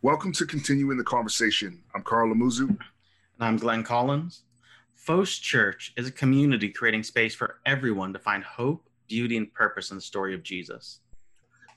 Welcome 0.00 0.30
to 0.34 0.46
Continuing 0.46 0.96
the 0.96 1.02
Conversation. 1.02 1.82
I'm 1.92 2.04
Carl 2.04 2.32
Lamuzu. 2.32 2.68
And 2.68 2.78
I'm 3.40 3.56
Glenn 3.56 3.82
Collins. 3.82 4.44
Fos 4.94 5.34
Church 5.38 5.92
is 5.96 6.06
a 6.06 6.12
community 6.12 6.68
creating 6.68 7.02
space 7.02 7.34
for 7.34 7.58
everyone 7.66 8.12
to 8.12 8.20
find 8.20 8.44
hope, 8.44 8.88
beauty, 9.08 9.36
and 9.36 9.52
purpose 9.52 9.90
in 9.90 9.96
the 9.96 10.00
story 10.00 10.34
of 10.34 10.44
Jesus. 10.44 11.00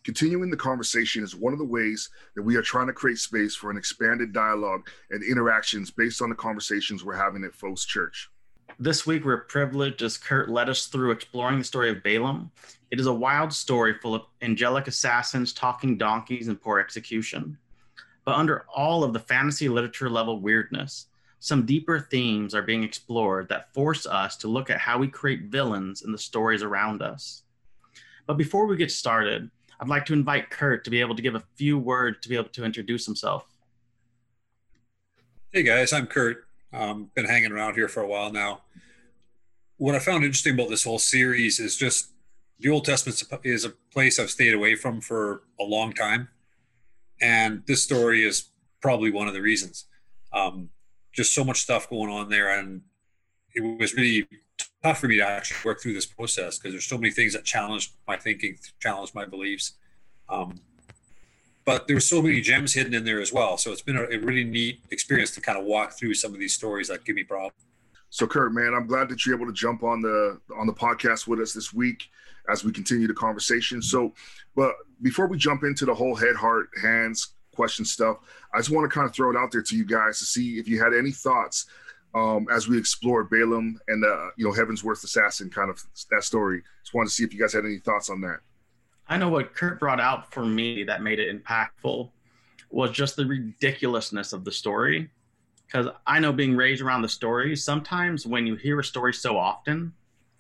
Continuing 0.04 0.52
the 0.52 0.56
conversation 0.56 1.24
is 1.24 1.36
one 1.36 1.52
of 1.52 1.58
the 1.58 1.66
ways 1.66 2.12
that 2.36 2.44
we 2.44 2.56
are 2.56 2.62
trying 2.62 2.86
to 2.86 2.94
create 2.94 3.18
space 3.18 3.56
for 3.56 3.72
an 3.72 3.78
expanded 3.78 4.32
dialogue 4.34 4.88
and 5.10 5.24
interactions 5.24 5.90
based 5.90 6.22
on 6.22 6.30
the 6.30 6.36
conversations 6.36 7.04
we're 7.04 7.16
having 7.16 7.44
at 7.44 7.56
Fos 7.56 7.86
Church. 7.86 8.30
This 8.78 9.08
week, 9.08 9.26
we're 9.26 9.46
privileged 9.46 10.04
as 10.04 10.18
Kurt 10.18 10.48
led 10.48 10.70
us 10.70 10.86
through 10.86 11.10
exploring 11.10 11.58
the 11.58 11.66
story 11.66 11.90
of 11.90 12.04
Balaam. 12.04 12.52
It 12.92 13.00
is 13.00 13.08
a 13.08 13.14
wild 13.14 13.52
story 13.52 13.96
full 13.96 14.14
of 14.14 14.22
angelic 14.44 14.86
assassins, 14.86 15.54
talking 15.54 15.98
donkeys, 15.98 16.50
and 16.50 16.62
poor 16.62 16.80
execution. 16.80 17.58
But 18.24 18.36
under 18.36 18.66
all 18.74 19.04
of 19.04 19.14
the 19.14 19.20
fantasy 19.20 19.68
literature 19.68 20.10
level 20.10 20.40
weirdness, 20.40 21.08
some 21.40 21.66
deeper 21.66 22.00
themes 22.00 22.54
are 22.54 22.62
being 22.62 22.84
explored 22.84 23.50
that 23.50 23.74
force 23.74 24.06
us 24.06 24.38
to 24.38 24.48
look 24.48 24.70
at 24.70 24.78
how 24.78 25.00
we 25.00 25.08
create 25.08 25.46
villains 25.46 26.04
in 26.04 26.12
the 26.12 26.18
stories 26.18 26.62
around 26.62 27.02
us. 27.02 27.42
But 28.28 28.38
before 28.38 28.68
we 28.68 28.78
get 28.78 28.92
started, 28.92 29.50
I'd 29.80 29.88
like 29.88 30.06
to 30.06 30.14
invite 30.14 30.52
Kurt 30.52 30.84
to 30.84 30.92
be 30.92 31.02
able 31.02 31.16
to 31.16 31.22
give 31.24 31.34
a 31.34 31.44
few 31.56 31.80
words 31.80 32.20
to 32.22 32.30
be 32.30 32.36
able 32.36 32.50
to 32.50 32.64
introduce 32.64 33.08
himself. 33.08 33.46
Hey 35.52 35.64
guys, 35.64 35.92
I'm 35.92 36.06
Kurt. 36.06 36.46
Um, 36.72 37.10
been 37.16 37.26
hanging 37.26 37.52
around 37.52 37.74
here 37.74 37.88
for 37.88 38.02
a 38.02 38.08
while 38.08 38.32
now. 38.32 38.62
What 39.78 39.96
I 39.96 40.00
found 40.00 40.24
interesting 40.24 40.54
about 40.54 40.70
this 40.70 40.84
whole 40.84 41.00
series 41.00 41.60
is 41.60 41.76
just 41.76 42.12
the 42.60 42.70
Old 42.70 42.86
Testament 42.86 43.24
is 43.44 43.66
a 43.66 43.72
place 43.92 44.20
I've 44.20 44.30
stayed 44.30 44.54
away 44.54 44.76
from 44.76 45.02
for 45.02 45.42
a 45.60 45.64
long 45.64 45.92
time 45.92 46.30
and 47.22 47.64
this 47.68 47.84
story 47.84 48.24
is 48.24 48.50
probably 48.82 49.12
one 49.12 49.28
of 49.28 49.34
the 49.34 49.42
reasons. 49.42 49.86
Um, 50.34 50.70
just 51.14 51.34
so 51.34 51.44
much 51.44 51.62
stuff 51.62 51.90
going 51.90 52.12
on 52.12 52.30
there, 52.30 52.58
and 52.58 52.82
it 53.54 53.80
was 53.80 53.94
really 53.94 54.28
tough 54.84 55.00
for 55.00 55.08
me 55.08 55.18
to 55.18 55.28
actually 55.28 55.58
work 55.64 55.82
through 55.82 55.94
this 55.94 56.06
process 56.06 56.58
because 56.58 56.74
there's 56.74 56.86
so 56.86 56.98
many 56.98 57.12
things 57.12 57.34
that 57.34 57.44
challenged 57.44 57.92
my 58.08 58.18
thinking, 58.18 58.58
challenged 58.80 59.14
my 59.14 59.26
beliefs. 59.26 59.74
Um, 60.30 60.60
but 61.66 61.88
there 61.88 61.96
were 61.96 62.02
so 62.02 62.22
many 62.22 62.42
gems 62.42 62.74
hidden 62.74 62.94
in 62.94 63.04
there 63.04 63.22
as 63.22 63.32
well. 63.32 63.58
So 63.58 63.72
it's 63.72 63.82
been 63.82 63.98
a, 63.98 64.04
a, 64.04 64.18
really 64.18 64.44
neat 64.44 64.80
experience 64.90 65.32
to 65.36 65.42
kind 65.42 65.60
of 65.60 65.66
walk 65.66 65.92
through 65.92 66.16
some 66.16 66.34
of 66.34 66.40
these 66.40 66.54
stories 66.54 66.88
that 66.88 67.06
give 67.06 67.16
me 67.16 67.24
problems. 67.24 67.54
So 68.10 68.26
Kurt, 68.26 68.54
man, 68.54 68.74
I'm 68.76 68.88
glad 68.88 69.10
that 69.10 69.26
you're 69.26 69.36
able 69.36 69.46
to 69.46 69.54
jump 69.54 69.84
on 69.84 70.02
the 70.02 70.40
on 70.58 70.68
the 70.68 70.74
podcast 70.74 71.28
with 71.28 71.40
us 71.40 71.54
this 71.54 71.72
week 71.74 72.10
as 72.50 72.64
we 72.64 72.72
continue 72.72 73.08
the 73.08 73.14
conversation. 73.14 73.82
So, 73.82 74.14
but 74.56 74.76
before 75.02 75.28
we 75.28 75.38
jump 75.38 75.64
into 75.64 75.86
the 75.86 75.94
whole 75.94 76.16
head, 76.16 76.36
heart, 76.36 76.70
hands 76.82 77.34
question 77.56 77.86
stuff, 77.86 78.18
I 78.54 78.60
just 78.60 78.70
want 78.70 78.90
to 78.90 78.94
kind 78.94 79.08
of 79.08 79.14
throw 79.14 79.30
it 79.30 79.38
out 79.38 79.52
there 79.52 79.62
to 79.62 79.76
you 79.76 79.86
guys 79.86 80.20
to 80.20 80.26
see 80.26 80.58
if 80.58 80.68
you 80.68 80.82
had 80.82 80.94
any 80.94 81.12
thoughts 81.12 81.66
um, 82.14 82.48
as 82.52 82.68
we 82.68 82.78
explore 82.78 83.24
Balaam 83.24 83.80
and 83.88 84.04
uh, 84.04 84.30
you 84.38 84.46
know 84.46 84.52
Heaven's 84.52 84.84
worst 84.84 85.04
assassin 85.04 85.50
kind 85.50 85.70
of 85.70 85.82
that 86.10 86.24
story. 86.24 86.62
Just 86.84 86.94
wanted 86.94 87.10
to 87.10 87.14
see 87.14 87.24
if 87.24 87.34
you 87.34 87.40
guys 87.40 87.54
had 87.54 87.66
any 87.66 87.80
thoughts 87.80 88.10
on 88.10 88.22
that. 88.22 88.40
I 89.08 89.18
know 89.18 89.30
what 89.30 89.54
Kurt 89.54 89.80
brought 89.80 90.00
out 90.00 90.32
for 90.32 90.46
me 90.46 90.84
that 90.84 91.02
made 91.02 91.20
it 91.20 91.44
impactful 91.44 92.10
was 92.70 92.92
just 92.92 93.18
the 93.18 93.26
ridiculousness 93.26 94.34
of 94.34 94.46
the 94.46 94.52
story. 94.52 95.10
Because 95.68 95.88
I 96.06 96.20
know 96.20 96.34
being 96.34 96.56
raised 96.56 96.82
around 96.82 97.02
the 97.02 97.10
story, 97.10 97.56
sometimes 97.56 98.26
when 98.26 98.46
you 98.46 98.56
hear 98.56 98.80
a 98.80 98.84
story 98.84 99.14
so 99.14 99.38
often, 99.38 99.94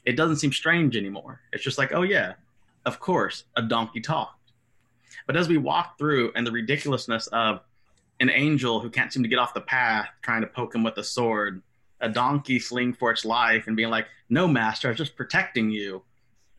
it 0.06 0.14
doesn't 0.14 0.38
seem 0.38 0.52
strange 0.52 0.98
anymore. 0.98 1.42
It's 1.54 1.64
just 1.64 1.78
like, 1.78 1.94
oh 1.94 2.02
yeah, 2.02 2.34
of 2.86 3.00
course, 3.00 3.46
a 3.56 3.62
donkey 3.62 4.02
talked. 4.02 4.41
But 5.28 5.38
as 5.38 5.48
we 5.48 5.58
walk 5.58 5.98
through 5.98 6.32
and 6.36 6.46
the 6.46 6.52
ridiculousness 6.52 7.28
of 7.28 7.62
an 8.20 8.30
angel 8.30 8.80
who 8.80 8.90
can't 8.90 9.12
seem 9.12 9.24
to 9.24 9.30
get 9.30 9.40
off 9.40 9.54
the 9.54 9.62
path 9.62 10.08
trying 10.22 10.42
to 10.42 10.48
poke 10.48 10.76
him 10.76 10.84
with 10.84 10.98
a 10.98 11.04
sword, 11.04 11.62
a 12.00 12.10
donkey 12.10 12.60
fleeing 12.60 12.94
for 12.94 13.12
its 13.12 13.26
life 13.26 13.68
and 13.68 13.76
being 13.76 13.90
like, 13.90 14.08
no, 14.30 14.48
master, 14.48 14.90
I'm 14.90 14.96
just 14.96 15.16
protecting 15.16 15.70
you. 15.70 16.04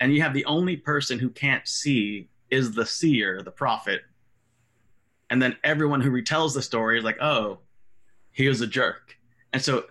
And 0.00 0.14
you 0.14 0.22
have 0.22 0.34
the 0.34 0.44
only 0.46 0.76
person 0.76 1.18
who 1.18 1.30
can't 1.30 1.66
see 1.66 2.28
is 2.50 2.72
the 2.72 2.86
seer, 2.86 3.42
the 3.42 3.50
prophet. 3.50 4.02
And 5.30 5.40
then 5.40 5.56
everyone 5.64 6.00
who 6.00 6.10
retells 6.10 6.54
the 6.54 6.62
story 6.62 6.98
is 6.98 7.04
like, 7.04 7.20
oh, 7.20 7.60
he 8.32 8.48
was 8.48 8.60
a 8.60 8.66
jerk. 8.66 9.16
And 9.52 9.62
so 9.62 9.84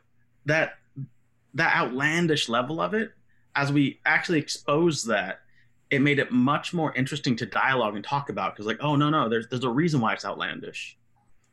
that 0.45 0.73
that 1.53 1.75
outlandish 1.75 2.49
level 2.49 2.79
of 2.81 2.93
it, 2.93 3.11
as 3.55 3.71
we 3.71 3.99
actually 4.05 4.39
expose 4.39 5.05
that, 5.05 5.41
it 5.91 6.01
made 6.01 6.19
it 6.19 6.31
much 6.31 6.73
more 6.73 6.95
interesting 6.95 7.35
to 7.35 7.45
dialogue 7.45 7.95
and 7.95 8.03
talk 8.03 8.29
about 8.29 8.55
because 8.55 8.65
like 8.65 8.79
oh 8.79 8.95
no 8.95 9.09
no 9.09 9.29
there's 9.29 9.47
there's 9.49 9.65
a 9.65 9.69
reason 9.69 9.99
why 9.99 10.13
it's 10.13 10.25
outlandish. 10.25 10.97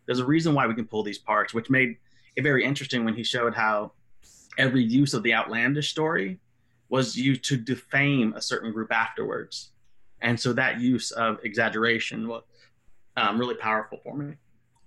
There's 0.06 0.20
a 0.20 0.24
reason 0.24 0.54
why 0.54 0.66
we 0.66 0.74
can 0.74 0.86
pull 0.86 1.02
these 1.02 1.18
parts 1.18 1.52
which 1.52 1.68
made 1.68 1.96
it 2.36 2.42
very 2.42 2.64
interesting 2.64 3.04
when 3.04 3.14
he 3.14 3.24
showed 3.24 3.54
how 3.54 3.92
every 4.56 4.82
use 4.82 5.12
of 5.12 5.22
the 5.22 5.34
outlandish 5.34 5.90
story 5.90 6.38
was 6.88 7.16
used 7.16 7.44
to 7.44 7.56
defame 7.56 8.32
a 8.34 8.40
certain 8.40 8.72
group 8.72 8.92
afterwards. 8.92 9.72
And 10.22 10.38
so 10.38 10.52
that 10.54 10.80
use 10.80 11.10
of 11.10 11.38
exaggeration 11.44 12.26
was 12.26 12.42
um, 13.16 13.38
really 13.38 13.54
powerful 13.56 13.98
for 14.02 14.16
me. 14.16 14.34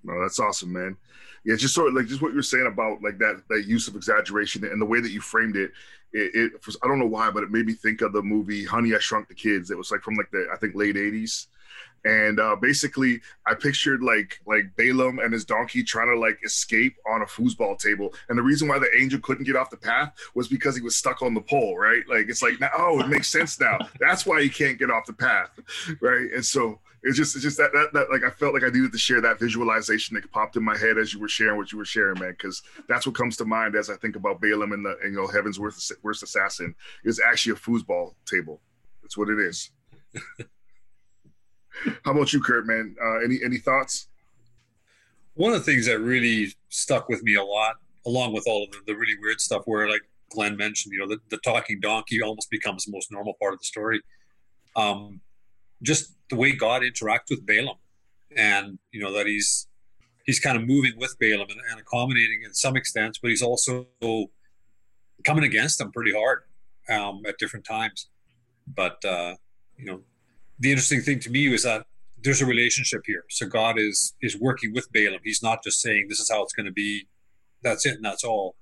No 0.03 0.19
that's 0.21 0.39
awesome 0.39 0.71
man. 0.71 0.95
Yeah 1.43 1.55
just 1.57 1.75
sort 1.75 1.89
of 1.89 1.93
like 1.93 2.07
just 2.07 2.21
what 2.21 2.33
you're 2.33 2.41
saying 2.41 2.67
about 2.67 3.03
like 3.03 3.17
that 3.19 3.43
that 3.49 3.65
use 3.67 3.89
of 3.89 3.95
exaggeration 3.95 4.63
and 4.63 4.81
the 4.81 4.85
way 4.85 5.01
that 5.01 5.11
you 5.11 5.19
framed 5.19 5.57
it 5.57 5.71
it, 6.13 6.51
it 6.55 6.75
I 6.83 6.87
don't 6.87 6.99
know 6.99 7.07
why, 7.07 7.31
but 7.31 7.43
it 7.43 7.51
made 7.51 7.65
me 7.65 7.73
think 7.73 8.01
of 8.01 8.13
the 8.13 8.21
movie 8.21 8.65
Honey 8.65 8.93
I 8.95 8.99
Shrunk 8.99 9.27
the 9.27 9.35
Kids. 9.35 9.71
It 9.71 9.77
was 9.77 9.91
like 9.91 10.01
from 10.01 10.15
like 10.15 10.31
the 10.31 10.47
I 10.51 10.57
think 10.57 10.75
late 10.75 10.95
'80s, 10.95 11.47
and 12.05 12.39
uh, 12.39 12.55
basically 12.55 13.21
I 13.45 13.53
pictured 13.53 14.01
like 14.01 14.39
like 14.45 14.75
Balaam 14.75 15.19
and 15.19 15.33
his 15.33 15.45
donkey 15.45 15.83
trying 15.83 16.13
to 16.13 16.19
like 16.19 16.39
escape 16.43 16.95
on 17.09 17.21
a 17.21 17.25
foosball 17.25 17.77
table, 17.77 18.13
and 18.29 18.37
the 18.37 18.43
reason 18.43 18.67
why 18.67 18.79
the 18.79 18.89
angel 18.97 19.19
couldn't 19.19 19.45
get 19.45 19.55
off 19.55 19.69
the 19.69 19.77
path 19.77 20.13
was 20.35 20.47
because 20.47 20.75
he 20.75 20.81
was 20.81 20.95
stuck 20.95 21.21
on 21.21 21.33
the 21.33 21.41
pole, 21.41 21.77
right? 21.77 22.03
Like 22.09 22.27
it's 22.29 22.41
like 22.41 22.59
now, 22.59 22.71
oh, 22.77 22.99
it 22.99 23.07
makes 23.07 23.29
sense 23.29 23.59
now. 23.59 23.77
That's 23.99 24.25
why 24.25 24.41
he 24.41 24.49
can't 24.49 24.79
get 24.79 24.91
off 24.91 25.05
the 25.05 25.13
path, 25.13 25.51
right? 26.01 26.31
And 26.33 26.45
so 26.45 26.79
it's 27.03 27.17
just 27.17 27.35
it's 27.35 27.43
just 27.43 27.57
that, 27.57 27.71
that 27.73 27.93
that 27.93 28.11
like 28.11 28.23
I 28.23 28.29
felt 28.29 28.53
like 28.53 28.63
I 28.63 28.67
needed 28.67 28.91
to 28.91 28.97
share 28.97 29.21
that 29.21 29.39
visualization 29.39 30.15
that 30.15 30.31
popped 30.31 30.55
in 30.55 30.63
my 30.63 30.77
head 30.77 30.97
as 30.99 31.13
you 31.13 31.19
were 31.19 31.27
sharing 31.27 31.57
what 31.57 31.71
you 31.71 31.77
were 31.77 31.85
sharing, 31.85 32.19
man, 32.19 32.31
because 32.31 32.61
that's 32.87 33.07
what 33.07 33.15
comes 33.15 33.37
to 33.37 33.45
mind 33.45 33.75
as 33.75 33.89
I 33.89 33.95
think 33.95 34.15
about 34.15 34.39
Balaam 34.39 34.71
and 34.71 34.85
the 34.85 34.97
and, 35.03 35.13
you 35.13 35.19
know 35.19 35.27
Heaven's 35.27 35.59
worst 35.59 35.91
worst 36.03 36.21
assassin 36.21 36.75
is 37.03 37.19
actually 37.19 37.53
a 37.53 37.55
foosball 37.55 38.13
table. 38.25 38.61
That's 39.01 39.17
what 39.17 39.29
it 39.29 39.39
is. 39.39 39.71
How 42.05 42.11
about 42.11 42.33
you, 42.33 42.41
Kurt? 42.41 42.67
Man, 42.67 42.95
uh, 43.03 43.19
any 43.19 43.39
any 43.43 43.57
thoughts? 43.57 44.07
One 45.33 45.53
of 45.53 45.59
the 45.59 45.71
things 45.71 45.87
that 45.87 45.99
really 45.99 46.53
stuck 46.69 47.09
with 47.09 47.23
me 47.23 47.35
a 47.35 47.43
lot, 47.43 47.77
along 48.05 48.33
with 48.33 48.43
all 48.45 48.65
of 48.65 48.71
the, 48.71 48.79
the 48.85 48.93
really 48.93 49.15
weird 49.21 49.41
stuff, 49.41 49.63
where 49.65 49.89
like 49.89 50.01
Glenn 50.29 50.55
mentioned, 50.55 50.93
you 50.93 50.99
know, 50.99 51.07
the, 51.07 51.19
the 51.29 51.37
talking 51.37 51.79
donkey 51.79 52.21
almost 52.21 52.51
becomes 52.51 52.85
the 52.85 52.91
most 52.91 53.11
normal 53.11 53.33
part 53.41 53.53
of 53.53 53.59
the 53.59 53.65
story. 53.65 54.01
Um, 54.75 55.21
just 55.81 56.13
the 56.29 56.35
way 56.35 56.51
God 56.53 56.81
interacts 56.81 57.29
with 57.29 57.45
Balaam, 57.45 57.77
and 58.35 58.79
you 58.91 59.01
know 59.01 59.13
that 59.13 59.25
he's 59.25 59.67
he's 60.25 60.39
kind 60.39 60.57
of 60.57 60.67
moving 60.67 60.93
with 60.97 61.17
Balaam 61.19 61.47
and, 61.49 61.59
and 61.71 61.79
accommodating 61.79 62.41
in 62.45 62.53
some 62.53 62.75
extent, 62.75 63.19
but 63.21 63.29
he's 63.29 63.41
also 63.41 63.87
coming 65.23 65.43
against 65.43 65.79
him 65.79 65.91
pretty 65.91 66.13
hard 66.13 66.43
um, 66.89 67.21
at 67.27 67.37
different 67.37 67.65
times. 67.65 68.07
But 68.67 69.03
uh, 69.05 69.35
you 69.77 69.85
know, 69.85 70.01
the 70.59 70.71
interesting 70.71 71.01
thing 71.01 71.19
to 71.21 71.29
me 71.29 71.49
was 71.49 71.63
that 71.63 71.85
there's 72.23 72.41
a 72.41 72.45
relationship 72.45 73.01
here. 73.05 73.25
So 73.29 73.47
God 73.47 73.79
is 73.79 74.13
is 74.21 74.37
working 74.39 74.73
with 74.73 74.91
Balaam. 74.91 75.21
He's 75.23 75.43
not 75.43 75.63
just 75.63 75.81
saying 75.81 76.07
this 76.09 76.19
is 76.19 76.29
how 76.29 76.43
it's 76.43 76.53
going 76.53 76.67
to 76.67 76.71
be. 76.71 77.07
That's 77.63 77.85
it 77.85 77.95
and 77.95 78.05
that's 78.05 78.23
all. 78.23 78.55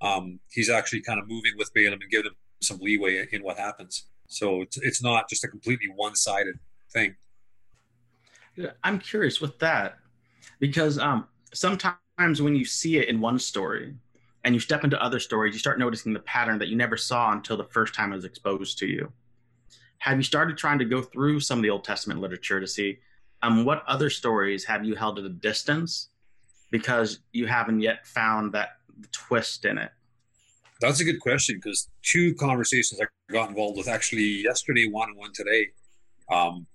Um, 0.00 0.40
he's 0.50 0.68
actually 0.68 1.00
kind 1.02 1.18
of 1.20 1.28
moving 1.28 1.52
with 1.56 1.72
Balaam 1.72 2.00
and 2.02 2.10
giving 2.10 2.26
him 2.26 2.36
some 2.60 2.78
leeway 2.78 3.26
in 3.32 3.42
what 3.42 3.58
happens. 3.58 4.06
So 4.26 4.62
it's 4.62 4.76
it's 4.78 5.02
not 5.02 5.28
just 5.28 5.44
a 5.44 5.48
completely 5.48 5.88
one 5.94 6.14
sided 6.14 6.58
thing. 6.90 7.16
I'm 8.82 8.98
curious 8.98 9.40
with 9.40 9.58
that 9.58 9.96
because 10.60 10.98
um, 10.98 11.26
sometimes 11.52 12.40
when 12.40 12.54
you 12.54 12.64
see 12.64 12.98
it 12.98 13.08
in 13.08 13.20
one 13.20 13.38
story 13.38 13.94
and 14.44 14.54
you 14.54 14.60
step 14.60 14.84
into 14.84 15.02
other 15.02 15.18
stories, 15.18 15.54
you 15.54 15.58
start 15.58 15.78
noticing 15.78 16.12
the 16.12 16.20
pattern 16.20 16.58
that 16.58 16.68
you 16.68 16.76
never 16.76 16.96
saw 16.96 17.32
until 17.32 17.56
the 17.56 17.64
first 17.64 17.94
time 17.94 18.12
it 18.12 18.16
was 18.16 18.24
exposed 18.24 18.78
to 18.78 18.86
you. 18.86 19.12
Have 19.98 20.18
you 20.18 20.22
started 20.22 20.56
trying 20.58 20.78
to 20.78 20.84
go 20.84 21.02
through 21.02 21.40
some 21.40 21.58
of 21.58 21.62
the 21.62 21.70
Old 21.70 21.84
Testament 21.84 22.20
literature 22.20 22.60
to 22.60 22.66
see 22.66 22.98
um, 23.42 23.64
what 23.64 23.82
other 23.86 24.10
stories 24.10 24.64
have 24.64 24.84
you 24.84 24.94
held 24.94 25.18
at 25.18 25.24
a 25.24 25.30
distance 25.30 26.10
because 26.70 27.20
you 27.32 27.46
haven't 27.46 27.80
yet 27.80 28.06
found 28.06 28.52
that 28.52 28.76
twist 29.12 29.64
in 29.64 29.78
it? 29.78 29.90
That's 30.80 31.00
a 31.00 31.04
good 31.04 31.20
question 31.20 31.56
because 31.62 31.88
two 32.02 32.34
conversations 32.34 33.00
I 33.00 33.06
got 33.32 33.48
involved 33.50 33.78
with 33.78 33.88
actually 33.88 34.42
yesterday, 34.44 34.88
one 34.90 35.10
and 35.10 35.18
one 35.18 35.32
today. 35.34 35.68
Um, 36.32 36.66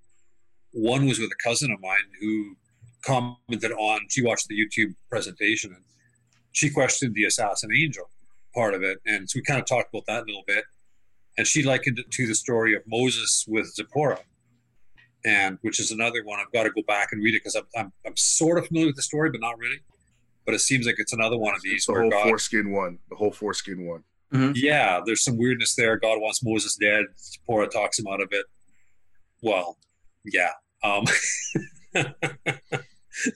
one 0.74 1.06
was 1.08 1.20
with 1.20 1.32
a 1.32 1.44
cousin 1.44 1.72
of 1.72 1.82
mine 1.82 2.08
who 2.22 2.56
commented 3.06 3.72
on, 3.74 4.02
she 4.10 4.24
watched 4.24 4.48
the 4.48 4.56
YouTube 4.56 4.96
presentation 5.10 5.72
and 5.74 5.84
she 6.52 6.70
questioned 6.70 7.16
the 7.16 7.26
assassin 7.26 7.72
angel 7.76 8.10
part 8.54 8.74
of 8.74 8.84
it. 8.84 9.00
And 9.06 9.30
so 9.30 9.38
we 9.40 9.44
kind 9.44 9.60
of 9.60 9.66
talked 9.66 9.94
about 9.94 10.06
that 10.08 10.24
a 10.24 10.26
little 10.26 10.44
bit. 10.48 10.66
And 11.38 11.48
she 11.48 11.64
likened 11.64 12.00
it 12.00 12.12
to 12.12 12.28
the 12.28 12.36
story 12.36 12.76
of 12.76 12.84
Moses 12.88 13.46
with 13.48 13.68
Zipporah. 13.74 14.20
and 15.26 15.58
which 15.62 15.80
is 15.80 15.92
another 15.92 16.24
one 16.24 16.40
I've 16.40 16.52
got 16.52 16.64
to 16.64 16.70
go 16.72 16.82
back 16.88 17.10
and 17.12 17.24
read 17.24 17.36
it 17.36 17.42
because 17.44 17.56
I'm, 17.56 17.68
I'm 17.78 17.94
I'm 18.06 18.18
sort 18.18 18.58
of 18.58 18.68
familiar 18.68 18.88
with 18.88 18.96
the 18.96 19.02
story, 19.02 19.30
but 19.32 19.42
not 19.42 19.58
really. 19.58 19.80
But 20.50 20.56
it 20.56 20.62
seems 20.62 20.88
like 20.88 20.96
it's 20.98 21.14
another 21.14 21.38
one 21.38 21.54
of 21.54 21.62
these 21.62 21.86
the 21.86 21.94
whole 21.94 22.10
God, 22.10 22.24
foreskin 22.24 22.72
one. 22.72 22.98
The 23.12 23.16
whole 23.16 23.32
foreskin 23.32 23.86
one. 23.86 24.04
yeah, 24.56 25.00
there's 25.06 25.24
some 25.24 25.38
weirdness 25.38 25.76
there. 25.76 25.96
God 25.96 26.20
wants 26.20 26.44
Moses 26.44 26.76
dead. 26.76 27.06
Zipporah 27.20 27.68
talks 27.68 28.00
him 28.00 28.08
out 28.08 28.20
of 28.20 28.30
it. 28.32 28.48
Well, 29.44 29.78
yeah. 30.26 30.54
Um, 30.84 31.06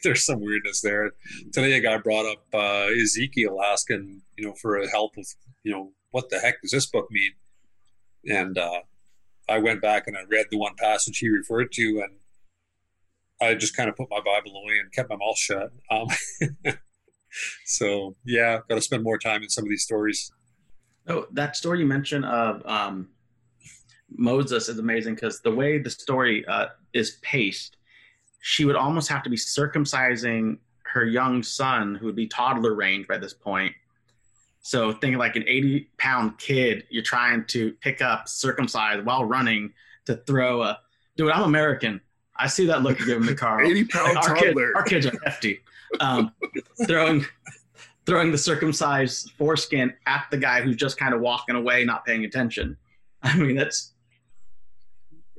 there's 0.03 0.25
some 0.25 0.41
weirdness 0.41 0.81
there. 0.81 1.11
Today, 1.51 1.73
a 1.73 1.81
guy 1.81 1.99
brought 1.99 2.25
up 2.25 2.45
uh, 2.51 2.91
Ezekiel 2.99 3.61
asking, 3.61 4.23
you 4.35 4.47
know, 4.47 4.55
for 4.59 4.83
help 4.87 5.15
with, 5.15 5.35
you 5.61 5.71
know, 5.71 5.91
what 6.09 6.31
the 6.31 6.39
heck 6.39 6.63
does 6.63 6.71
this 6.71 6.87
book 6.87 7.11
mean? 7.11 7.33
And 8.25 8.57
uh, 8.57 8.79
I 9.47 9.59
went 9.59 9.83
back 9.83 10.07
and 10.07 10.17
I 10.17 10.21
read 10.27 10.47
the 10.49 10.57
one 10.57 10.73
passage 10.79 11.19
he 11.19 11.29
referred 11.29 11.71
to, 11.73 12.07
and 12.07 12.17
I 13.39 13.53
just 13.53 13.77
kind 13.77 13.87
of 13.87 13.95
put 13.95 14.09
my 14.09 14.19
Bible 14.19 14.59
away 14.63 14.79
and 14.81 14.91
kept 14.91 15.11
my 15.11 15.15
mouth 15.15 15.37
shut. 15.37 15.71
Um, 15.91 16.07
so, 17.65 18.15
yeah, 18.25 18.59
got 18.69 18.75
to 18.75 18.81
spend 18.81 19.03
more 19.03 19.17
time 19.17 19.43
in 19.43 19.49
some 19.49 19.63
of 19.63 19.69
these 19.69 19.83
stories. 19.83 20.31
Oh, 21.07 21.27
that 21.31 21.55
story 21.55 21.79
you 21.79 21.85
mentioned 21.85 22.25
of 22.25 22.65
um, 22.65 23.09
Moses 24.09 24.69
is 24.69 24.79
amazing 24.79 25.15
because 25.15 25.41
the 25.41 25.53
way 25.53 25.77
the 25.77 25.89
story 25.89 26.45
uh, 26.47 26.67
is 26.93 27.17
paced, 27.21 27.77
she 28.41 28.65
would 28.65 28.75
almost 28.75 29.09
have 29.09 29.23
to 29.23 29.29
be 29.29 29.37
circumcising 29.37 30.57
her 30.85 31.05
young 31.05 31.43
son, 31.43 31.95
who 31.95 32.05
would 32.05 32.15
be 32.15 32.27
toddler 32.27 32.75
range 32.75 33.07
by 33.07 33.17
this 33.17 33.33
point. 33.33 33.73
So 34.61 34.93
think 34.93 35.17
like 35.17 35.35
an 35.35 35.43
80 35.45 35.89
pound 35.97 36.37
kid 36.37 36.85
you're 36.89 37.03
trying 37.03 37.45
to 37.47 37.73
pick 37.81 38.01
up, 38.01 38.29
circumcise 38.29 39.03
while 39.03 39.25
running 39.25 39.73
to 40.05 40.15
throw 40.15 40.61
a. 40.61 40.79
Dude, 41.17 41.31
I'm 41.31 41.43
American. 41.43 41.99
I 42.37 42.47
see 42.47 42.65
that 42.67 42.81
look 42.81 42.99
you 42.99 43.05
give 43.05 43.17
him 43.17 43.25
the 43.25 43.35
car. 43.35 43.61
80 43.65 43.85
pound 43.85 44.17
our, 44.17 44.35
kid, 44.35 44.45
toddler. 44.47 44.71
our 44.75 44.83
kids 44.83 45.05
are 45.05 45.13
hefty. 45.25 45.59
Um, 45.99 46.31
throwing 46.87 47.25
throwing 48.05 48.31
the 48.31 48.37
circumcised 48.37 49.31
foreskin 49.37 49.93
at 50.05 50.25
the 50.31 50.37
guy 50.37 50.61
who's 50.61 50.75
just 50.75 50.97
kind 50.97 51.13
of 51.13 51.21
walking 51.21 51.55
away, 51.55 51.85
not 51.85 52.05
paying 52.05 52.25
attention. 52.25 52.77
I 53.23 53.37
mean, 53.37 53.55
that's 53.55 53.93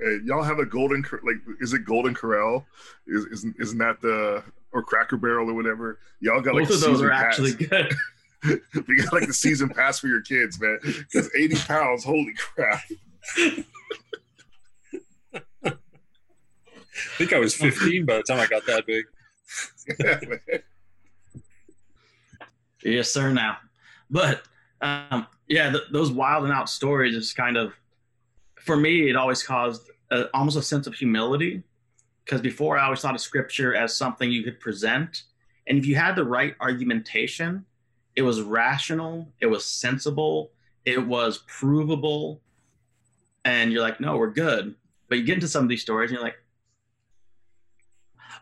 Hey, 0.00 0.18
y'all 0.24 0.42
have 0.42 0.58
a 0.58 0.66
golden 0.66 1.02
Cor- 1.02 1.20
like 1.24 1.36
is 1.60 1.72
it 1.72 1.84
golden 1.84 2.14
corral 2.14 2.66
is 3.06 3.26
isn't, 3.26 3.54
isn't 3.60 3.78
that 3.78 4.00
the 4.00 4.42
or 4.72 4.82
cracker 4.82 5.16
barrel 5.16 5.48
or 5.48 5.54
whatever 5.54 6.00
y'all 6.20 6.40
got 6.40 6.54
like 6.56 6.68
both 6.68 6.76
of 6.76 6.80
those 6.80 7.00
are 7.00 7.10
pass. 7.10 7.22
actually 7.22 7.52
good. 7.52 7.94
you 8.88 8.96
got 9.02 9.12
like 9.12 9.26
the 9.28 9.32
season 9.32 9.68
pass 9.68 10.00
for 10.00 10.08
your 10.08 10.20
kids 10.20 10.60
man 10.60 10.78
because 10.82 11.30
80 11.36 11.56
pounds 11.66 12.04
holy 12.04 12.34
crap 12.34 12.82
I 16.96 17.16
think 17.16 17.32
I 17.32 17.38
was 17.38 17.54
15 17.54 18.04
by 18.06 18.16
the 18.16 18.22
time 18.22 18.40
I 18.40 18.46
got 18.46 18.66
that 18.66 18.86
big. 18.86 19.04
Yes, 22.84 23.10
sir. 23.10 23.32
Now, 23.32 23.56
but 24.10 24.42
um, 24.82 25.26
yeah, 25.48 25.70
th- 25.70 25.84
those 25.90 26.12
wild 26.12 26.44
and 26.44 26.52
out 26.52 26.68
stories 26.68 27.14
is 27.16 27.32
kind 27.32 27.56
of 27.56 27.72
for 28.56 28.76
me. 28.76 29.08
It 29.08 29.16
always 29.16 29.42
caused 29.42 29.90
a, 30.10 30.26
almost 30.34 30.56
a 30.56 30.62
sense 30.62 30.86
of 30.86 30.94
humility 30.94 31.62
because 32.24 32.40
before 32.40 32.78
I 32.78 32.84
always 32.84 33.00
thought 33.00 33.14
of 33.14 33.20
scripture 33.20 33.74
as 33.74 33.96
something 33.96 34.30
you 34.30 34.42
could 34.42 34.60
present, 34.60 35.22
and 35.66 35.78
if 35.78 35.86
you 35.86 35.94
had 35.96 36.14
the 36.14 36.24
right 36.24 36.54
argumentation, 36.60 37.64
it 38.16 38.22
was 38.22 38.42
rational, 38.42 39.28
it 39.40 39.46
was 39.46 39.64
sensible, 39.64 40.50
it 40.84 41.04
was 41.06 41.42
provable, 41.46 42.42
and 43.44 43.72
you're 43.72 43.82
like, 43.82 44.00
no, 44.00 44.16
we're 44.16 44.30
good. 44.30 44.74
But 45.08 45.18
you 45.18 45.24
get 45.24 45.34
into 45.34 45.48
some 45.48 45.62
of 45.64 45.68
these 45.70 45.82
stories, 45.82 46.10
and 46.10 46.16
you're 46.16 46.24
like, 46.24 46.36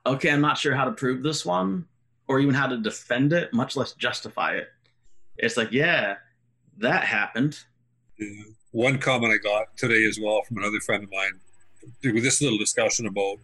okay, 0.06 0.30
I'm 0.30 0.40
not 0.40 0.58
sure 0.58 0.74
how 0.74 0.84
to 0.84 0.92
prove 0.92 1.22
this 1.22 1.44
one, 1.44 1.86
or 2.28 2.40
even 2.40 2.54
how 2.54 2.66
to 2.66 2.76
defend 2.76 3.32
it, 3.32 3.52
much 3.52 3.76
less 3.76 3.92
justify 3.92 4.56
it. 4.56 4.68
It's 5.36 5.56
like, 5.56 5.72
yeah, 5.72 6.16
that 6.78 7.04
happened. 7.04 7.58
Yeah. 8.18 8.44
One 8.70 8.98
comment 8.98 9.34
I 9.34 9.36
got 9.36 9.76
today 9.76 10.06
as 10.06 10.18
well 10.20 10.42
from 10.42 10.58
another 10.58 10.80
friend 10.80 11.04
of 11.04 11.10
mine 11.10 11.40
with 12.02 12.22
this 12.22 12.40
little 12.40 12.58
discussion 12.58 13.06
about 13.06 13.36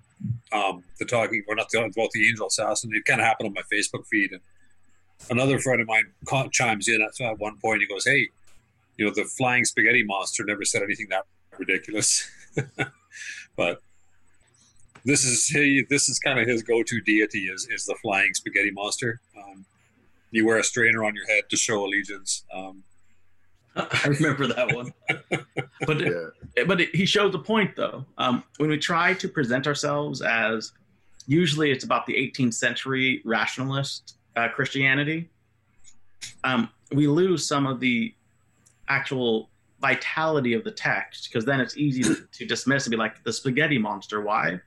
um, 0.52 0.82
the 0.98 1.04
talking, 1.04 1.44
or 1.48 1.54
not 1.54 1.68
the, 1.70 1.80
about 1.80 2.10
the 2.12 2.28
angel 2.28 2.46
assassin. 2.46 2.90
It 2.94 3.04
kind 3.04 3.20
of 3.20 3.26
happened 3.26 3.48
on 3.48 3.54
my 3.54 3.62
Facebook 3.72 4.06
feed, 4.06 4.32
and 4.32 4.40
another 5.30 5.58
friend 5.58 5.80
of 5.80 5.86
mine 5.86 6.04
chimes 6.50 6.88
in 6.88 7.02
at, 7.02 7.20
at 7.20 7.38
one 7.38 7.58
point. 7.58 7.80
He 7.80 7.86
goes, 7.86 8.06
"Hey, 8.06 8.28
you 8.96 9.04
know, 9.04 9.12
the 9.14 9.24
flying 9.24 9.64
spaghetti 9.64 10.02
monster 10.04 10.44
never 10.44 10.64
said 10.64 10.82
anything 10.82 11.08
that 11.10 11.24
ridiculous." 11.58 12.28
but 13.56 13.82
this 15.08 15.24
is 15.24 15.46
he, 15.46 15.84
this 15.88 16.08
is 16.08 16.18
kind 16.18 16.38
of 16.38 16.46
his 16.46 16.62
go-to 16.62 17.00
deity 17.00 17.48
is 17.48 17.66
is 17.70 17.84
the 17.86 17.96
flying 18.02 18.34
spaghetti 18.34 18.70
monster. 18.70 19.20
Um, 19.36 19.64
you 20.30 20.46
wear 20.46 20.58
a 20.58 20.64
strainer 20.64 21.04
on 21.04 21.14
your 21.14 21.26
head 21.26 21.44
to 21.50 21.56
show 21.56 21.84
allegiance. 21.84 22.44
Um, 22.54 22.84
I 23.76 24.08
remember 24.08 24.46
that 24.46 24.74
one. 24.74 24.92
But 25.86 26.00
yeah 26.00 26.64
but 26.66 26.80
it, 26.80 26.94
he 26.94 27.06
showed 27.06 27.32
the 27.32 27.38
point 27.38 27.76
though. 27.76 28.04
Um, 28.18 28.42
when 28.56 28.70
we 28.70 28.78
try 28.78 29.14
to 29.14 29.28
present 29.28 29.66
ourselves 29.66 30.22
as, 30.22 30.72
usually 31.26 31.70
it's 31.70 31.84
about 31.84 32.06
the 32.06 32.14
18th 32.14 32.54
century 32.54 33.22
rationalist 33.24 34.16
uh, 34.36 34.48
Christianity. 34.48 35.30
Um, 36.44 36.68
we 36.92 37.06
lose 37.06 37.46
some 37.46 37.66
of 37.66 37.80
the 37.80 38.14
actual 38.88 39.50
vitality 39.80 40.54
of 40.54 40.64
the 40.64 40.70
text 40.70 41.28
because 41.28 41.44
then 41.44 41.60
it's 41.60 41.76
easy 41.76 42.02
to, 42.02 42.16
to 42.32 42.46
dismiss 42.46 42.86
and 42.86 42.90
be 42.90 42.96
like 42.96 43.22
the 43.22 43.32
spaghetti 43.32 43.78
monster. 43.78 44.20
Why? 44.20 44.60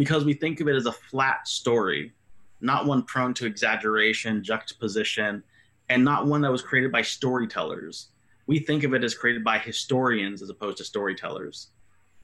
Because 0.00 0.24
we 0.24 0.32
think 0.32 0.60
of 0.60 0.66
it 0.66 0.74
as 0.74 0.86
a 0.86 0.92
flat 0.92 1.46
story, 1.46 2.12
not 2.60 2.86
one 2.86 3.02
prone 3.04 3.34
to 3.34 3.46
exaggeration, 3.46 4.42
juxtaposition, 4.42 5.44
and 5.88 6.04
not 6.04 6.26
one 6.26 6.40
that 6.40 6.50
was 6.50 6.62
created 6.62 6.90
by 6.90 7.02
storytellers 7.02 8.08
we 8.50 8.58
think 8.58 8.82
of 8.82 8.94
it 8.94 9.04
as 9.04 9.14
created 9.14 9.44
by 9.44 9.58
historians 9.58 10.42
as 10.42 10.50
opposed 10.50 10.78
to 10.78 10.84
storytellers. 10.84 11.68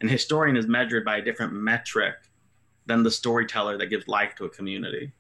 And 0.00 0.10
historian 0.10 0.56
is 0.56 0.66
measured 0.66 1.04
by 1.04 1.18
a 1.18 1.22
different 1.22 1.52
metric 1.52 2.16
than 2.84 3.04
the 3.04 3.12
storyteller 3.12 3.78
that 3.78 3.86
gives 3.86 4.08
life 4.08 4.34
to 4.34 4.44
a 4.44 4.50
community. 4.50 5.12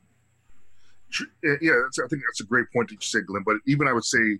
Yeah, 1.44 1.74
I 1.94 2.08
think 2.08 2.22
that's 2.26 2.40
a 2.40 2.44
great 2.44 2.66
point 2.72 2.88
that 2.88 2.96
you 2.96 3.00
said, 3.02 3.26
Glenn. 3.26 3.44
But 3.46 3.58
even 3.68 3.86
I 3.86 3.92
would 3.92 4.04
say, 4.04 4.38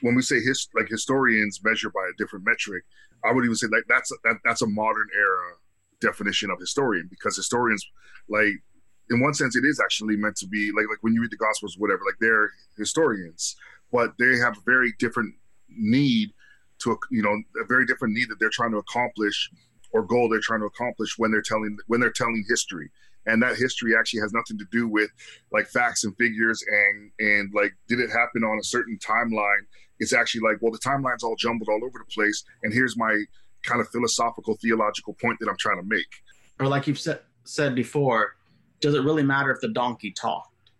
when 0.00 0.14
we 0.14 0.22
say 0.22 0.40
his, 0.40 0.66
like 0.74 0.88
historians 0.88 1.60
measure 1.62 1.90
by 1.90 2.08
a 2.10 2.16
different 2.16 2.46
metric, 2.46 2.84
I 3.22 3.30
would 3.30 3.44
even 3.44 3.54
say 3.54 3.66
like 3.66 3.84
that's 3.86 4.10
that, 4.24 4.36
that's 4.46 4.62
a 4.62 4.66
modern 4.66 5.08
era 5.14 5.56
definition 6.02 6.50
of 6.50 6.58
historian 6.58 7.06
because 7.08 7.36
historians, 7.36 7.86
like 8.28 8.52
in 9.10 9.20
one 9.20 9.34
sense, 9.34 9.56
it 9.56 9.64
is 9.64 9.80
actually 9.80 10.16
meant 10.16 10.36
to 10.36 10.46
be 10.46 10.70
like 10.72 10.86
like 10.88 11.02
when 11.02 11.14
you 11.14 11.22
read 11.22 11.30
the 11.30 11.36
Gospels, 11.36 11.76
whatever, 11.78 12.00
like 12.04 12.16
they're 12.20 12.50
historians, 12.76 13.56
but 13.90 14.12
they 14.18 14.36
have 14.36 14.56
a 14.58 14.62
very 14.66 14.92
different 14.98 15.34
need 15.68 16.30
to 16.80 16.98
you 17.10 17.22
know 17.22 17.36
a 17.62 17.66
very 17.66 17.86
different 17.86 18.14
need 18.14 18.28
that 18.28 18.36
they're 18.40 18.50
trying 18.50 18.72
to 18.72 18.78
accomplish 18.78 19.50
or 19.92 20.02
goal 20.02 20.28
they're 20.28 20.40
trying 20.40 20.60
to 20.60 20.66
accomplish 20.66 21.18
when 21.18 21.30
they're 21.30 21.42
telling 21.42 21.76
when 21.86 22.00
they're 22.00 22.10
telling 22.10 22.44
history. 22.48 22.90
And 23.24 23.40
that 23.42 23.56
history 23.56 23.94
actually 23.96 24.20
has 24.20 24.32
nothing 24.32 24.58
to 24.58 24.64
do 24.72 24.88
with 24.88 25.10
like 25.52 25.68
facts 25.68 26.04
and 26.04 26.16
figures 26.16 26.64
and 26.66 27.10
and 27.20 27.52
like 27.54 27.72
did 27.88 28.00
it 28.00 28.10
happen 28.10 28.42
on 28.42 28.58
a 28.58 28.64
certain 28.64 28.98
timeline? 28.98 29.64
It's 30.00 30.12
actually 30.12 30.40
like 30.40 30.60
well 30.60 30.72
the 30.72 30.78
timeline's 30.78 31.22
all 31.22 31.36
jumbled 31.36 31.68
all 31.68 31.84
over 31.84 31.98
the 31.98 32.12
place 32.12 32.42
and 32.62 32.72
here's 32.72 32.96
my 32.96 33.22
kind 33.64 33.80
of 33.80 33.88
philosophical 33.88 34.56
theological 34.60 35.14
point 35.14 35.38
that 35.40 35.48
i'm 35.48 35.56
trying 35.58 35.80
to 35.80 35.86
make 35.86 36.22
Or 36.58 36.66
like 36.66 36.86
you've 36.86 36.98
said 36.98 37.20
said 37.44 37.74
before, 37.74 38.36
does 38.80 38.94
it 38.94 39.02
really 39.02 39.22
matter 39.22 39.50
if 39.50 39.60
the 39.60 39.68
donkey 39.68 40.12
talked? 40.12 40.70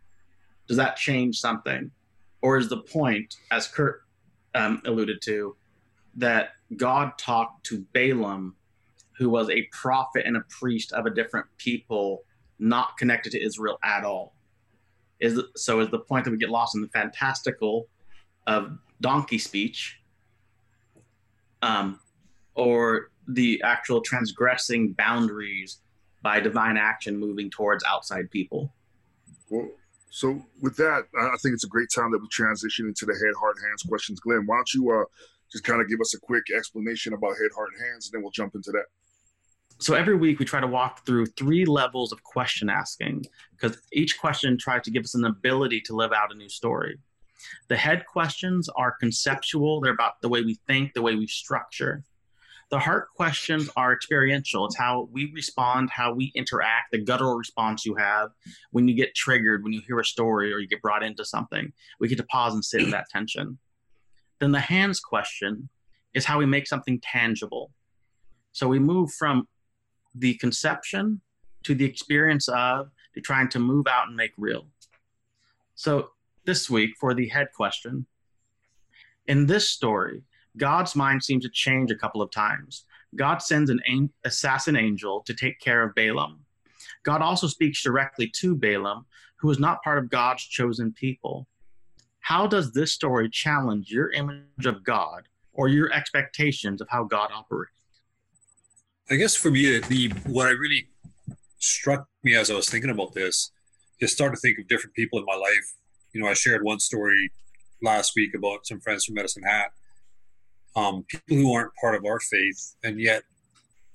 Does 0.68 0.76
that 0.76 0.96
change 0.96 1.38
something? 1.38 1.90
Or 2.40 2.56
is 2.56 2.68
the 2.68 2.78
point, 2.78 3.36
as 3.50 3.68
Kurt 3.68 4.02
um, 4.54 4.82
alluded 4.84 5.20
to, 5.22 5.56
that 6.16 6.50
God 6.76 7.16
talked 7.18 7.64
to 7.66 7.84
Balaam, 7.92 8.56
who 9.16 9.28
was 9.30 9.48
a 9.50 9.62
prophet 9.72 10.24
and 10.26 10.36
a 10.36 10.42
priest 10.48 10.92
of 10.92 11.06
a 11.06 11.10
different 11.10 11.46
people, 11.58 12.24
not 12.58 12.96
connected 12.96 13.30
to 13.32 13.44
Israel 13.44 13.78
at 13.84 14.04
all? 14.04 14.34
Is 15.20 15.40
so 15.54 15.80
is 15.80 15.88
the 15.90 16.00
point 16.00 16.24
that 16.24 16.32
we 16.32 16.36
get 16.36 16.50
lost 16.50 16.74
in 16.74 16.82
the 16.82 16.88
fantastical 16.88 17.86
of 18.48 18.76
donkey 19.00 19.38
speech, 19.38 20.00
um, 21.60 22.00
or 22.54 23.11
the 23.28 23.61
actual 23.64 24.00
transgressing 24.00 24.92
boundaries 24.92 25.78
by 26.23 26.40
divine 26.40 26.76
action 26.76 27.18
moving 27.18 27.50
towards 27.50 27.85
outside 27.85 28.30
people? 28.30 28.73
well 29.50 29.68
so 30.11 30.42
with 30.61 30.76
that 30.76 31.04
i 31.18 31.26
I 31.26 31.37
think 31.42 31.54
it's 31.54 31.64
a 31.64 31.68
great 31.68 31.88
time 31.94 32.11
that 32.12 32.21
we 32.21 32.28
transition 32.28 32.87
into 32.87 33.06
the 33.06 33.14
head 33.14 33.35
heart 33.38 33.56
hands 33.62 33.82
questions. 33.82 34.21
Glenn 34.21 34.47
why 34.47 34.56
don't 34.56 34.75
you 34.75 34.90
uh 34.90 35.04
just 35.52 35.64
kind 35.64 35.80
of 35.82 35.88
give 35.88 36.00
us 36.00 36.14
a 36.14 36.21
quick 36.21 36.44
explanation 36.56 37.12
about 37.12 37.30
head 37.30 37.50
heart 37.54 37.71
hands 37.78 38.06
and 38.06 38.12
then 38.12 38.23
we'll 38.23 38.30
jump 38.30 38.54
into 38.54 38.71
that. 38.73 38.87
So 39.78 39.94
every 39.94 40.16
week 40.16 40.38
we 40.38 40.44
try 40.44 40.61
to 40.61 40.66
walk 40.66 41.04
through 41.04 41.26
three 41.26 41.64
levels 41.64 42.12
of 42.12 42.23
question 42.23 42.71
asking 42.71 43.26
because 43.52 43.78
each 43.92 44.18
question 44.18 44.56
tries 44.56 44.82
to 44.82 44.90
give 44.90 45.04
us 45.04 45.14
an 45.14 45.25
ability 45.25 45.80
to 45.82 45.97
live 45.97 46.12
out 46.12 46.32
a 46.32 46.37
new 46.37 46.49
story. 46.49 46.99
The 47.68 47.76
head 47.76 48.06
questions 48.06 48.68
are 48.76 48.92
conceptual. 48.92 49.80
They're 49.80 49.92
about 49.92 50.21
the 50.23 50.28
way 50.28 50.42
we 50.42 50.54
think 50.66 50.94
the 50.94 51.02
way 51.02 51.16
we 51.16 51.26
structure 51.26 52.04
The 52.73 52.79
heart 52.79 53.11
questions 53.14 53.69
are 53.76 53.93
experiential. 53.93 54.64
It's 54.64 54.79
how 54.79 55.07
we 55.12 55.31
respond, 55.35 55.91
how 55.91 56.14
we 56.14 56.33
interact, 56.35 56.93
the 56.93 56.99
guttural 56.99 57.35
response 57.35 57.85
you 57.85 57.95
have 57.97 58.31
when 58.71 58.88
you 58.88 58.95
get 58.95 59.14
triggered, 59.14 59.62
when 59.62 59.75
you 59.75 59.83
hear 59.87 60.00
a 60.00 60.05
story 60.07 60.55
or 60.55 60.59
you 60.59 60.67
get 60.67 60.81
brought 60.81 61.02
into 61.02 61.23
something. 61.23 61.71
We 62.00 62.09
get 62.09 62.17
to 62.17 62.25
pause 62.25 62.55
and 62.55 62.64
sit 62.64 62.81
in 62.81 62.88
that 62.88 63.11
tension. 63.11 63.59
Then 64.41 64.52
the 64.52 64.61
hands 64.61 65.00
question 65.00 65.69
is 66.14 66.25
how 66.25 66.38
we 66.38 66.47
make 66.47 66.67
something 66.67 66.99
tangible. 67.00 67.73
So 68.52 68.69
we 68.69 68.79
move 68.79 69.12
from 69.12 69.47
the 70.14 70.33
conception 70.37 71.21
to 71.64 71.75
the 71.75 71.85
experience 71.85 72.49
of 72.49 72.88
to 73.14 73.21
trying 73.21 73.50
to 73.50 73.59
move 73.59 73.87
out 73.87 74.09
and 74.09 74.17
make 74.17 74.33
real. 74.38 74.67
So 75.75 76.12
this 76.47 76.71
week 76.71 76.93
for 76.99 77.12
the 77.12 77.29
head 77.29 77.49
question, 77.55 78.07
in 79.26 79.45
this 79.45 79.69
story, 79.69 80.23
God's 80.56 80.94
mind 80.94 81.23
seems 81.23 81.44
to 81.44 81.50
change 81.50 81.90
a 81.90 81.97
couple 81.97 82.23
of 82.23 82.30
times. 82.30 82.85
God 83.16 83.38
sends 83.38 83.71
an 83.71 83.80
assassin 84.25 84.76
angel 84.76 85.23
to 85.26 85.35
take 85.35 85.61
care 85.61 85.82
of 85.82 85.94
Balaam. 85.94 86.40
God 87.04 87.21
also 87.21 87.47
speaks 87.47 87.82
directly 87.82 88.30
to 88.37 88.54
Balaam, 88.54 89.06
who 89.37 89.50
is 89.50 89.59
not 89.59 89.82
part 89.82 89.99
of 89.99 90.11
God's 90.11 90.44
chosen 90.44 90.92
people. 90.92 91.49
How 92.21 92.47
does 92.47 92.73
this 92.73 92.92
story 92.92 93.28
challenge 93.28 93.90
your 93.90 94.11
image 94.12 94.66
of 94.66 94.85
God 94.85 95.28
or 95.52 95.68
your 95.68 95.92
expectations 95.92 96.80
of 96.80 96.88
how 96.88 97.04
God 97.04 97.30
operates? 97.35 97.73
I 99.11 99.16
guess 99.16 99.35
for 99.35 99.50
me, 99.50 99.78
the 99.78 100.09
what 100.26 100.47
I 100.47 100.50
really 100.50 100.88
struck 101.59 102.06
me 102.23 102.35
as 102.35 102.50
I 102.50 102.54
was 102.54 102.68
thinking 102.68 102.90
about 102.90 103.12
this 103.14 103.50
is 104.00 104.12
start 104.12 104.32
to 104.35 104.40
think 104.40 104.59
of 104.59 104.68
different 104.68 104.94
people 104.94 105.18
in 105.18 105.25
my 105.25 105.35
life. 105.35 105.75
You 106.12 106.21
know, 106.21 106.28
I 106.28 106.35
shared 106.35 106.62
one 106.62 106.78
story 106.78 107.30
last 107.82 108.12
week 108.14 108.35
about 108.35 108.66
some 108.66 108.80
friends 108.80 109.04
from 109.04 109.16
Medicine 109.16 109.42
Hat 109.42 109.73
um, 110.76 111.05
people 111.05 111.37
who 111.37 111.52
aren't 111.52 111.75
part 111.81 111.95
of 111.95 112.05
our 112.05 112.21
faith 112.21 112.75
and 112.83 113.00
yet 113.00 113.23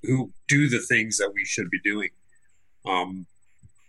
who 0.04 0.32
do 0.48 0.70
the 0.70 0.80
things 0.80 1.18
that 1.18 1.32
we 1.34 1.44
should 1.44 1.70
be 1.70 1.80
doing. 1.84 2.10
Um, 2.86 3.26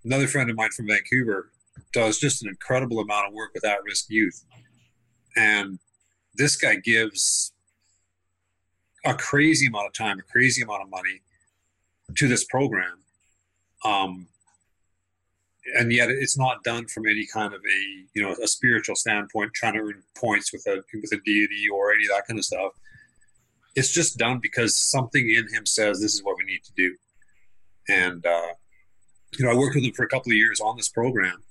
another 0.05 0.27
friend 0.27 0.51
of 0.51 0.57
mine 0.57 0.71
from 0.71 0.87
Vancouver 0.87 1.51
does 1.93 2.19
just 2.19 2.43
an 2.43 2.49
incredible 2.49 3.01
amount 3.01 3.29
of 3.29 3.35
work 3.35 3.51
with 3.55 3.65
at 3.65 3.83
risk 3.85 4.07
youth. 4.09 4.45
And 5.37 5.79
this 6.35 6.57
guy 6.57 6.77
gives 6.77 7.53
a 9.05 9.15
crazy 9.15 9.67
amount 9.67 9.87
of 9.87 9.93
time, 9.93 10.19
a 10.19 10.23
crazy 10.23 10.63
amount 10.63 10.83
of 10.83 10.91
money 10.91 11.23
to 12.17 12.29
this 12.29 12.45
program. 12.45 12.99
Um, 13.85 14.27
and 15.77 15.93
yet 15.93 16.11
it's 16.11 16.39
not 16.39 16.63
done 16.65 16.87
from 16.87 17.07
any 17.07 17.27
kind 17.27 17.53
of 17.53 17.61
a 17.61 17.81
you 18.15 18.23
know 18.23 18.35
a 18.43 18.47
spiritual 18.47 18.97
standpoint 18.97 19.53
trying 19.55 19.75
to 19.75 19.81
earn 19.81 20.03
points 20.17 20.53
with 20.53 20.67
a 20.67 20.83
with 20.95 21.13
a 21.13 21.21
deity 21.25 21.67
or 21.73 21.93
any 21.93 22.05
of 22.05 22.11
that 22.11 22.27
kind 22.27 22.39
of 22.39 22.45
stuff. 22.45 22.73
It's 23.75 23.93
just 23.93 24.19
done 24.19 24.41
because 24.41 24.77
something 24.77 25.29
in 25.29 25.47
him 25.55 25.67
says 25.67 26.01
this 26.01 26.15
is 26.15 26.25
what 26.25 26.37
we 26.39 26.45
need 26.45 26.65
to 26.65 26.73
do. 26.77 26.97
And 27.89 28.25
uh, 28.27 28.55
you 29.37 29.45
know 29.45 29.53
i 29.53 29.55
worked 29.55 29.75
with 29.75 29.85
him 29.85 29.93
for 29.93 30.05
a 30.05 30.09
couple 30.09 30.31
of 30.31 30.37
years 30.37 30.61
on 30.61 30.77
this 30.77 30.89
program 30.89 31.43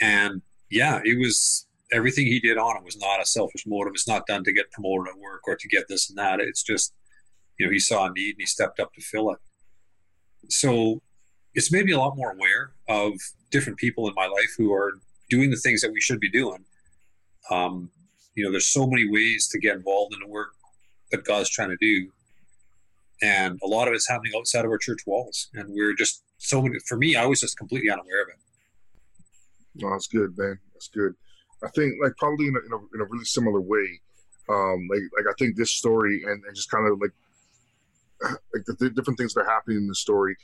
and 0.00 0.42
yeah 0.70 1.00
it 1.04 1.18
was 1.18 1.68
everything 1.92 2.26
he 2.26 2.40
did 2.40 2.58
on 2.58 2.76
it 2.76 2.84
was 2.84 2.98
not 2.98 3.22
a 3.22 3.26
selfish 3.26 3.64
motive. 3.66 3.92
It's 3.94 4.08
not 4.08 4.26
done 4.26 4.44
to 4.44 4.52
get 4.52 4.70
promoted 4.70 5.14
at 5.14 5.18
work 5.18 5.42
or 5.46 5.56
to 5.56 5.68
get 5.68 5.88
this 5.88 6.10
and 6.10 6.18
that. 6.18 6.40
It's 6.40 6.62
just 6.62 6.92
you 7.58 7.66
know 7.66 7.72
he 7.72 7.78
saw 7.78 8.06
a 8.06 8.12
need 8.12 8.30
and 8.30 8.40
he 8.40 8.46
stepped 8.46 8.80
up 8.80 8.92
to 8.94 9.00
fill 9.00 9.30
it. 9.30 9.38
So 10.48 11.02
it's 11.54 11.72
made 11.72 11.84
me 11.84 11.92
a 11.92 11.98
lot 11.98 12.16
more 12.16 12.32
aware 12.32 12.72
of 12.88 13.14
different 13.50 13.78
people 13.78 14.08
in 14.08 14.14
my 14.14 14.26
life 14.26 14.54
who 14.56 14.72
are 14.72 14.92
doing 15.30 15.50
the 15.50 15.56
things 15.56 15.80
that 15.80 15.92
we 15.92 16.00
should 16.00 16.20
be 16.20 16.30
doing. 16.30 16.64
Um, 17.50 17.90
you 18.34 18.44
know, 18.44 18.50
there's 18.50 18.68
so 18.68 18.86
many 18.86 19.08
ways 19.08 19.48
to 19.48 19.58
get 19.58 19.76
involved 19.76 20.14
in 20.14 20.20
the 20.20 20.28
work 20.28 20.50
that 21.10 21.24
God's 21.24 21.50
trying 21.50 21.70
to 21.70 21.76
do, 21.80 22.10
and 23.22 23.58
a 23.64 23.66
lot 23.66 23.88
of 23.88 23.94
it's 23.94 24.08
happening 24.08 24.32
outside 24.36 24.64
of 24.64 24.70
our 24.70 24.78
church 24.78 25.00
walls, 25.06 25.48
and 25.54 25.68
we're 25.70 25.94
just 25.94 26.22
so 26.38 26.62
many. 26.62 26.78
For 26.86 26.96
me, 26.96 27.16
I 27.16 27.26
was 27.26 27.40
just 27.40 27.56
completely 27.56 27.90
unaware 27.90 28.22
of 28.22 28.28
it. 28.28 28.36
No, 29.74 29.90
that's 29.90 30.06
good, 30.06 30.36
man. 30.36 30.58
That's 30.72 30.88
good. 30.88 31.14
I 31.64 31.68
think, 31.70 31.94
like, 32.02 32.16
probably 32.16 32.46
in 32.46 32.54
a, 32.54 32.60
in 32.60 32.72
a, 32.72 32.76
in 32.94 33.00
a 33.00 33.04
really 33.10 33.24
similar 33.24 33.60
way. 33.60 34.00
Um, 34.48 34.88
like, 34.88 35.02
like 35.16 35.26
I 35.28 35.34
think 35.38 35.56
this 35.56 35.72
story 35.72 36.22
and, 36.24 36.42
and 36.44 36.54
just 36.54 36.70
kind 36.70 36.86
of 36.86 37.00
like, 37.00 37.10
like 38.54 38.64
the, 38.66 38.74
the 38.78 38.90
different 38.90 39.18
things 39.18 39.34
that 39.34 39.40
are 39.40 39.50
happening 39.50 39.78
in 39.78 39.88
the 39.88 39.94
story 39.94 40.36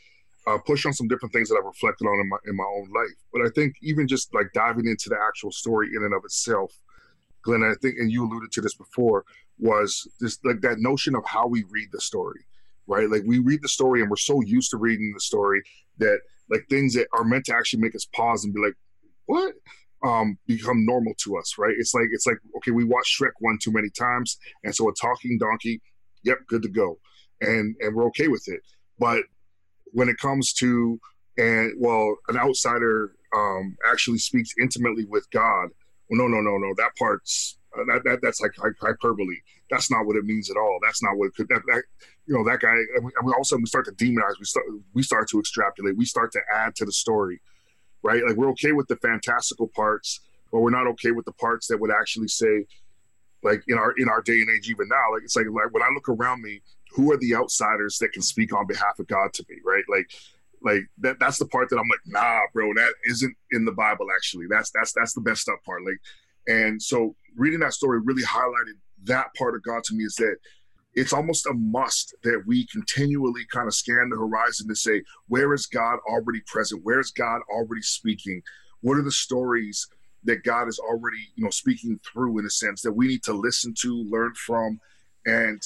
uh, 0.46 0.58
push 0.58 0.84
on 0.86 0.92
some 0.92 1.08
different 1.08 1.32
things 1.32 1.48
that 1.48 1.56
I've 1.56 1.64
reflected 1.64 2.06
on 2.06 2.20
in 2.20 2.28
my 2.28 2.36
in 2.46 2.56
my 2.56 2.64
own 2.64 2.90
life. 2.94 3.16
But 3.32 3.42
I 3.42 3.50
think 3.54 3.76
even 3.82 4.06
just 4.06 4.34
like 4.34 4.52
diving 4.52 4.86
into 4.86 5.08
the 5.08 5.16
actual 5.26 5.50
story 5.50 5.88
in 5.94 6.04
and 6.04 6.14
of 6.14 6.24
itself, 6.24 6.72
Glenn, 7.42 7.62
I 7.62 7.74
think, 7.80 7.96
and 7.98 8.10
you 8.10 8.24
alluded 8.24 8.52
to 8.52 8.60
this 8.60 8.74
before, 8.74 9.24
was 9.58 10.06
this 10.20 10.38
like 10.44 10.60
that 10.62 10.78
notion 10.78 11.14
of 11.14 11.24
how 11.26 11.46
we 11.46 11.64
read 11.70 11.88
the 11.92 12.00
story, 12.00 12.40
right? 12.86 13.08
Like 13.08 13.22
we 13.26 13.38
read 13.38 13.62
the 13.62 13.68
story 13.68 14.00
and 14.00 14.10
we're 14.10 14.16
so 14.16 14.40
used 14.42 14.70
to 14.72 14.76
reading 14.76 15.12
the 15.14 15.20
story 15.20 15.62
that 15.98 16.18
like 16.50 16.66
things 16.68 16.94
that 16.94 17.06
are 17.14 17.24
meant 17.24 17.46
to 17.46 17.54
actually 17.54 17.80
make 17.80 17.94
us 17.94 18.06
pause 18.06 18.44
and 18.44 18.52
be 18.52 18.60
like, 18.60 18.74
what? 19.26 19.54
Um, 20.04 20.36
become 20.46 20.84
normal 20.84 21.14
to 21.24 21.38
us, 21.38 21.54
right? 21.56 21.74
It's 21.78 21.94
like 21.94 22.08
it's 22.12 22.26
like 22.26 22.36
okay, 22.58 22.72
we 22.72 22.84
watched 22.84 23.18
Shrek 23.18 23.32
one 23.40 23.58
too 23.58 23.72
many 23.72 23.88
times, 23.88 24.36
and 24.62 24.74
so 24.74 24.88
a 24.90 24.92
talking 24.94 25.38
donkey, 25.38 25.80
yep, 26.24 26.38
good 26.46 26.60
to 26.62 26.68
go, 26.68 26.98
and 27.40 27.74
and 27.80 27.94
we're 27.94 28.04
okay 28.08 28.28
with 28.28 28.44
it. 28.48 28.60
But 28.98 29.22
when 29.94 30.08
it 30.08 30.18
comes 30.18 30.52
to 30.52 31.00
and 31.36 31.72
well, 31.78 32.16
an 32.28 32.36
outsider 32.36 33.12
um, 33.34 33.76
actually 33.90 34.18
speaks 34.18 34.50
intimately 34.60 35.04
with 35.06 35.28
God. 35.30 35.70
Well, 36.08 36.20
no, 36.20 36.28
no, 36.28 36.40
no, 36.40 36.56
no. 36.58 36.74
That 36.76 36.94
part's 36.96 37.58
uh, 37.76 37.84
that, 37.92 38.04
that 38.04 38.18
that's 38.22 38.40
like 38.40 38.52
hyperbole. 38.80 39.36
That's 39.70 39.90
not 39.90 40.06
what 40.06 40.16
it 40.16 40.24
means 40.24 40.50
at 40.50 40.56
all. 40.56 40.78
That's 40.82 41.02
not 41.02 41.16
what 41.16 41.26
it 41.26 41.34
could. 41.34 41.48
That, 41.48 41.62
that 41.66 41.82
you 42.26 42.36
know 42.36 42.44
that 42.44 42.60
guy. 42.60 42.74
And, 42.96 43.04
we, 43.04 43.12
and 43.18 43.28
all 43.28 43.40
of 43.40 43.40
a 43.40 43.44
sudden 43.44 43.62
we 43.62 43.66
start 43.66 43.86
to 43.86 43.92
demonize. 43.92 44.38
We 44.38 44.44
start 44.44 44.66
we 44.92 45.02
start 45.02 45.28
to 45.30 45.40
extrapolate. 45.40 45.96
We 45.96 46.04
start 46.04 46.30
to 46.32 46.40
add 46.54 46.76
to 46.76 46.84
the 46.84 46.92
story, 46.92 47.40
right? 48.02 48.22
Like 48.24 48.36
we're 48.36 48.50
okay 48.50 48.72
with 48.72 48.86
the 48.88 48.96
fantastical 48.96 49.68
parts, 49.68 50.20
but 50.52 50.60
we're 50.60 50.70
not 50.70 50.86
okay 50.88 51.10
with 51.10 51.24
the 51.24 51.32
parts 51.32 51.66
that 51.68 51.80
would 51.80 51.90
actually 51.90 52.28
say, 52.28 52.66
like 53.42 53.64
in 53.66 53.76
our 53.76 53.92
in 53.98 54.08
our 54.08 54.22
day 54.22 54.40
and 54.40 54.50
age, 54.50 54.70
even 54.70 54.86
now. 54.88 55.12
Like 55.12 55.22
it's 55.24 55.34
like 55.34 55.46
like 55.46 55.72
when 55.72 55.82
I 55.82 55.90
look 55.92 56.08
around 56.08 56.42
me, 56.42 56.60
who 56.94 57.12
are 57.12 57.16
the 57.16 57.34
outsiders 57.34 57.98
that 57.98 58.12
can 58.12 58.22
speak 58.22 58.54
on 58.54 58.66
behalf 58.66 58.98
of 58.98 59.06
God 59.08 59.32
to 59.34 59.44
me, 59.48 59.56
right? 59.64 59.84
Like, 59.88 60.10
like 60.62 60.82
that 60.98 61.18
that's 61.20 61.38
the 61.38 61.46
part 61.46 61.68
that 61.70 61.78
I'm 61.78 61.88
like, 61.88 62.00
nah, 62.06 62.40
bro, 62.52 62.72
that 62.74 62.94
isn't 63.06 63.36
in 63.50 63.64
the 63.64 63.72
Bible 63.72 64.06
actually. 64.16 64.46
That's 64.48 64.70
that's 64.70 64.92
that's 64.92 65.12
the 65.12 65.20
best 65.20 65.48
up 65.48 65.58
part. 65.64 65.82
Like, 65.84 66.00
and 66.46 66.80
so 66.80 67.16
reading 67.36 67.60
that 67.60 67.74
story 67.74 68.00
really 68.00 68.22
highlighted 68.22 68.78
that 69.04 69.26
part 69.36 69.54
of 69.54 69.62
God 69.62 69.82
to 69.84 69.94
me 69.94 70.04
is 70.04 70.14
that 70.16 70.36
it's 70.94 71.12
almost 71.12 71.46
a 71.46 71.52
must 71.54 72.14
that 72.22 72.44
we 72.46 72.66
continually 72.68 73.42
kind 73.52 73.66
of 73.66 73.74
scan 73.74 74.08
the 74.10 74.16
horizon 74.16 74.68
to 74.68 74.76
say, 74.76 75.02
where 75.26 75.52
is 75.52 75.66
God 75.66 75.98
already 76.08 76.40
present? 76.46 76.84
Where 76.84 77.00
is 77.00 77.10
God 77.10 77.40
already 77.52 77.82
speaking? 77.82 78.42
What 78.80 78.96
are 78.96 79.02
the 79.02 79.10
stories 79.10 79.88
that 80.22 80.44
God 80.44 80.68
is 80.68 80.78
already, 80.78 81.18
you 81.34 81.44
know, 81.44 81.50
speaking 81.50 81.98
through 82.10 82.38
in 82.38 82.46
a 82.46 82.50
sense 82.50 82.80
that 82.82 82.92
we 82.92 83.08
need 83.08 83.24
to 83.24 83.32
listen 83.32 83.74
to, 83.80 84.08
learn 84.08 84.34
from, 84.34 84.80
and 85.26 85.60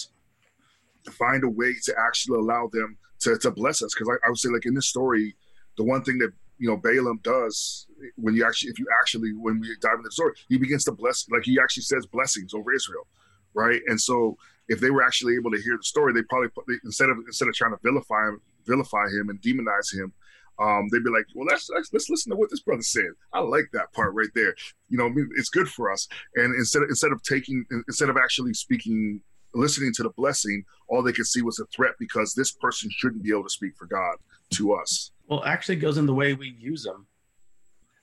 find 1.13 1.45
a 1.45 1.49
way 1.49 1.75
to 1.85 1.95
actually 2.07 2.39
allow 2.39 2.69
them 2.73 2.97
to, 3.21 3.39
to 3.39 3.51
bless 3.51 3.83
us. 3.83 3.93
Because 3.95 4.19
I, 4.25 4.29
would 4.29 4.39
say, 4.39 4.51
like 4.51 4.67
in 4.67 4.75
this 4.75 4.89
story, 4.89 5.37
the 5.77 5.85
one 5.85 6.03
thing 6.03 6.19
that 6.19 6.31
you 6.59 6.69
know 6.69 6.77
Balaam 6.77 7.21
does 7.23 7.87
when 8.17 8.35
you 8.35 8.47
actually, 8.47 8.71
if 8.71 8.79
you 8.79 8.87
actually, 9.01 9.33
when 9.33 9.61
we 9.61 9.69
dive 9.81 9.95
into 9.95 10.05
the 10.05 10.13
story, 10.13 10.35
he 10.49 10.59
begins 10.59 10.85
to 10.85 10.93
bless, 10.93 11.27
like 11.31 11.45
he 11.45 11.59
actually 11.63 11.85
says 11.85 12.07
blessings 12.07 12.55
over 12.55 12.73
Israel, 12.73 13.07
right? 13.55 13.81
And 13.87 14.01
so, 14.01 14.37
if 14.69 14.81
they 14.81 14.91
were 14.91 15.03
actually 15.03 15.35
able 15.35 15.51
to 15.51 15.61
hear 15.61 15.77
the 15.77 15.83
story, 15.83 16.13
they 16.13 16.23
probably 16.23 16.51
instead 16.85 17.11
of 17.11 17.19
instead 17.27 17.49
of 17.49 17.55
trying 17.55 17.73
to 17.73 17.79
vilify 17.83 18.29
him, 18.29 18.41
vilify 18.67 19.07
him 19.07 19.31
and 19.31 19.41
demonize 19.41 19.95
him, 19.95 20.13
um, 20.61 20.89
they'd 20.91 21.05
be 21.05 21.11
like, 21.11 21.27
well, 21.35 21.47
let's, 21.47 21.71
let's, 21.73 21.93
let's 21.93 22.11
listen 22.11 22.31
to 22.31 22.37
what 22.37 22.51
this 22.51 22.61
brother 22.61 22.83
said. 22.83 23.11
I 23.33 23.41
like 23.41 23.69
that 23.73 23.93
part 23.93 24.15
right 24.15 24.29
there. 24.35 24.55
You 24.89 24.99
know, 24.99 25.13
it's 25.37 25.51
good 25.51 25.69
for 25.69 25.93
us. 25.93 26.09
And 26.35 26.55
instead 26.55 26.83
of, 26.83 26.89
instead 26.89 27.13
of 27.13 27.23
taking 27.23 27.65
instead 27.87 28.09
of 28.09 28.17
actually 28.17 28.55
speaking 28.55 29.21
listening 29.55 29.93
to 29.95 30.03
the 30.03 30.11
blessing, 30.11 30.65
all 30.89 31.03
they 31.03 31.13
could 31.13 31.27
see 31.27 31.43
was 31.43 31.59
a 31.59 31.67
threat 31.67 31.93
because 31.99 32.35
this 32.35 32.53
person 32.53 32.91
shouldn't 32.93 33.23
be 33.23 33.31
able 33.31 33.45
to 33.45 33.51
speak 33.51 33.77
for 33.77 33.87
God 33.87 34.17
to 34.51 34.73
us. 34.75 35.13
Well, 35.29 35.45
actually, 35.45 35.77
goes 35.77 35.99
in 35.99 36.07
the 36.07 36.15
way 36.15 36.35
we 36.35 36.55
use 36.59 36.83
them. 36.83 37.07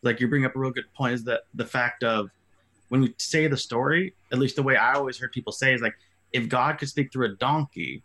Like 0.04 0.20
you 0.20 0.28
bring 0.28 0.46
up 0.46 0.56
a 0.56 0.60
real 0.60 0.72
good 0.72 0.92
point 0.94 1.14
is 1.14 1.24
that 1.24 1.42
the 1.56 1.66
fact 1.66 2.04
of 2.04 2.30
when 2.90 3.02
we 3.02 3.16
say 3.18 3.48
the 3.48 3.58
story, 3.58 4.14
at 4.32 4.38
least 4.38 4.56
the 4.56 4.64
way 4.64 4.76
I 4.76 4.94
always 4.94 5.18
heard 5.18 5.32
people 5.32 5.52
say 5.52 5.74
is 5.74 5.82
like, 5.82 5.96
if 6.34 6.48
God 6.48 6.78
could 6.78 6.90
speak 6.90 7.12
through 7.12 7.26
a 7.26 7.36
donkey, 7.36 8.04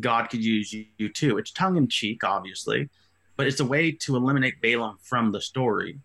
God 0.00 0.30
could 0.30 0.42
use 0.42 0.72
you 0.72 1.08
too. 1.08 1.38
It's 1.38 1.50
tongue 1.50 1.76
in 1.76 1.88
cheek, 1.88 2.24
obviously, 2.24 2.88
but 3.36 3.46
it's 3.46 3.60
a 3.60 3.64
way 3.64 3.92
to 3.92 4.16
eliminate 4.16 4.60
Balaam 4.62 4.98
from 5.02 5.32
the 5.32 5.40
story. 5.40 5.98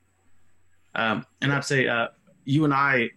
Um, 0.96 1.26
and 1.42 1.54
I'd 1.54 1.64
say 1.64 1.88
uh, 1.88 2.08
you 2.44 2.66
and 2.66 2.74
I 2.74 3.10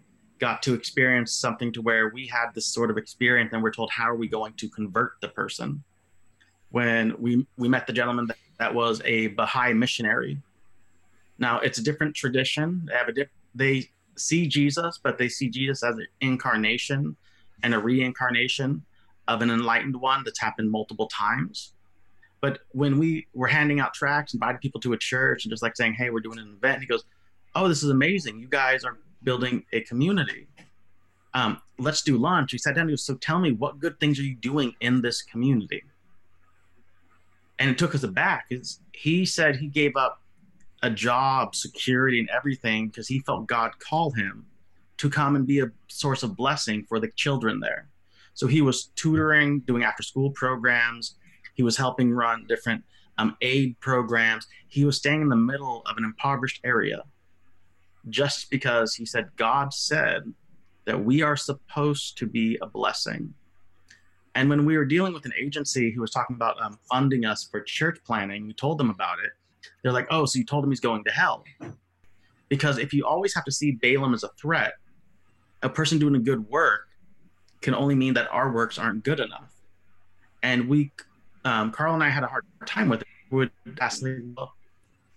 got 0.43 0.63
to 0.65 0.75
experience 0.75 1.33
something 1.33 1.73
to 1.73 1.81
where 1.81 2.09
we 2.09 2.27
had 2.27 2.49
this 2.55 2.67
sort 2.67 2.91
of 2.91 2.99
experience 2.99 3.51
and 3.53 3.63
we're 3.63 3.73
told 3.73 3.91
how 3.91 4.11
are 4.11 4.17
we 4.17 4.29
going 4.29 4.53
to 4.55 4.69
convert 4.69 5.13
the 5.21 5.29
person 5.29 5.83
when 6.71 7.15
we 7.19 7.47
we 7.57 7.69
met 7.69 7.87
the 7.87 7.93
gentleman 7.93 8.27
that, 8.27 8.37
that 8.59 8.75
was 8.75 9.01
a 9.05 9.29
baha'i 9.29 9.73
missionary 9.73 10.37
now 11.39 11.61
it's 11.61 11.79
a 11.79 11.83
different 11.83 12.15
tradition 12.15 12.83
they 12.89 12.95
have 12.95 13.09
a 13.09 13.13
diff- 13.13 13.39
they 13.55 13.89
see 14.17 14.47
jesus 14.47 14.99
but 15.03 15.17
they 15.17 15.29
see 15.29 15.49
jesus 15.49 15.83
as 15.85 15.97
an 15.97 16.07
incarnation 16.21 17.17
and 17.63 17.75
a 17.75 17.79
reincarnation 17.79 18.83
of 19.29 19.43
an 19.43 19.51
enlightened 19.51 19.97
one 19.97 20.23
that's 20.25 20.41
happened 20.41 20.71
multiple 20.71 21.07
times. 21.09 21.73
But 22.41 22.61
when 22.73 22.99
we 22.99 23.27
were 23.35 23.47
handing 23.47 23.81
out 23.81 23.95
tracts, 23.95 24.35
inviting 24.35 24.59
people 24.59 24.81
to 24.81 24.93
a 24.93 24.99
church, 24.99 25.45
and 25.45 25.51
just 25.53 25.63
like 25.63 25.77
saying, 25.77 25.95
"Hey, 25.95 26.11
we're 26.11 26.21
doing 26.21 26.39
an 26.39 26.55
event," 26.57 26.81
he 26.81 26.87
goes, 26.87 27.05
"Oh, 27.55 27.69
this 27.69 27.83
is 27.83 27.91
amazing! 27.91 28.41
You 28.41 28.49
guys 28.49 28.85
are 28.85 28.99
building 29.25 29.65
a 29.73 29.81
community. 29.83 30.49
Um, 31.35 31.61
let's 31.79 32.03
do 32.03 32.19
lunch." 32.19 32.53
He 32.53 32.59
sat 32.59 32.75
down. 32.75 32.89
He 32.89 32.93
goes, 32.93 33.05
"So 33.05 33.17
tell 33.17 33.39
me, 33.39 33.53
what 33.53 33.79
good 33.79 33.99
things 34.01 34.19
are 34.19 34.25
you 34.25 34.37
doing 34.37 34.75
in 34.81 35.03
this 35.03 35.23
community?" 35.23 35.83
And 37.59 37.71
it 37.71 37.79
took 37.79 37.95
us 37.95 38.03
aback. 38.03 38.47
Is 38.51 38.81
he 38.93 39.25
said 39.25 39.57
he 39.57 39.69
gave 39.69 39.97
up 39.97 40.23
a 40.83 40.91
job, 40.91 41.55
security, 41.55 42.19
and 42.19 42.29
everything 42.31 42.89
because 42.89 43.09
he 43.09 43.21
felt 43.21 43.47
God 43.47 43.79
call 43.79 44.11
him 44.11 44.47
to 44.99 45.09
come 45.09 45.37
and 45.37 45.47
be 45.47 45.61
a 45.61 45.71
source 45.89 46.23
of 46.23 46.37
blessing 46.37 46.85
for 46.89 47.01
the 47.01 47.09
children 47.17 47.61
there. 47.61 47.89
So 48.35 48.47
he 48.47 48.63
was 48.63 48.87
tutoring, 48.97 49.61
doing 49.61 49.85
after 49.85 50.03
school 50.03 50.31
programs. 50.31 51.17
He 51.55 51.63
was 51.63 51.77
helping 51.77 52.13
run 52.13 52.47
different 52.47 52.85
um, 53.19 53.37
aid 53.41 53.79
programs. 53.81 54.47
He 54.69 54.85
was 54.85 54.97
staying 54.97 55.23
in 55.23 55.29
the 55.29 55.37
middle 55.37 55.83
of 55.87 55.97
an 55.97 56.05
impoverished 56.05 56.61
area 56.65 57.03
just 58.09 58.51
because 58.51 58.95
he 58.95 59.07
said, 59.07 59.29
God 59.37 59.73
said 59.73 60.23
that 60.85 61.05
we 61.05 61.23
are 61.23 61.37
supposed 61.37 62.19
to 62.19 62.27
be 62.27 62.59
a 62.61 62.67
blessing. 62.67 63.35
And 64.35 64.49
when 64.49 64.65
we 64.65 64.77
were 64.77 64.85
dealing 64.85 65.13
with 65.13 65.25
an 65.25 65.33
agency 65.39 65.91
who 65.91 66.01
was 66.01 66.11
talking 66.11 66.35
about 66.37 66.61
um, 66.61 66.79
funding 66.91 67.25
us 67.25 67.47
for 67.51 67.61
church 67.61 67.99
planning, 68.05 68.47
we 68.47 68.55
told 68.55 68.79
them 68.79 68.91
about 68.91 69.19
it. 69.23 69.31
They're 69.83 69.93
like, 69.93 70.09
oh, 70.11 70.25
so 70.25 70.39
you 70.39 70.45
told 70.45 70.65
him 70.65 70.71
he's 70.71 70.81
going 70.81 71.05
to 71.05 71.11
hell. 71.11 71.45
Because 72.49 72.79
if 72.79 72.93
you 72.93 73.07
always 73.07 73.35
have 73.35 73.45
to 73.45 73.53
see 73.53 73.73
Balaam 73.73 74.15
as 74.15 74.25
a 74.25 74.31
threat, 74.41 74.73
a 75.63 75.69
person 75.69 75.99
doing 75.99 76.17
a 76.17 76.21
good 76.21 76.49
work 76.49 76.89
can 77.61 77.75
only 77.75 77.95
mean 77.95 78.15
that 78.15 78.29
our 78.33 78.53
works 78.53 78.79
aren't 78.79 79.05
good 79.05 79.21
enough. 79.21 79.53
And 80.43 80.69
we, 80.69 80.91
um, 81.45 81.71
Carl 81.71 81.95
and 81.95 82.03
I 82.03 82.09
had 82.09 82.25
a 82.25 82.27
hard 82.27 82.45
time 82.67 82.89
with 82.89 83.03
it. 83.03 83.07
We 83.31 83.39
would 83.39 83.51
ask, 83.81 84.03
well, 84.37 84.55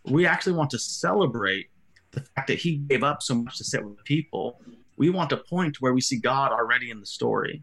we 0.06 0.28
actually 0.28 0.54
want 0.54 0.70
to 0.72 0.80
celebrate 0.80 1.70
the 2.16 2.22
fact 2.22 2.48
that 2.48 2.58
he 2.58 2.78
gave 2.78 3.04
up 3.04 3.22
so 3.22 3.36
much 3.36 3.58
to 3.58 3.64
sit 3.64 3.84
with 3.84 4.04
people. 4.04 4.60
We 4.98 5.10
want 5.10 5.30
to 5.32 5.38
point 5.38 5.82
where 5.82 5.94
we 5.94 6.02
see 6.02 6.18
God 6.18 6.52
already 6.52 6.90
in 6.90 7.00
the 7.00 7.06
story. 7.06 7.62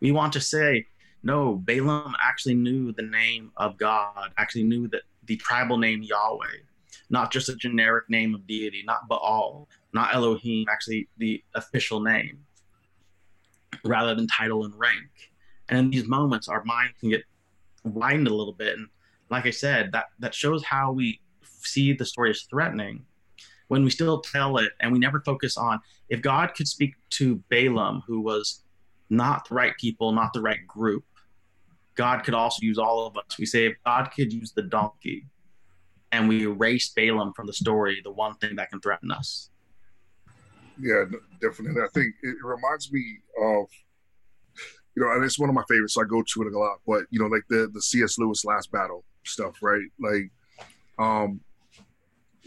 We 0.00 0.12
want 0.12 0.32
to 0.34 0.40
say, 0.40 0.86
no, 1.22 1.56
Balaam 1.56 2.14
actually 2.22 2.54
knew 2.54 2.92
the 2.92 3.02
name 3.02 3.50
of 3.56 3.76
God, 3.76 4.30
actually 4.38 4.62
knew 4.62 4.88
that 4.88 5.02
the 5.24 5.36
tribal 5.36 5.76
name 5.76 6.02
Yahweh, 6.02 6.58
not 7.10 7.32
just 7.32 7.48
a 7.48 7.56
generic 7.56 8.08
name 8.08 8.34
of 8.34 8.46
deity, 8.46 8.82
not 8.86 9.08
Baal, 9.08 9.68
not 9.92 10.14
Elohim, 10.14 10.66
actually 10.70 11.08
the 11.18 11.42
official 11.54 12.00
name, 12.00 12.38
rather 13.84 14.14
than 14.14 14.28
title 14.28 14.64
and 14.64 14.74
rank. 14.78 15.32
And 15.68 15.78
in 15.78 15.90
these 15.90 16.06
moments, 16.06 16.48
our 16.48 16.62
mind 16.64 16.90
can 17.00 17.10
get 17.10 17.24
widened 17.82 18.28
a 18.28 18.34
little 18.34 18.52
bit. 18.52 18.78
And 18.78 18.86
like 19.30 19.46
I 19.46 19.50
said, 19.50 19.90
that, 19.92 20.06
that 20.20 20.34
shows 20.34 20.62
how 20.62 20.92
we 20.92 21.20
see 21.42 21.92
the 21.92 22.04
story 22.04 22.30
as 22.30 22.42
threatening 22.42 23.04
when 23.68 23.84
we 23.84 23.90
still 23.90 24.20
tell 24.20 24.58
it 24.58 24.72
and 24.80 24.92
we 24.92 24.98
never 24.98 25.20
focus 25.20 25.56
on 25.56 25.80
if 26.08 26.22
God 26.22 26.54
could 26.54 26.68
speak 26.68 26.94
to 27.10 27.42
Balaam, 27.50 28.02
who 28.06 28.20
was 28.20 28.62
not 29.10 29.48
the 29.48 29.54
right 29.54 29.76
people, 29.78 30.12
not 30.12 30.32
the 30.32 30.40
right 30.40 30.64
group, 30.66 31.04
God 31.94 32.24
could 32.24 32.34
also 32.34 32.58
use 32.62 32.78
all 32.78 33.06
of 33.06 33.16
us. 33.16 33.38
We 33.38 33.46
say 33.46 33.66
if 33.66 33.74
God 33.84 34.10
could 34.14 34.32
use 34.32 34.52
the 34.52 34.62
donkey 34.62 35.26
and 36.12 36.28
we 36.28 36.44
erase 36.44 36.90
Balaam 36.90 37.32
from 37.34 37.46
the 37.46 37.52
story, 37.52 38.00
the 38.04 38.12
one 38.12 38.34
thing 38.36 38.56
that 38.56 38.70
can 38.70 38.80
threaten 38.80 39.10
us. 39.10 39.50
Yeah, 40.80 41.04
definitely. 41.40 41.82
I 41.82 41.88
think 41.94 42.14
it 42.22 42.36
reminds 42.42 42.92
me 42.92 43.18
of, 43.42 43.66
you 44.94 45.02
know, 45.02 45.12
and 45.12 45.24
it's 45.24 45.38
one 45.38 45.48
of 45.48 45.54
my 45.54 45.64
favorites, 45.68 45.94
so 45.94 46.02
I 46.02 46.04
go 46.04 46.22
to 46.22 46.42
it 46.42 46.52
a 46.52 46.58
lot. 46.58 46.78
But 46.86 47.04
you 47.10 47.18
know, 47.18 47.26
like 47.26 47.44
the 47.48 47.70
the 47.72 47.80
C.S. 47.80 48.18
Lewis 48.18 48.44
Last 48.44 48.70
Battle 48.70 49.04
stuff, 49.24 49.56
right? 49.62 49.88
Like, 49.98 50.30
um, 50.98 51.40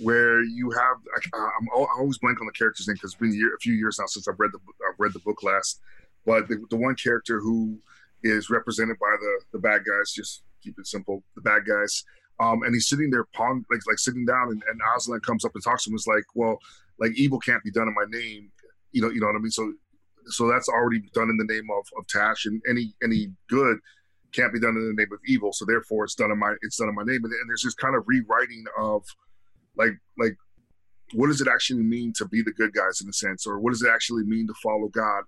where 0.02 0.42
you 0.44 0.72
have 0.72 0.98
I, 1.34 1.38
am 1.38 1.68
always 1.98 2.18
blank 2.18 2.40
on 2.42 2.48
the 2.48 2.54
character's 2.54 2.88
name 2.88 2.96
because 2.96 3.12
it's 3.12 3.20
been 3.20 3.32
a, 3.32 3.36
year, 3.36 3.56
a 3.56 3.60
few 3.60 3.74
years 3.74 3.98
now 4.00 4.06
since 4.08 4.28
I've 4.28 4.40
read 4.40 4.52
the 4.54 4.60
I've 4.88 5.00
read 5.00 5.14
the 5.14 5.20
book 5.20 5.44
last. 5.44 5.82
But 6.26 6.48
the, 6.48 6.64
the 6.70 6.78
one 6.78 6.96
character 6.96 7.40
who 7.40 7.80
is 8.24 8.50
represented 8.50 8.98
by 9.00 9.16
the 9.20 9.42
the 9.54 9.60
bad 9.60 9.82
guys. 9.86 10.12
Just 10.14 10.44
keep 10.64 10.78
it 10.78 10.88
simple, 10.88 11.24
the 11.36 11.42
bad 11.42 11.66
guys. 11.66 12.04
Um, 12.40 12.64
and 12.64 12.74
he's 12.74 12.88
sitting 12.88 13.10
there, 13.10 13.26
pond, 13.34 13.66
like 13.70 13.82
like 13.88 14.00
sitting 14.00 14.26
down, 14.26 14.50
and, 14.50 14.64
and 14.70 14.80
Aslan 14.96 15.20
comes 15.22 15.44
up 15.44 15.52
and 15.56 15.64
talks 15.64 15.84
to 15.84 15.90
him. 15.90 15.96
It's 15.96 16.08
like, 16.08 16.24
well, 16.36 16.60
like 17.00 17.12
evil 17.16 17.40
can't 17.40 17.64
be 17.64 17.72
done 17.72 17.88
in 17.88 17.94
my 17.94 18.06
name, 18.08 18.52
you 18.92 19.02
know, 19.02 19.10
you 19.10 19.20
know 19.20 19.28
what 19.28 19.36
I 19.36 19.40
mean. 19.40 19.52
So, 19.52 19.74
so 20.28 20.48
that's 20.48 20.70
already 20.70 21.02
done 21.14 21.30
in 21.30 21.38
the 21.38 21.52
name 21.52 21.68
of 21.72 21.86
of 21.98 22.08
Tash, 22.08 22.46
and 22.46 22.62
any 22.70 22.94
any 23.04 23.32
good 23.50 23.78
can't 24.32 24.54
be 24.54 24.60
done 24.60 24.76
in 24.76 24.96
the 24.96 25.02
name 25.02 25.12
of 25.12 25.20
evil. 25.26 25.52
So 25.52 25.66
therefore, 25.66 26.06
it's 26.06 26.16
done 26.16 26.32
in 26.32 26.40
my 26.40 26.54
it's 26.62 26.78
done 26.78 26.90
in 26.90 26.96
my 26.96 27.04
name. 27.04 27.24
And, 27.24 27.34
and 27.34 27.50
there's 27.50 27.64
this 27.64 27.74
kind 27.74 27.96
of 27.96 28.04
rewriting 28.08 28.64
of 28.78 29.04
like 29.80 29.98
like 30.18 30.36
what 31.14 31.28
does 31.28 31.42
it 31.42 31.48
actually 31.48 31.82
mean 31.82 32.14
to 32.14 32.26
be 32.26 32.44
the 32.44 32.52
good 32.52 32.74
guys 32.74 33.02
in 33.02 33.10
a 33.10 33.14
sense, 33.14 33.48
or 33.48 33.60
what 33.60 33.72
does 33.72 33.82
it 33.82 33.90
actually 33.90 34.24
mean 34.24 34.46
to 34.46 34.54
follow 34.62 34.90
God, 34.90 35.24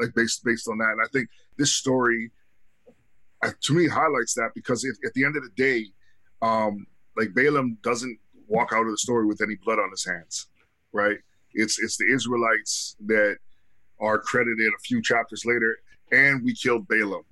like 0.00 0.14
based 0.14 0.44
based 0.44 0.68
on 0.68 0.78
that? 0.78 0.90
And 0.92 1.00
I 1.02 1.08
think 1.12 1.28
this 1.56 1.72
story, 1.72 2.30
uh, 3.42 3.50
to 3.62 3.74
me, 3.74 3.88
highlights 3.88 4.34
that 4.34 4.50
because 4.54 4.84
if, 4.84 4.96
at 5.04 5.12
the 5.14 5.24
end 5.24 5.36
of 5.36 5.42
the 5.42 5.50
day, 5.56 5.86
um, 6.42 6.86
like 7.16 7.34
Balaam 7.34 7.78
doesn't 7.82 8.18
walk 8.46 8.72
out 8.72 8.84
of 8.84 8.90
the 8.90 8.98
story 8.98 9.26
with 9.26 9.40
any 9.40 9.56
blood 9.64 9.78
on 9.78 9.90
his 9.90 10.04
hands, 10.04 10.46
right? 10.92 11.18
It's 11.54 11.80
it's 11.80 11.96
the 11.96 12.12
Israelites 12.12 12.96
that 13.06 13.38
are 13.98 14.18
credited 14.18 14.72
a 14.72 14.82
few 14.84 15.02
chapters 15.02 15.44
later, 15.44 15.78
and 16.12 16.44
we 16.44 16.54
killed 16.54 16.86
Balaam, 16.86 17.24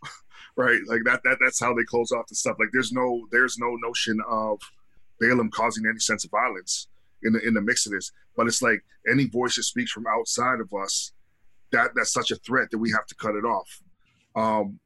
right? 0.56 0.80
Like 0.86 1.04
that 1.04 1.22
that 1.24 1.38
that's 1.40 1.60
how 1.60 1.72
they 1.72 1.84
close 1.84 2.12
off 2.12 2.26
the 2.26 2.34
stuff. 2.34 2.56
Like 2.58 2.70
there's 2.72 2.92
no 2.92 3.26
there's 3.30 3.56
no 3.58 3.76
notion 3.76 4.20
of 4.28 4.60
Balaam 5.22 5.50
causing 5.50 5.86
any 5.86 6.00
sense 6.00 6.24
of 6.24 6.30
violence 6.30 6.88
in 7.22 7.32
the 7.32 7.46
in 7.46 7.54
the 7.54 7.60
mix 7.60 7.86
of 7.86 7.92
this. 7.92 8.10
But 8.36 8.46
it's 8.46 8.62
like 8.62 8.84
any 9.10 9.26
voice 9.26 9.56
that 9.56 9.62
speaks 9.62 9.90
from 9.92 10.06
outside 10.06 10.60
of 10.60 10.72
us, 10.74 11.12
that 11.70 11.90
that's 11.94 12.12
such 12.12 12.30
a 12.30 12.36
threat 12.36 12.70
that 12.70 12.78
we 12.78 12.90
have 12.90 13.06
to 13.06 13.14
cut 13.14 13.34
it 13.34 13.44
off. 13.44 13.82
Um, 14.34 14.80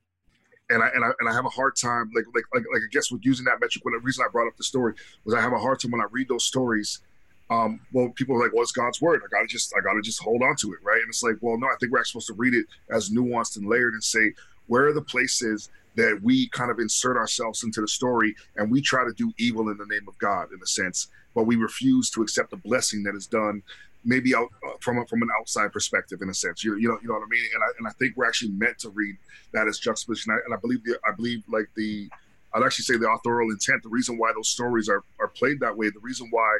and 0.68 0.82
I 0.82 0.88
and 0.94 1.04
I 1.04 1.10
and 1.20 1.28
I 1.28 1.32
have 1.32 1.46
a 1.46 1.50
hard 1.50 1.76
time 1.76 2.10
like 2.14 2.24
like 2.34 2.44
like, 2.54 2.64
like 2.72 2.82
I 2.82 2.90
guess 2.90 3.10
with 3.10 3.24
using 3.24 3.44
that 3.46 3.60
metric. 3.60 3.84
When 3.84 3.94
the 3.94 4.00
reason 4.00 4.24
I 4.26 4.30
brought 4.30 4.48
up 4.48 4.56
the 4.56 4.64
story 4.64 4.94
was 5.24 5.34
I 5.34 5.40
have 5.40 5.52
a 5.52 5.58
hard 5.58 5.80
time 5.80 5.92
when 5.92 6.00
I 6.00 6.06
read 6.10 6.28
those 6.28 6.44
stories. 6.44 7.00
Um, 7.48 7.78
well, 7.92 8.08
people 8.08 8.34
are 8.34 8.42
like, 8.42 8.52
"Well, 8.52 8.64
it's 8.64 8.72
God's 8.72 9.00
word. 9.00 9.22
I 9.24 9.28
gotta 9.30 9.46
just 9.46 9.72
I 9.78 9.80
gotta 9.80 10.02
just 10.02 10.20
hold 10.20 10.42
on 10.42 10.56
to 10.56 10.72
it, 10.72 10.80
right?" 10.82 11.00
And 11.00 11.08
it's 11.08 11.22
like, 11.22 11.36
well, 11.40 11.56
no, 11.56 11.68
I 11.68 11.76
think 11.78 11.92
we're 11.92 12.00
actually 12.00 12.20
supposed 12.22 12.26
to 12.26 12.34
read 12.34 12.54
it 12.54 12.66
as 12.90 13.10
nuanced 13.10 13.56
and 13.56 13.68
layered 13.68 13.94
and 13.94 14.02
say 14.02 14.32
where 14.66 14.88
are 14.88 14.92
the 14.92 15.02
places 15.02 15.70
that 15.96 16.20
we 16.22 16.48
kind 16.50 16.70
of 16.70 16.78
insert 16.78 17.16
ourselves 17.16 17.64
into 17.64 17.80
the 17.80 17.88
story 17.88 18.34
and 18.56 18.70
we 18.70 18.80
try 18.80 19.04
to 19.04 19.12
do 19.12 19.32
evil 19.38 19.70
in 19.70 19.78
the 19.78 19.86
name 19.86 20.06
of 20.08 20.16
God 20.18 20.52
in 20.52 20.60
a 20.62 20.66
sense 20.66 21.08
but 21.34 21.44
we 21.44 21.56
refuse 21.56 22.08
to 22.10 22.22
accept 22.22 22.50
the 22.50 22.56
blessing 22.56 23.02
that 23.02 23.14
is 23.14 23.26
done 23.26 23.62
maybe 24.06 24.34
out 24.34 24.48
uh, 24.66 24.70
from 24.80 24.98
a, 24.98 25.06
from 25.06 25.20
an 25.20 25.28
outside 25.38 25.72
perspective 25.72 26.22
in 26.22 26.30
a 26.30 26.34
sense. 26.34 26.64
You, 26.64 26.76
you 26.76 26.88
know 26.88 26.98
you 27.02 27.08
know 27.08 27.14
what 27.14 27.24
i 27.24 27.28
mean? 27.28 27.44
And 27.54 27.62
I, 27.62 27.66
and 27.78 27.86
I 27.88 27.90
think 27.98 28.16
we're 28.16 28.26
actually 28.26 28.52
meant 28.52 28.78
to 28.78 28.90
read 28.90 29.16
that 29.52 29.66
as 29.66 29.78
juxtaposition. 29.78 30.32
And 30.32 30.40
I, 30.40 30.44
and 30.46 30.54
I 30.54 30.58
believe 30.58 30.82
the, 30.84 30.98
i 31.06 31.12
believe 31.12 31.42
like 31.48 31.68
the 31.76 32.08
i'd 32.54 32.62
actually 32.62 32.84
say 32.84 32.96
the 32.96 33.10
authorial 33.10 33.50
intent 33.50 33.82
the 33.82 33.88
reason 33.88 34.16
why 34.16 34.32
those 34.34 34.48
stories 34.48 34.88
are 34.88 35.02
are 35.20 35.28
played 35.28 35.60
that 35.60 35.76
way 35.76 35.90
the 35.90 36.00
reason 36.00 36.28
why 36.30 36.58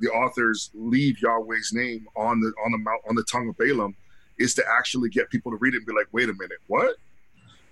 the 0.00 0.08
authors 0.08 0.70
leave 0.74 1.20
yahweh's 1.20 1.72
name 1.72 2.06
on 2.16 2.40
the 2.40 2.52
on 2.64 2.72
the 2.72 2.78
mouth 2.78 3.00
on 3.08 3.14
the 3.14 3.24
tongue 3.30 3.48
of 3.48 3.56
balaam 3.58 3.94
is 4.38 4.54
to 4.54 4.64
actually 4.78 5.10
get 5.10 5.28
people 5.30 5.52
to 5.52 5.58
read 5.58 5.74
it 5.74 5.78
and 5.78 5.86
be 5.86 5.92
like 5.92 6.08
wait 6.12 6.28
a 6.28 6.32
minute 6.32 6.58
what 6.66 6.96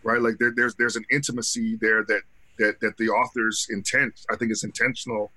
right? 0.03 0.21
Like 0.21 0.39
there, 0.39 0.53
there's 0.55 0.75
there's 0.77 0.97
an 0.97 1.05
intimacy 1.11 1.77
there 1.77 2.05
that 2.05 2.23
that 2.59 2.81
that 2.81 2.97
the 2.99 3.09
author's 3.09 3.67
intent 3.71 4.27
i 4.31 4.37
think 4.37 4.53
is 4.53 4.63
intentional 4.63 5.33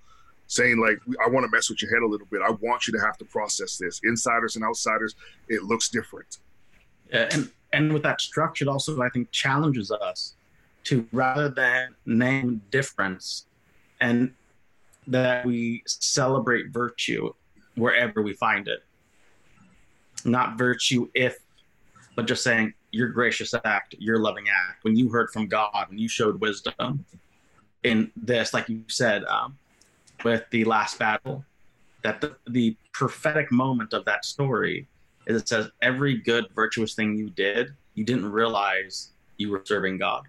saying 0.47 0.77
like 0.77 0.99
i 1.25 1.29
want 1.29 1.43
to 1.43 1.49
mess 1.49 1.69
with 1.69 1.81
your 1.81 1.89
head 1.91 2.03
a 2.03 2.07
little 2.07 2.27
bit. 2.29 2.41
I 2.45 2.51
want 2.51 2.85
you 2.85 2.93
to 2.93 2.99
have 2.99 3.17
to 3.17 3.25
process 3.25 3.77
this. 3.77 4.01
Insiders 4.03 4.55
and 4.55 4.63
outsiders 4.63 5.15
it 5.47 5.63
looks 5.63 5.89
different. 5.89 6.37
Yeah, 7.11 7.29
and 7.31 7.49
and 7.71 7.93
with 7.93 8.03
that 8.03 8.21
structure 8.21 8.65
it 8.65 8.67
also 8.67 9.01
i 9.01 9.09
think 9.09 9.31
challenges 9.31 9.89
us 9.89 10.35
to 10.83 11.07
rather 11.11 11.49
than 11.49 11.95
name 12.05 12.61
difference 12.69 13.45
and 14.01 14.33
that 15.07 15.45
we 15.45 15.81
celebrate 15.85 16.69
virtue 16.69 17.33
wherever 17.75 18.21
we 18.21 18.33
find 18.33 18.67
it. 18.67 18.83
Not 20.25 20.57
virtue 20.57 21.09
if 21.13 21.39
but 22.15 22.27
just 22.27 22.43
saying 22.43 22.73
your 22.93 23.09
gracious 23.09 23.53
act 23.65 23.95
your 23.97 24.19
loving 24.19 24.45
act 24.47 24.83
when 24.83 24.95
you 24.95 25.09
heard 25.09 25.29
from 25.31 25.47
god 25.47 25.85
when 25.89 25.97
you 25.97 26.07
showed 26.07 26.39
wisdom 26.39 27.03
in 27.83 28.11
this 28.15 28.53
like 28.53 28.69
you 28.69 28.83
said 28.87 29.23
um, 29.25 29.57
with 30.23 30.43
the 30.51 30.63
last 30.63 30.97
battle 30.99 31.43
that 32.03 32.21
the, 32.21 32.35
the 32.47 32.77
prophetic 32.93 33.51
moment 33.51 33.93
of 33.93 34.05
that 34.05 34.23
story 34.23 34.87
is 35.25 35.41
it 35.41 35.49
says 35.49 35.69
every 35.81 36.17
good 36.17 36.45
virtuous 36.55 36.93
thing 36.93 37.17
you 37.17 37.29
did 37.31 37.73
you 37.95 38.05
didn't 38.05 38.31
realize 38.31 39.09
you 39.37 39.49
were 39.49 39.61
serving 39.65 39.97
god. 39.97 40.23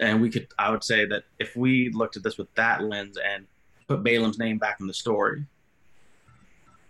And 0.00 0.20
we 0.20 0.30
could 0.30 0.48
i 0.58 0.70
would 0.70 0.82
say 0.82 1.04
that 1.06 1.22
if 1.38 1.54
we 1.54 1.90
looked 1.90 2.16
at 2.16 2.24
this 2.24 2.36
with 2.36 2.52
that 2.56 2.82
lens 2.82 3.16
and 3.18 3.46
put 3.86 4.02
balaam's 4.02 4.38
name 4.38 4.58
back 4.58 4.78
in 4.80 4.88
the 4.88 4.94
story 4.94 5.44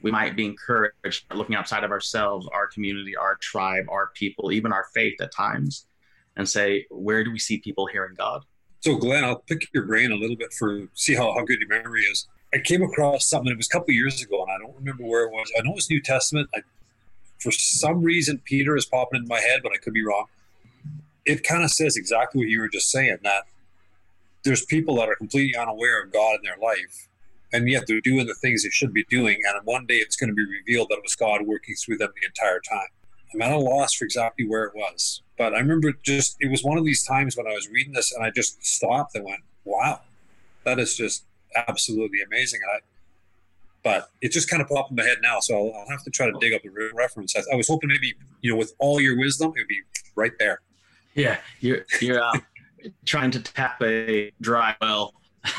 we 0.02 0.10
might 0.10 0.36
be 0.36 0.44
encouraged 0.44 1.24
looking 1.34 1.56
outside 1.56 1.84
of 1.84 1.90
ourselves, 1.90 2.48
our 2.52 2.66
community, 2.66 3.16
our 3.16 3.36
tribe, 3.36 3.86
our 3.88 4.08
people, 4.14 4.52
even 4.52 4.72
our 4.72 4.86
faith 4.94 5.20
at 5.20 5.32
times, 5.32 5.86
and 6.36 6.48
say, 6.48 6.86
where 6.90 7.24
do 7.24 7.32
we 7.32 7.38
see 7.38 7.58
people 7.58 7.86
hearing 7.86 8.14
God? 8.16 8.42
So, 8.80 8.96
Glenn, 8.96 9.24
I'll 9.24 9.40
pick 9.40 9.66
your 9.74 9.84
brain 9.86 10.12
a 10.12 10.14
little 10.14 10.36
bit 10.36 10.52
for 10.52 10.86
see 10.94 11.14
how, 11.14 11.34
how 11.34 11.44
good 11.44 11.58
your 11.58 11.68
memory 11.68 12.02
is. 12.02 12.28
I 12.54 12.58
came 12.58 12.82
across 12.82 13.26
something. 13.26 13.52
It 13.52 13.56
was 13.56 13.66
a 13.66 13.70
couple 13.70 13.92
years 13.92 14.22
ago, 14.22 14.42
and 14.44 14.52
I 14.52 14.58
don't 14.58 14.76
remember 14.76 15.04
where 15.04 15.24
it 15.24 15.32
was. 15.32 15.50
I 15.58 15.62
know 15.62 15.72
it 15.72 15.76
was 15.76 15.90
New 15.90 16.00
Testament. 16.00 16.48
I, 16.54 16.62
for 17.38 17.50
some 17.50 18.02
reason, 18.02 18.40
Peter 18.44 18.76
is 18.76 18.86
popping 18.86 19.22
in 19.22 19.28
my 19.28 19.40
head, 19.40 19.60
but 19.62 19.72
I 19.72 19.76
could 19.76 19.92
be 19.92 20.04
wrong. 20.04 20.26
It 21.26 21.42
kind 21.44 21.64
of 21.64 21.70
says 21.70 21.96
exactly 21.96 22.40
what 22.40 22.48
you 22.48 22.60
were 22.60 22.68
just 22.68 22.90
saying 22.90 23.18
that 23.22 23.44
there's 24.44 24.64
people 24.64 24.96
that 24.96 25.08
are 25.08 25.16
completely 25.16 25.58
unaware 25.60 26.02
of 26.02 26.12
God 26.12 26.36
in 26.36 26.42
their 26.42 26.56
life, 26.56 27.08
and 27.52 27.68
yet 27.68 27.84
they're 27.86 28.00
doing 28.00 28.26
the 28.26 28.34
things 28.34 28.62
they 28.62 28.70
should 28.70 28.92
be 28.92 29.04
doing. 29.08 29.38
And 29.46 29.60
one 29.64 29.86
day 29.86 29.96
it's 29.96 30.16
going 30.16 30.28
to 30.28 30.34
be 30.34 30.44
revealed 30.44 30.88
that 30.90 30.96
it 30.96 31.02
was 31.02 31.16
God 31.16 31.42
working 31.42 31.74
through 31.74 31.98
them 31.98 32.10
the 32.20 32.26
entire 32.26 32.60
time. 32.60 32.88
I'm 33.32 33.42
at 33.42 33.52
a 33.52 33.58
loss 33.58 33.94
for 33.94 34.04
exactly 34.04 34.46
where 34.46 34.64
it 34.64 34.74
was, 34.74 35.22
but 35.36 35.54
I 35.54 35.58
remember 35.58 35.92
just 36.02 36.36
it 36.40 36.50
was 36.50 36.64
one 36.64 36.78
of 36.78 36.84
these 36.84 37.04
times 37.04 37.36
when 37.36 37.46
I 37.46 37.52
was 37.52 37.68
reading 37.68 37.92
this 37.92 38.12
and 38.12 38.24
I 38.24 38.30
just 38.30 38.64
stopped 38.64 39.14
and 39.14 39.24
went, 39.24 39.40
"Wow, 39.64 40.00
that 40.64 40.78
is 40.78 40.96
just 40.96 41.24
absolutely 41.68 42.22
amazing." 42.22 42.60
I, 42.74 42.78
but 43.82 44.10
it 44.22 44.32
just 44.32 44.48
kind 44.48 44.62
of 44.62 44.68
popped 44.68 44.90
in 44.90 44.96
my 44.96 45.04
head 45.04 45.18
now, 45.22 45.40
so 45.40 45.54
I'll, 45.54 45.80
I'll 45.80 45.88
have 45.90 46.02
to 46.04 46.10
try 46.10 46.26
to 46.26 46.38
dig 46.40 46.54
up 46.54 46.62
the 46.62 46.90
reference. 46.94 47.36
I, 47.36 47.40
I, 47.52 47.56
was 47.56 47.68
hoping 47.68 47.88
maybe 47.90 48.14
you 48.40 48.50
know, 48.50 48.56
with 48.56 48.72
all 48.78 49.00
your 49.00 49.18
wisdom, 49.18 49.52
it 49.56 49.60
would 49.60 49.68
be 49.68 49.80
right 50.14 50.32
there. 50.38 50.60
Yeah, 51.14 51.36
you're 51.60 51.84
you're 52.00 52.22
um, 52.22 52.42
trying 53.04 53.30
to 53.32 53.40
tap 53.40 53.82
a 53.82 54.32
dry 54.40 54.74
well. 54.80 55.14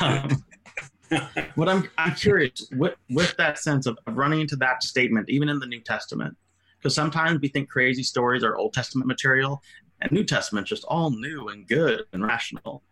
What 1.54 1.68
I'm 1.68 1.88
I'm 1.98 2.14
curious 2.14 2.68
with 2.72 2.94
with 3.08 3.36
that 3.36 3.58
sense 3.58 3.86
of, 3.86 3.98
of 4.06 4.16
running 4.16 4.40
into 4.40 4.56
that 4.56 4.82
statement, 4.82 5.28
even 5.28 5.48
in 5.48 5.58
the 5.58 5.66
New 5.66 5.80
Testament, 5.80 6.36
because 6.78 6.94
sometimes 6.94 7.40
we 7.40 7.48
think 7.48 7.68
crazy 7.68 8.02
stories 8.02 8.44
are 8.44 8.56
Old 8.56 8.72
Testament 8.72 9.08
material, 9.08 9.62
and 10.00 10.12
New 10.12 10.24
Testament 10.24 10.66
just 10.66 10.84
all 10.84 11.10
new 11.10 11.48
and 11.48 11.66
good 11.66 12.04
and 12.12 12.24
rational. 12.24 12.82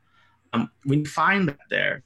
Um, 0.52 0.70
when 0.84 1.00
you 1.00 1.06
find 1.06 1.48
that 1.48 1.58
there, 1.70 2.02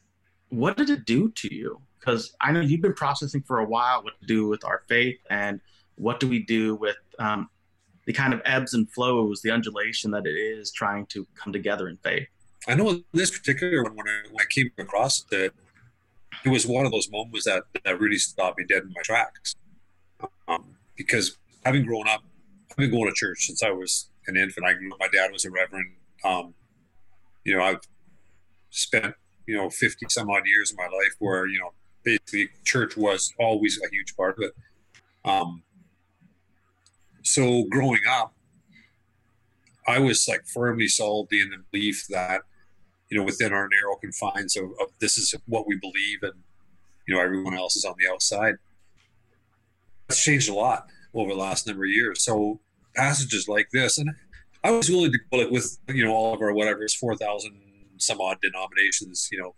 what 0.48 0.76
did 0.76 0.90
it 0.90 1.04
do 1.04 1.30
to 1.30 1.54
you? 1.54 1.80
Because 1.98 2.34
I 2.40 2.52
know 2.52 2.60
you've 2.60 2.82
been 2.82 2.94
processing 2.94 3.42
for 3.42 3.60
a 3.60 3.64
while 3.64 4.02
what 4.02 4.20
to 4.20 4.26
do 4.26 4.48
with 4.48 4.64
our 4.64 4.82
faith 4.88 5.18
and 5.30 5.60
what 5.94 6.20
do 6.20 6.28
we 6.28 6.40
do 6.40 6.74
with 6.74 6.96
um, 7.18 7.48
the 8.06 8.12
kind 8.12 8.34
of 8.34 8.42
ebbs 8.44 8.74
and 8.74 8.90
flows, 8.90 9.42
the 9.42 9.50
undulation 9.50 10.10
that 10.10 10.26
it 10.26 10.36
is 10.36 10.72
trying 10.72 11.06
to 11.06 11.26
come 11.36 11.52
together 11.52 11.88
in 11.88 11.96
faith. 11.98 12.26
I 12.66 12.74
know 12.74 13.02
this 13.12 13.30
particular 13.30 13.82
one 13.84 13.96
when 13.96 14.08
I, 14.08 14.22
when 14.30 14.40
I 14.40 14.46
came 14.50 14.70
across 14.78 15.24
it, 15.30 15.54
it 16.44 16.48
was 16.48 16.66
one 16.66 16.84
of 16.84 16.92
those 16.92 17.10
moments 17.10 17.44
that, 17.44 17.64
that 17.84 18.00
really 18.00 18.18
stopped 18.18 18.58
me 18.58 18.64
dead 18.64 18.82
in 18.82 18.92
my 18.94 19.02
tracks. 19.02 19.54
Um, 20.48 20.76
because 20.96 21.36
having 21.64 21.84
grown 21.84 22.08
up, 22.08 22.22
I've 22.70 22.76
been 22.76 22.90
going 22.90 23.08
to 23.08 23.14
church 23.14 23.46
since 23.46 23.62
I 23.62 23.70
was 23.70 24.08
an 24.26 24.36
infant. 24.36 24.66
I 24.66 24.74
my 24.98 25.08
dad 25.12 25.32
was 25.32 25.44
a 25.44 25.50
reverend. 25.50 25.92
Um, 26.24 26.54
you 27.44 27.56
know, 27.56 27.62
I've 27.62 27.80
spent 28.70 29.14
you 29.46 29.56
know 29.56 29.68
fifty 29.70 30.06
some 30.08 30.30
odd 30.30 30.46
years 30.46 30.70
of 30.72 30.78
my 30.78 30.84
life 30.84 31.14
where 31.18 31.46
you 31.46 31.58
know 31.58 31.72
basically 32.04 32.48
church 32.64 32.96
was 32.96 33.32
always 33.38 33.78
a 33.84 33.88
huge 33.90 34.16
part 34.16 34.38
of 34.38 34.44
it. 34.44 34.52
Um, 35.24 35.62
so 37.22 37.64
growing 37.70 38.00
up, 38.08 38.34
I 39.86 39.98
was 39.98 40.26
like 40.28 40.46
firmly 40.46 40.88
solidly 40.88 41.40
in 41.40 41.50
the 41.50 41.58
belief 41.70 42.06
that 42.08 42.42
you 43.12 43.18
know 43.18 43.24
within 43.24 43.52
our 43.52 43.68
narrow 43.68 43.94
confines 43.96 44.56
of, 44.56 44.64
of 44.80 44.88
this 44.98 45.18
is 45.18 45.34
what 45.44 45.66
we 45.66 45.76
believe, 45.76 46.22
and 46.22 46.32
you 47.06 47.14
know 47.14 47.20
everyone 47.20 47.52
else 47.52 47.76
is 47.76 47.84
on 47.84 47.94
the 47.98 48.10
outside. 48.10 48.54
That's 50.08 50.24
changed 50.24 50.48
a 50.48 50.54
lot 50.54 50.86
over 51.12 51.32
the 51.32 51.36
last 51.38 51.66
number 51.66 51.84
of 51.84 51.90
years. 51.90 52.24
So 52.24 52.60
passages 52.96 53.48
like 53.48 53.68
this, 53.70 53.98
and 53.98 54.08
I 54.64 54.70
was 54.70 54.88
willing 54.88 55.12
to 55.12 55.18
go 55.30 55.40
it 55.40 55.52
with 55.52 55.78
you 55.88 56.06
know 56.06 56.14
all 56.14 56.32
of 56.32 56.40
our 56.40 56.54
whatever 56.54 56.82
it's 56.84 56.94
four 56.94 57.14
thousand 57.14 57.60
some 57.98 58.18
odd 58.18 58.38
denominations. 58.40 59.28
You 59.30 59.42
know, 59.42 59.54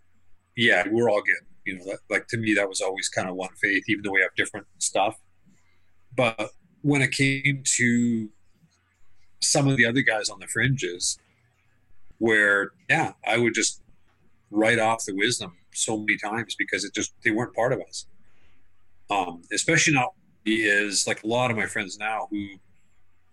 yeah, 0.57 0.83
we're 0.91 1.09
all 1.09 1.21
good. 1.21 1.47
You 1.63 1.77
know, 1.77 1.85
that, 1.85 1.99
like 2.09 2.27
to 2.27 2.37
me 2.37 2.55
that 2.55 2.67
was 2.67 2.81
always 2.81 3.07
kind 3.07 3.29
of 3.29 3.35
one 3.35 3.55
faith, 3.61 3.85
even 3.87 4.03
though 4.03 4.11
we 4.11 4.21
have 4.21 4.35
different 4.35 4.67
stuff. 4.79 5.15
But 6.13 6.49
when 6.81 7.01
it 7.01 7.11
came 7.13 7.63
to 7.77 8.29
some 9.41 9.69
of 9.69 9.77
the 9.77 9.85
other 9.85 10.01
guys 10.01 10.27
on 10.27 10.41
the 10.41 10.47
fringes, 10.47 11.17
where 12.19 12.71
yeah, 12.89 13.13
I 13.25 13.37
would 13.37 13.53
just 13.53 13.81
write 14.51 14.79
off 14.79 15.05
the 15.05 15.15
wisdom 15.15 15.53
so 15.73 15.97
many 15.97 16.17
times 16.17 16.55
because 16.57 16.85
it 16.85 16.93
just 16.93 17.13
they 17.23 17.31
weren't 17.31 17.53
part 17.53 17.73
of 17.73 17.81
us. 17.81 18.05
Um, 19.09 19.41
especially 19.53 19.93
not 19.93 20.13
is 20.45 21.07
like 21.07 21.23
a 21.23 21.27
lot 21.27 21.51
of 21.51 21.57
my 21.57 21.65
friends 21.65 21.97
now 21.97 22.27
who 22.29 22.47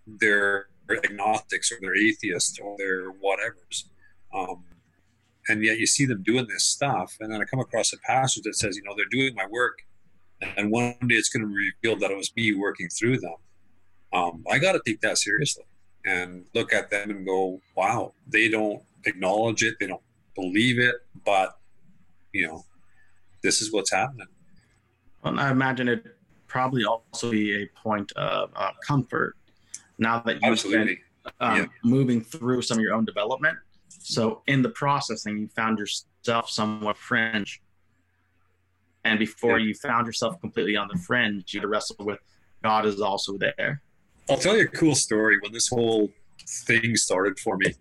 they're 0.07 0.69
agnostics 1.05 1.71
or 1.71 1.79
they're 1.81 1.97
atheists 1.97 2.59
or 2.59 2.75
they're 2.79 3.11
whatever's. 3.11 3.89
Um, 4.35 4.65
and 5.49 5.65
yet 5.65 5.79
you 5.79 5.87
see 5.87 6.07
them 6.07 6.23
doing 6.23 6.47
this 6.49 6.65
stuff. 6.65 7.17
And 7.21 7.33
then 7.33 7.41
I 7.41 7.45
come 7.45 7.61
across 7.61 7.93
a 7.93 7.99
passage 7.99 8.45
that 8.45 8.57
says, 8.57 8.77
you 8.77 8.83
know, 8.83 8.95
they're 8.97 9.07
doing 9.11 9.35
my 9.35 9.47
work. 9.51 9.79
And 10.57 10.71
one 10.71 10.95
day 11.07 11.15
it's 11.15 11.29
going 11.29 11.43
to 11.43 11.49
be 11.49 11.73
revealed 11.83 12.01
that 12.01 12.11
it 12.11 12.17
was 12.17 12.35
me 12.37 12.55
working 12.55 12.89
through 12.89 13.21
them. 13.21 13.35
Um, 14.13 14.45
I 14.51 14.59
got 14.59 14.73
to 14.73 14.81
take 14.85 15.01
that 15.01 15.19
seriously 15.19 15.65
and 16.05 16.45
look 16.55 16.73
at 16.73 16.91
them 16.91 17.11
and 17.11 17.27
go, 17.27 17.61
wow, 17.77 18.13
they 18.27 18.49
don't 18.49 18.83
acknowledge 19.05 19.63
it. 19.63 19.77
They 19.79 19.87
don't 19.87 20.03
believe 20.35 20.79
it. 20.79 20.97
But, 21.25 21.59
you 22.33 22.47
know, 22.47 22.65
this 23.43 23.63
is 23.63 23.73
what's 23.73 23.93
happening. 23.93 24.27
Well, 25.23 25.39
I 25.39 25.51
imagine 25.51 25.89
it 25.89 26.05
probably 26.49 26.85
also 26.85 27.31
be 27.31 27.63
a 27.63 27.67
point 27.81 28.11
of 28.13 28.51
uh, 28.57 28.73
comfort 28.87 29.37
now 29.99 30.21
that 30.21 30.35
you've 30.35 30.53
Absolutely. 30.53 30.85
been 30.87 30.99
um, 31.41 31.57
yeah. 31.57 31.67
moving 31.85 32.21
through 32.21 32.63
some 32.63 32.79
of 32.79 32.83
your 32.83 32.95
own 32.95 33.05
development. 33.05 33.57
So 33.89 34.43
in 34.49 34.63
the 34.63 34.71
processing, 34.71 35.39
you 35.39 35.49
found 35.49 35.79
yourself 35.79 36.51
somewhat 36.51 36.97
fringe. 36.97 37.63
And 39.05 39.19
before 39.19 39.59
yeah. 39.59 39.67
you 39.67 39.75
found 39.75 40.07
yourself 40.07 40.41
completely 40.41 40.77
on 40.77 40.89
the 40.93 40.99
fringe, 40.99 41.55
you 41.55 41.61
had 41.61 41.63
to 41.63 41.69
wrestle 41.69 41.97
with 42.01 42.19
God 42.63 42.87
is 42.87 43.01
also 43.01 43.37
there. 43.37 43.83
I'll 44.33 44.39
tell 44.39 44.57
you 44.57 44.65
a 44.65 44.69
cool 44.69 44.95
story. 44.95 45.39
When 45.41 45.53
this 45.53 45.69
whole 45.69 46.11
thing 46.67 46.97
started 46.97 47.39
for 47.39 47.57
me, 47.57 47.75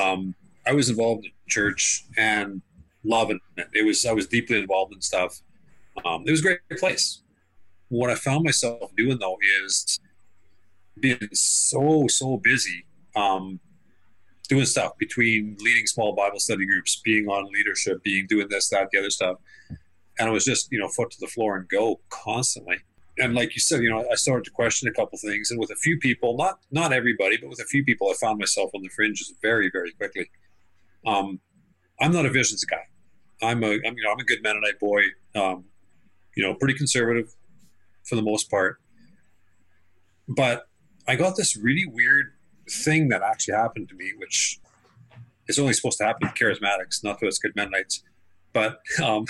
um, 0.00 0.34
I 0.66 0.72
was 0.72 0.88
involved 0.88 1.24
in 1.24 1.32
church 1.48 2.04
and 2.16 2.62
loving 3.04 3.40
it. 3.56 3.68
It 3.74 3.84
was 3.84 4.06
I 4.06 4.12
was 4.12 4.26
deeply 4.26 4.58
involved 4.58 4.94
in 4.94 5.00
stuff. 5.00 5.40
Um, 6.04 6.24
it 6.26 6.30
was 6.30 6.40
a 6.40 6.44
great 6.44 6.60
place 6.78 7.22
what 7.92 8.08
I 8.08 8.14
found 8.14 8.42
myself 8.42 8.90
doing 8.96 9.18
though 9.18 9.36
is 9.66 10.00
being 10.98 11.28
so 11.34 12.06
so 12.08 12.38
busy 12.38 12.86
um, 13.14 13.60
doing 14.48 14.64
stuff 14.64 14.96
between 14.96 15.58
leading 15.60 15.86
small 15.86 16.14
Bible 16.14 16.40
study 16.40 16.64
groups, 16.64 17.00
being 17.04 17.28
on 17.28 17.52
leadership, 17.52 18.02
being 18.02 18.26
doing 18.26 18.48
this, 18.48 18.70
that, 18.70 18.88
the 18.90 18.98
other 18.98 19.10
stuff, 19.10 19.36
and 20.18 20.28
I 20.28 20.30
was 20.30 20.46
just 20.46 20.72
you 20.72 20.78
know 20.78 20.88
foot 20.88 21.10
to 21.10 21.20
the 21.20 21.26
floor 21.26 21.58
and 21.58 21.68
go 21.68 22.00
constantly. 22.08 22.78
And 23.18 23.34
like 23.34 23.54
you 23.54 23.60
said, 23.60 23.82
you 23.82 23.90
know, 23.90 24.06
I 24.10 24.14
started 24.14 24.44
to 24.44 24.50
question 24.50 24.88
a 24.88 24.92
couple 24.92 25.18
things, 25.18 25.50
and 25.50 25.60
with 25.60 25.70
a 25.70 25.76
few 25.76 25.98
people, 25.98 26.36
not 26.36 26.60
not 26.70 26.92
everybody, 26.92 27.36
but 27.36 27.50
with 27.50 27.60
a 27.60 27.64
few 27.64 27.84
people, 27.84 28.08
I 28.08 28.14
found 28.14 28.38
myself 28.38 28.70
on 28.74 28.82
the 28.82 28.88
fringes 28.88 29.32
very 29.42 29.70
very 29.70 29.92
quickly. 29.92 30.30
Um, 31.06 31.40
I'm 32.00 32.12
not 32.12 32.24
a 32.24 32.30
visions 32.30 32.64
guy. 32.64 32.86
I'm 33.42 33.62
a 33.62 33.72
I'm, 33.72 33.96
you 33.96 34.04
know 34.04 34.12
I'm 34.12 34.18
a 34.18 34.24
good 34.24 34.42
Mennonite 34.42 34.80
boy. 34.80 35.02
Um, 35.34 35.64
you 36.34 36.42
know, 36.42 36.54
pretty 36.54 36.74
conservative, 36.74 37.34
for 38.04 38.16
the 38.16 38.22
most 38.22 38.50
part. 38.50 38.78
But 40.28 40.64
I 41.06 41.16
got 41.16 41.36
this 41.36 41.56
really 41.56 41.84
weird 41.86 42.32
thing 42.70 43.08
that 43.08 43.22
actually 43.22 43.54
happened 43.54 43.88
to 43.90 43.94
me, 43.94 44.12
which 44.16 44.58
is 45.48 45.58
only 45.58 45.74
supposed 45.74 45.98
to 45.98 46.04
happen 46.04 46.28
to 46.28 46.34
charismatics, 46.34 47.02
not 47.04 47.18
to 47.18 47.28
us 47.28 47.38
good 47.38 47.54
Mennonites. 47.54 48.02
But 48.52 48.80
um, 49.02 49.26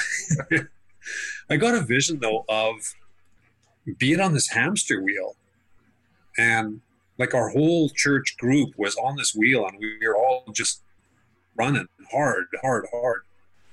I 1.51 1.57
got 1.57 1.75
a 1.75 1.81
vision 1.81 2.21
though 2.21 2.45
of 2.49 2.75
being 3.99 4.21
on 4.21 4.33
this 4.33 4.49
hamster 4.51 5.03
wheel, 5.03 5.37
and 6.38 6.81
like 7.18 7.35
our 7.35 7.51
whole 7.51 7.90
church 7.90 8.37
group 8.38 8.71
was 8.77 8.97
on 8.97 9.16
this 9.16 9.35
wheel, 9.35 9.66
and 9.66 9.79
we 9.79 9.99
were 10.07 10.16
all 10.16 10.45
just 10.53 10.83
running 11.57 11.87
hard, 12.11 12.47
hard, 12.62 12.87
hard, 12.92 13.23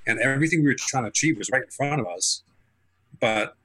and 0.06 0.20
everything 0.20 0.62
we 0.62 0.68
were 0.68 0.76
trying 0.78 1.04
to 1.04 1.10
achieve 1.10 1.38
was 1.38 1.50
right 1.52 1.64
in 1.64 1.70
front 1.70 2.02
of 2.02 2.08
us. 2.08 2.44
But 3.20 3.56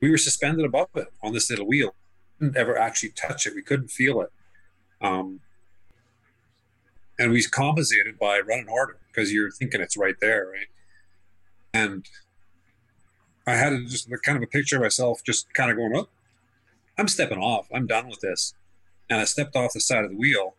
we 0.00 0.10
were 0.10 0.18
suspended 0.18 0.64
above 0.64 0.88
it 0.94 1.08
on 1.22 1.32
this 1.32 1.50
little 1.50 1.66
wheel. 1.66 1.94
Didn't 2.40 2.56
ever 2.56 2.78
actually 2.78 3.10
touch 3.10 3.46
it. 3.46 3.54
We 3.54 3.62
couldn't 3.62 3.88
feel 3.88 4.20
it. 4.20 4.30
Um, 5.00 5.40
and 7.18 7.32
we 7.32 7.42
compensated 7.42 8.18
by 8.18 8.40
running 8.40 8.68
harder 8.68 8.98
because 9.08 9.32
you're 9.32 9.50
thinking 9.50 9.80
it's 9.80 9.96
right 9.96 10.14
there, 10.20 10.48
right? 10.52 10.66
And 11.74 12.06
I 13.48 13.56
had 13.56 13.72
just 13.86 14.08
kind 14.24 14.36
of 14.36 14.42
a 14.42 14.46
picture 14.46 14.76
of 14.76 14.82
myself 14.82 15.22
just 15.24 15.52
kind 15.54 15.70
of 15.70 15.76
going, 15.76 15.96
up. 15.96 16.08
Oh, 16.08 16.10
I'm 16.98 17.08
stepping 17.08 17.38
off. 17.38 17.68
I'm 17.72 17.86
done 17.86 18.08
with 18.08 18.20
this. 18.20 18.54
And 19.08 19.20
I 19.20 19.24
stepped 19.24 19.56
off 19.56 19.72
the 19.72 19.80
side 19.80 20.04
of 20.04 20.10
the 20.10 20.16
wheel 20.16 20.54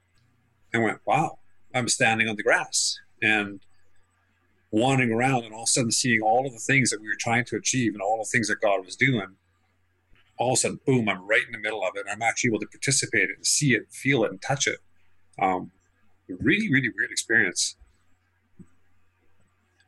and 0.73 0.83
went, 0.83 0.99
wow, 1.05 1.39
I'm 1.73 1.87
standing 1.87 2.27
on 2.27 2.35
the 2.35 2.43
grass. 2.43 2.99
And 3.21 3.59
wandering 4.71 5.11
around 5.11 5.43
and 5.43 5.53
all 5.53 5.61
of 5.61 5.65
a 5.65 5.67
sudden 5.67 5.91
seeing 5.91 6.21
all 6.21 6.45
of 6.45 6.53
the 6.53 6.59
things 6.59 6.91
that 6.91 7.01
we 7.01 7.07
were 7.07 7.17
trying 7.19 7.43
to 7.43 7.55
achieve 7.55 7.93
and 7.93 8.01
all 8.01 8.17
the 8.17 8.29
things 8.29 8.47
that 8.47 8.61
God 8.61 8.85
was 8.85 8.95
doing. 8.95 9.35
all 10.39 10.53
of 10.53 10.53
a 10.53 10.57
sudden, 10.57 10.79
boom, 10.85 11.09
I'm 11.09 11.27
right 11.27 11.45
in 11.45 11.51
the 11.51 11.59
middle 11.59 11.83
of 11.83 11.95
it. 11.95 12.05
I'm 12.09 12.21
actually 12.21 12.49
able 12.49 12.61
to 12.61 12.67
participate 12.67 13.29
and 13.29 13.45
see 13.45 13.73
it, 13.73 13.91
feel 13.91 14.23
it, 14.23 14.31
and 14.31 14.41
touch 14.41 14.67
it. 14.67 14.79
Um, 15.37 15.71
really, 16.27 16.71
really 16.71 16.89
weird 16.97 17.11
experience. 17.11 17.75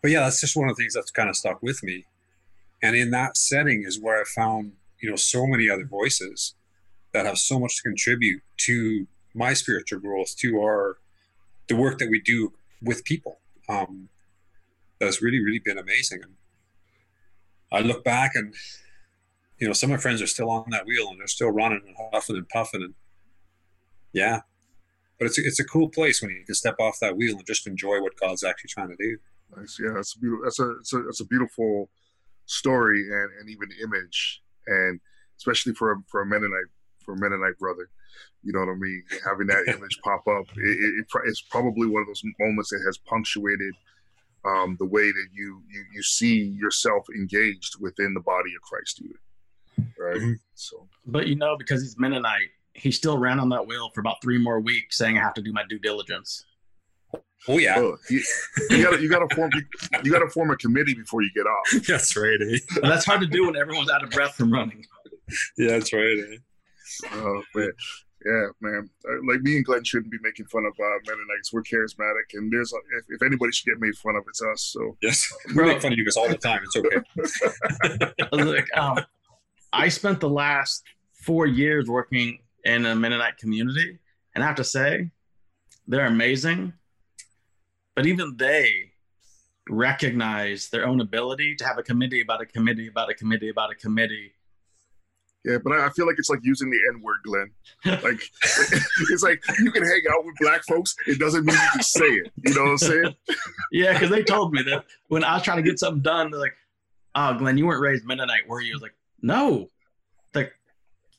But 0.02 0.12
yeah, 0.12 0.22
that's 0.22 0.42
just 0.42 0.58
one 0.58 0.70
of 0.70 0.76
the 0.76 0.84
things 0.84 0.94
that's 0.94 1.12
kind 1.12 1.30
of 1.30 1.38
stuck 1.38 1.64
with 1.64 1.82
me. 1.84 2.06
And 2.82 2.96
in 2.96 3.12
that 3.12 3.38
setting 3.38 3.84
is 3.86 4.00
where 4.00 4.22
I 4.22 4.24
found, 4.24 4.74
you 5.02 5.10
know, 5.10 5.16
so 5.16 5.46
many 5.46 5.70
other 5.70 5.86
voices 5.86 6.56
that 7.14 7.26
have 7.26 7.38
so 7.38 7.60
much 7.60 7.78
to 7.78 7.84
contribute 7.84 8.42
to 8.58 9.08
my 9.34 9.54
spiritual 9.54 10.00
growth, 10.00 10.36
to 10.38 10.60
our 10.60 10.98
the 11.68 11.76
work 11.76 12.00
that 12.00 12.10
we 12.10 12.20
do 12.20 12.54
with 12.82 13.06
people. 13.06 13.40
Um, 13.70 14.10
that's 15.00 15.22
really, 15.22 15.40
really 15.40 15.60
been 15.60 15.78
amazing. 15.78 16.22
And 16.24 16.34
I 17.72 17.80
look 17.82 18.04
back 18.04 18.32
and 18.36 18.54
you 19.62 19.68
know, 19.68 19.74
some 19.74 19.92
of 19.92 19.98
my 19.98 20.02
friends 20.02 20.22
are 20.24 20.28
still 20.28 20.50
on 20.50 20.66
that 20.72 20.88
wheel 20.88 21.10
and 21.10 21.20
they're 21.20 21.28
still 21.28 21.52
running 21.52 21.82
and 21.86 21.96
huffing 22.12 22.36
and 22.36 22.50
puffing 22.50 22.82
and 22.82 22.96
yeah. 24.12 24.42
But 25.20 25.28
it's 25.28 25.38
a, 25.38 25.42
it's 25.46 25.60
a 25.60 25.64
cool 25.64 25.88
place 25.88 26.20
when 26.22 26.32
you 26.32 26.44
can 26.44 26.56
step 26.56 26.76
off 26.80 26.98
that 27.00 27.16
wheel 27.16 27.38
and 27.38 27.46
just 27.46 27.68
enjoy 27.68 28.02
what 28.02 28.14
God's 28.20 28.44
actually 28.44 28.70
trying 28.70 28.90
to 28.90 28.96
do. 28.96 29.18
Nice. 29.56 29.80
Yeah, 29.80 29.92
that's 29.94 30.16
a 30.16 30.20
beautiful. 30.20 30.44
That's 30.44 30.60
a 30.60 30.70
it's 30.80 30.94
a, 30.94 31.08
it's 31.08 31.22
a 31.22 31.26
beautiful 31.26 31.90
story 32.46 33.02
and, 33.02 33.30
and 33.40 33.50
even 33.50 33.70
image, 33.82 34.42
and 34.68 35.00
especially 35.38 35.74
for 35.74 35.92
a, 35.92 35.96
for 36.08 36.22
a 36.22 36.26
Mennonite 36.26 36.70
for 37.00 37.14
a 37.14 37.18
Mennonite 37.18 37.58
brother, 37.58 37.90
you 38.44 38.54
know 38.54 38.60
what 38.60 38.70
I 38.70 38.76
mean. 38.76 39.04
Having 39.26 39.48
that 39.48 39.66
image 39.76 40.00
pop 40.04 40.28
up, 40.28 40.46
it, 40.56 41.00
it, 41.00 41.06
it's 41.26 41.42
probably 41.42 41.88
one 41.88 42.02
of 42.02 42.08
those 42.08 42.22
moments 42.40 42.70
that 42.70 42.84
has 42.86 42.98
punctuated 42.98 43.74
um, 44.46 44.76
the 44.80 44.86
way 44.86 45.12
that 45.12 45.28
you 45.34 45.62
you 45.70 45.84
you 45.94 46.04
see 46.04 46.40
yourself 46.60 47.06
engaged 47.16 47.76
within 47.80 48.14
the 48.14 48.20
body 48.22 48.52
of 48.56 48.62
Christ, 48.62 49.02
even 49.04 49.88
right. 50.00 50.18
Mm-hmm. 50.18 50.34
So, 50.56 50.88
but 51.06 51.28
you 51.28 51.36
know, 51.36 51.56
because 51.58 51.82
he's 51.82 51.98
Mennonite, 52.00 52.50
he 52.74 52.92
still 52.92 53.18
ran 53.18 53.40
on 53.40 53.50
that 53.50 53.68
wheel 53.68 53.90
for 53.94 54.02
about 54.02 54.22
three 54.22 54.38
more 54.38 54.60
weeks, 54.60 54.98
saying, 54.98 55.18
"I 55.18 55.22
have 55.22 55.36
to 55.36 55.42
do 55.42 55.54
my 55.54 55.64
due 55.70 55.80
diligence." 55.80 56.46
Oh 57.48 57.58
yeah, 57.58 57.80
oh, 57.80 57.98
you, 58.10 58.24
you 58.70 58.84
gotta 58.84 59.02
you 59.02 59.10
gotta 59.10 59.36
form 59.36 59.50
you, 60.04 60.12
gotta 60.12 60.30
form 60.30 60.52
a 60.52 60.58
committee 60.58 60.94
before 60.94 61.24
you 61.24 61.32
get 61.36 61.48
off. 61.48 61.84
That's 61.88 62.16
right. 62.16 62.38
Eh? 62.40 62.58
that's 62.84 63.06
hard 63.06 63.22
to 63.22 63.28
do 63.28 63.48
when 63.48 63.56
everyone's 63.56 63.90
out 63.90 64.04
of 64.04 64.12
breath 64.12 64.36
from 64.36 64.54
running. 64.54 64.86
Yeah, 65.58 65.80
that's 65.80 65.92
right. 65.94 66.18
Eh? 66.20 67.08
Oh 67.14 67.42
man, 67.56 67.72
yeah, 68.26 68.48
man. 68.62 68.90
Uh, 69.10 69.16
like 69.28 69.42
me 69.42 69.56
and 69.56 69.66
Glenn 69.66 69.84
shouldn't 69.84 70.12
be 70.12 70.20
making 70.22 70.46
fun 70.48 70.66
of 70.66 70.74
uh, 70.74 71.00
Mennonites. 71.08 71.52
We're 71.52 71.64
charismatic, 71.64 72.36
and 72.36 72.52
there's 72.52 72.72
if, 72.74 73.06
if 73.10 73.22
anybody 73.24 73.52
should 73.54 73.66
get 73.66 73.80
made 73.80 73.96
fun 73.96 74.16
of, 74.16 74.24
it's 74.28 74.42
us. 74.42 74.72
So 74.74 74.98
yes, 75.02 75.28
we 75.56 75.64
make 75.64 75.82
fun 75.82 75.94
of 75.94 75.98
you 75.98 76.06
guys 76.06 76.18
all 76.18 76.30
the 76.30 76.38
time. 76.38 76.62
It's 76.64 76.76
okay. 76.76 78.14
like, 78.32 78.78
um, 78.78 79.00
I 79.74 79.88
spent 79.90 80.20
the 80.20 80.30
last 80.30 80.84
four 81.26 81.48
years 81.48 81.88
working 81.88 82.40
in 82.66 82.86
a 82.86 82.96
Mennonite 82.96 83.38
community, 83.38 83.98
and 84.36 84.44
I 84.44 84.48
have 84.48 84.58
to 84.58 84.64
say, 84.64 85.10
they're 85.88 86.06
amazing 86.06 86.74
but 87.96 88.06
even 88.06 88.38
they 88.38 88.92
recognize 89.70 90.70
their 90.70 90.86
own 90.86 91.02
ability 91.02 91.56
to 91.56 91.66
have 91.66 91.78
a 91.78 91.84
committee 91.84 92.22
about 92.22 92.42
a 92.42 92.46
committee 92.46 92.88
about 92.88 93.10
a 93.10 93.14
committee 93.14 93.50
about 93.50 93.72
a 93.72 93.76
committee. 93.76 94.34
Yeah, 95.44 95.58
but 95.64 95.74
I 95.74 95.90
feel 95.90 96.06
like 96.06 96.18
it's 96.20 96.30
like 96.30 96.42
using 96.44 96.70
the 96.70 96.78
N 96.94 97.02
word, 97.02 97.18
Glenn. 97.24 97.52
Like 97.86 98.22
it's 99.10 99.24
like 99.24 99.44
you 99.60 99.72
can 99.72 99.84
hang 99.84 100.02
out 100.12 100.24
with 100.24 100.36
black 100.40 100.64
folks. 100.66 100.96
It 101.08 101.20
doesn't 101.20 101.46
mean 101.46 101.56
you 101.56 101.70
can 101.72 101.84
say 101.84 102.06
it. 102.06 102.32
You 102.46 102.54
know 102.54 102.64
what 102.64 102.72
I'm 102.72 102.78
saying? 102.78 103.16
yeah, 103.72 103.94
because 103.94 104.10
they 104.10 104.24
told 104.24 104.54
me 104.54 104.62
that 104.64 104.86
when 105.08 105.24
I 105.24 105.34
was 105.34 105.44
trying 105.44 105.58
to 105.58 105.64
get 105.64 105.80
something 105.80 106.04
done, 106.04 106.30
they're 106.30 106.40
like, 106.40 106.56
"Oh, 107.16 107.34
Glenn, 107.36 107.58
you 107.58 107.66
weren't 107.66 107.82
raised 107.82 108.06
Mennonite, 108.06 108.48
were 108.48 108.62
you?" 108.62 108.74
I 108.74 108.76
was 108.76 108.82
like, 108.84 108.96
"No." 109.22 109.68
Like, 110.36 110.54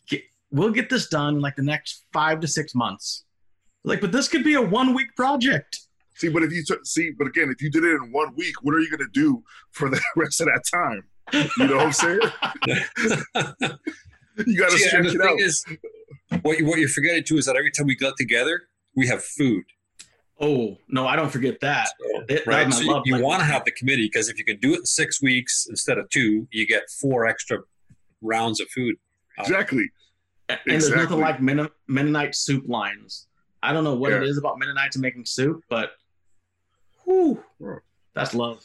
get, 0.06 0.22
we'll 0.52 0.70
get 0.70 0.88
this 0.88 1.08
done 1.08 1.36
in 1.36 1.40
like 1.40 1.56
the 1.56 1.62
next 1.62 2.04
five 2.12 2.38
to 2.40 2.48
six 2.48 2.76
months. 2.76 3.24
Like, 3.82 4.00
but 4.00 4.12
this 4.12 4.28
could 4.28 4.44
be 4.44 4.54
a 4.54 4.62
one 4.62 4.94
week 4.94 5.16
project. 5.16 5.80
See, 6.14 6.28
but 6.28 6.42
if 6.42 6.52
you 6.52 6.62
t- 6.64 6.74
see, 6.84 7.10
but 7.10 7.26
again, 7.26 7.50
if 7.50 7.62
you 7.62 7.70
did 7.70 7.84
it 7.84 7.94
in 7.94 8.12
one 8.12 8.34
week, 8.36 8.62
what 8.62 8.74
are 8.74 8.80
you 8.80 8.90
going 8.90 9.00
to 9.00 9.10
do 9.12 9.42
for 9.70 9.88
the 9.88 10.00
rest 10.16 10.40
of 10.40 10.48
that 10.48 10.62
time? 10.72 11.04
You 11.56 11.66
know 11.66 11.76
what 11.76 11.86
I'm 11.86 11.92
saying? 11.92 12.20
you 14.46 14.58
got 14.58 14.70
to 14.70 14.78
stretch 14.78 15.14
it 15.14 15.20
out. 15.20 15.40
Is, 15.40 15.64
what, 16.42 16.58
you, 16.58 16.66
what 16.66 16.78
you're 16.78 16.88
forgetting 16.88 17.24
too 17.24 17.38
is 17.38 17.46
that 17.46 17.56
every 17.56 17.70
time 17.70 17.86
we 17.86 17.96
got 17.96 18.16
together, 18.16 18.62
we 18.94 19.06
have 19.06 19.22
food. 19.24 19.64
Oh 20.40 20.76
no, 20.88 21.06
I 21.06 21.14
don't 21.14 21.30
forget 21.30 21.60
that. 21.60 21.88
So, 21.88 22.24
it, 22.28 22.46
right, 22.46 22.72
so 22.72 22.82
you, 22.82 23.02
you 23.04 23.22
want 23.22 23.40
to 23.40 23.46
have 23.46 23.64
the 23.64 23.70
committee 23.70 24.06
because 24.06 24.28
if 24.28 24.38
you 24.38 24.44
can 24.44 24.58
do 24.58 24.74
it 24.74 24.78
in 24.78 24.84
six 24.84 25.22
weeks 25.22 25.66
instead 25.70 25.98
of 25.98 26.08
two, 26.10 26.48
you 26.50 26.66
get 26.66 26.90
four 26.90 27.26
extra 27.26 27.58
rounds 28.20 28.60
of 28.60 28.68
food. 28.70 28.96
Uh, 29.38 29.42
exactly. 29.42 29.88
And 30.48 30.58
exactly. 30.66 30.96
there's 30.96 31.10
nothing 31.10 31.20
like 31.20 31.76
Mennonite 31.88 32.34
soup 32.34 32.64
lines. 32.66 33.28
I 33.62 33.72
don't 33.72 33.84
know 33.84 33.94
what 33.94 34.10
yeah. 34.10 34.18
it 34.18 34.24
is 34.24 34.38
about 34.38 34.58
Mennonites 34.58 34.98
making 34.98 35.24
soup, 35.26 35.62
but 35.70 35.92
Whew, 37.12 37.80
that's 38.14 38.34
love. 38.34 38.64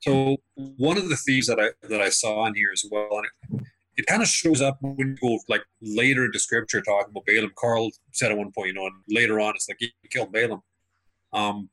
So 0.00 0.36
one 0.54 0.96
of 0.96 1.08
the 1.08 1.16
themes 1.16 1.46
that 1.46 1.58
I 1.58 1.70
that 1.88 2.00
I 2.00 2.08
saw 2.08 2.46
in 2.46 2.54
here 2.54 2.70
as 2.72 2.84
well, 2.90 3.08
and 3.12 3.26
it, 3.26 3.66
it 3.96 4.06
kind 4.06 4.22
of 4.22 4.28
shows 4.28 4.60
up 4.60 4.78
when 4.80 4.96
you 4.98 5.16
go 5.20 5.38
like 5.48 5.62
later 5.80 6.24
into 6.24 6.38
scripture 6.38 6.80
talking 6.80 7.10
about 7.10 7.26
Balaam. 7.26 7.52
Carl 7.56 7.90
said 8.12 8.30
at 8.30 8.38
one 8.38 8.52
point, 8.52 8.68
you 8.68 8.74
know, 8.74 8.86
and 8.86 8.94
later 9.08 9.40
on 9.40 9.54
it's 9.54 9.68
like 9.68 9.78
he 9.78 9.92
killed 10.10 10.32
Balaam. 10.32 10.62
Um, 11.32 11.70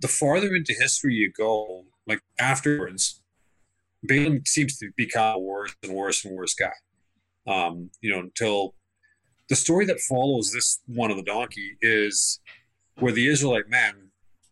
the 0.00 0.08
farther 0.08 0.54
into 0.54 0.74
history 0.78 1.14
you 1.14 1.32
go, 1.32 1.84
like 2.06 2.20
afterwards, 2.38 3.22
Balaam 4.02 4.42
seems 4.46 4.78
to 4.78 4.90
become 4.96 5.36
a 5.36 5.38
worse 5.38 5.74
and 5.82 5.92
worse 5.92 6.24
and 6.24 6.36
worse 6.36 6.54
guy. 6.54 6.72
Um, 7.46 7.90
you 8.02 8.10
know, 8.10 8.20
until 8.20 8.74
the 9.48 9.56
story 9.56 9.86
that 9.86 10.00
follows 10.00 10.52
this 10.52 10.80
one 10.86 11.10
of 11.10 11.16
the 11.16 11.22
donkey 11.22 11.76
is 11.80 12.40
where 12.98 13.12
the 13.12 13.28
Israelite 13.28 13.68
man 13.68 14.07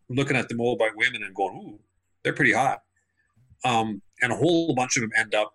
looking 0.08 0.36
at 0.36 0.48
the 0.48 0.54
Moabite 0.54 0.96
women 0.96 1.22
and 1.22 1.34
going, 1.34 1.56
ooh, 1.56 1.80
they're 2.22 2.32
pretty 2.32 2.52
hot. 2.52 2.80
Um, 3.64 4.02
and 4.22 4.32
a 4.32 4.36
whole 4.36 4.74
bunch 4.74 4.96
of 4.96 5.02
them 5.02 5.12
end 5.16 5.34
up 5.34 5.52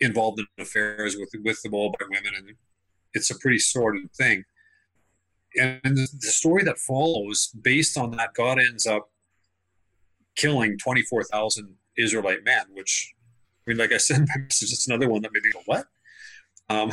involved 0.00 0.38
in 0.38 0.46
affairs 0.58 1.16
with 1.16 1.30
with 1.44 1.60
the 1.62 1.70
Moabite 1.70 2.08
women, 2.10 2.32
and 2.36 2.54
it's 3.14 3.30
a 3.30 3.38
pretty 3.38 3.58
sordid 3.58 4.12
thing. 4.12 4.44
And 5.58 5.80
the, 5.82 6.08
the 6.20 6.28
story 6.28 6.62
that 6.64 6.78
follows, 6.78 7.48
based 7.60 7.96
on 7.96 8.12
that, 8.12 8.34
God 8.34 8.58
ends 8.58 8.86
up 8.86 9.10
killing 10.36 10.78
twenty 10.78 11.02
four 11.02 11.24
thousand 11.24 11.76
Israelite 11.96 12.44
men. 12.44 12.64
Which, 12.72 13.14
I 13.66 13.70
mean, 13.70 13.78
like 13.78 13.92
I 13.92 13.98
said, 13.98 14.26
it's 14.36 14.88
another 14.88 15.08
one 15.08 15.22
that 15.22 15.32
made 15.32 15.42
me 15.42 15.52
go, 15.52 15.62
"What?" 15.66 15.86
Um, 16.68 16.92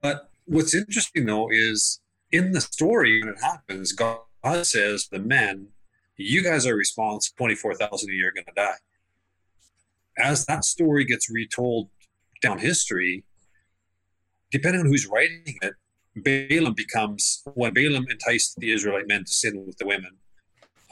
but 0.00 0.30
what's 0.46 0.74
interesting 0.74 1.26
though 1.26 1.48
is 1.50 2.00
in 2.32 2.52
the 2.52 2.60
story 2.60 3.20
when 3.22 3.34
it 3.34 3.40
happens, 3.40 3.92
God 3.92 4.18
says 4.62 5.08
the 5.10 5.18
men 5.18 5.68
you 6.16 6.42
guys 6.42 6.66
are 6.66 6.76
responsible 6.76 7.36
24,000 7.38 8.10
a 8.10 8.12
year 8.12 8.28
are 8.28 8.32
going 8.32 8.44
to 8.44 8.52
die. 8.54 8.76
As 10.18 10.46
that 10.46 10.64
story 10.64 11.04
gets 11.04 11.28
retold 11.30 11.88
down 12.40 12.58
history, 12.58 13.24
depending 14.50 14.82
on 14.82 14.86
who's 14.86 15.06
writing 15.06 15.58
it, 15.62 15.74
Balaam 16.16 16.74
becomes 16.74 17.42
when 17.54 17.74
Balaam 17.74 18.06
enticed 18.08 18.56
the 18.58 18.72
Israelite 18.72 19.08
men 19.08 19.24
to 19.24 19.34
sin 19.34 19.64
with 19.66 19.76
the 19.78 19.86
women. 19.86 20.12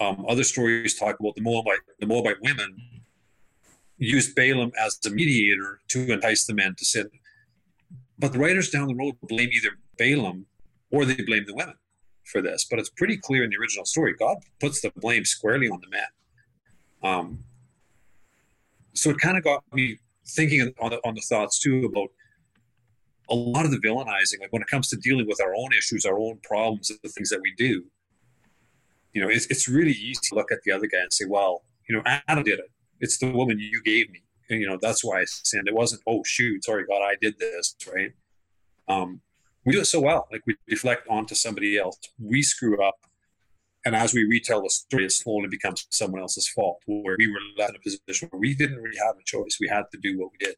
Um, 0.00 0.26
other 0.28 0.42
stories 0.42 0.98
talk 0.98 1.20
about 1.20 1.36
the 1.36 1.42
Moabite, 1.42 1.78
the 2.00 2.06
Moabite 2.06 2.42
women 2.42 2.76
used 3.98 4.34
Balaam 4.34 4.72
as 4.76 4.98
the 4.98 5.10
mediator 5.10 5.80
to 5.88 6.12
entice 6.12 6.44
the 6.44 6.54
men 6.54 6.74
to 6.76 6.84
sin. 6.84 7.08
But 8.18 8.32
the 8.32 8.40
writers 8.40 8.70
down 8.70 8.88
the 8.88 8.96
road 8.96 9.14
blame 9.22 9.50
either 9.52 9.78
Balaam 9.96 10.46
or 10.90 11.04
they 11.04 11.22
blame 11.22 11.44
the 11.46 11.54
women 11.54 11.76
for 12.32 12.42
this, 12.42 12.66
but 12.68 12.78
it's 12.78 12.90
pretty 12.90 13.16
clear 13.16 13.44
in 13.44 13.50
the 13.50 13.56
original 13.56 13.84
story. 13.84 14.14
God 14.18 14.38
puts 14.60 14.80
the 14.80 14.90
blame 14.96 15.24
squarely 15.24 15.68
on 15.68 15.80
the 15.80 15.90
man. 15.90 16.06
Um, 17.04 17.44
so 18.94 19.10
it 19.10 19.18
kind 19.18 19.36
of 19.36 19.44
got 19.44 19.62
me 19.72 19.98
thinking 20.26 20.72
on 20.80 20.90
the, 20.90 21.00
on 21.04 21.14
the 21.14 21.20
thoughts 21.20 21.58
too 21.60 21.84
about 21.84 22.08
a 23.30 23.34
lot 23.34 23.64
of 23.64 23.70
the 23.70 23.78
villainizing, 23.78 24.40
like 24.40 24.52
when 24.52 24.62
it 24.62 24.68
comes 24.68 24.88
to 24.88 24.96
dealing 24.96 25.26
with 25.26 25.40
our 25.40 25.54
own 25.54 25.72
issues, 25.76 26.04
our 26.04 26.18
own 26.18 26.38
problems, 26.42 26.88
the 26.88 27.08
things 27.08 27.28
that 27.30 27.40
we 27.40 27.52
do. 27.56 27.84
You 29.12 29.22
know, 29.22 29.28
it's, 29.28 29.46
it's 29.46 29.68
really 29.68 29.92
easy 29.92 30.20
to 30.24 30.34
look 30.34 30.50
at 30.50 30.58
the 30.64 30.72
other 30.72 30.86
guy 30.86 31.00
and 31.00 31.12
say, 31.12 31.26
well, 31.26 31.62
you 31.88 31.96
know, 31.96 32.02
Adam 32.04 32.44
did 32.44 32.58
it. 32.58 32.70
It's 33.00 33.18
the 33.18 33.30
woman 33.30 33.58
you 33.58 33.82
gave 33.82 34.10
me. 34.10 34.22
And, 34.48 34.60
you 34.60 34.66
know, 34.66 34.78
that's 34.80 35.04
why 35.04 35.20
I 35.20 35.24
sinned. 35.26 35.68
It 35.68 35.74
wasn't, 35.74 36.02
oh, 36.06 36.22
shoot, 36.24 36.64
sorry, 36.64 36.84
God, 36.86 37.02
I 37.02 37.16
did 37.20 37.38
this, 37.38 37.74
right? 37.94 38.12
Um, 38.88 39.20
we 39.64 39.72
do 39.72 39.80
it 39.80 39.86
so 39.86 40.00
well. 40.00 40.28
Like 40.30 40.42
we 40.46 40.56
deflect 40.68 41.06
onto 41.08 41.34
somebody 41.34 41.78
else. 41.78 41.98
We 42.18 42.42
screw 42.42 42.82
up. 42.82 42.96
And 43.84 43.96
as 43.96 44.14
we 44.14 44.24
retell 44.24 44.62
the 44.62 44.70
story, 44.70 45.06
it 45.06 45.12
slowly 45.12 45.48
becomes 45.48 45.86
someone 45.90 46.20
else's 46.20 46.48
fault, 46.48 46.80
where 46.86 47.16
we 47.18 47.26
were 47.26 47.40
left 47.58 47.70
in 47.70 47.76
a 47.76 47.80
position 47.80 48.28
where 48.30 48.38
we 48.40 48.54
didn't 48.54 48.76
really 48.80 48.98
have 49.04 49.16
a 49.16 49.24
choice. 49.24 49.58
We 49.60 49.68
had 49.68 49.84
to 49.90 49.98
do 50.00 50.20
what 50.20 50.30
we 50.30 50.46
did. 50.46 50.56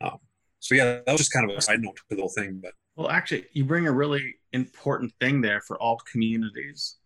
Um, 0.00 0.18
so 0.58 0.74
yeah, 0.74 0.84
that 0.84 1.06
was 1.06 1.18
just 1.18 1.32
kind 1.32 1.48
of 1.48 1.56
a 1.56 1.60
side 1.60 1.80
note 1.80 1.96
to 1.96 2.16
the 2.16 2.22
whole 2.22 2.28
thing. 2.28 2.60
But 2.60 2.72
well, 2.96 3.08
actually, 3.08 3.46
you 3.52 3.64
bring 3.64 3.86
a 3.86 3.92
really 3.92 4.34
important 4.52 5.12
thing 5.20 5.40
there 5.40 5.60
for 5.60 5.80
all 5.80 6.00
communities. 6.10 6.96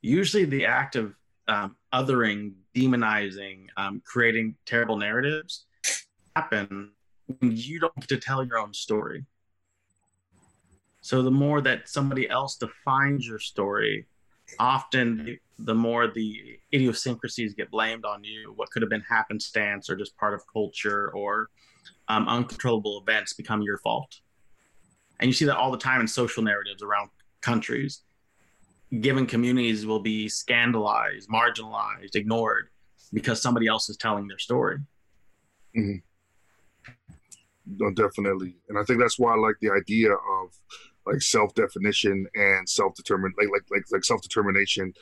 Usually, 0.00 0.44
the 0.44 0.66
act 0.66 0.94
of 0.94 1.14
um, 1.48 1.76
othering, 1.92 2.52
demonizing, 2.74 3.66
um, 3.76 4.00
creating 4.04 4.54
terrible 4.64 4.96
narratives 4.96 5.66
happen 6.36 6.92
when 7.26 7.56
you 7.56 7.80
don't 7.80 7.94
get 7.96 8.08
to 8.10 8.18
tell 8.18 8.44
your 8.44 8.58
own 8.58 8.72
story. 8.72 9.24
So 11.02 11.22
the 11.22 11.30
more 11.30 11.60
that 11.60 11.88
somebody 11.88 12.30
else 12.30 12.56
defines 12.56 13.26
your 13.26 13.40
story, 13.40 14.06
often 14.58 15.38
the, 15.58 15.74
more 15.74 16.06
the 16.06 16.58
idiosyncrasies 16.72 17.54
get 17.54 17.70
blamed 17.70 18.04
on 18.04 18.22
you. 18.22 18.52
What 18.54 18.70
could 18.70 18.82
have 18.82 18.90
been 18.90 19.02
happenstance 19.02 19.90
or 19.90 19.96
just 19.96 20.16
part 20.16 20.32
of 20.32 20.42
culture 20.50 21.10
or 21.10 21.48
um, 22.08 22.28
uncontrollable 22.28 23.02
events 23.06 23.32
become 23.32 23.62
your 23.62 23.78
fault. 23.78 24.20
And 25.18 25.28
you 25.28 25.32
see 25.32 25.44
that 25.44 25.56
all 25.56 25.72
the 25.72 25.78
time 25.78 26.00
in 26.00 26.06
social 26.08 26.42
narratives 26.42 26.82
around 26.82 27.10
countries. 27.40 28.02
Given 29.00 29.26
communities 29.26 29.86
will 29.86 30.00
be 30.00 30.28
scandalized, 30.28 31.28
marginalized, 31.28 32.14
ignored 32.14 32.68
because 33.12 33.42
somebody 33.42 33.66
else 33.66 33.88
is 33.88 33.96
telling 33.96 34.28
their 34.28 34.38
story. 34.38 34.78
Mm-hmm. 35.76 35.96
No, 37.76 37.90
definitely, 37.92 38.56
and 38.68 38.76
I 38.78 38.82
think 38.82 39.00
that's 39.00 39.18
why 39.18 39.32
I 39.32 39.38
like 39.38 39.54
the 39.60 39.70
idea 39.70 40.12
of 40.12 40.50
like 41.06 41.20
self 41.22 41.54
definition 41.54 42.26
and 42.34 42.68
self 42.68 42.94
determined 42.94 43.34
like 43.38 43.48
like 43.52 43.62
like 43.70 43.84
like 43.90 44.04
self 44.04 44.22
determination 44.22 44.92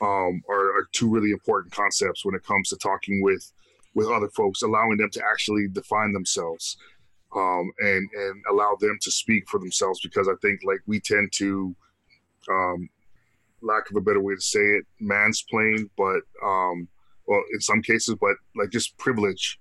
um, 0.00 0.42
are, 0.48 0.76
are 0.76 0.88
two 0.92 1.08
really 1.08 1.30
important 1.30 1.72
concepts 1.72 2.24
when 2.24 2.34
it 2.34 2.44
comes 2.44 2.68
to 2.68 2.76
talking 2.76 3.22
with 3.22 3.52
with 3.94 4.08
other 4.08 4.28
folks, 4.28 4.62
allowing 4.62 4.98
them 4.98 5.10
to 5.10 5.22
actually 5.32 5.66
define 5.68 6.12
themselves 6.12 6.76
um, 7.34 7.70
and 7.80 8.08
and 8.14 8.42
allow 8.50 8.76
them 8.80 8.98
to 9.02 9.10
speak 9.10 9.48
for 9.48 9.58
themselves. 9.58 10.00
Because 10.02 10.28
I 10.28 10.34
think 10.42 10.60
like 10.64 10.80
we 10.86 11.00
tend 11.00 11.32
to, 11.36 11.74
um, 12.50 12.88
lack 13.62 13.90
of 13.90 13.96
a 13.96 14.00
better 14.00 14.20
way 14.20 14.34
to 14.34 14.40
say 14.40 14.60
it, 14.60 14.84
mansplain, 15.02 15.88
but 15.96 16.20
um, 16.44 16.88
well, 17.26 17.42
in 17.52 17.60
some 17.60 17.82
cases, 17.82 18.14
but 18.20 18.36
like 18.56 18.70
just 18.70 18.96
privilege. 18.98 19.58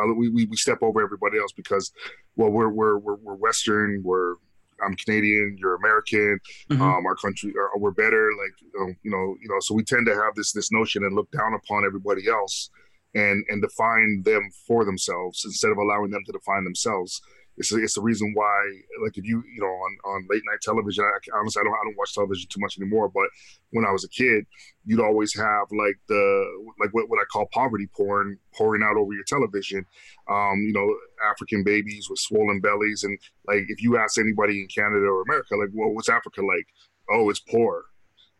Uh, 0.00 0.14
we, 0.14 0.30
we 0.30 0.46
we 0.46 0.56
step 0.56 0.78
over 0.80 1.02
everybody 1.02 1.38
else 1.38 1.52
because, 1.52 1.92
well, 2.36 2.50
we're 2.50 2.70
we're 2.70 2.98
we're, 2.98 3.16
we're 3.16 3.34
Western, 3.34 4.00
we're 4.02 4.36
I'm 4.84 4.94
Canadian, 4.96 5.56
you're 5.58 5.76
American, 5.76 6.38
mm-hmm. 6.70 6.82
um, 6.82 7.06
our 7.06 7.16
country, 7.16 7.52
or, 7.56 7.70
we're 7.78 7.92
better. 7.92 8.30
Like, 8.30 8.82
um, 8.82 8.96
you 9.02 9.10
know, 9.10 9.36
you 9.40 9.48
know, 9.48 9.60
so 9.60 9.74
we 9.74 9.84
tend 9.84 10.06
to 10.06 10.14
have 10.14 10.34
this 10.34 10.52
this 10.52 10.72
notion 10.72 11.04
and 11.04 11.14
look 11.14 11.30
down 11.30 11.54
upon 11.54 11.84
everybody 11.84 12.28
else, 12.28 12.70
and 13.14 13.44
and 13.48 13.62
define 13.62 14.22
them 14.24 14.48
for 14.66 14.84
themselves 14.84 15.42
instead 15.44 15.70
of 15.70 15.78
allowing 15.78 16.10
them 16.10 16.22
to 16.26 16.32
define 16.32 16.64
themselves. 16.64 17.20
It's 17.56 17.72
a, 17.72 17.82
it's 17.82 17.94
the 17.94 18.00
reason 18.02 18.32
why, 18.34 18.58
like, 19.02 19.18
if 19.18 19.24
you 19.24 19.42
you 19.54 19.60
know 19.60 19.66
on, 19.66 19.98
on 20.04 20.26
late 20.30 20.42
night 20.50 20.60
television, 20.62 21.04
I, 21.04 21.38
honestly 21.38 21.60
I 21.60 21.64
don't 21.64 21.74
I 21.74 21.84
don't 21.84 21.96
watch 21.98 22.14
television 22.14 22.48
too 22.48 22.60
much 22.60 22.78
anymore. 22.78 23.08
But 23.08 23.28
when 23.70 23.84
I 23.84 23.92
was 23.92 24.04
a 24.04 24.08
kid, 24.08 24.46
you'd 24.84 25.00
always 25.00 25.34
have 25.36 25.66
like 25.70 25.98
the 26.08 26.64
like 26.80 26.90
what, 26.92 27.08
what 27.08 27.20
I 27.20 27.24
call 27.30 27.46
poverty 27.52 27.88
porn 27.94 28.38
pouring 28.54 28.82
out 28.82 28.96
over 28.96 29.12
your 29.12 29.24
television. 29.26 29.84
Um, 30.30 30.62
you 30.66 30.72
know, 30.72 30.96
African 31.30 31.62
babies 31.62 32.08
with 32.08 32.18
swollen 32.18 32.60
bellies, 32.60 33.04
and 33.04 33.18
like 33.46 33.64
if 33.68 33.82
you 33.82 33.98
ask 33.98 34.18
anybody 34.18 34.60
in 34.60 34.68
Canada 34.68 35.06
or 35.06 35.22
America, 35.22 35.56
like, 35.56 35.70
well, 35.72 35.92
what's 35.92 36.08
Africa 36.08 36.40
like? 36.40 36.66
Oh, 37.10 37.28
it's 37.30 37.40
poor. 37.40 37.84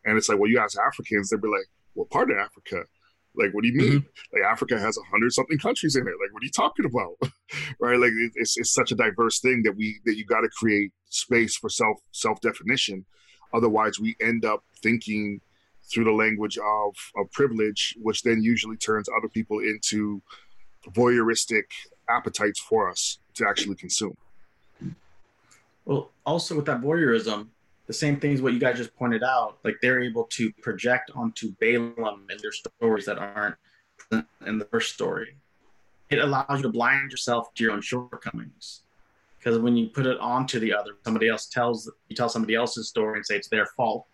And 0.05 0.17
it's 0.17 0.27
like, 0.27 0.39
well, 0.39 0.49
you 0.49 0.59
ask 0.59 0.77
Africans, 0.77 1.29
they'd 1.29 1.41
be 1.41 1.47
like, 1.47 1.67
what 1.93 2.09
part 2.09 2.31
of 2.31 2.37
Africa? 2.37 2.85
Like, 3.35 3.53
what 3.53 3.63
do 3.63 3.69
you 3.69 3.77
mean? 3.77 3.91
Mm-hmm. 3.99 4.35
Like, 4.37 4.43
Africa 4.43 4.79
has 4.79 4.97
a 4.97 5.09
hundred 5.09 5.33
something 5.33 5.57
countries 5.57 5.95
in 5.95 6.03
it. 6.03 6.11
Like, 6.21 6.33
what 6.33 6.43
are 6.43 6.45
you 6.45 6.51
talking 6.51 6.85
about? 6.85 7.15
right? 7.79 7.99
Like, 7.99 8.11
it's, 8.35 8.57
it's 8.57 8.73
such 8.73 8.91
a 8.91 8.95
diverse 8.95 9.39
thing 9.39 9.63
that 9.63 9.75
we 9.75 9.99
that 10.05 10.17
you 10.17 10.25
got 10.25 10.41
to 10.41 10.49
create 10.49 10.91
space 11.09 11.55
for 11.55 11.69
self 11.69 11.97
self 12.11 12.39
definition. 12.41 13.05
Otherwise, 13.53 13.99
we 13.99 14.15
end 14.21 14.45
up 14.45 14.63
thinking 14.81 15.39
through 15.91 16.05
the 16.05 16.11
language 16.11 16.57
of, 16.57 16.95
of 17.17 17.31
privilege, 17.31 17.95
which 18.01 18.23
then 18.23 18.41
usually 18.41 18.77
turns 18.77 19.07
other 19.17 19.27
people 19.27 19.59
into 19.59 20.21
voyeuristic 20.91 21.63
appetites 22.09 22.59
for 22.59 22.89
us 22.89 23.19
to 23.35 23.47
actually 23.47 23.75
consume. 23.75 24.15
Well, 25.85 26.11
also 26.25 26.55
with 26.55 26.65
that 26.65 26.81
voyeurism, 26.81 27.47
the 27.87 27.93
same 27.93 28.19
things 28.19 28.41
what 28.41 28.53
you 28.53 28.59
guys 28.59 28.77
just 28.77 28.95
pointed 28.95 29.23
out 29.23 29.57
like 29.63 29.75
they're 29.81 30.01
able 30.01 30.25
to 30.25 30.51
project 30.61 31.11
onto 31.15 31.51
balaam 31.59 32.25
and 32.29 32.39
their 32.39 32.51
stories 32.51 33.05
that 33.05 33.17
aren't 33.17 33.55
in 34.45 34.57
the 34.57 34.65
first 34.65 34.93
story. 34.93 35.35
It 36.09 36.19
allows 36.19 36.45
you 36.57 36.63
to 36.63 36.69
blind 36.69 37.11
yourself 37.11 37.53
to 37.55 37.63
your 37.63 37.73
own 37.73 37.81
shortcomings 37.81 38.81
because 39.37 39.59
when 39.59 39.75
you 39.75 39.87
put 39.87 40.05
it 40.05 40.17
onto 40.19 40.59
the 40.59 40.73
other 40.73 40.91
somebody 41.03 41.27
else 41.27 41.47
tells 41.47 41.91
you 42.07 42.15
tell 42.15 42.29
somebody 42.29 42.55
else's 42.55 42.87
story 42.87 43.17
and 43.17 43.25
say 43.25 43.35
it's 43.35 43.49
their 43.49 43.65
fault. 43.65 44.05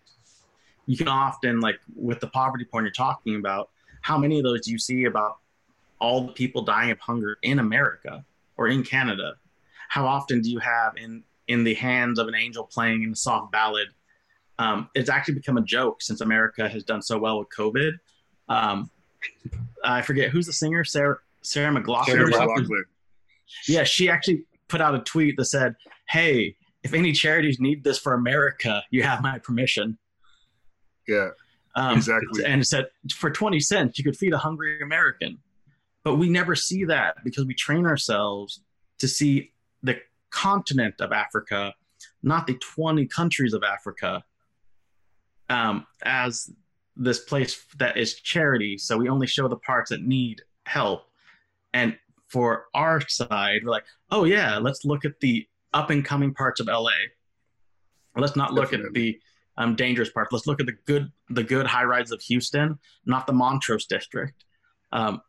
You 0.86 0.96
can 0.96 1.08
often 1.08 1.60
like 1.60 1.78
with 1.94 2.20
the 2.20 2.26
poverty 2.26 2.64
porn 2.64 2.84
you're 2.84 2.92
talking 2.92 3.36
about 3.36 3.70
how 4.02 4.18
many 4.18 4.38
of 4.38 4.44
those 4.44 4.62
do 4.62 4.72
you 4.72 4.78
see 4.78 5.04
about 5.04 5.36
all 6.00 6.26
the 6.26 6.32
people 6.32 6.62
dying 6.62 6.90
of 6.90 6.98
hunger 6.98 7.36
in 7.42 7.58
america 7.58 8.24
or 8.56 8.68
in 8.68 8.82
canada? 8.82 9.34
How 9.88 10.06
often 10.06 10.40
do 10.40 10.50
you 10.50 10.58
have 10.58 10.96
in 10.96 11.22
in 11.50 11.64
the 11.64 11.74
hands 11.74 12.20
of 12.20 12.28
an 12.28 12.34
angel 12.36 12.64
playing 12.64 13.02
in 13.02 13.10
a 13.10 13.16
soft 13.16 13.50
ballad. 13.50 13.88
Um, 14.60 14.88
it's 14.94 15.10
actually 15.10 15.34
become 15.34 15.56
a 15.56 15.62
joke 15.62 16.00
since 16.00 16.20
America 16.20 16.68
has 16.68 16.84
done 16.84 17.02
so 17.02 17.18
well 17.18 17.40
with 17.40 17.48
COVID. 17.48 17.92
Um, 18.48 18.88
I 19.82 20.00
forget 20.02 20.30
who's 20.30 20.46
the 20.46 20.52
singer, 20.52 20.84
Sarah 20.84 21.18
Sarah 21.42 21.74
McLachlan. 21.74 22.06
Sarah 22.06 22.30
McLachlan. 22.30 22.82
Yeah, 23.66 23.82
she 23.82 24.08
actually 24.08 24.44
put 24.68 24.80
out 24.80 24.94
a 24.94 25.00
tweet 25.00 25.36
that 25.38 25.46
said, 25.46 25.74
"Hey, 26.08 26.56
if 26.84 26.94
any 26.94 27.12
charities 27.12 27.58
need 27.58 27.82
this 27.82 27.98
for 27.98 28.14
America, 28.14 28.84
you 28.90 29.02
have 29.02 29.20
my 29.20 29.40
permission." 29.40 29.98
Yeah, 31.08 31.30
um, 31.74 31.96
exactly. 31.96 32.44
And 32.44 32.60
it 32.60 32.66
said 32.66 32.86
for 33.12 33.30
twenty 33.30 33.58
cents 33.58 33.98
you 33.98 34.04
could 34.04 34.16
feed 34.16 34.34
a 34.34 34.38
hungry 34.38 34.80
American, 34.82 35.38
but 36.04 36.14
we 36.14 36.28
never 36.28 36.54
see 36.54 36.84
that 36.84 37.16
because 37.24 37.44
we 37.44 37.54
train 37.54 37.86
ourselves 37.86 38.62
to 38.98 39.08
see 39.08 39.52
the 39.82 39.98
continent 40.30 40.94
of 41.00 41.12
Africa, 41.12 41.74
not 42.22 42.46
the 42.46 42.54
20 42.54 43.06
countries 43.06 43.52
of 43.54 43.62
Africa, 43.62 44.24
um, 45.48 45.86
as 46.02 46.50
this 46.96 47.20
place 47.20 47.64
that 47.78 47.96
is 47.96 48.14
charity. 48.14 48.78
So 48.78 48.96
we 48.96 49.08
only 49.08 49.26
show 49.26 49.48
the 49.48 49.56
parts 49.56 49.90
that 49.90 50.02
need 50.02 50.42
help. 50.66 51.04
And 51.72 51.96
for 52.28 52.66
our 52.74 53.00
side, 53.08 53.62
we're 53.64 53.70
like, 53.70 53.84
oh, 54.10 54.24
yeah, 54.24 54.58
let's 54.58 54.84
look 54.84 55.04
at 55.04 55.18
the 55.20 55.46
up 55.72 55.90
and 55.90 56.04
coming 56.04 56.34
parts 56.34 56.60
of 56.60 56.66
LA. 56.66 56.90
Let's 58.16 58.36
not 58.36 58.52
look 58.52 58.70
Definitely. 58.70 58.86
at 58.88 58.94
the 58.94 59.20
um, 59.56 59.76
dangerous 59.76 60.10
parts. 60.10 60.32
Let's 60.32 60.46
look 60.46 60.60
at 60.60 60.66
the 60.66 60.76
good, 60.86 61.10
the 61.28 61.44
good 61.44 61.66
high 61.66 61.84
rides 61.84 62.12
of 62.12 62.20
Houston, 62.22 62.78
not 63.06 63.26
the 63.26 63.32
Montrose 63.32 63.86
district. 63.86 64.44
Um, 64.92 65.22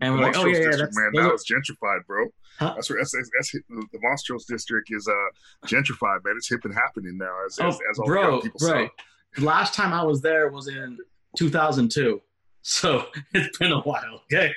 and 0.00 0.14
we're 0.14 0.20
like, 0.20 0.36
oh 0.36 0.46
yeah, 0.46 0.58
yeah, 0.58 0.76
that's, 0.76 0.96
man, 0.96 1.10
that 1.14 1.32
was 1.32 1.44
gentrified, 1.44 2.06
bro. 2.06 2.26
Huh? 2.58 2.72
That's 2.74 2.90
where 2.90 2.98
that's, 2.98 3.12
that's, 3.12 3.30
that's 3.36 3.52
the 3.68 3.98
Montrose 4.02 4.44
district 4.46 4.88
is 4.90 5.08
uh 5.08 5.66
gentrified, 5.66 6.24
man. 6.24 6.34
It's 6.36 6.48
hip 6.48 6.64
and 6.64 6.74
happening 6.74 7.16
now, 7.18 7.34
as, 7.46 7.58
oh, 7.60 7.68
as, 7.68 7.78
as 7.90 7.98
all 7.98 8.06
bro, 8.06 8.36
the 8.36 8.42
people 8.42 8.60
bro. 8.60 8.86
say. 8.86 9.42
Last 9.42 9.74
time 9.74 9.92
I 9.92 10.02
was 10.02 10.20
there 10.22 10.50
was 10.50 10.68
in 10.68 10.98
2002, 11.36 12.20
so 12.62 13.06
it's 13.34 13.58
been 13.58 13.72
a 13.72 13.80
while. 13.80 14.22
Okay. 14.32 14.52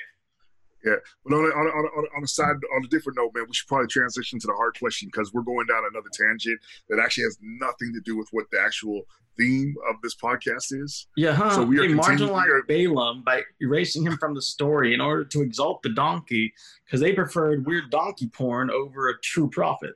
Yeah, 0.84 0.96
but 1.24 1.34
on 1.34 1.44
a, 1.44 1.48
on, 1.48 1.66
a, 1.66 1.70
on, 1.70 2.04
a, 2.04 2.16
on 2.16 2.24
a 2.24 2.26
side, 2.26 2.56
on 2.74 2.84
a 2.84 2.88
different 2.88 3.16
note, 3.16 3.32
man, 3.34 3.44
we 3.46 3.54
should 3.54 3.68
probably 3.68 3.86
transition 3.86 4.40
to 4.40 4.46
the 4.48 4.54
hard 4.54 4.76
question 4.78 5.08
because 5.12 5.32
we're 5.32 5.42
going 5.42 5.66
down 5.66 5.84
another 5.88 6.08
tangent 6.12 6.60
that 6.88 6.98
actually 6.98 7.24
has 7.24 7.38
nothing 7.40 7.92
to 7.94 8.00
do 8.00 8.16
with 8.16 8.28
what 8.32 8.46
the 8.50 8.60
actual 8.60 9.02
theme 9.38 9.74
of 9.88 9.96
this 10.02 10.16
podcast 10.16 10.72
is. 10.72 11.06
Yeah, 11.16 11.34
huh? 11.34 11.50
So 11.50 11.64
we 11.64 11.78
are 11.78 11.86
they 11.86 11.94
marginalized 11.94 12.48
are... 12.48 12.64
Balaam 12.66 13.22
by 13.22 13.42
erasing 13.60 14.04
him 14.04 14.16
from 14.18 14.34
the 14.34 14.42
story 14.42 14.94
in 14.94 15.00
order 15.00 15.24
to 15.24 15.42
exalt 15.42 15.82
the 15.82 15.90
donkey 15.90 16.52
because 16.84 17.00
they 17.00 17.12
preferred 17.12 17.66
weird 17.66 17.90
donkey 17.90 18.28
porn 18.28 18.70
over 18.70 19.08
a 19.08 19.18
true 19.20 19.48
prophet. 19.48 19.94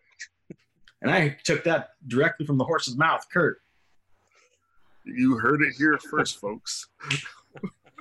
And 1.03 1.11
I 1.11 1.37
took 1.45 1.65
that 1.65 1.91
directly 2.07 2.47
from 2.47 2.59
the 2.59 2.65
horse's 2.65 2.97
mouth, 2.97 3.27
Kurt. 3.33 3.61
You 5.05 5.39
heard 5.39 5.63
it 5.63 5.75
here 5.77 5.99
first, 6.11 6.41
folks. 6.41 6.89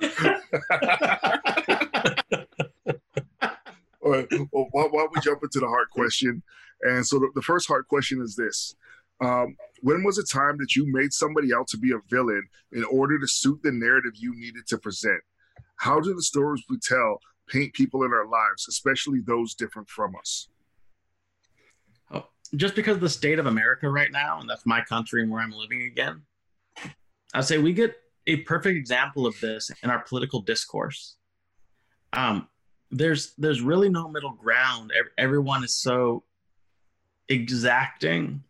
well, 4.06 4.68
why, 4.70 4.84
why 4.84 5.02
don't 5.02 5.14
we 5.14 5.20
jump 5.20 5.42
into 5.42 5.60
the 5.60 5.68
hard 5.68 5.90
question? 5.90 6.42
And 6.82 7.06
so 7.06 7.18
the, 7.18 7.30
the 7.34 7.42
first 7.42 7.66
hard 7.66 7.88
question 7.88 8.20
is 8.20 8.36
this. 8.36 8.74
Um, 9.20 9.56
when 9.80 10.04
was 10.04 10.18
a 10.18 10.24
time 10.24 10.58
that 10.58 10.76
you 10.76 10.90
made 10.92 11.12
somebody 11.12 11.54
out 11.54 11.66
to 11.68 11.78
be 11.78 11.92
a 11.92 11.98
villain 12.10 12.42
in 12.72 12.84
order 12.84 13.18
to 13.18 13.26
suit 13.26 13.60
the 13.62 13.72
narrative 13.72 14.12
you 14.14 14.34
needed 14.38 14.66
to 14.68 14.78
present? 14.78 15.20
How 15.76 16.00
do 16.00 16.14
the 16.14 16.22
stories 16.22 16.62
we 16.68 16.78
tell 16.78 17.18
paint 17.48 17.72
people 17.74 18.04
in 18.04 18.12
our 18.12 18.26
lives, 18.26 18.66
especially 18.68 19.20
those 19.20 19.54
different 19.54 19.88
from 19.88 20.16
us? 20.16 20.48
Oh, 22.10 22.26
just 22.56 22.74
because 22.74 22.98
the 22.98 23.08
state 23.08 23.38
of 23.38 23.46
America 23.46 23.88
right 23.88 24.12
now, 24.12 24.40
and 24.40 24.48
that's 24.48 24.66
my 24.66 24.82
country 24.82 25.22
and 25.22 25.30
where 25.30 25.40
I'm 25.40 25.52
living 25.52 25.82
again, 25.82 26.22
I'd 27.34 27.44
say 27.44 27.58
we 27.58 27.72
get 27.72 27.96
a 28.26 28.36
perfect 28.38 28.76
example 28.76 29.26
of 29.26 29.38
this 29.40 29.70
in 29.82 29.90
our 29.90 30.00
political 30.00 30.40
discourse. 30.40 31.16
Um, 32.12 32.48
there's 32.90 33.34
there's 33.36 33.60
really 33.60 33.88
no 33.88 34.08
middle 34.08 34.32
ground. 34.32 34.92
Everyone 35.18 35.64
is 35.64 35.74
so 35.74 36.24
exacting 37.28 38.42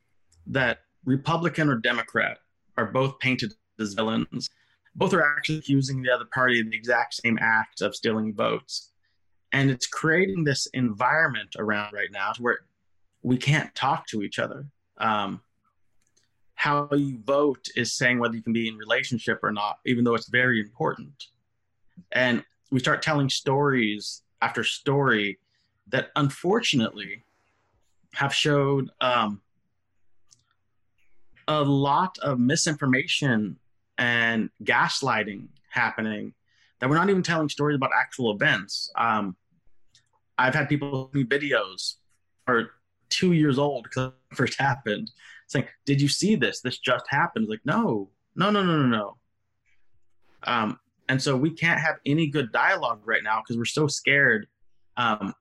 that 0.46 0.80
Republican 1.04 1.68
or 1.68 1.76
Democrat 1.76 2.38
are 2.76 2.86
both 2.86 3.18
painted 3.18 3.54
as 3.80 3.94
villains. 3.94 4.50
Both 4.94 5.12
are 5.14 5.22
actually 5.22 5.58
accusing 5.58 6.02
the 6.02 6.10
other 6.10 6.26
party 6.32 6.60
of 6.60 6.70
the 6.70 6.76
exact 6.76 7.14
same 7.14 7.38
act 7.40 7.80
of 7.80 7.94
stealing 7.94 8.34
votes. 8.34 8.92
and 9.52 9.70
it's 9.70 9.86
creating 9.86 10.44
this 10.44 10.66
environment 10.74 11.56
around 11.58 11.92
right 11.92 12.10
now 12.12 12.32
to 12.32 12.42
where 12.42 12.58
we 13.22 13.36
can't 13.36 13.74
talk 13.74 14.06
to 14.08 14.22
each 14.22 14.38
other. 14.38 14.66
Um, 14.98 15.40
how 16.54 16.88
you 16.92 17.18
vote 17.24 17.68
is 17.76 17.92
saying 17.92 18.18
whether 18.18 18.34
you 18.34 18.42
can 18.42 18.52
be 18.52 18.68
in 18.68 18.76
relationship 18.76 19.40
or 19.42 19.52
not, 19.52 19.78
even 19.86 20.04
though 20.04 20.14
it's 20.14 20.28
very 20.28 20.60
important. 20.60 21.24
And 22.12 22.44
we 22.70 22.80
start 22.80 23.02
telling 23.02 23.30
stories 23.30 24.22
after 24.46 24.62
story 24.62 25.38
that 25.88 26.10
unfortunately 26.14 27.24
have 28.14 28.32
showed 28.32 28.88
um, 29.00 29.40
a 31.48 31.62
lot 31.62 32.16
of 32.18 32.38
misinformation 32.38 33.56
and 33.98 34.48
gaslighting 34.62 35.48
happening 35.68 36.32
that 36.78 36.88
we're 36.88 36.94
not 36.94 37.10
even 37.10 37.24
telling 37.24 37.48
stories 37.48 37.74
about 37.74 37.90
actual 37.92 38.30
events. 38.30 38.88
Um, 38.96 39.34
I've 40.38 40.54
had 40.54 40.68
people 40.68 41.10
send 41.12 41.28
me 41.28 41.38
videos 41.38 41.94
are 42.46 42.70
two 43.08 43.32
years 43.32 43.58
old 43.58 43.82
because 43.82 44.12
it 44.30 44.36
first 44.36 44.60
happened, 44.60 45.10
saying, 45.48 45.66
"Did 45.84 46.00
you 46.00 46.08
see 46.08 46.36
this? 46.36 46.60
This 46.60 46.78
just 46.78 47.06
happened." 47.08 47.48
Like, 47.48 47.62
no, 47.64 48.10
no, 48.36 48.50
no, 48.50 48.62
no, 48.62 48.82
no, 48.82 48.86
no. 48.86 49.16
Um, 50.44 50.78
and 51.08 51.20
so 51.20 51.36
we 51.36 51.50
can't 51.50 51.80
have 51.80 51.96
any 52.04 52.26
good 52.26 52.52
dialogue 52.52 53.00
right 53.04 53.22
now 53.22 53.40
because 53.42 53.56
we're 53.56 53.64
so 53.64 53.86
scared 53.86 54.46
um, 54.96 55.34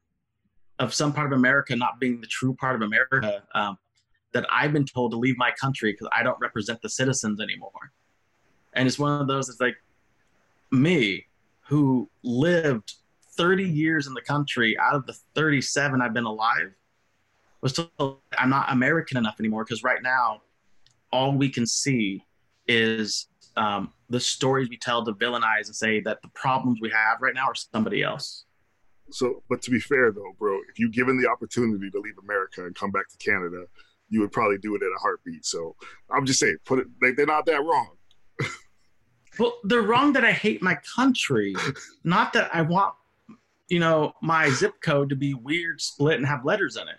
of 0.80 0.94
some 0.94 1.14
part 1.14 1.32
of 1.32 1.38
America 1.38 1.76
not 1.76 2.00
being 2.00 2.22
the 2.22 2.28
true 2.28 2.54
part 2.56 2.76
of 2.76 2.82
America. 2.82 3.44
Um, 3.54 3.78
that 4.36 4.46
I've 4.52 4.74
been 4.74 4.86
told 4.86 5.12
to 5.12 5.18
leave 5.18 5.38
my 5.38 5.52
country 5.52 5.94
because 5.94 6.10
I 6.12 6.22
don't 6.22 6.38
represent 6.42 6.82
the 6.82 6.90
citizens 6.90 7.40
anymore. 7.40 7.94
And 8.74 8.86
it's 8.86 9.00
one 9.00 9.22
of 9.22 9.28
those. 9.28 9.48
It's 9.48 9.62
like 9.62 9.78
me, 10.72 11.26
who 11.62 12.10
lived 12.22 12.96
30 13.38 13.64
years 13.64 14.08
in 14.08 14.14
the 14.14 14.22
country 14.22 14.78
out 14.78 14.94
of 14.94 15.06
the 15.06 15.14
37 15.36 16.02
I've 16.02 16.14
been 16.14 16.26
alive, 16.26 16.74
was 17.62 17.72
told 17.74 18.20
I'm 18.38 18.50
not 18.50 18.72
American 18.74 19.18
enough 19.18 19.38
anymore 19.40 19.64
because 19.64 19.84
right 19.84 20.04
now, 20.04 20.42
all 21.14 21.32
we 21.32 21.48
can 21.48 21.66
see 21.66 22.26
is 22.68 23.28
um, 23.58 23.92
the 24.10 24.20
stories 24.20 24.70
we 24.70 24.78
tell 24.78 25.04
to 25.06 25.14
villainize 25.14 25.68
and 25.68 25.76
say 25.76 26.00
that 26.02 26.22
the 26.22 26.28
problems 26.30 26.80
we 26.82 26.90
have 26.90 27.22
right 27.22 27.34
now 27.34 27.48
are 27.48 27.56
somebody 27.56 28.04
else. 28.04 28.46
So, 29.12 29.44
but 29.50 29.62
to 29.64 29.72
be 29.72 29.80
fair 29.80 30.12
though, 30.12 30.36
bro, 30.40 30.60
if 30.70 30.80
you 30.80 30.92
given 30.92 31.22
the 31.22 31.30
opportunity 31.30 31.90
to 31.90 32.00
leave 32.00 32.18
America 32.22 32.66
and 32.66 32.76
come 32.76 32.92
back 32.92 33.08
to 33.10 33.18
Canada, 33.18 33.66
you 34.10 34.22
would 34.22 34.32
probably 34.32 34.58
do 34.58 34.76
it 34.76 34.82
in 34.82 34.92
a 34.96 35.00
heartbeat. 35.00 35.46
So 35.46 35.76
I'm 36.10 36.26
just 36.26 36.40
saying, 36.40 36.58
put 36.66 36.80
it. 36.80 36.88
They, 37.02 37.12
they're 37.12 37.26
not 37.26 37.46
that 37.46 37.62
wrong. 37.62 37.90
well, 39.40 39.58
they're 39.64 39.82
wrong 39.82 40.14
that 40.14 40.26
I 40.26 40.32
hate 40.32 40.62
my 40.62 40.78
country, 40.96 41.56
not 42.04 42.34
that 42.34 42.54
I 42.54 42.62
want, 42.62 42.96
you 43.68 43.80
know, 43.80 44.14
my 44.22 44.50
zip 44.50 44.74
code 44.82 45.10
to 45.10 45.16
be 45.16 45.34
weird, 45.34 45.82
split, 45.82 46.18
and 46.18 46.26
have 46.28 46.46
letters 46.46 46.76
in 46.76 46.88
it 46.88 46.98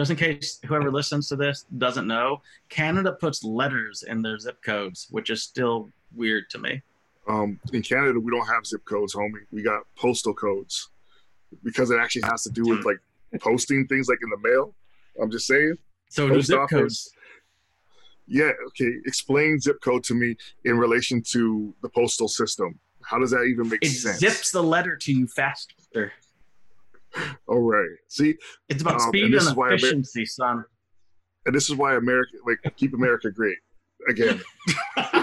just 0.00 0.10
in 0.10 0.16
case 0.16 0.58
whoever 0.64 0.90
listens 0.90 1.28
to 1.28 1.36
this 1.36 1.66
doesn't 1.76 2.06
know, 2.06 2.40
Canada 2.70 3.12
puts 3.12 3.44
letters 3.44 4.02
in 4.02 4.22
their 4.22 4.38
zip 4.38 4.62
codes, 4.62 5.06
which 5.10 5.28
is 5.28 5.42
still 5.42 5.90
weird 6.16 6.48
to 6.48 6.58
me. 6.58 6.80
Um, 7.28 7.60
in 7.74 7.82
Canada, 7.82 8.18
we 8.18 8.30
don't 8.30 8.46
have 8.46 8.64
zip 8.64 8.82
codes, 8.86 9.14
homie. 9.14 9.44
We 9.52 9.62
got 9.62 9.82
postal 9.96 10.32
codes 10.32 10.88
because 11.62 11.90
it 11.90 11.98
actually 12.00 12.22
has 12.30 12.44
to 12.44 12.50
do 12.50 12.62
with 12.66 12.86
like 12.86 12.96
posting 13.42 13.86
things 13.88 14.08
like 14.08 14.20
in 14.22 14.30
the 14.30 14.48
mail. 14.48 14.74
I'm 15.20 15.30
just 15.30 15.46
saying. 15.46 15.76
So 16.08 16.30
do 16.30 16.40
zip 16.40 16.60
office, 16.60 16.70
codes. 16.70 17.10
Yeah. 18.26 18.52
Okay. 18.68 18.90
Explain 19.04 19.60
zip 19.60 19.82
code 19.82 20.02
to 20.04 20.14
me 20.14 20.34
in 20.64 20.78
relation 20.78 21.22
to 21.32 21.74
the 21.82 21.90
postal 21.90 22.28
system. 22.28 22.78
How 23.02 23.18
does 23.18 23.32
that 23.32 23.42
even 23.42 23.68
make 23.68 23.84
it 23.84 23.90
sense? 23.90 24.16
It 24.16 24.30
zips 24.30 24.50
the 24.50 24.62
letter 24.62 24.96
to 24.96 25.12
you 25.12 25.26
faster. 25.26 26.12
All 27.46 27.60
right. 27.60 27.88
See, 28.08 28.34
it's 28.68 28.82
about 28.82 29.00
um, 29.00 29.08
speed 29.08 29.34
and, 29.34 29.46
and 29.46 29.72
efficiency, 29.72 30.20
Amer- 30.20 30.26
son. 30.26 30.64
And 31.46 31.54
this 31.54 31.70
is 31.70 31.76
why 31.76 31.96
America, 31.96 32.32
like, 32.46 32.58
keep 32.76 32.92
America 32.94 33.30
great. 33.30 33.56
Again. 34.08 34.40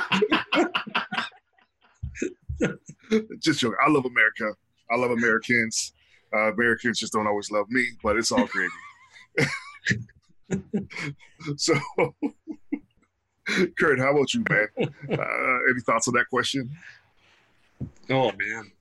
just 3.40 3.60
joking. 3.60 3.78
I 3.86 3.90
love 3.90 4.06
America. 4.06 4.54
I 4.92 4.96
love 4.96 5.12
Americans. 5.12 5.94
Uh, 6.34 6.54
Americans 6.54 7.00
just 7.00 7.14
don't 7.14 7.28
always 7.28 7.52
love 7.52 7.70
me, 7.70 7.86
but 8.04 8.18
it's 8.18 8.32
all 8.32 8.48
great. 8.48 8.72
so, 11.58 11.76
Kurt, 13.78 14.00
how 14.00 14.12
about 14.12 14.34
you, 14.34 14.44
man? 14.50 14.68
Uh, 14.78 15.60
any 15.70 15.82
thoughts 15.86 16.08
on 16.08 16.16
that 16.16 16.26
question? 16.30 16.70
Oh 18.10 18.32
man, 18.38 18.72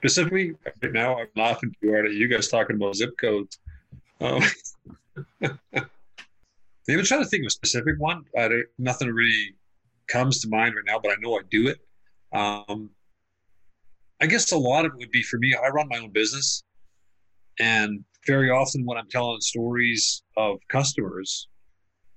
specifically 0.00 0.54
right 0.64 0.92
now, 0.92 1.18
I'm 1.18 1.28
laughing 1.36 1.74
too 1.80 1.90
hard 1.90 2.06
at 2.06 2.12
you 2.12 2.26
guys 2.26 2.48
talking 2.48 2.76
about 2.76 2.96
zip 2.96 3.10
codes. 3.20 3.58
Um, 4.20 4.42
even 6.88 7.04
trying 7.04 7.22
to 7.22 7.28
think 7.28 7.42
of 7.42 7.48
a 7.48 7.50
specific 7.50 7.96
one. 7.98 8.24
I 8.36 8.48
don't, 8.48 8.64
nothing 8.78 9.08
really 9.08 9.54
comes 10.08 10.40
to 10.40 10.48
mind 10.48 10.74
right 10.74 10.84
now, 10.86 10.98
but 10.98 11.12
I 11.12 11.16
know 11.20 11.34
I 11.34 11.40
do 11.50 11.68
it. 11.68 11.78
Um, 12.32 12.90
I 14.22 14.26
guess 14.26 14.52
a 14.52 14.58
lot 14.58 14.86
of 14.86 14.92
it 14.92 14.98
would 14.98 15.10
be 15.10 15.22
for 15.22 15.38
me. 15.38 15.54
I 15.54 15.68
run 15.68 15.88
my 15.88 15.98
own 15.98 16.10
business, 16.10 16.62
and 17.58 18.02
very 18.26 18.50
often 18.50 18.84
when 18.86 18.96
I'm 18.96 19.08
telling 19.08 19.40
stories 19.40 20.22
of 20.36 20.58
customers, 20.68 21.48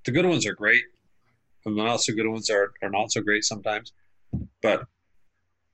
the 0.06 0.12
good 0.12 0.26
ones 0.26 0.46
are 0.46 0.54
great, 0.54 0.84
and 1.66 1.78
the 1.78 1.84
not 1.84 2.02
so 2.02 2.14
good 2.14 2.28
ones 2.28 2.50
are, 2.50 2.72
are 2.82 2.90
not 2.90 3.12
so 3.12 3.22
great 3.22 3.44
sometimes. 3.44 3.92
But 4.62 4.86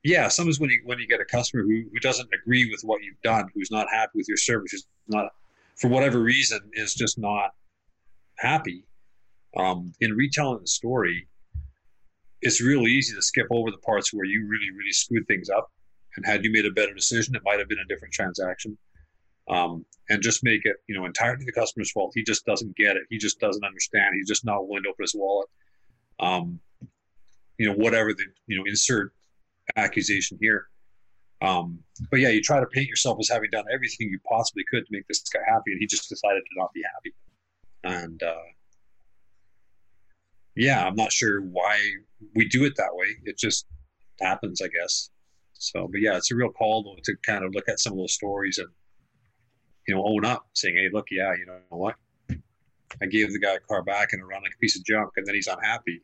yeah, 0.03 0.27
sometimes 0.27 0.59
when 0.59 0.69
you 0.69 0.81
when 0.85 0.99
you 0.99 1.07
get 1.07 1.19
a 1.19 1.25
customer 1.25 1.63
who, 1.63 1.83
who 1.91 1.99
doesn't 1.99 2.29
agree 2.33 2.69
with 2.69 2.81
what 2.83 3.03
you've 3.03 3.21
done, 3.21 3.49
who's 3.53 3.71
not 3.71 3.87
happy 3.91 4.11
with 4.15 4.27
your 4.27 4.37
service, 4.37 4.71
who's 4.71 4.87
not 5.07 5.31
for 5.75 5.87
whatever 5.87 6.19
reason 6.19 6.59
is 6.73 6.93
just 6.93 7.17
not 7.17 7.51
happy. 8.37 8.85
Um, 9.57 9.93
in 9.99 10.13
retelling 10.13 10.59
the 10.61 10.67
story, 10.67 11.27
it's 12.41 12.61
real 12.61 12.87
easy 12.87 13.15
to 13.15 13.21
skip 13.21 13.47
over 13.51 13.71
the 13.71 13.77
parts 13.77 14.13
where 14.13 14.25
you 14.25 14.47
really, 14.47 14.71
really 14.71 14.91
screwed 14.91 15.27
things 15.27 15.49
up. 15.49 15.69
And 16.15 16.25
had 16.25 16.43
you 16.43 16.51
made 16.51 16.65
a 16.65 16.71
better 16.71 16.93
decision, 16.93 17.35
it 17.35 17.41
might 17.43 17.59
have 17.59 17.67
been 17.67 17.79
a 17.79 17.87
different 17.87 18.13
transaction. 18.13 18.77
Um, 19.49 19.85
and 20.09 20.21
just 20.21 20.43
make 20.43 20.61
it, 20.65 20.77
you 20.87 20.95
know, 20.95 21.05
entirely 21.05 21.43
the 21.43 21.51
customer's 21.51 21.91
fault. 21.91 22.11
He 22.13 22.23
just 22.23 22.45
doesn't 22.45 22.75
get 22.75 22.95
it. 22.97 23.03
He 23.09 23.17
just 23.17 23.39
doesn't 23.39 23.63
understand. 23.63 24.15
He's 24.15 24.27
just 24.27 24.45
not 24.45 24.67
willing 24.67 24.83
to 24.83 24.89
open 24.89 25.03
his 25.03 25.15
wallet. 25.15 25.47
Um, 26.19 26.59
you 27.57 27.67
know, 27.67 27.73
whatever 27.73 28.13
the, 28.13 28.25
you 28.47 28.57
know, 28.57 28.63
insert 28.65 29.11
accusation 29.75 30.37
here. 30.41 30.67
Um, 31.41 31.79
but 32.11 32.19
yeah, 32.19 32.29
you 32.29 32.41
try 32.41 32.59
to 32.59 32.65
paint 32.65 32.87
yourself 32.87 33.17
as 33.19 33.29
having 33.29 33.49
done 33.49 33.65
everything 33.73 34.09
you 34.09 34.19
possibly 34.29 34.63
could 34.69 34.85
to 34.85 34.91
make 34.91 35.07
this 35.07 35.21
guy 35.21 35.39
happy, 35.47 35.71
and 35.71 35.79
he 35.79 35.87
just 35.87 36.09
decided 36.09 36.41
to 36.41 36.59
not 36.59 36.73
be 36.73 36.81
happy. 36.93 37.13
And 37.83 38.21
uh, 38.21 38.35
yeah, 40.55 40.85
I'm 40.85 40.95
not 40.95 41.11
sure 41.11 41.41
why 41.41 41.79
we 42.35 42.47
do 42.47 42.65
it 42.65 42.73
that 42.75 42.93
way. 42.93 43.07
It 43.23 43.37
just 43.37 43.65
happens, 44.21 44.61
I 44.61 44.67
guess. 44.67 45.09
So, 45.53 45.87
but 45.89 46.01
yeah, 46.01 46.17
it's 46.17 46.31
a 46.31 46.35
real 46.35 46.49
call 46.49 46.83
though 46.83 46.99
to 47.03 47.15
kind 47.25 47.45
of 47.45 47.53
look 47.53 47.69
at 47.69 47.79
some 47.79 47.93
of 47.93 47.99
those 47.99 48.13
stories 48.13 48.57
and 48.57 48.67
you 49.87 49.95
know 49.95 50.03
own 50.05 50.25
up, 50.25 50.45
saying, 50.53 50.75
"Hey, 50.75 50.89
look, 50.91 51.07
yeah, 51.11 51.33
you 51.33 51.45
know 51.45 51.59
what? 51.69 51.95
I 53.01 53.05
gave 53.05 53.31
the 53.31 53.39
guy 53.39 53.53
a 53.53 53.59
car 53.59 53.83
back 53.83 54.13
and 54.13 54.27
ran 54.27 54.41
like 54.41 54.53
a 54.55 54.59
piece 54.59 54.77
of 54.77 54.83
junk, 54.83 55.11
and 55.15 55.25
then 55.25 55.35
he's 55.35 55.47
unhappy. 55.47 56.01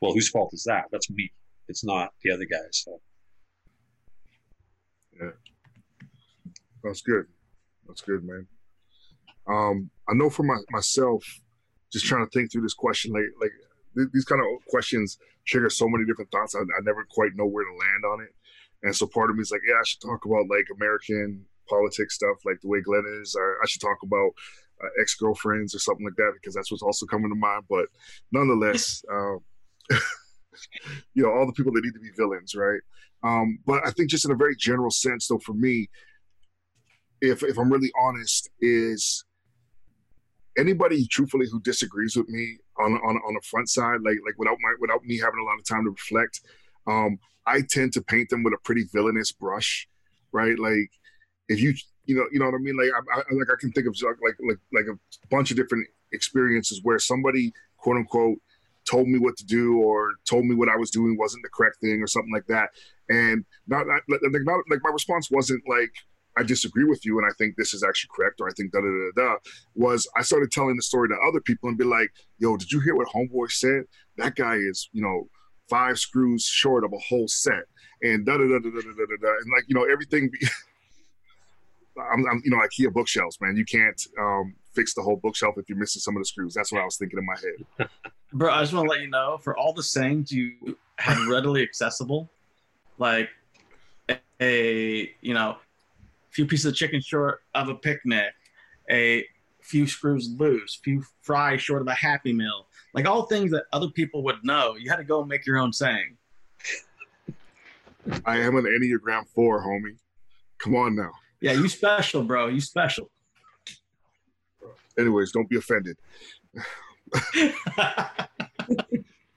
Well, 0.00 0.12
whose 0.12 0.28
fault 0.28 0.50
is 0.52 0.64
that? 0.64 0.84
That's 0.92 1.10
me. 1.10 1.30
It's 1.68 1.84
not 1.84 2.12
the 2.22 2.30
other 2.30 2.46
guys. 2.46 2.84
So. 2.84 3.00
Yeah, 5.20 5.30
that's 6.82 7.02
good. 7.02 7.26
That's 7.86 8.00
good, 8.00 8.24
man. 8.24 8.46
Um, 9.46 9.90
I 10.08 10.14
know 10.14 10.30
for 10.30 10.42
my, 10.42 10.56
myself, 10.70 11.24
just 11.92 12.06
trying 12.06 12.24
to 12.24 12.30
think 12.30 12.52
through 12.52 12.62
this 12.62 12.74
question, 12.74 13.12
like 13.12 13.24
like 13.40 13.52
th- 13.96 14.08
these 14.12 14.24
kind 14.24 14.40
of 14.40 14.46
questions 14.68 15.18
trigger 15.46 15.70
so 15.70 15.88
many 15.88 16.04
different 16.04 16.30
thoughts. 16.30 16.54
I, 16.54 16.60
I 16.60 16.82
never 16.82 17.06
quite 17.10 17.32
know 17.34 17.46
where 17.46 17.64
to 17.64 17.70
land 17.70 18.04
on 18.12 18.20
it, 18.22 18.34
and 18.82 18.94
so 18.94 19.06
part 19.06 19.30
of 19.30 19.36
me 19.36 19.42
is 19.42 19.50
like, 19.50 19.62
yeah, 19.66 19.74
I 19.74 19.84
should 19.84 20.00
talk 20.00 20.24
about 20.24 20.48
like 20.48 20.66
American 20.74 21.44
politics 21.68 22.14
stuff, 22.14 22.38
like 22.44 22.60
the 22.62 22.68
way 22.68 22.80
Glenn 22.80 23.04
is. 23.22 23.34
Or 23.38 23.56
I 23.62 23.66
should 23.66 23.80
talk 23.80 23.98
about 24.02 24.30
uh, 24.82 24.88
ex 25.00 25.14
girlfriends 25.16 25.74
or 25.74 25.78
something 25.78 26.04
like 26.04 26.16
that 26.16 26.32
because 26.34 26.54
that's 26.54 26.70
what's 26.70 26.82
also 26.82 27.06
coming 27.06 27.30
to 27.30 27.36
mind. 27.36 27.64
But 27.68 27.86
nonetheless. 28.32 29.02
Um, 29.10 29.40
you 31.14 31.22
know 31.22 31.30
all 31.30 31.46
the 31.46 31.52
people 31.52 31.72
that 31.72 31.84
need 31.84 31.94
to 31.94 32.00
be 32.00 32.10
villains, 32.16 32.54
right? 32.54 32.80
Um, 33.22 33.58
but 33.66 33.86
I 33.86 33.90
think 33.90 34.10
just 34.10 34.24
in 34.24 34.30
a 34.30 34.36
very 34.36 34.56
general 34.56 34.90
sense, 34.90 35.28
though, 35.28 35.38
for 35.38 35.54
me, 35.54 35.88
if 37.20 37.42
if 37.42 37.58
I'm 37.58 37.72
really 37.72 37.92
honest, 38.00 38.50
is 38.60 39.24
anybody 40.56 41.06
truthfully 41.06 41.46
who 41.50 41.60
disagrees 41.60 42.16
with 42.16 42.28
me 42.28 42.58
on 42.78 42.94
on 42.94 43.16
on 43.16 43.34
the 43.34 43.42
front 43.44 43.68
side, 43.68 44.00
like 44.04 44.18
like 44.24 44.38
without 44.38 44.56
my 44.60 44.74
without 44.80 45.04
me 45.04 45.18
having 45.18 45.40
a 45.40 45.44
lot 45.44 45.58
of 45.58 45.66
time 45.66 45.84
to 45.84 45.90
reflect, 45.90 46.40
um, 46.86 47.18
I 47.46 47.62
tend 47.68 47.92
to 47.94 48.02
paint 48.02 48.28
them 48.28 48.42
with 48.42 48.54
a 48.54 48.58
pretty 48.64 48.84
villainous 48.92 49.32
brush, 49.32 49.88
right? 50.32 50.58
Like 50.58 50.90
if 51.48 51.60
you 51.60 51.74
you 52.04 52.16
know 52.16 52.26
you 52.32 52.38
know 52.38 52.46
what 52.46 52.54
I 52.54 52.58
mean, 52.58 52.76
like 52.76 52.90
I, 52.94 53.20
I 53.20 53.34
like 53.34 53.48
I 53.52 53.58
can 53.58 53.72
think 53.72 53.86
of 53.86 53.96
like 54.02 54.36
like 54.46 54.58
like 54.72 54.86
a 54.86 54.98
bunch 55.28 55.50
of 55.50 55.56
different 55.56 55.86
experiences 56.12 56.80
where 56.82 56.98
somebody 56.98 57.52
quote 57.76 57.96
unquote 57.96 58.38
told 58.88 59.08
me 59.08 59.18
what 59.18 59.36
to 59.36 59.44
do 59.44 59.78
or 59.78 60.12
told 60.28 60.44
me 60.44 60.54
what 60.54 60.68
I 60.68 60.76
was 60.76 60.90
doing 60.90 61.16
wasn't 61.18 61.42
the 61.42 61.50
correct 61.50 61.76
thing 61.80 62.02
or 62.02 62.06
something 62.06 62.32
like 62.32 62.46
that. 62.46 62.70
And 63.08 63.44
not, 63.66 63.86
not, 63.86 64.02
like, 64.08 64.20
not 64.22 64.60
like 64.70 64.80
my 64.82 64.90
response 64.90 65.30
wasn't 65.30 65.62
like, 65.68 65.90
I 66.36 66.44
disagree 66.44 66.84
with 66.84 67.04
you 67.04 67.18
and 67.18 67.26
I 67.26 67.32
think 67.36 67.56
this 67.56 67.74
is 67.74 67.82
actually 67.82 68.10
correct 68.14 68.40
or 68.40 68.48
I 68.48 68.52
think 68.52 68.70
da 68.70 68.80
da 68.80 68.86
da 68.86 69.22
da 69.24 69.36
was 69.74 70.08
I 70.16 70.22
started 70.22 70.52
telling 70.52 70.76
the 70.76 70.82
story 70.82 71.08
to 71.08 71.16
other 71.28 71.40
people 71.40 71.68
and 71.68 71.76
be 71.76 71.84
like, 71.84 72.10
yo, 72.38 72.56
did 72.56 72.70
you 72.70 72.78
hear 72.80 72.94
what 72.94 73.08
Homeboy 73.08 73.50
said? 73.50 73.84
That 74.18 74.36
guy 74.36 74.54
is, 74.54 74.88
you 74.92 75.02
know, 75.02 75.28
five 75.68 75.98
screws 75.98 76.44
short 76.44 76.84
of 76.84 76.92
a 76.92 76.98
whole 76.98 77.26
set 77.26 77.64
and 78.02 78.24
da 78.24 78.36
da 78.36 78.46
da 78.46 78.58
da 78.58 78.70
da 78.70 78.80
da 78.80 79.06
da 79.06 79.16
da 79.20 79.28
and 79.28 79.52
like 79.54 79.64
you 79.66 79.74
know 79.74 79.84
everything. 79.84 80.30
Be, 81.98 82.02
I'm, 82.12 82.24
I'm, 82.30 82.42
you 82.44 82.50
know 82.50 82.58
IKEA 82.58 82.92
bookshelves, 82.92 83.38
man. 83.40 83.56
You 83.56 83.64
can't 83.64 84.00
um, 84.18 84.54
fix 84.74 84.94
the 84.94 85.02
whole 85.02 85.16
bookshelf 85.16 85.56
if 85.58 85.68
you're 85.68 85.78
missing 85.78 86.00
some 86.00 86.16
of 86.16 86.20
the 86.20 86.26
screws. 86.26 86.54
That's 86.54 86.72
what 86.72 86.80
I 86.80 86.84
was 86.84 86.96
thinking 86.96 87.18
in 87.18 87.26
my 87.26 87.36
head. 87.36 87.88
Bro, 88.32 88.52
I 88.52 88.60
just 88.60 88.72
want 88.72 88.86
to 88.86 88.90
let 88.90 89.00
you 89.00 89.08
know 89.08 89.38
for 89.42 89.56
all 89.56 89.72
the 89.72 89.82
sayings 89.82 90.30
you 90.30 90.76
have 90.96 91.26
readily 91.28 91.62
accessible, 91.62 92.30
like 92.98 93.28
a 94.40 95.10
you 95.20 95.34
know, 95.34 95.56
few 96.30 96.46
pieces 96.46 96.66
of 96.66 96.74
chicken 96.74 97.00
short 97.00 97.42
of 97.54 97.68
a 97.68 97.74
picnic, 97.74 98.32
a 98.90 99.24
few 99.62 99.86
screws 99.86 100.30
loose, 100.38 100.78
few 100.82 101.02
fries 101.22 101.60
short 101.60 101.82
of 101.82 101.88
a 101.88 101.94
happy 101.94 102.32
meal, 102.32 102.66
like 102.94 103.06
all 103.06 103.22
things 103.22 103.50
that 103.50 103.64
other 103.72 103.88
people 103.88 104.22
would 104.22 104.44
know. 104.44 104.76
You 104.76 104.90
had 104.90 104.96
to 104.96 105.04
go 105.04 105.20
and 105.20 105.28
make 105.28 105.46
your 105.46 105.58
own 105.58 105.72
saying. 105.72 106.16
I 108.24 108.38
am 108.38 108.56
an 108.56 108.64
Enneagram 108.64 109.26
four, 109.28 109.62
homie. 109.62 109.96
Come 110.58 110.74
on 110.74 110.96
now. 110.96 111.10
Yeah, 111.40 111.52
you 111.52 111.68
special, 111.68 112.22
bro. 112.22 112.48
You 112.48 112.60
special. 112.60 113.10
Anyways, 114.98 115.30
don't 115.32 115.48
be 115.48 115.56
offended. 115.56 115.96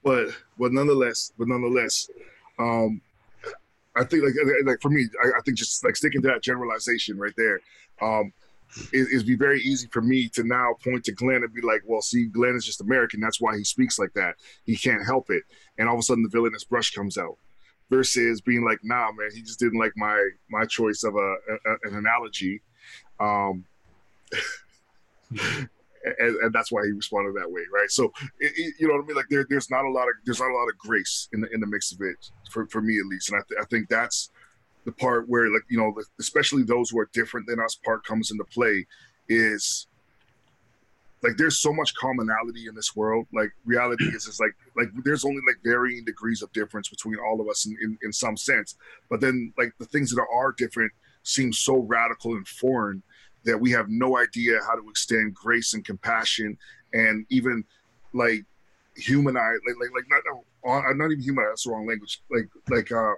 but 0.04 0.30
but 0.58 0.72
nonetheless, 0.72 1.32
but 1.38 1.48
nonetheless, 1.48 2.10
um, 2.58 3.02
I 3.96 4.04
think 4.04 4.24
like 4.24 4.34
like 4.66 4.82
for 4.82 4.90
me, 4.90 5.06
I, 5.24 5.28
I, 5.28 5.42
think 5.46 5.58
just 5.58 5.86
like 5.86 5.96
sticking 5.96 6.22
to 6.24 6.28
that 6.30 6.42
generalization 6.42 7.18
right 7.18 7.34
there, 7.38 7.60
um, 8.02 8.34
it, 8.92 9.08
it'd 9.14 9.28
be 9.28 9.36
very 9.36 9.62
easy 9.62 9.88
for 9.92 10.02
me 10.02 10.28
to 10.30 10.44
now 10.44 10.74
point 10.84 11.04
to 11.06 11.12
Glenn 11.12 11.44
and 11.44 11.54
be 11.54 11.62
like, 11.62 11.84
well, 11.86 12.02
see, 12.02 12.26
Glenn 12.26 12.56
is 12.56 12.66
just 12.66 12.82
American. 12.82 13.20
That's 13.20 13.40
why 13.40 13.56
he 13.56 13.64
speaks 13.64 14.00
like 14.00 14.14
that. 14.14 14.36
He 14.66 14.76
can't 14.76 15.06
help 15.06 15.30
it. 15.30 15.44
And 15.78 15.88
all 15.88 15.96
of 15.96 16.00
a 16.00 16.04
sudden, 16.04 16.24
the 16.24 16.30
villainous 16.30 16.64
brush 16.64 16.92
comes 16.92 17.18
out 17.18 17.38
versus 17.92 18.42
being 18.42 18.64
like, 18.64 18.80
nah, 18.84 19.12
man, 19.12 19.30
he 19.36 19.42
just 19.42 19.60
didn't 19.60 19.80
like 19.80 19.92
my 19.96 20.18
my 20.50 20.66
choice 20.66 21.04
of 21.04 21.14
a, 21.16 21.20
a 21.20 21.74
an 21.84 21.96
analogy, 21.96 22.62
um, 23.20 23.66
and, 25.40 25.68
and, 26.20 26.54
that's 26.54 26.72
why 26.72 26.82
he 26.86 26.92
responded 26.92 27.36
that 27.36 27.52
way, 27.52 27.62
right? 27.72 27.90
So, 27.92 28.06
it, 28.40 28.54
it, 28.56 28.74
you 28.80 28.88
know 28.88 28.96
what 28.96 29.04
I 29.04 29.08
mean? 29.08 29.18
Like, 29.18 29.28
there, 29.30 29.46
there's 29.50 29.70
not 29.70 29.86
a 29.86 29.92
lot 29.92 30.08
of 30.08 30.14
there's 30.26 30.40
not 30.40 30.50
a 30.50 30.56
lot 30.56 30.70
of 30.70 30.78
grace 30.78 31.28
in 31.34 31.42
the 31.42 31.50
in 31.54 31.60
the 31.60 31.68
mix 31.68 31.92
of 31.92 32.00
it 32.02 32.32
for, 32.50 32.66
for 32.68 32.82
me 32.82 32.98
at 32.98 33.06
least, 33.08 33.30
and 33.30 33.40
I, 33.40 33.44
th- 33.48 33.62
I 33.62 33.66
think 33.66 33.90
that's 33.90 34.32
the 34.86 34.94
part 34.94 35.30
where 35.30 35.52
like 35.52 35.64
you 35.70 35.78
know 35.78 35.94
especially 36.20 36.64
those 36.64 36.90
who 36.90 37.00
are 37.00 37.10
different 37.14 37.46
than 37.48 37.60
us 37.60 37.76
part 37.76 38.04
comes 38.06 38.32
into 38.32 38.46
play 38.46 38.88
is 39.30 39.88
like 41.24 41.38
there's 41.38 41.60
so 41.60 41.72
much 41.72 41.94
commonality 41.96 42.68
in 42.68 42.76
this 42.76 42.96
world. 42.96 43.28
Like 43.34 43.52
reality 43.66 44.06
is 44.06 44.26
is 44.26 44.40
like 44.40 44.54
like 44.76 44.90
there's 45.04 45.24
only 45.24 45.42
like 45.48 45.58
varying 45.64 46.04
degrees 46.06 46.42
of 46.42 46.52
difference 46.52 46.90
between 46.90 47.18
all 47.20 47.40
of 47.40 47.48
us 47.48 47.66
in, 47.66 47.78
in, 47.82 47.98
in 48.04 48.14
some 48.14 48.38
sense. 48.38 48.76
But 49.10 49.22
then 49.22 49.54
like 49.58 49.74
the 49.80 49.86
things 49.86 50.12
that 50.12 50.26
are 50.34 50.54
different 50.58 50.92
seem 51.24 51.54
so 51.54 51.78
radical 51.78 52.34
and 52.34 52.48
foreign 52.48 53.04
that 53.44 53.60
we 53.60 53.72
have 53.72 53.88
no 53.90 54.18
idea 54.18 54.60
how 54.68 54.76
to 54.76 54.90
extend 54.90 55.34
grace 55.34 55.74
and 55.74 55.86
compassion 55.86 56.58
and 56.94 57.26
even 57.30 57.64
like 58.14 58.46
humanize 58.96 59.58
like 59.68 59.76
like, 59.80 59.90
like 59.96 60.06
not 60.10 60.82
uh, 60.90 60.94
not 60.94 61.12
even 61.12 61.22
humanize 61.22 61.50
that's 61.50 61.64
the 61.64 61.72
wrong 61.72 61.88
language 61.88 62.22
like 62.30 62.48
like 62.70 62.92
uh 62.92 63.14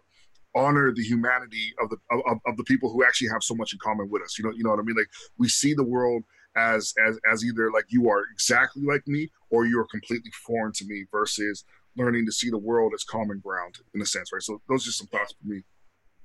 honor 0.56 0.94
the 0.94 1.04
humanity 1.04 1.74
of 1.82 1.90
the 1.90 1.98
of, 2.12 2.38
of 2.46 2.58
the 2.58 2.64
people 2.66 2.92
who 2.92 3.04
actually 3.04 3.28
have 3.28 3.42
so 3.42 3.56
much 3.56 3.74
in 3.74 3.80
common 3.80 4.08
with 4.10 4.22
us 4.22 4.38
you 4.38 4.46
know 4.46 4.52
you 4.52 4.64
know 4.64 4.70
what 4.70 4.80
i 4.80 4.84
mean 4.84 4.96
like 4.96 5.08
we 5.38 5.48
see 5.48 5.74
the 5.74 5.84
world 5.84 6.24
as 6.56 6.94
as 7.06 7.20
as 7.32 7.44
either 7.44 7.72
like 7.72 7.86
you 7.90 8.10
are 8.10 8.24
exactly 8.32 8.84
like 8.86 9.08
me 9.08 9.30
or 9.50 9.66
you 9.66 9.80
are 9.80 9.88
completely 9.88 10.32
foreign 10.46 10.72
to 10.74 10.86
me 10.86 11.06
versus 11.12 11.66
learning 11.96 12.26
to 12.26 12.32
see 12.32 12.50
the 12.50 12.58
world 12.58 12.92
as 12.96 13.04
common 13.04 13.40
ground 13.40 13.76
in 13.94 14.02
a 14.02 14.06
sense, 14.06 14.32
right? 14.34 14.42
So 14.42 14.62
those 14.68 14.88
are 14.88 14.92
some 14.92 15.08
thoughts 15.08 15.34
for 15.40 15.48
me. 15.48 15.62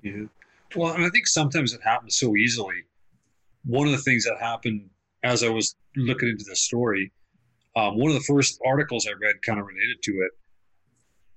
Yeah. 0.01 0.25
Well, 0.75 0.93
and 0.93 1.05
I 1.05 1.09
think 1.09 1.27
sometimes 1.27 1.73
it 1.73 1.81
happens 1.83 2.17
so 2.17 2.35
easily. 2.35 2.85
One 3.65 3.87
of 3.87 3.91
the 3.91 3.99
things 3.99 4.25
that 4.25 4.37
happened 4.39 4.89
as 5.23 5.43
I 5.43 5.49
was 5.49 5.75
looking 5.95 6.29
into 6.29 6.45
this 6.47 6.61
story, 6.61 7.11
um, 7.75 7.97
one 7.97 8.09
of 8.09 8.15
the 8.15 8.23
first 8.23 8.59
articles 8.65 9.07
I 9.07 9.11
read 9.11 9.41
kind 9.41 9.59
of 9.59 9.65
related 9.65 10.01
to 10.03 10.11
it, 10.11 10.31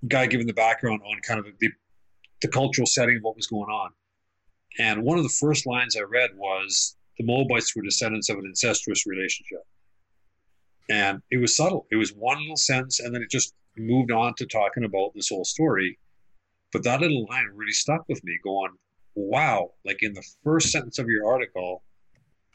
guy 0.09 0.27
giving 0.27 0.47
the 0.47 0.53
background 0.53 1.01
on 1.05 1.21
kind 1.27 1.41
of 1.41 1.47
the, 1.59 1.69
the 2.41 2.49
cultural 2.49 2.87
setting 2.87 3.17
of 3.17 3.23
what 3.23 3.37
was 3.37 3.47
going 3.47 3.71
on. 3.71 3.91
And 4.79 5.03
one 5.03 5.19
of 5.19 5.25
the 5.25 5.37
first 5.41 5.67
lines 5.67 5.97
I 5.97 6.03
read 6.03 6.31
was 6.37 6.97
the 7.23 7.33
Moabites 7.33 7.75
were 7.75 7.83
descendants 7.83 8.29
of 8.29 8.39
an 8.39 8.47
incestuous 8.47 9.07
relationship. 9.07 9.61
And 10.91 11.23
it 11.31 11.39
was 11.39 11.57
subtle. 11.57 11.87
It 11.91 11.97
was 11.97 12.11
one 12.11 12.41
little 12.41 12.57
sentence, 12.57 13.01
and 13.01 13.15
then 13.15 13.23
it 13.23 13.31
just 13.31 13.55
moved 13.77 14.11
on 14.11 14.35
to 14.35 14.47
talking 14.47 14.85
about 14.85 15.13
this 15.15 15.29
whole 15.29 15.45
story. 15.45 15.99
But 16.73 16.83
that 16.85 17.01
little 17.01 17.27
line 17.31 17.49
really 17.55 17.73
stuck 17.73 18.05
with 18.09 18.23
me, 18.25 18.39
going, 18.43 18.73
wow, 19.15 19.71
like 19.85 20.03
in 20.03 20.15
the 20.15 20.27
first 20.43 20.71
sentence 20.71 20.99
of 20.99 21.07
your 21.07 21.27
article, 21.27 21.83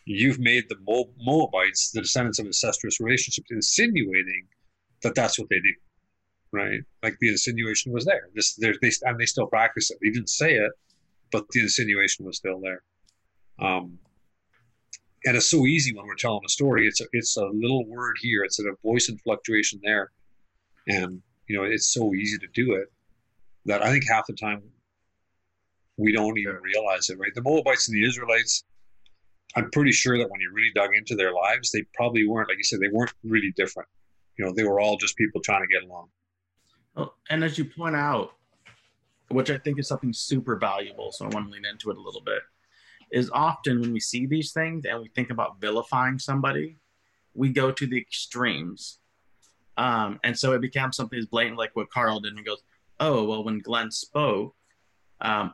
you've 0.06 0.40
made 0.40 0.66
the 0.70 0.78
Moabites 1.20 1.92
the 1.92 2.02
descendants 2.02 2.40
of 2.40 2.46
incestuous 2.46 3.00
relationships, 3.00 3.48
insinuating 3.52 4.48
that 5.04 5.16
that's 5.16 5.40
what 5.40 5.50
they 5.50 5.60
do, 5.60 5.74
right? 6.52 6.82
Like 7.04 7.18
the 7.20 7.30
insinuation 7.30 7.92
was 7.94 8.06
there. 8.06 8.30
This, 8.34 8.56
they, 8.56 8.74
and 9.04 9.20
they 9.20 9.26
still 9.26 9.48
practice 9.48 9.92
it. 9.92 9.98
They 10.02 10.10
didn't 10.10 10.30
say 10.30 10.56
it, 10.56 10.72
but 11.32 11.46
the 11.52 11.62
insinuation 11.62 12.26
was 12.26 12.38
still 12.38 12.60
there. 12.60 12.82
Um, 13.60 14.00
and 15.26 15.36
it's 15.36 15.50
so 15.50 15.66
easy 15.66 15.94
when 15.94 16.06
we're 16.06 16.16
telling 16.16 16.42
a 16.46 16.50
story. 16.50 16.88
It's 16.88 17.02
a, 17.02 17.06
it's 17.12 17.38
a 17.38 17.46
little 17.46 17.86
word 17.88 18.16
here. 18.22 18.44
It's 18.44 18.60
a 18.60 18.64
voice 18.84 19.10
and 19.10 19.20
fluctuation 19.22 19.80
there, 19.84 20.12
and 20.88 21.22
you 21.48 21.58
know 21.58 21.64
it's 21.64 21.94
so 21.94 22.14
easy 22.14 22.38
to 22.38 22.48
do 22.54 22.76
it 22.76 22.92
that 23.66 23.84
I 23.84 23.92
think 23.92 24.04
half 24.10 24.28
the 24.28 24.34
time 24.34 24.62
we 25.98 26.12
don't 26.12 26.38
even 26.38 26.56
realize 26.62 27.10
it. 27.10 27.18
Right? 27.18 27.34
The 27.34 27.42
Moabites 27.42 27.88
and 27.88 27.96
the 27.96 28.08
Israelites. 28.08 28.64
I'm 29.56 29.72
pretty 29.72 29.92
sure 29.92 30.18
that 30.18 30.30
when 30.30 30.42
you 30.42 30.52
really 30.54 30.72
dug 30.76 30.92
into 30.96 31.16
their 31.16 31.34
lives, 31.34 31.72
they 31.72 31.84
probably 31.94 32.28
weren't 32.28 32.50
like 32.50 32.58
you 32.58 32.64
said. 32.64 32.80
They 32.80 32.90
weren't 32.90 33.14
really 33.24 33.54
different. 33.56 33.90
You 34.38 34.46
know, 34.46 34.54
they 34.54 34.66
were 34.66 34.80
all 34.80 34.98
just 34.98 35.18
people 35.18 35.42
trying 35.42 35.62
to 35.62 35.68
get 35.68 35.84
along. 35.90 36.10
Well, 36.96 37.16
and 37.30 37.44
as 37.44 37.58
you 37.58 37.66
point 37.66 37.96
out, 37.96 38.34
which 39.30 39.50
I 39.50 39.58
think 39.58 39.80
is 39.80 39.88
something 39.88 40.14
super 40.14 40.58
valuable, 40.58 41.12
so 41.12 41.26
I 41.26 41.30
want 41.30 41.48
to 41.48 41.52
lean 41.52 41.66
into 41.66 41.90
it 41.90 41.98
a 41.98 42.02
little 42.02 42.22
bit 42.22 42.42
is 43.12 43.30
often 43.32 43.82
when 43.82 43.94
we 43.94 44.00
see 44.00 44.26
these 44.26 44.52
things 44.52 44.86
and 44.86 45.00
we 45.02 45.10
think 45.10 45.30
about 45.30 45.62
vilifying 45.62 46.20
somebody, 46.20 46.78
we 47.34 47.50
go 47.50 47.72
to 47.72 47.88
the 47.88 47.98
extremes. 47.98 49.00
Um, 49.78 50.20
and 50.24 50.38
so 50.38 50.54
it 50.54 50.62
becomes 50.62 50.98
something 50.98 51.20
as 51.20 51.26
blatant 51.26 51.58
like 51.58 51.76
what 51.76 51.90
Carl 51.92 52.20
did 52.20 52.34
and 52.34 52.46
goes, 52.46 52.64
oh, 53.00 53.24
well, 53.26 53.44
when 53.44 53.60
Glenn 53.60 53.92
spoke, 53.92 54.56
um, 55.22 55.54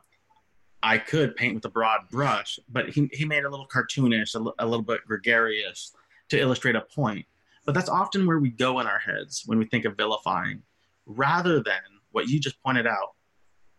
I 0.82 0.98
could 0.98 1.36
paint 1.36 1.54
with 1.54 1.64
a 1.64 1.70
broad 1.70 2.08
brush, 2.10 2.58
but 2.68 2.90
he, 2.90 3.08
he 3.12 3.24
made 3.24 3.44
a 3.44 3.50
little 3.50 3.68
cartoonish, 3.68 4.34
a 4.34 4.66
little 4.66 4.84
bit 4.84 5.00
gregarious 5.06 5.92
to 6.28 6.38
illustrate 6.38 6.76
a 6.76 6.82
point. 6.82 7.26
But 7.64 7.74
that's 7.74 7.88
often 7.88 8.26
where 8.26 8.38
we 8.38 8.50
go 8.50 8.80
in 8.80 8.86
our 8.86 8.98
heads 8.98 9.44
when 9.46 9.58
we 9.58 9.64
think 9.64 9.86
of 9.86 9.96
vilifying, 9.96 10.62
rather 11.06 11.62
than 11.62 11.80
what 12.12 12.28
you 12.28 12.38
just 12.38 12.62
pointed 12.62 12.86
out. 12.86 13.14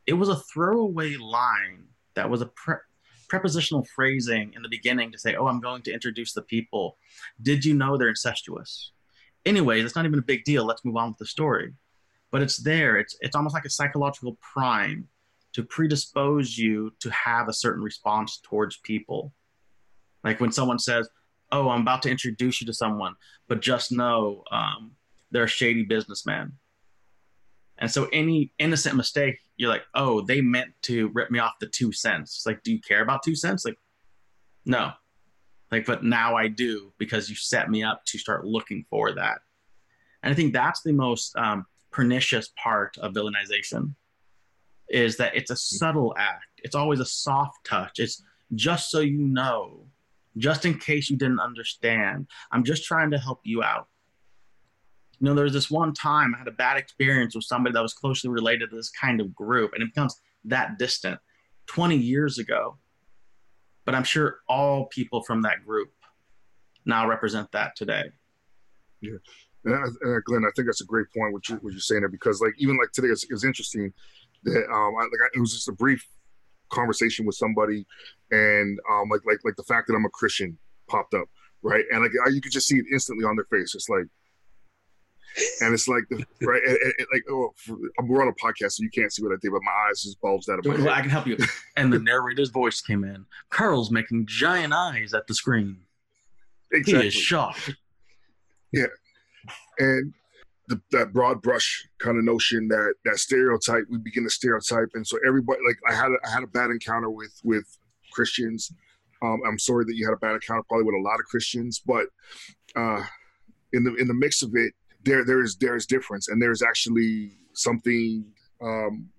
It 0.07 0.13
was 0.13 0.29
a 0.29 0.35
throwaway 0.35 1.15
line 1.15 1.85
that 2.15 2.29
was 2.29 2.41
a 2.41 2.47
pre- 2.47 2.75
prepositional 3.35 3.85
phrasing 3.93 4.53
in 4.55 4.61
the 4.61 4.69
beginning 4.69 5.11
to 5.11 5.19
say, 5.19 5.35
oh, 5.35 5.47
I'm 5.47 5.59
going 5.59 5.81
to 5.83 5.93
introduce 5.93 6.31
the 6.31 6.41
people. 6.41 6.97
Did 7.41 7.65
you 7.65 7.73
know 7.73 7.97
they're 7.97 8.07
incestuous? 8.07 8.91
Anyway, 9.45 9.81
that's 9.81 9.95
not 9.95 10.05
even 10.05 10.19
a 10.19 10.23
big 10.23 10.45
deal. 10.45 10.65
Let's 10.65 10.85
move 10.85 10.95
on 10.95 11.09
with 11.09 11.17
the 11.17 11.25
story. 11.25 11.73
But 12.31 12.41
it's 12.41 12.57
there. 12.57 12.97
It's 12.97 13.17
it's 13.19 13.35
almost 13.35 13.53
like 13.53 13.65
a 13.65 13.69
psychological 13.69 14.37
prime 14.41 15.07
to 15.53 15.63
predispose 15.63 16.57
you 16.57 16.93
to 17.01 17.09
have 17.11 17.49
a 17.49 17.53
certain 17.53 17.83
response 17.83 18.39
towards 18.41 18.77
people. 18.77 19.33
Like 20.23 20.39
when 20.39 20.51
someone 20.51 20.79
says, 20.79 21.07
"Oh, 21.51 21.69
I'm 21.69 21.81
about 21.81 22.01
to 22.03 22.09
introduce 22.09 22.61
you 22.61 22.67
to 22.67 22.73
someone, 22.73 23.15
but 23.47 23.61
just 23.61 23.91
know 23.91 24.43
um, 24.51 24.91
they're 25.31 25.43
a 25.43 25.47
shady 25.47 25.83
businessman." 25.83 26.53
And 27.77 27.91
so 27.91 28.07
any 28.11 28.53
innocent 28.59 28.95
mistake, 28.95 29.39
you're 29.57 29.69
like, 29.69 29.83
oh, 29.93 30.21
they 30.21 30.41
meant 30.41 30.71
to 30.83 31.09
rip 31.13 31.31
me 31.31 31.39
off 31.39 31.53
the 31.59 31.67
two 31.67 31.91
cents. 31.91 32.35
It's 32.35 32.45
like, 32.45 32.63
do 32.63 32.71
you 32.71 32.79
care 32.81 33.01
about 33.01 33.23
two 33.23 33.35
cents? 33.35 33.65
Like, 33.65 33.77
no. 34.65 34.91
Like, 35.71 35.85
but 35.85 36.03
now 36.03 36.35
I 36.35 36.47
do 36.47 36.93
because 36.97 37.29
you 37.29 37.35
set 37.35 37.69
me 37.69 37.83
up 37.83 38.03
to 38.07 38.17
start 38.17 38.45
looking 38.45 38.85
for 38.89 39.13
that. 39.13 39.39
And 40.23 40.31
I 40.31 40.35
think 40.35 40.53
that's 40.53 40.81
the 40.81 40.93
most 40.93 41.35
um, 41.37 41.65
pernicious 41.91 42.51
part 42.61 42.97
of 42.97 43.13
villainization 43.13 43.95
is 44.89 45.17
that 45.17 45.35
it's 45.35 45.51
a 45.51 45.55
subtle 45.55 46.13
act. 46.17 46.45
It's 46.57 46.75
always 46.75 46.99
a 46.99 47.05
soft 47.05 47.65
touch. 47.65 47.99
It's 47.99 48.23
just 48.53 48.91
so 48.91 48.99
you 48.99 49.17
know, 49.17 49.87
just 50.37 50.65
in 50.65 50.77
case 50.77 51.09
you 51.09 51.17
didn't 51.17 51.39
understand. 51.39 52.27
I'm 52.51 52.63
just 52.63 52.83
trying 52.83 53.11
to 53.11 53.17
help 53.17 53.41
you 53.43 53.63
out. 53.63 53.87
You 55.25 55.31
know, 55.31 55.35
there 55.37 55.45
was 55.45 55.53
this 55.53 55.71
one 55.71 55.91
time 55.91 56.35
I 56.35 56.37
had 56.37 56.47
a 56.47 56.51
bad 56.51 56.77
experience 56.77 57.33
with 57.33 57.45
somebody 57.45 57.73
that 57.73 57.81
was 57.81 57.95
closely 57.95 58.29
related 58.29 58.69
to 58.69 58.75
this 58.75 58.91
kind 58.91 59.19
of 59.19 59.33
group, 59.33 59.73
and 59.73 59.81
it 59.81 59.87
becomes 59.87 60.21
that 60.43 60.77
distant 60.77 61.19
20 61.65 61.97
years 61.97 62.37
ago. 62.37 62.77
But 63.85 63.95
I'm 63.95 64.03
sure 64.03 64.41
all 64.47 64.85
people 64.85 65.23
from 65.23 65.41
that 65.41 65.65
group 65.65 65.91
now 66.85 67.07
represent 67.07 67.51
that 67.53 67.75
today. 67.75 68.03
Yeah. 69.01 69.17
And, 69.63 69.97
uh, 70.05 70.19
Glenn, 70.25 70.43
I 70.45 70.51
think 70.55 70.67
that's 70.67 70.81
a 70.81 70.85
great 70.85 71.07
point 71.11 71.33
what, 71.33 71.49
you, 71.49 71.55
what 71.55 71.73
you're 71.73 71.79
saying 71.79 72.01
there 72.01 72.09
because, 72.09 72.39
like, 72.39 72.53
even 72.59 72.77
like 72.77 72.91
today, 72.91 73.07
it 73.07 73.09
was, 73.09 73.23
it 73.23 73.33
was 73.33 73.45
interesting 73.45 73.91
that 74.43 74.63
um, 74.71 74.93
I, 74.95 75.05
like 75.05 75.23
I, 75.23 75.29
it 75.33 75.39
was 75.39 75.53
just 75.53 75.69
a 75.69 75.73
brief 75.73 76.07
conversation 76.69 77.25
with 77.25 77.33
somebody, 77.33 77.83
and 78.29 78.79
um, 78.91 79.09
like 79.09 79.21
like 79.25 79.39
like 79.43 79.55
the 79.55 79.63
fact 79.63 79.87
that 79.87 79.95
I'm 79.95 80.05
a 80.05 80.09
Christian 80.09 80.55
popped 80.87 81.15
up, 81.15 81.25
right? 81.63 81.83
And 81.89 82.03
like 82.03 82.11
I, 82.27 82.29
you 82.29 82.41
could 82.41 82.51
just 82.51 82.67
see 82.67 82.77
it 82.77 82.85
instantly 82.93 83.25
on 83.25 83.35
their 83.35 83.45
face. 83.45 83.73
It's 83.73 83.89
like, 83.89 84.05
and 85.61 85.73
it's 85.73 85.87
like 85.87 86.03
the 86.09 86.23
right, 86.45 86.61
and, 86.65 86.77
and, 86.97 87.07
like 87.13 87.23
oh, 87.29 87.53
we're 88.03 88.21
on 88.21 88.27
a 88.27 88.45
podcast, 88.45 88.73
so 88.73 88.83
you 88.83 88.89
can't 88.89 89.11
see 89.11 89.23
what 89.23 89.31
I 89.31 89.35
did, 89.41 89.51
but 89.51 89.61
my 89.63 89.71
eyes 89.89 90.03
just 90.03 90.19
bulged 90.21 90.49
out 90.49 90.59
of 90.59 90.65
my 90.65 90.77
head. 90.77 90.87
I 90.87 91.01
can 91.01 91.09
help 91.09 91.27
you. 91.27 91.37
And 91.77 91.91
the 91.91 91.99
narrator's 91.99 92.49
voice 92.51 92.79
came 92.79 93.03
in. 93.03 93.25
Carl's 93.49 93.91
making 93.91 94.27
giant 94.27 94.73
eyes 94.73 95.13
at 95.13 95.27
the 95.27 95.33
screen. 95.33 95.79
Exactly. 96.71 97.01
He 97.01 97.07
is 97.07 97.13
shocked. 97.13 97.75
Yeah, 98.71 98.85
and 99.77 100.13
the, 100.67 100.81
that 100.91 101.13
broad 101.13 101.41
brush 101.41 101.87
kind 101.99 102.17
of 102.17 102.23
notion 102.23 102.67
that 102.69 102.93
that 103.05 103.17
stereotype 103.17 103.83
we 103.89 103.97
begin 103.99 104.23
to 104.23 104.29
stereotype 104.29 104.89
and 104.95 105.05
so 105.05 105.17
everybody 105.27 105.59
like 105.67 105.77
i 105.87 105.93
had 105.93 106.07
a, 106.07 106.27
I 106.27 106.31
had 106.31 106.43
a 106.43 106.47
bad 106.47 106.71
encounter 106.71 107.09
with 107.09 107.39
with 107.43 107.65
christians 108.11 108.71
um, 109.21 109.41
i'm 109.47 109.59
sorry 109.59 109.85
that 109.85 109.95
you 109.95 110.05
had 110.05 110.13
a 110.13 110.17
bad 110.17 110.33
encounter 110.33 110.63
probably 110.67 110.85
with 110.85 110.95
a 110.95 111.03
lot 111.03 111.19
of 111.19 111.25
christians 111.25 111.81
but 111.85 112.07
uh 112.75 113.03
in 113.73 113.83
the 113.83 113.93
in 113.95 114.07
the 114.07 114.13
mix 114.13 114.41
of 114.41 114.51
it 114.55 114.73
there 115.05 115.23
there 115.23 115.41
is 115.41 115.55
there 115.57 115.75
is 115.75 115.85
difference. 115.85 116.27
And 116.27 116.41
there's 116.41 116.61
actually 116.61 117.37
something 117.53 118.25
um 118.61 119.09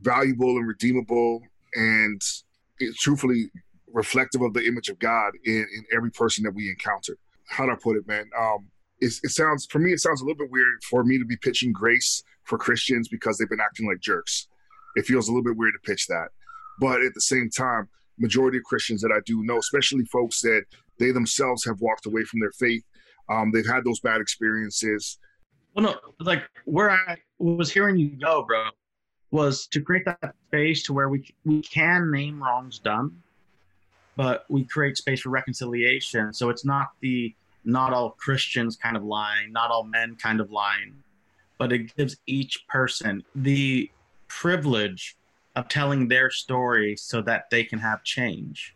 valuable 0.00 0.56
and 0.56 0.66
redeemable 0.66 1.40
and 1.74 2.20
it, 2.78 2.94
truthfully 2.96 3.50
reflective 3.92 4.40
of 4.42 4.54
the 4.54 4.64
image 4.66 4.88
of 4.88 4.98
god 4.98 5.32
in 5.44 5.66
in 5.76 5.84
every 5.94 6.10
person 6.10 6.44
that 6.44 6.54
we 6.54 6.68
encounter. 6.68 7.16
How 7.48 7.66
do 7.66 7.72
i 7.72 7.76
put 7.80 7.96
it 7.96 8.06
man? 8.06 8.28
Um 8.38 8.68
it, 9.00 9.12
it 9.22 9.30
sounds 9.30 9.66
for 9.66 9.78
me 9.78 9.92
it 9.92 10.00
sounds 10.00 10.20
a 10.20 10.24
little 10.24 10.38
bit 10.38 10.50
weird 10.50 10.82
for 10.88 11.04
me 11.04 11.18
to 11.18 11.24
be 11.24 11.36
pitching 11.36 11.72
grace 11.72 12.22
for 12.44 12.58
Christians 12.58 13.08
because 13.08 13.38
they've 13.38 13.48
been 13.48 13.60
acting 13.60 13.86
like 13.86 14.00
jerks. 14.00 14.48
It 14.96 15.06
feels 15.06 15.28
a 15.28 15.30
little 15.30 15.44
bit 15.44 15.56
weird 15.56 15.74
to 15.74 15.88
pitch 15.88 16.06
that, 16.08 16.28
but 16.80 17.00
at 17.02 17.14
the 17.14 17.20
same 17.20 17.48
time, 17.48 17.88
majority 18.18 18.58
of 18.58 18.64
Christians 18.64 19.00
that 19.02 19.12
I 19.12 19.20
do 19.24 19.42
know, 19.44 19.58
especially 19.58 20.04
folks 20.06 20.40
that 20.42 20.64
they 20.98 21.12
themselves 21.12 21.64
have 21.64 21.80
walked 21.80 22.06
away 22.06 22.24
from 22.24 22.40
their 22.40 22.52
faith, 22.52 22.84
um, 23.30 23.50
they've 23.52 23.66
had 23.66 23.84
those 23.84 24.00
bad 24.00 24.20
experiences. 24.20 25.18
Well, 25.74 25.84
no, 25.84 26.24
like 26.24 26.42
where 26.64 26.90
I 26.90 27.16
was 27.38 27.72
hearing 27.72 27.96
you 27.96 28.10
go, 28.10 28.44
bro, 28.46 28.64
was 29.30 29.66
to 29.68 29.80
create 29.80 30.04
that 30.04 30.34
space 30.48 30.82
to 30.84 30.92
where 30.92 31.08
we 31.08 31.24
we 31.44 31.62
can 31.62 32.10
name 32.10 32.42
wrongs 32.42 32.80
done, 32.80 33.22
but 34.16 34.44
we 34.48 34.64
create 34.64 34.96
space 34.96 35.20
for 35.20 35.30
reconciliation. 35.30 36.32
So 36.32 36.50
it's 36.50 36.64
not 36.64 36.88
the 37.00 37.34
not 37.64 37.92
all 37.92 38.10
Christians 38.10 38.76
kind 38.76 38.96
of 38.96 39.04
line, 39.04 39.52
not 39.52 39.70
all 39.70 39.84
men 39.84 40.16
kind 40.16 40.40
of 40.40 40.50
line, 40.50 40.94
but 41.58 41.72
it 41.72 41.94
gives 41.96 42.16
each 42.26 42.66
person 42.68 43.22
the 43.34 43.88
privilege 44.26 45.16
of 45.54 45.68
telling 45.68 46.08
their 46.08 46.30
story 46.30 46.96
so 46.96 47.20
that 47.22 47.50
they 47.50 47.62
can 47.62 47.78
have 47.78 48.02
change. 48.02 48.74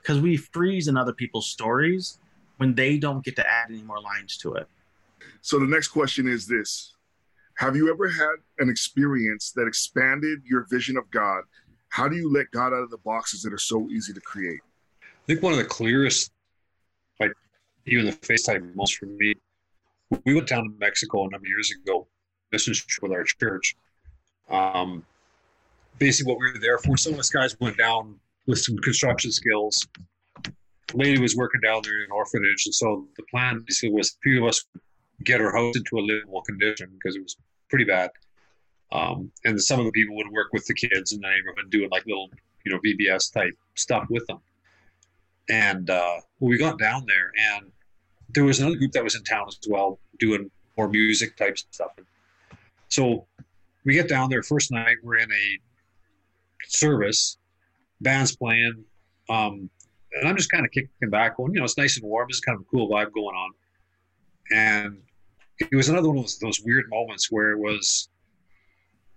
Because 0.00 0.20
we 0.20 0.38
freeze 0.38 0.88
in 0.88 0.96
other 0.96 1.12
people's 1.12 1.48
stories 1.48 2.19
when 2.60 2.74
they 2.74 2.98
don't 2.98 3.24
get 3.24 3.36
to 3.36 3.50
add 3.50 3.70
any 3.70 3.80
more 3.80 4.02
lines 4.02 4.36
to 4.36 4.52
it. 4.52 4.68
So 5.40 5.58
the 5.58 5.66
next 5.66 5.88
question 5.88 6.28
is 6.28 6.46
this 6.46 6.92
Have 7.54 7.74
you 7.74 7.90
ever 7.90 8.06
had 8.06 8.36
an 8.58 8.68
experience 8.68 9.52
that 9.52 9.66
expanded 9.66 10.40
your 10.44 10.66
vision 10.68 10.98
of 10.98 11.10
God? 11.10 11.44
How 11.88 12.06
do 12.06 12.16
you 12.16 12.30
let 12.30 12.50
God 12.50 12.74
out 12.74 12.82
of 12.82 12.90
the 12.90 12.98
boxes 12.98 13.40
that 13.42 13.54
are 13.54 13.58
so 13.58 13.88
easy 13.88 14.12
to 14.12 14.20
create? 14.20 14.60
I 15.02 15.26
think 15.26 15.42
one 15.42 15.54
of 15.54 15.58
the 15.58 15.64
clearest 15.64 16.32
like 17.18 17.32
even 17.86 18.04
the 18.04 18.12
FaceTime 18.12 18.74
most 18.74 18.98
for 18.98 19.06
me. 19.06 19.34
We 20.26 20.34
went 20.34 20.48
down 20.48 20.64
to 20.64 20.70
Mexico 20.78 21.20
a 21.20 21.30
number 21.30 21.46
of 21.46 21.48
years 21.48 21.72
ago, 21.82 22.06
mission 22.52 22.74
trip 22.74 23.02
with 23.02 23.12
our 23.12 23.24
church. 23.24 23.74
Um, 24.50 25.02
basically, 25.98 26.30
what 26.30 26.40
we 26.40 26.52
were 26.52 26.58
there 26.58 26.76
for, 26.76 26.98
some 26.98 27.14
of 27.14 27.20
us 27.20 27.30
guys 27.30 27.58
went 27.58 27.78
down 27.78 28.20
with 28.46 28.58
some 28.58 28.76
construction 28.78 29.32
skills. 29.32 29.86
Lady 30.94 31.20
was 31.20 31.36
working 31.36 31.60
down 31.60 31.82
there 31.84 31.96
in 31.96 32.04
an 32.04 32.10
orphanage, 32.10 32.66
and 32.66 32.74
so 32.74 33.06
the 33.16 33.22
plan 33.30 33.64
was 33.66 34.10
a 34.10 34.20
few 34.22 34.42
of 34.42 34.48
us 34.48 34.64
get 35.24 35.40
her 35.40 35.52
house 35.52 35.76
into 35.76 35.98
a 35.98 36.00
livable 36.00 36.42
condition 36.42 36.88
because 36.92 37.16
it 37.16 37.22
was 37.22 37.36
pretty 37.68 37.84
bad. 37.84 38.10
Um, 38.92 39.30
and 39.44 39.60
some 39.60 39.78
of 39.78 39.86
the 39.86 39.92
people 39.92 40.16
would 40.16 40.30
work 40.30 40.48
with 40.52 40.66
the 40.66 40.74
kids 40.74 41.12
in 41.12 41.20
the 41.20 41.28
neighborhood 41.28 41.70
doing 41.70 41.88
like 41.90 42.04
little, 42.06 42.28
you 42.64 42.72
know, 42.72 42.80
VBS 42.80 43.32
type 43.32 43.56
stuff 43.74 44.06
with 44.10 44.26
them. 44.26 44.38
And 45.48 45.90
uh, 45.90 46.16
we 46.40 46.58
got 46.58 46.78
down 46.78 47.04
there, 47.06 47.30
and 47.54 47.70
there 48.34 48.44
was 48.44 48.60
another 48.60 48.76
group 48.76 48.92
that 48.92 49.04
was 49.04 49.14
in 49.14 49.22
town 49.24 49.46
as 49.48 49.58
well, 49.68 49.98
doing 50.18 50.50
more 50.76 50.88
music 50.88 51.36
type 51.36 51.58
stuff. 51.58 51.92
So 52.88 53.26
we 53.84 53.94
get 53.94 54.08
down 54.08 54.30
there 54.30 54.42
first 54.42 54.70
night. 54.70 54.96
We're 55.02 55.18
in 55.18 55.30
a 55.30 55.58
service, 56.66 57.38
band's 58.00 58.36
playing, 58.36 58.84
um, 59.28 59.70
and 60.12 60.28
I'm 60.28 60.36
just 60.36 60.50
kind 60.50 60.64
of 60.64 60.72
kicking 60.72 61.10
back, 61.10 61.36
going, 61.36 61.52
you 61.54 61.60
know, 61.60 61.64
it's 61.64 61.78
nice 61.78 61.96
and 61.96 62.06
warm. 62.06 62.28
There's 62.28 62.40
kind 62.40 62.56
of 62.56 62.62
a 62.62 62.64
cool 62.64 62.88
vibe 62.88 63.12
going 63.12 63.36
on, 63.36 63.50
and 64.52 64.98
it 65.58 65.76
was 65.76 65.88
another 65.88 66.08
one 66.08 66.18
of 66.18 66.24
those, 66.24 66.38
those 66.38 66.60
weird 66.64 66.86
moments 66.88 67.30
where 67.30 67.52
it 67.52 67.58
was 67.58 68.08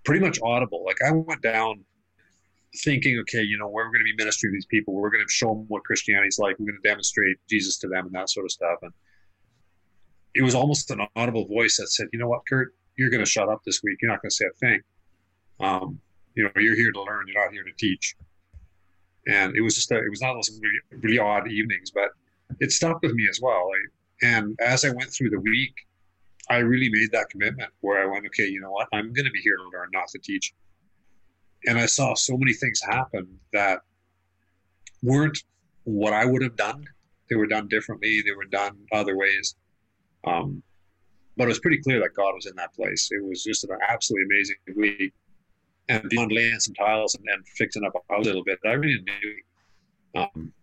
pretty 0.03 0.23
much 0.23 0.39
audible. 0.43 0.83
Like 0.85 0.97
I 1.05 1.11
went 1.11 1.41
down 1.41 1.83
thinking, 2.83 3.19
okay, 3.19 3.41
you 3.41 3.57
know, 3.57 3.67
we're 3.67 3.85
going 3.85 3.99
to 3.99 4.03
be 4.03 4.15
ministering 4.17 4.51
to 4.51 4.57
these 4.57 4.65
people. 4.65 4.93
We're 4.93 5.09
going 5.09 5.25
to 5.25 5.31
show 5.31 5.49
them 5.49 5.65
what 5.67 5.83
Christianity's 5.83 6.39
like. 6.39 6.57
We're 6.59 6.67
going 6.67 6.79
to 6.81 6.89
demonstrate 6.89 7.37
Jesus 7.49 7.77
to 7.79 7.87
them 7.87 8.05
and 8.07 8.15
that 8.15 8.29
sort 8.29 8.45
of 8.45 8.51
stuff. 8.51 8.79
And 8.81 8.91
it 10.35 10.41
was 10.41 10.55
almost 10.55 10.89
an 10.91 11.01
audible 11.15 11.47
voice 11.47 11.77
that 11.77 11.87
said, 11.87 12.07
you 12.11 12.19
know 12.19 12.27
what, 12.27 12.41
Kurt, 12.49 12.73
you're 12.97 13.09
going 13.09 13.23
to 13.23 13.29
shut 13.29 13.47
up 13.47 13.61
this 13.63 13.81
week. 13.83 13.99
You're 14.01 14.11
not 14.11 14.21
going 14.21 14.31
to 14.31 14.35
say 14.35 14.45
a 14.45 14.57
thing. 14.57 14.81
Um, 15.59 15.99
you 16.35 16.43
know, 16.43 16.51
you're 16.55 16.75
here 16.75 16.91
to 16.91 17.01
learn. 17.01 17.25
You're 17.27 17.43
not 17.43 17.53
here 17.53 17.63
to 17.63 17.73
teach. 17.77 18.15
And 19.27 19.55
it 19.55 19.61
was 19.61 19.75
just, 19.75 19.91
a, 19.91 19.97
it 19.97 20.09
was 20.09 20.21
not 20.21 20.33
those 20.33 20.59
really, 20.61 21.01
really 21.01 21.19
odd 21.19 21.49
evenings, 21.49 21.91
but 21.91 22.09
it 22.59 22.71
stuck 22.71 23.01
with 23.01 23.13
me 23.13 23.27
as 23.29 23.39
well. 23.41 23.69
I, 23.73 24.25
and 24.27 24.57
as 24.61 24.85
I 24.85 24.89
went 24.89 25.11
through 25.11 25.29
the 25.29 25.39
week, 25.39 25.73
I 26.49 26.57
really 26.57 26.89
made 26.89 27.11
that 27.13 27.29
commitment 27.29 27.71
where 27.81 28.01
I 28.01 28.05
went, 28.05 28.25
okay, 28.27 28.47
you 28.47 28.59
know 28.59 28.71
what, 28.71 28.87
I'm 28.91 29.13
going 29.13 29.25
to 29.25 29.31
be 29.31 29.39
here 29.39 29.55
to 29.55 29.63
learn, 29.63 29.89
not 29.93 30.09
to 30.09 30.19
teach 30.19 30.53
and 31.65 31.77
I 31.77 31.85
saw 31.85 32.13
so 32.13 32.37
many 32.37 32.53
things 32.53 32.81
happen 32.81 33.27
that 33.51 33.79
weren't 35.01 35.43
what 35.83 36.13
I 36.13 36.25
would 36.25 36.41
have 36.41 36.55
done. 36.55 36.85
They 37.29 37.35
were 37.35 37.47
done 37.47 37.67
differently. 37.67 38.21
They 38.21 38.31
were 38.31 38.45
done 38.45 38.77
other 38.91 39.17
ways. 39.17 39.55
Um, 40.25 40.61
but 41.35 41.45
it 41.45 41.47
was 41.47 41.59
pretty 41.59 41.79
clear 41.79 41.99
that 41.99 42.13
God 42.15 42.33
was 42.35 42.45
in 42.45 42.55
that 42.57 42.73
place. 42.73 43.09
It 43.11 43.23
was 43.23 43.43
just 43.43 43.63
an 43.63 43.77
absolutely 43.87 44.25
amazing 44.25 44.55
week. 44.75 45.13
And 45.89 46.09
beyond 46.09 46.31
laying 46.31 46.59
some 46.59 46.73
tiles 46.75 47.15
and, 47.15 47.25
and 47.27 47.45
fixing 47.57 47.83
up 47.83 47.93
a 48.09 48.21
little 48.21 48.43
bit, 48.43 48.59
I 48.65 48.69
really 48.69 48.99
didn't 48.99 49.19
knew. 49.21 50.21
Um, 50.21 50.53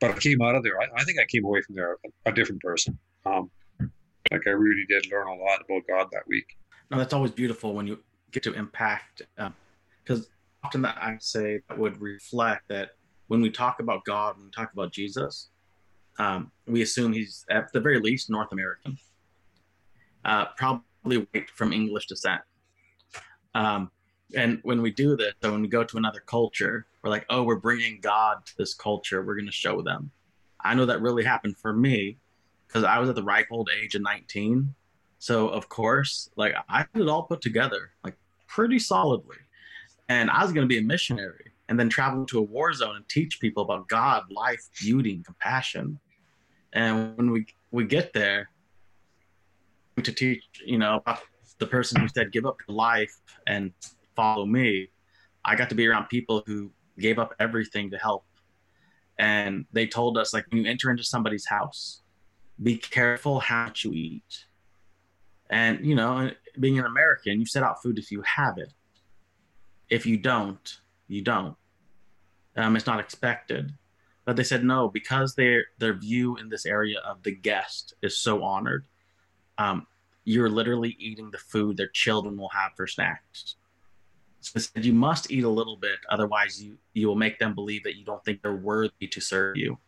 but 0.00 0.10
I 0.10 0.18
came 0.18 0.42
out 0.42 0.56
of 0.56 0.62
there. 0.62 0.80
I, 0.80 0.86
I, 0.96 1.04
think 1.04 1.18
I 1.18 1.24
came 1.24 1.44
away 1.44 1.62
from 1.62 1.76
there 1.76 1.92
a, 1.92 2.30
a 2.30 2.32
different 2.32 2.60
person. 2.60 2.98
Um, 3.24 3.50
like 4.30 4.46
I 4.46 4.50
really 4.50 4.84
did 4.88 5.10
learn 5.10 5.28
a 5.28 5.34
lot 5.34 5.60
about 5.64 5.82
God 5.88 6.08
that 6.12 6.26
week. 6.26 6.46
No, 6.90 6.98
that's 6.98 7.14
always 7.14 7.30
beautiful 7.30 7.74
when 7.74 7.86
you 7.86 7.98
get 8.32 8.42
to 8.42 8.52
impact 8.52 9.22
um, 9.38 9.54
because 10.04 10.28
often 10.64 10.82
that 10.82 10.96
I 11.00 11.16
say 11.20 11.60
that 11.68 11.78
would 11.78 12.00
reflect 12.00 12.68
that 12.68 12.90
when 13.28 13.40
we 13.40 13.50
talk 13.50 13.80
about 13.80 14.04
God, 14.04 14.36
we 14.38 14.50
talk 14.50 14.72
about 14.72 14.92
Jesus, 14.92 15.48
um, 16.18 16.50
we 16.66 16.82
assume 16.82 17.12
he's 17.12 17.44
at 17.50 17.72
the 17.72 17.80
very 17.80 17.98
least 18.00 18.28
North 18.28 18.52
American, 18.52 18.96
uh, 20.24 20.46
probably 20.56 21.26
white 21.32 21.50
from 21.50 21.72
English 21.72 22.06
descent. 22.06 22.42
Um, 23.54 23.90
and 24.34 24.60
when 24.62 24.82
we 24.82 24.90
do 24.90 25.16
this, 25.16 25.34
so 25.42 25.52
when 25.52 25.62
we 25.62 25.68
go 25.68 25.84
to 25.84 25.96
another 25.96 26.20
culture, 26.20 26.86
we're 27.02 27.10
like, 27.10 27.26
oh, 27.30 27.42
we're 27.42 27.56
bringing 27.56 28.00
God 28.00 28.44
to 28.46 28.56
this 28.56 28.74
culture. 28.74 29.22
We're 29.22 29.34
going 29.34 29.46
to 29.46 29.52
show 29.52 29.82
them. 29.82 30.10
I 30.60 30.74
know 30.74 30.86
that 30.86 31.00
really 31.00 31.24
happened 31.24 31.56
for 31.56 31.72
me 31.72 32.18
because 32.66 32.84
I 32.84 32.98
was 32.98 33.08
at 33.08 33.14
the 33.14 33.22
ripe 33.22 33.48
old 33.50 33.70
age 33.76 33.94
of 33.94 34.02
19. 34.02 34.74
So, 35.18 35.48
of 35.48 35.68
course, 35.68 36.30
like 36.36 36.54
I 36.68 36.78
had 36.78 36.88
it 36.94 37.08
all 37.08 37.24
put 37.24 37.40
together, 37.40 37.90
like 38.04 38.16
pretty 38.46 38.78
solidly 38.78 39.36
and 40.08 40.30
I 40.30 40.42
was 40.42 40.52
going 40.52 40.64
to 40.64 40.68
be 40.68 40.78
a 40.78 40.82
missionary 40.82 41.52
and 41.68 41.78
then 41.78 41.88
travel 41.88 42.26
to 42.26 42.38
a 42.38 42.42
war 42.42 42.72
zone 42.72 42.96
and 42.96 43.08
teach 43.08 43.40
people 43.40 43.62
about 43.62 43.88
God, 43.88 44.24
life, 44.30 44.68
beauty, 44.78 45.14
and 45.14 45.24
compassion. 45.24 45.98
And 46.72 47.16
when 47.16 47.30
we 47.30 47.46
we 47.70 47.84
get 47.84 48.12
there 48.12 48.50
to 50.02 50.12
teach, 50.12 50.42
you 50.64 50.78
know, 50.78 50.96
about 50.96 51.20
the 51.58 51.66
person 51.66 52.00
who 52.00 52.08
said, 52.08 52.32
"Give 52.32 52.44
up 52.46 52.58
your 52.66 52.76
life 52.76 53.14
and 53.46 53.72
follow 54.14 54.46
me," 54.46 54.88
I 55.44 55.56
got 55.56 55.68
to 55.70 55.74
be 55.74 55.86
around 55.86 56.06
people 56.08 56.42
who 56.46 56.72
gave 56.98 57.18
up 57.18 57.34
everything 57.40 57.90
to 57.90 57.98
help. 57.98 58.24
And 59.18 59.66
they 59.72 59.86
told 59.86 60.16
us, 60.18 60.32
like, 60.32 60.46
when 60.50 60.64
you 60.64 60.70
enter 60.70 60.90
into 60.90 61.04
somebody's 61.04 61.46
house, 61.46 62.02
be 62.62 62.76
careful 62.76 63.40
how 63.40 63.66
much 63.66 63.84
you 63.84 63.92
eat. 63.92 64.46
And 65.50 65.84
you 65.84 65.94
know, 65.94 66.30
being 66.58 66.78
an 66.78 66.86
American, 66.86 67.38
you 67.38 67.46
set 67.46 67.62
out 67.62 67.82
food 67.82 67.98
if 67.98 68.10
you 68.10 68.22
have 68.22 68.58
it. 68.58 68.72
If 69.90 70.06
you 70.06 70.16
don't, 70.16 70.78
you 71.08 71.22
don't. 71.22 71.56
Um, 72.56 72.74
it's 72.76 72.86
not 72.86 73.00
expected. 73.00 73.72
But 74.24 74.36
they 74.36 74.44
said 74.44 74.64
no 74.64 74.88
because 74.88 75.34
their 75.34 75.64
their 75.78 75.94
view 75.94 76.36
in 76.36 76.48
this 76.48 76.64
area 76.64 77.00
of 77.00 77.22
the 77.22 77.34
guest 77.34 77.94
is 78.02 78.16
so 78.18 78.42
honored. 78.42 78.86
Um, 79.58 79.86
you're 80.24 80.48
literally 80.48 80.96
eating 80.98 81.30
the 81.30 81.38
food 81.38 81.76
their 81.76 81.88
children 81.88 82.36
will 82.38 82.48
have 82.50 82.72
for 82.76 82.86
snacks. 82.86 83.56
So 84.42 84.58
said 84.58 84.84
you 84.84 84.92
must 84.92 85.30
eat 85.30 85.44
a 85.44 85.48
little 85.48 85.76
bit, 85.76 85.98
otherwise 86.10 86.62
you 86.62 86.76
you 86.94 87.06
will 87.06 87.16
make 87.16 87.38
them 87.38 87.54
believe 87.54 87.84
that 87.84 87.96
you 87.96 88.04
don't 88.04 88.24
think 88.24 88.42
they're 88.42 88.54
worthy 88.54 89.06
to 89.08 89.20
serve 89.20 89.56
you. 89.56 89.78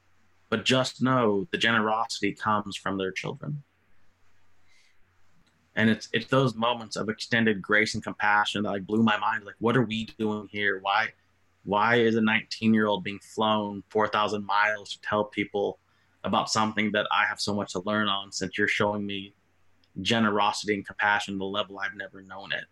But 0.48 0.64
just 0.64 1.02
know 1.02 1.46
the 1.50 1.58
generosity 1.58 2.32
comes 2.32 2.76
from 2.76 2.96
their 2.96 3.10
children. 3.10 3.62
And 5.74 5.90
it's 5.90 6.08
it's 6.12 6.28
those 6.28 6.54
moments 6.54 6.96
of 6.96 7.08
extended 7.08 7.60
grace 7.60 7.94
and 7.94 8.02
compassion 8.02 8.62
that 8.62 8.70
like 8.70 8.86
blew 8.86 9.02
my 9.02 9.18
mind. 9.18 9.44
Like, 9.44 9.56
what 9.58 9.76
are 9.76 9.82
we 9.82 10.06
doing 10.18 10.48
here? 10.50 10.78
Why 10.80 11.08
why 11.64 11.96
is 11.96 12.14
a 12.14 12.20
19 12.20 12.72
year 12.72 12.86
old 12.86 13.02
being 13.02 13.18
flown 13.18 13.82
4,000 13.88 14.44
miles 14.44 14.92
to 14.92 15.00
tell 15.00 15.24
people 15.24 15.78
about 16.22 16.50
something 16.50 16.92
that 16.92 17.06
I 17.10 17.24
have 17.24 17.40
so 17.40 17.54
much 17.54 17.72
to 17.72 17.80
learn 17.80 18.08
on 18.08 18.32
since 18.32 18.56
you're 18.56 18.68
showing 18.68 19.04
me 19.04 19.34
generosity 20.00 20.74
and 20.74 20.86
compassion 20.86 21.34
to 21.34 21.38
the 21.38 21.44
level 21.44 21.78
I've 21.78 21.96
never 21.96 22.22
known 22.22 22.52
it. 22.52 22.64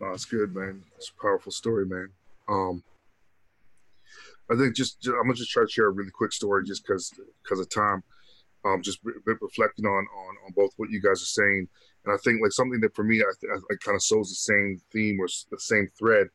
Oh, 0.00 0.12
it's 0.12 0.24
good, 0.24 0.54
man. 0.54 0.84
It's 0.96 1.10
a 1.10 1.20
powerful 1.20 1.50
story, 1.50 1.84
man. 1.84 2.10
Um, 2.48 2.82
I 4.50 4.56
think 4.56 4.76
just, 4.76 5.00
just, 5.00 5.14
I'm 5.14 5.24
gonna 5.24 5.34
just 5.34 5.50
try 5.50 5.64
to 5.64 5.70
share 5.70 5.86
a 5.86 5.90
really 5.90 6.10
quick 6.10 6.32
story, 6.32 6.64
just 6.64 6.86
because 6.86 7.12
because 7.42 7.60
of 7.60 7.68
time. 7.68 8.02
Um, 8.64 8.82
just 8.82 8.98
re- 9.04 9.14
reflecting 9.40 9.86
on 9.86 10.06
on 10.06 10.34
on 10.46 10.52
both 10.54 10.72
what 10.76 10.90
you 10.90 11.00
guys 11.00 11.22
are 11.22 11.26
saying, 11.26 11.68
and 12.04 12.14
I 12.14 12.16
think 12.18 12.40
like 12.42 12.52
something 12.52 12.80
that 12.80 12.94
for 12.94 13.04
me, 13.04 13.20
I, 13.20 13.54
I, 13.54 13.56
I 13.56 13.74
kind 13.84 13.94
of 13.94 14.02
sows 14.02 14.28
the 14.28 14.34
same 14.34 14.80
theme 14.92 15.20
or 15.20 15.26
the 15.50 15.60
same 15.60 15.88
thread 15.98 16.28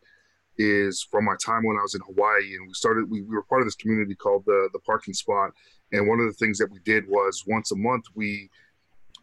is 0.58 1.06
from 1.10 1.26
my 1.26 1.36
time 1.44 1.64
when 1.64 1.78
I 1.78 1.82
was 1.82 1.96
in 1.96 2.02
Hawaii, 2.02 2.56
and 2.56 2.68
we 2.68 2.74
started. 2.74 3.10
We, 3.10 3.22
we 3.24 3.36
were 3.36 3.44
part 3.44 3.62
of 3.62 3.68
this 3.68 3.76
community 3.76 4.16
called 4.16 4.44
the 4.46 4.70
the 4.74 4.80
Parking 4.80 5.14
Spot, 5.14 5.52
and 5.92 6.08
one 6.08 6.20
of 6.20 6.28
the 6.28 6.34
things 6.34 6.58
that 6.60 6.72
we 6.72 6.80
did 6.80 7.08
was 7.08 7.44
once 7.48 7.72
a 7.72 7.76
month 7.76 8.06
we 8.16 8.50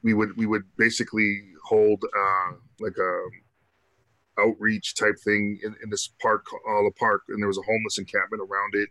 we 0.03 0.15
would 0.15 0.37
we 0.37 0.47
would 0.47 0.65
basically 0.77 1.43
hold 1.65 2.03
uh, 2.05 2.53
like 2.81 2.97
a 2.99 3.23
outreach 4.41 4.95
type 4.95 5.17
thing 5.25 5.59
in, 5.63 5.75
in 5.83 5.91
this 5.91 6.09
park, 6.21 6.47
uh, 6.53 6.83
the 6.83 6.93
park, 6.99 7.23
and 7.29 7.41
there 7.41 7.49
was 7.49 7.59
a 7.59 7.63
homeless 7.63 7.99
encampment 7.99 8.43
around 8.43 8.75
it. 8.75 8.89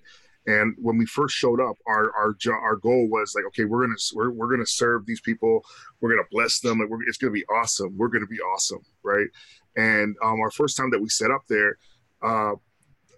And 0.47 0.75
when 0.81 0.97
we 0.97 1.05
first 1.05 1.35
showed 1.35 1.59
up, 1.59 1.75
our 1.85 2.11
our 2.15 2.35
our 2.51 2.75
goal 2.77 3.07
was 3.09 3.33
like, 3.35 3.45
okay, 3.47 3.65
we're 3.65 3.81
gonna 3.81 3.99
we're, 4.13 4.31
we're 4.31 4.49
gonna 4.49 4.65
serve 4.65 5.05
these 5.05 5.21
people, 5.21 5.63
we're 6.01 6.09
gonna 6.09 6.27
bless 6.31 6.59
them, 6.59 6.79
like 6.79 6.89
it's 7.07 7.17
gonna 7.17 7.31
be 7.31 7.45
awesome. 7.45 7.97
We're 7.97 8.07
gonna 8.07 8.25
be 8.25 8.39
awesome, 8.39 8.83
right? 9.03 9.27
And 9.75 10.15
um, 10.23 10.39
our 10.39 10.51
first 10.51 10.77
time 10.77 10.89
that 10.91 11.01
we 11.01 11.09
set 11.09 11.29
up 11.29 11.43
there, 11.47 11.77
uh, 12.23 12.53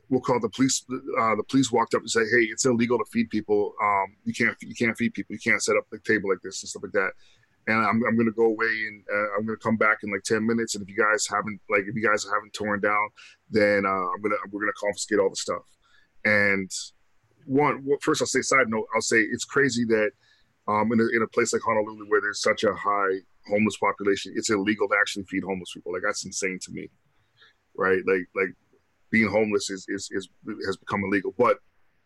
we'll 0.09 0.21
call 0.21 0.39
the 0.39 0.49
police. 0.49 0.83
Uh, 0.89 1.35
the 1.35 1.43
police 1.47 1.71
walked 1.71 1.93
up 1.93 2.01
and 2.01 2.11
said, 2.11 2.23
"Hey, 2.31 2.43
it's 2.43 2.65
illegal 2.65 2.97
to 2.97 3.05
feed 3.11 3.29
people. 3.29 3.73
Um, 3.81 4.15
you 4.25 4.33
can't 4.33 4.57
you 4.61 4.75
can't 4.75 4.97
feed 4.97 5.13
people. 5.13 5.33
You 5.33 5.39
can't 5.39 5.63
set 5.63 5.77
up 5.77 5.85
a 5.93 5.99
table 5.99 6.29
like 6.29 6.41
this 6.43 6.61
and 6.61 6.69
stuff 6.69 6.83
like 6.83 6.91
that." 6.91 7.11
And 7.67 7.77
I'm, 7.77 8.01
I'm 8.07 8.17
gonna 8.17 8.31
go 8.31 8.45
away 8.45 8.65
and 8.87 9.03
uh, 9.13 9.37
I'm 9.37 9.45
gonna 9.45 9.57
come 9.57 9.77
back 9.77 9.99
in 10.03 10.11
like 10.11 10.23
ten 10.23 10.45
minutes. 10.45 10.75
And 10.75 10.81
if 10.83 10.89
you 10.89 10.97
guys 10.97 11.27
haven't 11.27 11.59
like 11.69 11.83
if 11.87 11.95
you 11.95 12.07
guys 12.07 12.25
haven't 12.25 12.53
torn 12.53 12.79
down, 12.79 13.09
then 13.49 13.85
uh, 13.85 13.89
I'm 13.89 14.21
gonna 14.21 14.35
we're 14.51 14.61
gonna 14.61 14.71
confiscate 14.79 15.19
all 15.19 15.29
the 15.29 15.35
stuff. 15.35 15.63
And 16.25 16.69
one 17.45 17.85
first 18.01 18.21
I'll 18.21 18.27
say 18.27 18.41
side 18.41 18.67
note 18.67 18.87
I'll 18.95 19.01
say 19.01 19.21
it's 19.21 19.45
crazy 19.45 19.85
that 19.85 20.11
um, 20.67 20.91
in 20.91 20.99
a, 20.99 21.07
in 21.15 21.21
a 21.23 21.27
place 21.27 21.53
like 21.53 21.61
Honolulu 21.63 22.05
where 22.07 22.21
there's 22.21 22.41
such 22.41 22.63
a 22.63 22.73
high 22.73 23.19
homeless 23.47 23.77
population, 23.77 24.33
it's 24.35 24.49
illegal 24.49 24.87
to 24.87 24.95
actually 24.99 25.23
feed 25.23 25.43
homeless 25.43 25.71
people. 25.73 25.93
Like 25.93 26.03
that's 26.03 26.25
insane 26.25 26.59
to 26.63 26.71
me, 26.71 26.89
right? 27.75 28.01
Like 28.07 28.27
like 28.35 28.53
being 29.11 29.29
homeless 29.29 29.69
is, 29.69 29.85
is, 29.89 30.09
is 30.11 30.29
has 30.65 30.77
become 30.77 31.03
illegal. 31.03 31.33
But 31.37 31.57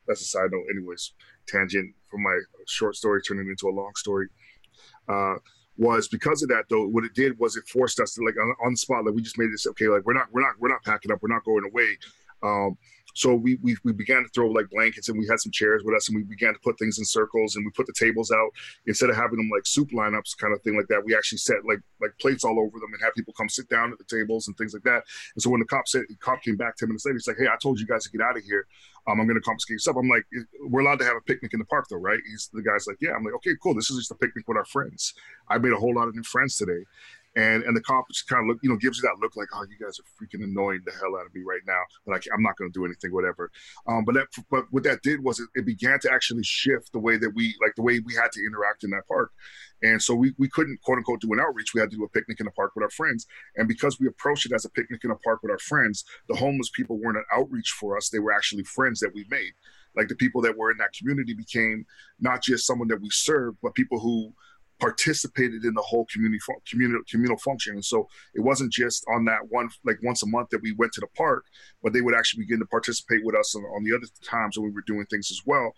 that's 0.08 0.22
a 0.22 0.26
side 0.26 0.50
note, 0.52 0.66
anyways. 0.74 1.14
Tangent 1.48 1.94
from 2.10 2.24
my 2.24 2.40
short 2.68 2.96
story 2.96 3.22
turning 3.22 3.48
into 3.48 3.68
a 3.68 3.76
long 3.76 3.92
story. 3.96 4.28
Uh, 5.08 5.36
was 5.78 6.08
because 6.08 6.42
of 6.42 6.50
that 6.50 6.66
though. 6.70 6.88
What 6.88 7.04
it 7.04 7.14
did 7.14 7.38
was 7.38 7.58
it 7.58 7.68
forced 7.68 8.00
us 8.00 8.14
to 8.14 8.22
like 8.24 8.36
on, 8.38 8.56
on 8.66 8.74
the 8.74 8.78
spot. 8.78 9.06
Like 9.06 9.16
we 9.16 9.22
just 9.22 9.38
made 9.38 9.52
this 9.52 9.68
okay. 9.68 9.88
Like 9.88 10.06
we're 10.06 10.14
not 10.14 10.28
we're 10.32 10.42
not 10.42 10.56
we're 10.60 10.70
not 10.70 10.84
packing 10.84 11.12
up. 11.12 11.20
We're 11.22 11.34
not 11.34 11.44
going 11.44 11.66
away. 11.66 11.98
Um, 12.44 12.78
so 13.16 13.34
we, 13.34 13.58
we 13.62 13.78
we 13.86 13.94
began 13.94 14.24
to 14.24 14.30
throw 14.30 14.50
like 14.50 14.70
blankets 14.70 15.08
and 15.08 15.18
we 15.18 15.26
had 15.26 15.40
some 15.40 15.52
chairs 15.52 15.84
with 15.86 15.96
us 15.96 16.10
and 16.10 16.18
we 16.18 16.24
began 16.24 16.54
to 16.54 16.60
put 16.60 16.78
things 16.78 17.00
in 17.00 17.06
circles 17.06 17.56
and 17.56 17.66
we 17.66 17.72
put 17.72 17.88
the 17.88 17.94
tables 17.98 18.30
out 18.30 18.50
instead 18.88 19.10
of 19.10 19.16
having 19.16 19.38
them 19.38 19.50
like 19.50 19.66
soup 19.66 19.90
lineups 19.92 20.38
kind 20.38 20.54
of 20.54 20.62
thing 20.62 20.76
like 20.76 20.88
that. 20.90 21.02
We 21.04 21.16
actually 21.16 21.38
set 21.38 21.66
like 21.66 21.80
like 22.02 22.12
plates 22.20 22.44
all 22.44 22.60
over 22.60 22.78
them 22.78 22.92
and 22.92 23.02
have 23.02 23.14
people 23.16 23.34
come 23.34 23.48
sit 23.48 23.70
down 23.70 23.94
at 23.94 23.98
the 23.98 24.04
tables 24.04 24.48
and 24.48 24.58
things 24.58 24.74
like 24.74 24.84
that. 24.84 25.04
And 25.34 25.42
so 25.42 25.50
when 25.50 25.62
the 25.62 25.66
cop 25.66 25.88
said 25.88 26.04
the 26.10 26.16
cop 26.18 26.44
came 26.44 26.58
back 26.58 26.76
ten 26.76 26.90
minutes 26.90 27.06
later, 27.06 27.16
he's 27.16 27.28
like, 27.28 27.38
"Hey, 27.40 27.48
I 27.48 27.56
told 27.62 27.80
you 27.80 27.88
guys 27.88 28.04
to 28.04 28.12
get 28.12 28.22
out 28.22 28.38
of 28.38 28.44
here. 28.44 28.68
Um, 29.08 29.22
I'm 29.22 29.28
going 29.28 29.40
to 29.40 29.46
confiscate 29.46 29.80
stuff." 29.80 29.96
I'm 29.98 30.10
like, 30.10 30.26
"We're 30.68 30.82
allowed 30.82 31.00
to 31.00 31.06
have 31.06 31.16
a 31.16 31.22
picnic 31.22 31.54
in 31.54 31.60
the 31.60 31.66
park, 31.66 31.86
though, 31.90 31.98
right?" 31.98 32.20
He's 32.28 32.50
the 32.52 32.62
guy's 32.62 32.86
like, 32.86 32.98
"Yeah." 33.00 33.12
I'm 33.16 33.24
like, 33.24 33.36
"Okay, 33.36 33.52
cool. 33.64 33.76
This 33.76 33.90
is 33.90 33.98
just 33.98 34.12
a 34.12 34.16
picnic 34.16 34.46
with 34.48 34.58
our 34.58 34.66
friends. 34.66 35.14
I 35.48 35.58
made 35.58 35.72
a 35.72 35.78
whole 35.78 35.96
lot 35.96 36.10
of 36.10 36.16
new 36.16 36.24
friends 36.24 36.58
today." 36.58 36.84
And 37.36 37.64
and 37.64 37.76
the 37.76 37.82
just 38.12 38.28
kind 38.28 38.44
of 38.44 38.48
look, 38.48 38.60
you 38.64 38.70
know, 38.70 38.78
gives 38.78 38.98
you 38.98 39.02
that 39.04 39.22
look 39.22 39.36
like, 39.36 39.50
oh, 39.54 39.66
you 39.70 39.84
guys 39.84 40.00
are 40.00 40.08
freaking 40.16 40.44
annoying 40.44 40.82
the 40.86 40.92
hell 40.92 41.18
out 41.20 41.26
of 41.26 41.36
me 41.36 41.42
right 41.46 41.62
now, 41.68 41.82
but 42.06 42.14
I, 42.14 42.34
am 42.34 42.42
not 42.42 42.56
going 42.56 42.72
to 42.72 42.80
do 42.80 42.86
anything, 42.86 43.14
whatever. 43.14 43.52
Um, 43.88 44.06
but 44.06 44.16
that, 44.16 44.28
but 44.50 44.66
what 44.72 44.84
that 44.84 45.02
did 45.02 45.24
was 45.24 45.40
it, 45.40 45.50
it, 45.56 45.66
began 45.66 46.00
to 46.00 46.12
actually 46.12 46.44
shift 46.44 46.94
the 46.94 47.00
way 47.00 47.18
that 47.18 47.32
we, 47.36 47.56
like 47.62 47.76
the 47.76 47.82
way 47.82 48.00
we 48.00 48.14
had 48.14 48.32
to 48.34 48.46
interact 48.46 48.84
in 48.84 48.90
that 48.92 49.08
park, 49.08 49.32
and 49.84 50.02
so 50.02 50.16
we 50.16 50.34
we 50.38 50.48
couldn't 50.50 50.82
quote 50.82 50.98
unquote 50.98 51.22
do 51.22 51.34
an 51.34 51.40
outreach. 51.40 51.74
We 51.74 51.82
had 51.82 51.92
to 51.92 51.98
do 51.98 52.04
a 52.06 52.10
picnic 52.10 52.40
in 52.40 52.46
the 52.46 52.52
park 52.52 52.72
with 52.76 52.84
our 52.84 52.90
friends, 52.92 53.26
and 53.58 53.68
because 53.68 54.00
we 54.00 54.08
approached 54.08 54.46
it 54.46 54.54
as 54.54 54.66
a 54.66 54.70
picnic 54.70 55.02
in 55.04 55.12
a 55.12 55.18
park 55.18 55.42
with 55.44 55.52
our 55.52 55.60
friends, 55.60 56.06
the 56.30 56.36
homeless 56.36 56.70
people 56.70 56.98
weren't 57.00 57.18
an 57.18 57.26
outreach 57.34 57.76
for 57.80 57.98
us; 57.98 58.10
they 58.10 58.20
were 58.20 58.34
actually 58.34 58.64
friends 58.64 59.00
that 59.02 59.14
we 59.14 59.26
made. 59.30 59.52
Like 59.96 60.08
the 60.08 60.16
people 60.16 60.42
that 60.42 60.58
were 60.58 60.72
in 60.72 60.78
that 60.78 60.94
community 60.98 61.34
became 61.34 61.86
not 62.20 62.42
just 62.42 62.66
someone 62.66 62.88
that 62.90 63.02
we 63.02 63.10
served, 63.12 63.58
but 63.62 63.76
people 63.76 64.00
who 64.00 64.34
participated 64.86 65.66
in 65.66 65.74
the 65.74 65.82
whole 65.82 66.06
community 66.14 66.40
communal 66.70 67.02
communal 67.10 67.38
function. 67.38 67.74
And 67.74 67.84
so 67.84 68.08
it 68.36 68.42
wasn't 68.42 68.72
just 68.72 69.04
on 69.12 69.26
that 69.26 69.40
one 69.50 69.68
like 69.84 69.98
once 70.04 70.22
a 70.22 70.28
month 70.28 70.50
that 70.52 70.62
we 70.62 70.74
went 70.74 70.92
to 70.94 71.02
the 71.02 71.08
park, 71.18 71.46
but 71.82 71.92
they 71.92 72.02
would 72.02 72.14
actually 72.14 72.44
begin 72.44 72.60
to 72.60 72.68
participate 72.68 73.22
with 73.24 73.36
us 73.36 73.56
on, 73.56 73.64
on 73.64 73.84
the 73.84 73.96
other 73.96 74.06
times 74.24 74.58
when 74.58 74.68
we 74.68 74.74
were 74.74 74.84
doing 74.86 75.08
things 75.08 75.32
as 75.32 75.42
well. 75.44 75.74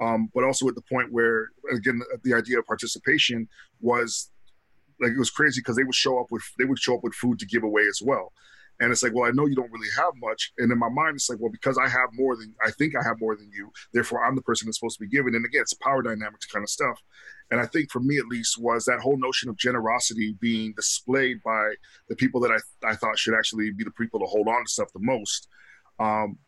Um, 0.00 0.30
but 0.32 0.44
also 0.44 0.68
at 0.68 0.76
the 0.76 0.82
point 0.82 1.12
where 1.12 1.48
again 1.72 2.00
the 2.22 2.34
idea 2.34 2.60
of 2.60 2.66
participation 2.66 3.48
was 3.80 4.30
like 5.00 5.10
it 5.10 5.18
was 5.18 5.30
crazy 5.30 5.60
because 5.60 5.74
they 5.74 5.84
would 5.84 5.94
show 5.94 6.20
up 6.20 6.26
with 6.30 6.44
they 6.56 6.66
would 6.66 6.78
show 6.78 6.94
up 6.94 7.02
with 7.02 7.14
food 7.14 7.40
to 7.40 7.46
give 7.46 7.64
away 7.64 7.82
as 7.88 8.00
well. 8.00 8.32
And 8.78 8.92
it's 8.92 9.02
like, 9.02 9.14
well, 9.14 9.24
I 9.24 9.32
know 9.32 9.46
you 9.46 9.56
don't 9.56 9.72
really 9.72 9.88
have 9.96 10.12
much. 10.16 10.52
And 10.58 10.70
in 10.70 10.78
my 10.78 10.90
mind, 10.90 11.14
it's 11.14 11.30
like, 11.30 11.38
well, 11.40 11.50
because 11.50 11.78
I 11.78 11.88
have 11.88 12.10
more 12.12 12.36
than 12.36 12.54
I 12.64 12.70
think 12.70 12.94
I 12.94 13.02
have 13.02 13.18
more 13.20 13.34
than 13.34 13.50
you, 13.52 13.72
therefore 13.92 14.24
I'm 14.24 14.36
the 14.36 14.42
person 14.42 14.66
that's 14.66 14.78
supposed 14.78 14.98
to 14.98 15.04
be 15.04 15.08
giving. 15.08 15.34
And 15.34 15.44
again, 15.44 15.62
it's 15.62 15.74
power 15.74 16.02
dynamics 16.02 16.46
kind 16.46 16.62
of 16.62 16.70
stuff. 16.70 17.02
And 17.50 17.60
I 17.60 17.66
think 17.66 17.90
for 17.90 18.00
me 18.00 18.18
at 18.18 18.26
least 18.26 18.60
was 18.60 18.84
that 18.86 19.00
whole 19.00 19.18
notion 19.18 19.48
of 19.48 19.56
generosity 19.56 20.36
being 20.40 20.72
displayed 20.74 21.42
by 21.44 21.74
the 22.08 22.16
people 22.16 22.40
that 22.40 22.50
I, 22.50 22.88
I 22.88 22.96
thought 22.96 23.18
should 23.18 23.34
actually 23.34 23.70
be 23.70 23.84
the 23.84 23.90
people 23.92 24.18
to 24.20 24.26
hold 24.26 24.48
on 24.48 24.64
to 24.64 24.70
stuff 24.70 24.92
the 24.92 25.00
most. 25.00 25.48
Um, 25.98 26.38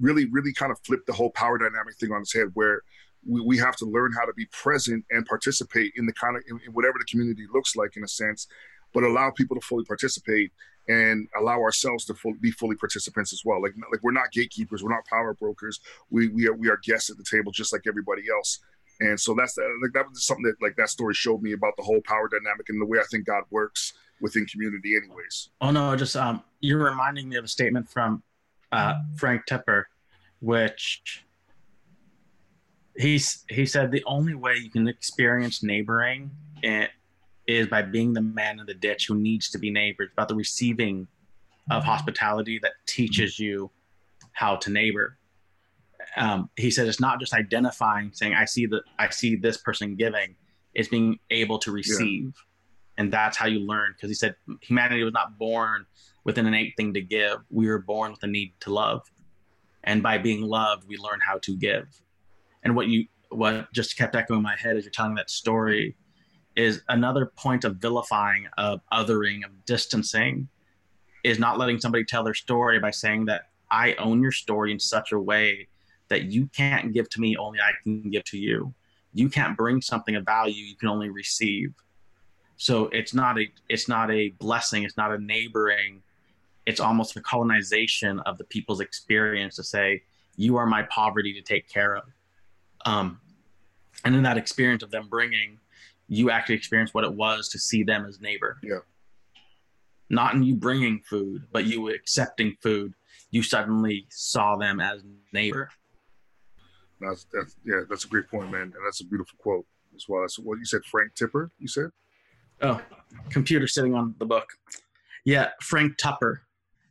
really, 0.00 0.26
really 0.26 0.52
kind 0.52 0.72
of 0.72 0.78
flipped 0.84 1.06
the 1.06 1.12
whole 1.12 1.30
power 1.30 1.58
dynamic 1.58 1.96
thing 1.98 2.12
on 2.12 2.20
its 2.20 2.34
head 2.34 2.48
where 2.54 2.82
we, 3.26 3.40
we 3.40 3.58
have 3.58 3.76
to 3.76 3.86
learn 3.86 4.12
how 4.18 4.24
to 4.24 4.32
be 4.34 4.46
present 4.46 5.04
and 5.10 5.26
participate 5.26 5.92
in 5.96 6.06
the 6.06 6.12
kind 6.12 6.36
of 6.36 6.42
in, 6.48 6.58
in 6.66 6.72
whatever 6.72 6.94
the 6.98 7.04
community 7.04 7.46
looks 7.52 7.76
like 7.76 7.96
in 7.96 8.04
a 8.04 8.08
sense, 8.08 8.46
but 8.92 9.02
allow 9.02 9.30
people 9.30 9.56
to 9.56 9.64
fully 9.64 9.84
participate 9.84 10.52
and 10.88 11.28
allow 11.38 11.60
ourselves 11.60 12.06
to 12.06 12.14
full, 12.14 12.32
be 12.40 12.50
fully 12.50 12.76
participants 12.76 13.32
as 13.32 13.42
well. 13.44 13.60
Like 13.60 13.74
like 13.92 14.02
we're 14.02 14.12
not 14.12 14.32
gatekeepers, 14.32 14.82
we're 14.82 14.94
not 14.94 15.04
power 15.06 15.34
brokers. 15.34 15.80
We 16.10 16.28
we 16.28 16.48
are 16.48 16.54
we 16.54 16.68
are 16.68 16.78
guests 16.82 17.10
at 17.10 17.16
the 17.18 17.24
table 17.30 17.52
just 17.52 17.72
like 17.72 17.82
everybody 17.86 18.22
else. 18.34 18.58
And 19.00 19.18
so 19.18 19.34
that's 19.34 19.56
like 19.56 19.92
that 19.94 20.08
was 20.08 20.18
just 20.18 20.26
something 20.26 20.44
that 20.44 20.56
like 20.60 20.76
that 20.76 20.88
story 20.88 21.14
showed 21.14 21.42
me 21.42 21.52
about 21.52 21.76
the 21.76 21.82
whole 21.82 22.00
power 22.04 22.28
dynamic 22.28 22.68
and 22.68 22.80
the 22.80 22.86
way 22.86 22.98
I 22.98 23.04
think 23.10 23.26
God 23.26 23.44
works 23.50 23.92
within 24.20 24.44
community, 24.46 24.96
anyways. 24.96 25.50
Oh 25.60 25.70
no, 25.70 25.94
just 25.94 26.16
um, 26.16 26.42
you're 26.60 26.82
reminding 26.82 27.28
me 27.28 27.36
of 27.36 27.44
a 27.44 27.48
statement 27.48 27.88
from 27.88 28.22
uh, 28.72 28.94
Frank 29.16 29.46
Tupper, 29.46 29.88
which 30.40 31.24
he's 32.96 33.44
he 33.48 33.64
said 33.66 33.92
the 33.92 34.02
only 34.04 34.34
way 34.34 34.56
you 34.56 34.70
can 34.70 34.88
experience 34.88 35.62
neighboring 35.62 36.30
is 37.46 37.66
by 37.68 37.82
being 37.82 38.12
the 38.12 38.20
man 38.20 38.60
in 38.60 38.66
the 38.66 38.74
ditch 38.74 39.06
who 39.06 39.14
needs 39.14 39.48
to 39.50 39.58
be 39.58 39.70
neighbored, 39.70 40.10
about 40.12 40.28
the 40.28 40.34
receiving 40.34 41.06
of 41.70 41.84
hospitality 41.84 42.58
that 42.60 42.72
teaches 42.86 43.38
you 43.38 43.70
how 44.32 44.56
to 44.56 44.70
neighbor 44.70 45.16
um, 46.18 46.50
he 46.56 46.70
said 46.70 46.88
it's 46.88 47.00
not 47.00 47.20
just 47.20 47.32
identifying 47.32 48.10
saying 48.12 48.34
i 48.34 48.44
see 48.44 48.66
that 48.66 48.82
i 48.98 49.08
see 49.08 49.36
this 49.36 49.56
person 49.58 49.94
giving 49.96 50.34
it's 50.74 50.88
being 50.88 51.18
able 51.30 51.58
to 51.58 51.72
receive. 51.72 52.24
Yeah. 52.24 53.02
and 53.02 53.12
that's 53.12 53.36
how 53.36 53.46
you 53.46 53.60
learn 53.60 53.94
because 53.96 54.10
he 54.10 54.14
said 54.14 54.36
humanity 54.62 55.02
was 55.02 55.12
not 55.12 55.38
born 55.38 55.86
with 56.24 56.38
an 56.38 56.46
innate 56.46 56.74
thing 56.76 56.92
to 56.94 57.00
give. 57.00 57.38
We 57.50 57.68
were 57.68 57.78
born 57.78 58.10
with 58.10 58.22
a 58.22 58.26
need 58.26 58.52
to 58.60 58.72
love. 58.72 59.02
And 59.84 60.02
by 60.02 60.18
being 60.18 60.42
loved 60.42 60.86
we 60.86 60.96
learn 60.96 61.20
how 61.26 61.38
to 61.38 61.56
give. 61.56 61.86
And 62.62 62.76
what 62.76 62.86
you 62.88 63.06
what 63.30 63.72
just 63.72 63.96
kept 63.96 64.14
echoing 64.14 64.38
in 64.38 64.42
my 64.42 64.56
head 64.56 64.76
as 64.76 64.84
you're 64.84 64.90
telling 64.90 65.14
that 65.16 65.30
story 65.30 65.96
is 66.56 66.82
another 66.88 67.26
point 67.26 67.64
of 67.64 67.76
vilifying, 67.76 68.46
of 68.56 68.80
othering, 68.92 69.44
of 69.44 69.64
distancing, 69.64 70.48
is 71.24 71.38
not 71.38 71.58
letting 71.58 71.78
somebody 71.78 72.04
tell 72.04 72.24
their 72.24 72.34
story 72.34 72.80
by 72.80 72.90
saying 72.90 73.26
that 73.26 73.42
I 73.70 73.94
own 73.94 74.22
your 74.22 74.32
story 74.32 74.72
in 74.72 74.80
such 74.80 75.12
a 75.12 75.20
way 75.20 75.68
that 76.08 76.24
you 76.24 76.46
can't 76.48 76.92
give 76.92 77.08
to 77.10 77.20
me, 77.20 77.36
only 77.36 77.58
I 77.60 77.72
can 77.82 78.10
give 78.10 78.24
to 78.24 78.38
you. 78.38 78.74
You 79.12 79.28
can't 79.28 79.56
bring 79.56 79.80
something 79.80 80.16
of 80.16 80.24
value, 80.24 80.64
you 80.64 80.76
can 80.76 80.88
only 80.88 81.08
receive. 81.08 81.74
So 82.56 82.86
it's 82.86 83.14
not 83.14 83.38
a 83.38 83.46
it's 83.68 83.88
not 83.88 84.10
a 84.10 84.30
blessing, 84.30 84.82
it's 84.82 84.96
not 84.96 85.12
a 85.12 85.18
neighboring, 85.18 86.02
it's 86.66 86.80
almost 86.80 87.16
a 87.16 87.20
colonization 87.20 88.20
of 88.20 88.36
the 88.38 88.44
people's 88.44 88.80
experience 88.80 89.56
to 89.56 89.64
say, 89.64 90.02
you 90.36 90.56
are 90.56 90.66
my 90.66 90.82
poverty 90.84 91.32
to 91.34 91.42
take 91.42 91.68
care 91.68 91.96
of. 91.96 92.04
Um, 92.84 93.20
and 94.04 94.14
in 94.14 94.22
that 94.22 94.36
experience 94.36 94.82
of 94.82 94.90
them 94.90 95.08
bringing 95.08 95.58
you 96.08 96.30
actually 96.30 96.54
experience 96.54 96.94
what 96.94 97.04
it 97.04 97.12
was 97.12 97.48
to 97.50 97.58
see 97.58 97.82
them 97.82 98.06
as 98.06 98.20
neighbor. 98.20 98.58
Yeah. 98.62 98.78
Not 100.08 100.34
in 100.34 100.42
you 100.42 100.54
bringing 100.54 101.00
food, 101.00 101.46
but 101.52 101.66
you 101.66 101.90
accepting 101.90 102.56
food. 102.62 102.94
You 103.30 103.42
suddenly 103.42 104.06
saw 104.08 104.56
them 104.56 104.80
as 104.80 105.02
neighbor. 105.32 105.70
That's, 107.00 107.26
that's 107.32 107.56
yeah, 107.64 107.82
that's 107.88 108.04
a 108.04 108.08
great 108.08 108.28
point, 108.28 108.50
man, 108.50 108.62
and 108.62 108.84
that's 108.84 109.00
a 109.00 109.06
beautiful 109.06 109.38
quote 109.38 109.66
as 109.94 110.06
well. 110.08 110.22
That's 110.22 110.38
what 110.38 110.58
you 110.58 110.64
said, 110.64 110.84
Frank 110.84 111.14
Tupper. 111.14 111.50
You 111.58 111.68
said. 111.68 111.90
Oh, 112.60 112.80
computer 113.30 113.68
sitting 113.68 113.94
on 113.94 114.14
the 114.18 114.26
book. 114.26 114.48
Yeah, 115.24 115.50
Frank 115.62 115.96
Tupper, 115.96 116.42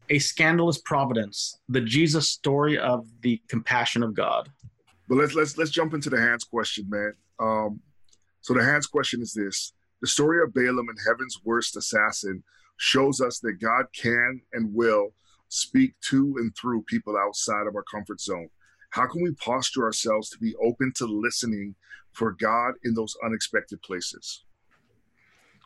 a 0.09 0.19
scandalous 0.19 0.77
providence, 0.77 1.59
the 1.67 1.81
Jesus 1.81 2.29
story 2.29 2.77
of 2.77 3.05
the 3.21 3.41
compassion 3.49 4.03
of 4.03 4.13
God. 4.13 4.49
But 5.09 5.15
let's 5.15 5.33
let's 5.33 5.57
let's 5.57 5.71
jump 5.71 5.93
into 5.93 6.09
the 6.09 6.19
hands 6.19 6.43
question, 6.43 6.85
man. 6.89 7.13
Um, 7.39 7.81
so 8.41 8.53
the 8.53 8.63
hands 8.63 8.87
question 8.87 9.21
is 9.21 9.33
this 9.33 9.73
The 10.01 10.07
story 10.07 10.41
of 10.41 10.53
Balaam 10.53 10.87
and 10.89 10.97
heaven's 11.05 11.39
worst 11.43 11.75
assassin 11.75 12.43
shows 12.77 13.19
us 13.21 13.39
that 13.39 13.59
God 13.59 13.85
can 13.93 14.41
and 14.53 14.73
will 14.73 15.09
speak 15.49 15.93
to 16.09 16.35
and 16.37 16.55
through 16.55 16.83
people 16.83 17.17
outside 17.17 17.67
of 17.67 17.75
our 17.75 17.83
comfort 17.83 18.21
zone. 18.21 18.49
How 18.89 19.07
can 19.07 19.21
we 19.21 19.31
posture 19.33 19.83
ourselves 19.83 20.29
to 20.29 20.37
be 20.37 20.55
open 20.55 20.91
to 20.97 21.05
listening 21.05 21.75
for 22.11 22.31
God 22.31 22.73
in 22.83 22.93
those 22.93 23.15
unexpected 23.23 23.81
places? 23.81 24.43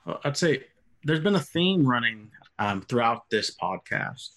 Well, 0.05 0.19
I'd 0.23 0.37
say 0.37 0.65
there's 1.03 1.19
been 1.19 1.35
a 1.35 1.39
theme 1.39 1.85
running 1.85 2.31
um, 2.59 2.81
throughout 2.81 3.29
this 3.29 3.55
podcast, 3.55 4.29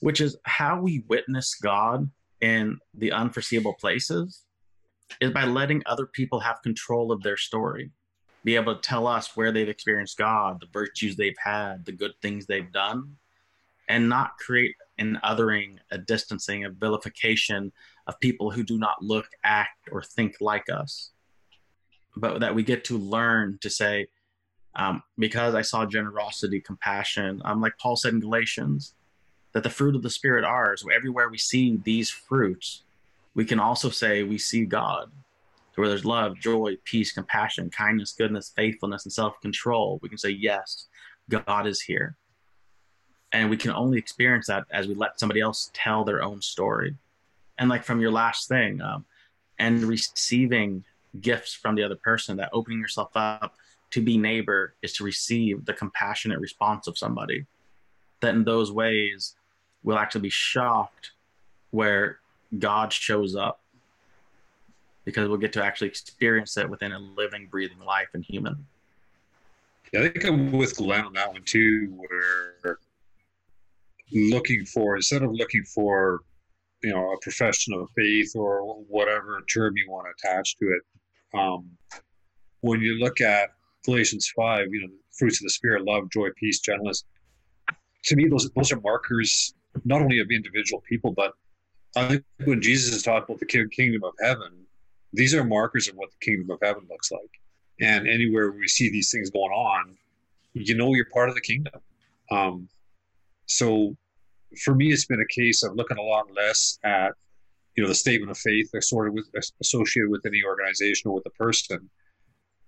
which 0.00 0.20
is 0.20 0.36
how 0.44 0.80
we 0.80 1.04
witness 1.08 1.54
God 1.60 2.10
in 2.40 2.78
the 2.94 3.12
unforeseeable 3.12 3.74
places 3.74 4.42
is 5.20 5.30
by 5.30 5.44
letting 5.44 5.82
other 5.86 6.06
people 6.06 6.40
have 6.40 6.62
control 6.62 7.12
of 7.12 7.22
their 7.22 7.36
story, 7.36 7.90
be 8.44 8.56
able 8.56 8.74
to 8.74 8.80
tell 8.80 9.06
us 9.06 9.36
where 9.36 9.52
they've 9.52 9.68
experienced 9.68 10.18
God, 10.18 10.60
the 10.60 10.66
virtues 10.72 11.16
they've 11.16 11.36
had, 11.42 11.84
the 11.84 11.92
good 11.92 12.12
things 12.22 12.46
they've 12.46 12.72
done, 12.72 13.16
and 13.88 14.08
not 14.08 14.36
create 14.38 14.74
an 14.98 15.20
othering, 15.24 15.78
a 15.90 15.98
distancing, 15.98 16.64
a 16.64 16.70
vilification 16.70 17.72
of 18.06 18.18
people 18.20 18.50
who 18.50 18.62
do 18.62 18.78
not 18.78 19.02
look, 19.02 19.26
act, 19.44 19.88
or 19.90 20.02
think 20.02 20.36
like 20.40 20.68
us. 20.70 21.10
But 22.16 22.40
that 22.40 22.54
we 22.54 22.62
get 22.62 22.84
to 22.84 22.98
learn 22.98 23.58
to 23.60 23.70
say, 23.70 24.08
um, 24.74 25.02
because 25.18 25.54
I 25.54 25.62
saw 25.62 25.86
generosity, 25.86 26.60
compassion, 26.60 27.42
um, 27.44 27.60
like 27.60 27.78
Paul 27.78 27.96
said 27.96 28.14
in 28.14 28.20
Galatians, 28.20 28.94
that 29.52 29.62
the 29.62 29.70
fruit 29.70 29.96
of 29.96 30.02
the 30.02 30.10
Spirit 30.10 30.44
are. 30.44 30.76
So 30.76 30.90
everywhere 30.90 31.28
we 31.28 31.38
see 31.38 31.78
these 31.82 32.10
fruits, 32.10 32.82
we 33.34 33.44
can 33.44 33.60
also 33.60 33.90
say 33.90 34.22
we 34.22 34.38
see 34.38 34.64
God, 34.64 35.10
where 35.74 35.88
there's 35.88 36.04
love, 36.04 36.38
joy, 36.38 36.76
peace, 36.84 37.12
compassion, 37.12 37.70
kindness, 37.70 38.12
goodness, 38.12 38.52
faithfulness, 38.56 39.04
and 39.04 39.12
self 39.12 39.40
control. 39.40 39.98
We 40.02 40.08
can 40.08 40.18
say, 40.18 40.30
yes, 40.30 40.86
God 41.28 41.66
is 41.66 41.82
here. 41.82 42.16
And 43.32 43.50
we 43.50 43.56
can 43.56 43.72
only 43.72 43.98
experience 43.98 44.46
that 44.46 44.64
as 44.70 44.86
we 44.86 44.94
let 44.94 45.18
somebody 45.18 45.40
else 45.40 45.70
tell 45.74 46.04
their 46.04 46.22
own 46.22 46.40
story. 46.40 46.94
And 47.58 47.68
like 47.68 47.84
from 47.84 48.00
your 48.00 48.12
last 48.12 48.48
thing, 48.48 48.80
um, 48.80 49.04
and 49.58 49.82
receiving 49.82 50.84
gifts 51.20 51.54
from 51.54 51.74
the 51.74 51.82
other 51.82 51.96
person, 51.96 52.36
that 52.36 52.50
opening 52.52 52.78
yourself 52.78 53.10
up 53.14 53.56
to 53.90 54.02
be 54.02 54.18
neighbor 54.18 54.74
is 54.82 54.92
to 54.94 55.04
receive 55.04 55.64
the 55.64 55.72
compassionate 55.72 56.40
response 56.40 56.86
of 56.86 56.98
somebody. 56.98 57.46
That 58.20 58.34
in 58.34 58.44
those 58.44 58.72
ways, 58.72 59.34
we'll 59.82 59.98
actually 59.98 60.22
be 60.22 60.30
shocked 60.30 61.12
where 61.70 62.18
God 62.58 62.92
shows 62.92 63.34
up 63.36 63.60
because 65.04 65.28
we'll 65.28 65.38
get 65.38 65.52
to 65.54 65.64
actually 65.64 65.88
experience 65.88 66.56
it 66.56 66.68
within 66.68 66.92
a 66.92 66.98
living, 66.98 67.46
breathing 67.46 67.78
life 67.78 68.08
and 68.12 68.24
human. 68.24 68.66
Yeah, 69.92 70.00
I 70.00 70.08
think 70.08 70.24
I'm 70.24 70.52
with 70.52 70.76
Glenn 70.76 71.04
on 71.04 71.12
that 71.12 71.32
one 71.32 71.42
too, 71.44 71.94
where 71.96 72.78
looking 74.12 74.64
for 74.64 74.96
instead 74.96 75.22
of 75.22 75.32
looking 75.32 75.64
for 75.64 76.20
you 76.82 76.92
know 76.92 77.12
a 77.12 77.18
profession 77.20 77.74
of 77.74 77.88
faith 77.96 78.32
or 78.34 78.60
whatever 78.88 79.42
term 79.52 79.76
you 79.76 79.90
want 79.90 80.06
to 80.06 80.28
attach 80.28 80.56
to 80.58 80.66
it. 80.66 80.82
Um, 81.38 81.70
when 82.60 82.80
you 82.80 82.98
look 82.98 83.20
at 83.20 83.50
Galatians 83.84 84.32
five, 84.36 84.66
you 84.70 84.82
know, 84.82 84.92
fruits 85.16 85.40
of 85.40 85.44
the 85.44 85.50
spirit, 85.50 85.84
love, 85.84 86.10
joy, 86.10 86.28
peace, 86.36 86.60
gentleness. 86.60 87.04
To 88.04 88.16
me, 88.16 88.28
those 88.28 88.50
those 88.50 88.72
are 88.72 88.80
markers 88.80 89.54
not 89.84 90.00
only 90.00 90.20
of 90.20 90.28
individual 90.30 90.82
people, 90.88 91.12
but 91.12 91.32
I 91.96 92.08
think 92.08 92.24
when 92.44 92.60
Jesus 92.60 92.94
is 92.94 93.02
talking 93.02 93.24
about 93.34 93.40
the 93.40 93.68
kingdom 93.68 94.04
of 94.04 94.14
heaven, 94.20 94.66
these 95.12 95.34
are 95.34 95.44
markers 95.44 95.88
of 95.88 95.96
what 95.96 96.10
the 96.10 96.24
kingdom 96.24 96.50
of 96.50 96.58
heaven 96.62 96.86
looks 96.90 97.10
like. 97.10 97.30
And 97.80 98.08
anywhere 98.08 98.50
we 98.50 98.68
see 98.68 98.90
these 98.90 99.10
things 99.10 99.30
going 99.30 99.52
on, 99.52 99.96
you 100.54 100.74
know 100.74 100.94
you're 100.94 101.06
part 101.06 101.28
of 101.28 101.34
the 101.34 101.40
kingdom. 101.40 101.80
Um, 102.30 102.68
so 103.46 103.96
for 104.62 104.74
me, 104.74 104.92
it's 104.92 105.06
been 105.06 105.20
a 105.20 105.34
case 105.34 105.62
of 105.62 105.74
looking 105.74 105.98
a 105.98 106.02
lot 106.02 106.26
less 106.34 106.78
at 106.84 107.12
you 107.76 107.82
know 107.82 107.88
the 107.88 107.94
statement 107.94 108.30
of 108.30 108.38
faith 108.38 108.70
sort 108.80 109.08
of 109.08 109.14
with, 109.14 109.28
associated 109.60 110.10
with 110.10 110.24
any 110.26 110.42
organization 110.44 111.10
or 111.10 111.14
with 111.14 111.26
a 111.26 111.30
person, 111.30 111.90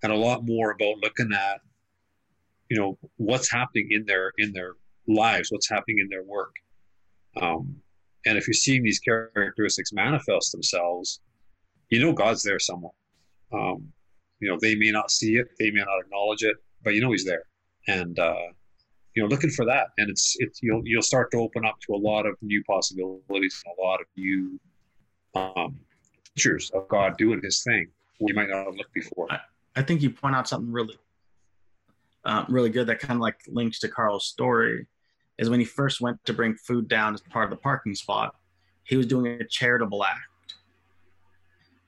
and 0.03 0.13
a 0.13 0.17
lot 0.17 0.45
more 0.45 0.73
about 0.73 0.99
looking 0.99 1.31
at 1.33 1.61
you 2.69 2.77
know 2.77 2.99
what's 3.17 3.51
happening 3.51 3.89
in 3.91 4.05
their 4.05 4.33
in 4.39 4.53
their 4.53 4.75
lives, 5.07 5.51
what's 5.51 5.69
happening 5.69 5.99
in 6.01 6.09
their 6.09 6.25
work. 6.25 6.55
Um, 7.41 7.77
and 8.27 8.37
if 8.37 8.47
you're 8.47 8.55
seeing 8.55 8.83
these 8.83 8.99
characteristics 8.99 9.93
manifest 9.93 10.53
themselves, 10.53 11.21
you 11.89 12.01
know 12.01 12.13
God's 12.13 12.43
there 12.43 12.59
somewhere. 12.59 12.93
Um, 13.53 13.89
you 14.41 14.49
know, 14.49 14.59
they 14.61 14.75
may 14.75 14.91
not 14.91 15.11
see 15.11 15.37
it, 15.37 15.49
they 15.59 15.71
may 15.71 15.81
not 15.81 16.01
acknowledge 16.05 16.43
it, 16.43 16.57
but 16.83 16.95
you 16.95 17.01
know 17.01 17.13
He's 17.13 17.25
there, 17.25 17.45
and 17.87 18.19
uh, 18.19 18.49
you 19.19 19.25
know, 19.25 19.29
looking 19.29 19.51
for 19.51 19.65
that. 19.65 19.89
And 19.99 20.09
it's 20.09 20.37
it's 20.39 20.61
you'll 20.63 20.83
you'll 20.85 21.03
start 21.03 21.33
to 21.33 21.39
open 21.39 21.67
up 21.67 21.81
to 21.87 21.95
a 21.95 21.97
lot 21.97 22.25
of 22.25 22.37
new 22.41 22.63
possibilities, 22.65 23.63
and 23.67 23.75
a 23.77 23.83
lot 23.83 24.01
of 24.01 24.07
new 24.17 24.61
um, 25.35 25.77
pictures 26.35 26.71
of 26.71 26.87
God 26.87 27.17
doing 27.19 27.41
His 27.43 27.65
thing 27.65 27.89
you 28.21 28.35
might 28.35 28.49
not 28.49 28.67
have 28.67 28.75
looked 28.77 28.95
before. 28.95 29.27
I, 29.29 29.41
I 29.75 29.83
think 29.83 30.03
you 30.03 30.11
point 30.11 30.37
out 30.37 30.49
something 30.49 30.73
really, 30.73 30.97
uh, 32.25 32.45
really 32.49 32.71
good 32.71 32.87
that 32.87 33.01
kind 33.01 33.15
of 33.15 33.21
like 33.21 33.41
links 33.49 33.81
to 33.81 33.89
Carl's 33.89 34.27
story 34.27 34.87
is 35.39 35.51
when 35.51 35.59
he 35.59 35.67
first 35.67 36.01
went 36.01 36.25
to 36.25 36.33
bring 36.33 36.55
food 36.55 36.89
down 36.89 37.15
as 37.15 37.21
part 37.21 37.45
of 37.45 37.51
the 37.51 37.61
parking 37.61 37.95
spot, 37.95 38.35
he 38.85 38.97
was 38.97 39.07
doing 39.07 39.41
a 39.41 39.45
charitable 39.45 40.05
act 40.05 40.55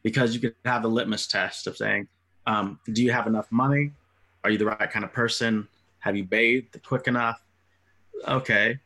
because 0.02 0.34
you 0.34 0.40
could 0.40 0.54
have 0.64 0.82
the 0.82 0.88
litmus 0.88 1.26
test 1.28 1.66
of 1.66 1.76
saying, 1.76 2.08
um, 2.46 2.78
do 2.92 3.02
you 3.02 3.12
have 3.12 3.26
enough 3.26 3.50
money? 3.50 3.92
Are 4.44 4.50
you 4.50 4.58
the 4.58 4.66
right 4.66 4.90
kind 4.90 5.04
of 5.04 5.12
person? 5.12 5.68
Have 6.00 6.16
you 6.16 6.24
bathed 6.24 6.78
quick 6.84 7.06
enough? 7.06 7.40
Okay, 8.26 8.78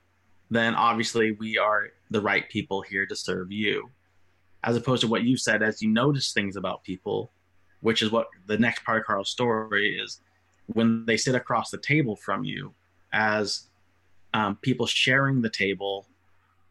then 0.50 0.74
obviously 0.74 1.32
we 1.32 1.58
are 1.58 1.88
the 2.10 2.20
right 2.20 2.48
people 2.48 2.82
here 2.82 3.06
to 3.06 3.16
serve 3.16 3.50
you. 3.50 3.90
As 4.62 4.76
opposed 4.76 5.02
to 5.02 5.08
what 5.08 5.24
you 5.24 5.36
said, 5.36 5.62
as 5.62 5.82
you 5.82 5.90
notice 5.90 6.32
things 6.32 6.56
about 6.56 6.84
people, 6.84 7.30
which 7.80 8.02
is 8.02 8.10
what 8.10 8.28
the 8.46 8.56
next 8.56 8.84
part 8.84 9.00
of 9.00 9.06
Carl's 9.06 9.28
story 9.28 9.98
is 9.98 10.20
when 10.66 11.04
they 11.04 11.16
sit 11.16 11.34
across 11.34 11.70
the 11.70 11.78
table 11.78 12.16
from 12.16 12.44
you 12.44 12.72
as 13.12 13.64
um, 14.32 14.56
people 14.56 14.86
sharing 14.86 15.42
the 15.42 15.50
table, 15.50 16.06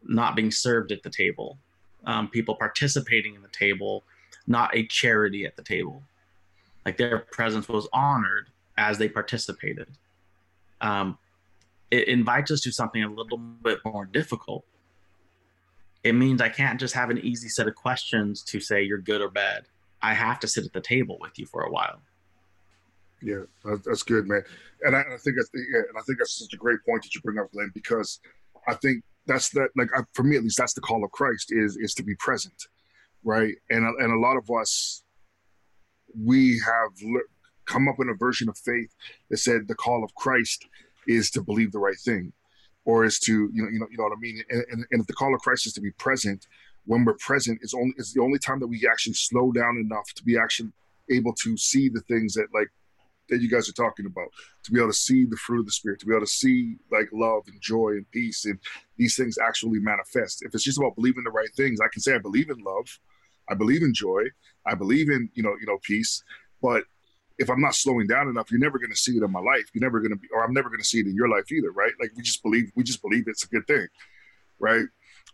not 0.02 0.36
being 0.36 0.50
served 0.50 0.92
at 0.92 1.02
the 1.02 1.10
table, 1.10 1.56
um, 2.06 2.28
people 2.28 2.54
participating 2.56 3.34
in 3.34 3.42
the 3.42 3.48
table, 3.48 4.04
not 4.46 4.74
a 4.76 4.86
charity 4.86 5.46
at 5.46 5.56
the 5.56 5.62
table. 5.62 6.02
Like 6.84 6.96
their 6.98 7.20
presence 7.20 7.68
was 7.68 7.88
honored 7.92 8.48
as 8.76 8.98
they 8.98 9.08
participated. 9.08 9.88
Um, 10.84 11.18
it 11.90 12.08
invites 12.08 12.50
us 12.50 12.60
to 12.62 12.72
something 12.72 13.02
a 13.02 13.08
little 13.08 13.38
bit 13.38 13.78
more 13.84 14.04
difficult. 14.04 14.64
It 16.02 16.14
means 16.14 16.42
I 16.42 16.50
can't 16.50 16.78
just 16.78 16.94
have 16.94 17.08
an 17.08 17.18
easy 17.18 17.48
set 17.48 17.66
of 17.66 17.74
questions 17.74 18.42
to 18.44 18.60
say 18.60 18.82
you're 18.82 18.98
good 18.98 19.22
or 19.22 19.30
bad. 19.30 19.64
I 20.02 20.12
have 20.12 20.38
to 20.40 20.48
sit 20.48 20.66
at 20.66 20.72
the 20.74 20.82
table 20.82 21.16
with 21.20 21.38
you 21.38 21.46
for 21.46 21.62
a 21.62 21.70
while. 21.70 22.02
Yeah, 23.22 23.44
that's 23.86 24.02
good, 24.02 24.28
man. 24.28 24.42
And 24.82 24.94
I, 24.94 25.00
I 25.00 25.16
think 25.16 25.36
that's 25.36 25.48
yeah, 25.54 25.80
and 25.88 25.96
I 25.96 26.02
think 26.02 26.18
that's 26.18 26.38
such 26.38 26.52
a 26.52 26.58
great 26.58 26.80
point 26.86 27.02
that 27.02 27.14
you 27.14 27.22
bring 27.22 27.38
up, 27.38 27.50
Glenn, 27.52 27.70
because 27.72 28.20
I 28.68 28.74
think 28.74 29.02
that's 29.26 29.48
that 29.50 29.70
like 29.76 29.88
for 30.12 30.22
me 30.24 30.36
at 30.36 30.42
least 30.42 30.58
that's 30.58 30.74
the 30.74 30.82
call 30.82 31.02
of 31.02 31.10
Christ 31.12 31.50
is 31.50 31.78
is 31.78 31.94
to 31.94 32.02
be 32.02 32.14
present, 32.16 32.66
right? 33.24 33.54
And 33.70 33.86
and 33.86 34.12
a 34.12 34.18
lot 34.18 34.36
of 34.36 34.50
us 34.50 35.02
we 36.22 36.60
have 36.66 36.90
come 37.66 37.88
up 37.88 37.98
with 37.98 38.08
a 38.08 38.14
version 38.14 38.48
of 38.48 38.58
faith 38.58 38.94
that 39.30 39.38
said 39.38 39.68
the 39.68 39.74
call 39.74 40.04
of 40.04 40.14
Christ 40.14 40.66
is 41.06 41.30
to 41.32 41.42
believe 41.42 41.72
the 41.72 41.78
right 41.78 41.98
thing, 41.98 42.32
or 42.84 43.04
is 43.04 43.18
to 43.20 43.50
you 43.52 43.62
know 43.62 43.68
you 43.70 43.78
know 43.78 43.86
you 43.90 43.96
know 43.98 44.04
what 44.04 44.16
I 44.16 44.20
mean. 44.20 44.42
And, 44.50 44.64
and, 44.70 44.84
and 44.90 45.00
if 45.00 45.06
the 45.06 45.14
call 45.14 45.34
of 45.34 45.40
Christ 45.40 45.66
is 45.66 45.72
to 45.74 45.80
be 45.80 45.90
present, 45.92 46.46
when 46.86 47.04
we're 47.04 47.14
present 47.14 47.60
is 47.62 47.74
only 47.74 47.94
is 47.96 48.12
the 48.12 48.22
only 48.22 48.38
time 48.38 48.60
that 48.60 48.68
we 48.68 48.86
actually 48.90 49.14
slow 49.14 49.52
down 49.52 49.78
enough 49.78 50.12
to 50.14 50.24
be 50.24 50.38
actually 50.38 50.70
able 51.10 51.34
to 51.34 51.56
see 51.56 51.88
the 51.88 52.00
things 52.02 52.34
that 52.34 52.46
like 52.54 52.68
that 53.28 53.40
you 53.40 53.50
guys 53.50 53.68
are 53.68 53.72
talking 53.72 54.06
about 54.06 54.28
to 54.62 54.70
be 54.70 54.78
able 54.78 54.90
to 54.90 54.96
see 54.96 55.24
the 55.24 55.36
fruit 55.36 55.60
of 55.60 55.66
the 55.66 55.72
spirit 55.72 55.98
to 56.00 56.06
be 56.06 56.12
able 56.12 56.24
to 56.24 56.30
see 56.30 56.76
like 56.90 57.08
love 57.12 57.42
and 57.46 57.60
joy 57.60 57.90
and 57.90 58.10
peace 58.10 58.44
and 58.44 58.58
these 58.98 59.16
things 59.16 59.38
actually 59.38 59.78
manifest 59.78 60.42
if 60.42 60.54
it's 60.54 60.64
just 60.64 60.78
about 60.78 60.94
believing 60.94 61.24
the 61.24 61.30
right 61.30 61.48
things 61.56 61.78
i 61.80 61.88
can 61.92 62.02
say 62.02 62.14
i 62.14 62.18
believe 62.18 62.50
in 62.50 62.58
love 62.58 62.98
i 63.48 63.54
believe 63.54 63.82
in 63.82 63.94
joy 63.94 64.22
i 64.66 64.74
believe 64.74 65.08
in 65.08 65.28
you 65.34 65.42
know 65.42 65.54
you 65.60 65.66
know 65.66 65.78
peace 65.82 66.22
but 66.60 66.84
if 67.38 67.50
i'm 67.50 67.60
not 67.60 67.74
slowing 67.74 68.06
down 68.06 68.28
enough 68.28 68.50
you're 68.50 68.60
never 68.60 68.78
going 68.78 68.90
to 68.90 68.96
see 68.96 69.12
it 69.12 69.22
in 69.22 69.30
my 69.30 69.40
life 69.40 69.64
you're 69.72 69.82
never 69.82 70.00
going 70.00 70.10
to 70.10 70.16
be 70.16 70.28
or 70.32 70.44
i'm 70.44 70.52
never 70.52 70.68
going 70.68 70.80
to 70.80 70.86
see 70.86 71.00
it 71.00 71.06
in 71.06 71.14
your 71.14 71.28
life 71.28 71.50
either 71.52 71.72
right 71.72 71.92
like 72.00 72.10
we 72.16 72.22
just 72.22 72.42
believe 72.42 72.70
we 72.74 72.82
just 72.82 73.02
believe 73.02 73.24
it's 73.26 73.44
a 73.44 73.48
good 73.48 73.66
thing 73.66 73.86
right 74.58 74.86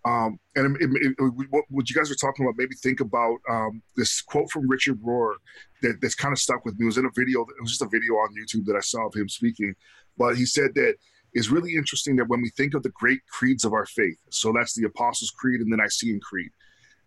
um, 0.05 0.39
and 0.57 0.77
it, 0.81 0.89
it, 0.93 1.15
it, 1.19 1.33
what, 1.51 1.65
what, 1.69 1.91
you 1.91 1.95
guys 1.95 2.09
were 2.09 2.17
talking 2.17 2.47
about 2.47 2.57
maybe 2.57 2.75
think 2.75 3.01
about 3.01 3.37
um, 3.51 3.83
this 3.97 4.23
quote 4.23 4.51
from 4.51 4.67
Richard 4.67 4.99
Rohr 5.03 5.35
that, 5.83 5.99
that's 6.01 6.15
kind 6.15 6.33
of 6.33 6.39
stuck 6.39 6.65
with 6.65 6.79
me. 6.79 6.85
It 6.85 6.87
was 6.87 6.97
in 6.97 7.05
a 7.05 7.11
video. 7.15 7.43
It 7.43 7.61
was 7.61 7.71
just 7.71 7.83
a 7.83 7.89
video 7.89 8.15
on 8.15 8.35
YouTube 8.35 8.65
that 8.67 8.77
I 8.77 8.81
saw 8.81 9.07
of 9.07 9.15
him 9.15 9.29
speaking, 9.29 9.75
but 10.17 10.37
he 10.37 10.47
said 10.47 10.75
that 10.77 10.95
it's 11.35 11.51
really 11.51 11.75
interesting 11.75 12.17
that 12.17 12.29
when 12.29 12.41
we 12.41 12.49
think 12.51 12.75
of 12.75 12.83
the 12.83 12.91
great 12.91 13.21
creeds 13.27 13.65
of 13.65 13.75
our 13.75 13.85
faith, 13.85 14.17
so 14.31 14.53
that's 14.53 14.75
the 14.75 14.87
Apostles' 14.87 15.31
Creed 15.31 15.61
and 15.61 15.71
the 15.71 15.77
Nicene 15.77 16.21
Creed, 16.21 16.51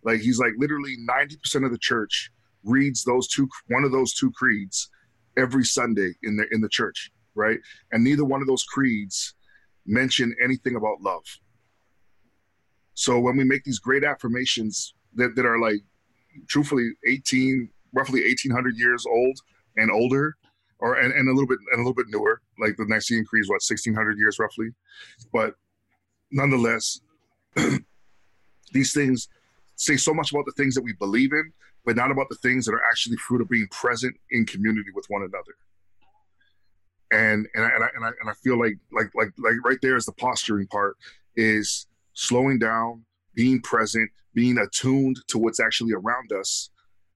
like 0.04 0.22
he's 0.22 0.40
like 0.40 0.54
literally 0.58 0.96
ninety 1.00 1.36
percent 1.38 1.66
of 1.66 1.72
the 1.72 1.78
church 1.80 2.32
reads 2.64 3.04
those 3.04 3.28
two, 3.28 3.48
one 3.68 3.84
of 3.84 3.92
those 3.92 4.14
two 4.14 4.32
creeds 4.32 4.90
every 5.38 5.64
Sunday 5.64 6.14
in 6.24 6.38
the 6.38 6.46
in 6.52 6.62
the 6.62 6.70
church, 6.70 7.12
right? 7.36 7.60
And 7.92 8.04
neither 8.04 8.26
one 8.26 8.42
of 8.42 8.48
those 8.48 8.64
creeds 8.64 9.34
mention 9.86 10.36
anything 10.42 10.76
about 10.76 11.02
love 11.02 11.24
so 12.94 13.20
when 13.20 13.38
we 13.38 13.44
make 13.44 13.64
these 13.64 13.80
great 13.80 14.04
affirmations 14.04 14.94
that, 15.16 15.36
that 15.36 15.46
are 15.46 15.60
like 15.60 15.82
truthfully 16.48 16.92
18, 17.08 17.70
roughly 17.94 18.22
1800 18.22 18.78
years 18.78 19.06
old 19.06 19.40
and 19.78 19.92
older, 19.92 20.36
or 20.80 20.96
and, 20.96 21.14
and 21.14 21.30
a 21.30 21.32
little 21.32 21.48
bit 21.48 21.60
and 21.72 21.80
a 21.80 21.82
little 21.82 21.94
bit 21.94 22.08
newer, 22.10 22.42
like 22.60 22.76
the 22.78 22.86
Nicene 22.88 23.26
Creed 23.26 23.42
is 23.42 23.50
what 23.50 23.62
1600 23.68 24.18
years 24.18 24.38
roughly, 24.40 24.70
but 25.32 25.56
nonetheless, 26.32 27.00
these 28.74 28.94
things 28.94 29.30
say 29.76 29.98
so 29.98 30.14
much 30.14 30.32
about 30.32 30.46
the 30.46 30.52
things 30.52 30.76
that 30.76 30.84
we 30.84 30.94
believe 30.94 31.32
in, 31.32 31.52
but 31.86 31.96
not 31.96 32.12
about 32.12 32.30
the 32.30 32.36
things 32.38 32.66
that 32.66 32.74
are 32.74 32.84
actually 32.90 33.18
fruit 33.18 33.42
of 33.42 33.50
being 33.50 33.68
present 33.72 34.16
in 34.32 34.46
community 34.46 34.90
with 34.94 35.06
one 35.10 35.22
another. 35.22 35.56
And 37.12 37.48
and 37.54 37.66
I, 37.66 37.70
and 37.70 37.84
I, 37.84 37.88
and 37.96 38.06
I, 38.06 38.08
and 38.22 38.30
I 38.30 38.34
feel 38.44 38.60
like 38.60 38.78
like 38.92 39.12
like 39.16 39.30
like 39.38 39.56
right 39.64 39.78
there 39.82 39.96
is 39.96 40.06
the 40.06 40.14
posturing 40.14 40.68
part 40.68 40.98
is 41.36 41.88
slowing 42.14 42.60
down, 42.60 43.06
being 43.36 43.62
present, 43.62 44.10
being 44.34 44.58
attuned 44.58 45.18
to 45.28 45.38
what's 45.38 45.60
actually 45.60 45.94
around 45.94 46.32
us 46.32 46.70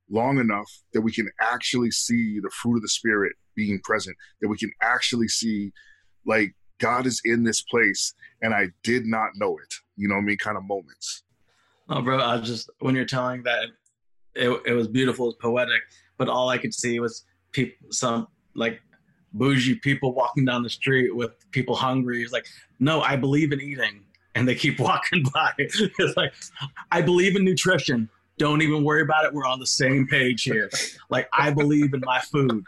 long 0.09 0.39
enough 0.39 0.71
that 0.93 1.01
we 1.01 1.11
can 1.11 1.29
actually 1.41 1.91
see 1.91 2.39
the 2.39 2.49
fruit 2.49 2.77
of 2.77 2.81
the 2.81 2.87
spirit 2.87 3.33
being 3.55 3.79
present, 3.83 4.15
that 4.41 4.47
we 4.47 4.57
can 4.57 4.71
actually 4.81 5.27
see 5.27 5.71
like 6.25 6.53
God 6.79 7.05
is 7.07 7.21
in 7.25 7.43
this 7.43 7.61
place 7.61 8.13
and 8.41 8.53
I 8.53 8.69
did 8.83 9.05
not 9.05 9.31
know 9.35 9.57
it. 9.57 9.73
You 9.95 10.07
know 10.07 10.15
what 10.15 10.21
I 10.21 10.25
mean? 10.25 10.37
Kind 10.37 10.57
of 10.57 10.63
moments. 10.63 11.23
Oh, 11.89 12.01
bro, 12.01 12.19
I 12.19 12.39
just, 12.39 12.69
when 12.79 12.95
you're 12.95 13.05
telling 13.05 13.43
that, 13.43 13.67
it, 14.37 14.61
it 14.65 14.73
was 14.73 14.87
beautiful, 14.87 15.25
it 15.25 15.29
was 15.29 15.35
poetic, 15.41 15.81
but 16.17 16.29
all 16.29 16.49
I 16.49 16.57
could 16.57 16.73
see 16.73 16.99
was 16.99 17.25
people, 17.51 17.91
some 17.91 18.27
like 18.53 18.81
bougie 19.33 19.75
people 19.75 20.13
walking 20.13 20.45
down 20.45 20.63
the 20.63 20.69
street 20.69 21.15
with 21.15 21.31
people 21.51 21.75
hungry. 21.75 22.23
It's 22.23 22.31
like, 22.31 22.47
no, 22.79 23.01
I 23.01 23.15
believe 23.15 23.51
in 23.51 23.61
eating 23.61 24.03
and 24.37 24.47
they 24.47 24.55
keep 24.55 24.79
walking 24.89 25.23
by. 25.33 25.51
It's 25.57 26.15
like, 26.15 26.33
I 26.91 27.01
believe 27.01 27.35
in 27.35 27.43
nutrition. 27.43 28.09
Don't 28.37 28.61
even 28.61 28.83
worry 28.83 29.01
about 29.01 29.25
it. 29.25 29.33
We're 29.33 29.47
on 29.47 29.59
the 29.59 29.65
same 29.65 30.07
page 30.07 30.43
here. 30.43 30.69
Like, 31.09 31.27
I 31.33 31.49
believe 31.49 31.93
in 31.93 32.01
my 32.01 32.19
food. 32.19 32.63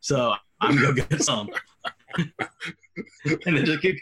So 0.00 0.34
I'm 0.60 0.76
going 0.76 0.94
to 0.96 1.02
get 1.02 1.22
some. 1.22 1.48
and 2.16 3.56
they 3.56 3.62
just 3.62 3.80
keep. 3.80 3.98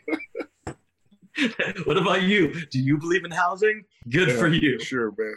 what 1.85 1.97
about 1.97 2.23
you? 2.23 2.53
Do 2.67 2.81
you 2.81 2.99
believe 2.99 3.25
in 3.25 3.31
housing? 3.31 3.85
Good 4.09 4.29
yeah, 4.29 4.37
for 4.37 4.49
you. 4.49 4.81
Sure, 4.81 5.13
man. 5.17 5.37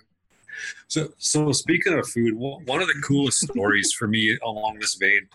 So, 0.88 1.10
so 1.18 1.52
speaking 1.52 1.94
of 1.94 2.08
food, 2.08 2.36
one 2.36 2.82
of 2.82 2.88
the 2.88 3.02
coolest 3.04 3.40
stories 3.40 3.94
for 3.94 4.08
me 4.08 4.38
along 4.44 4.80
this 4.80 4.96
vein 4.96 5.28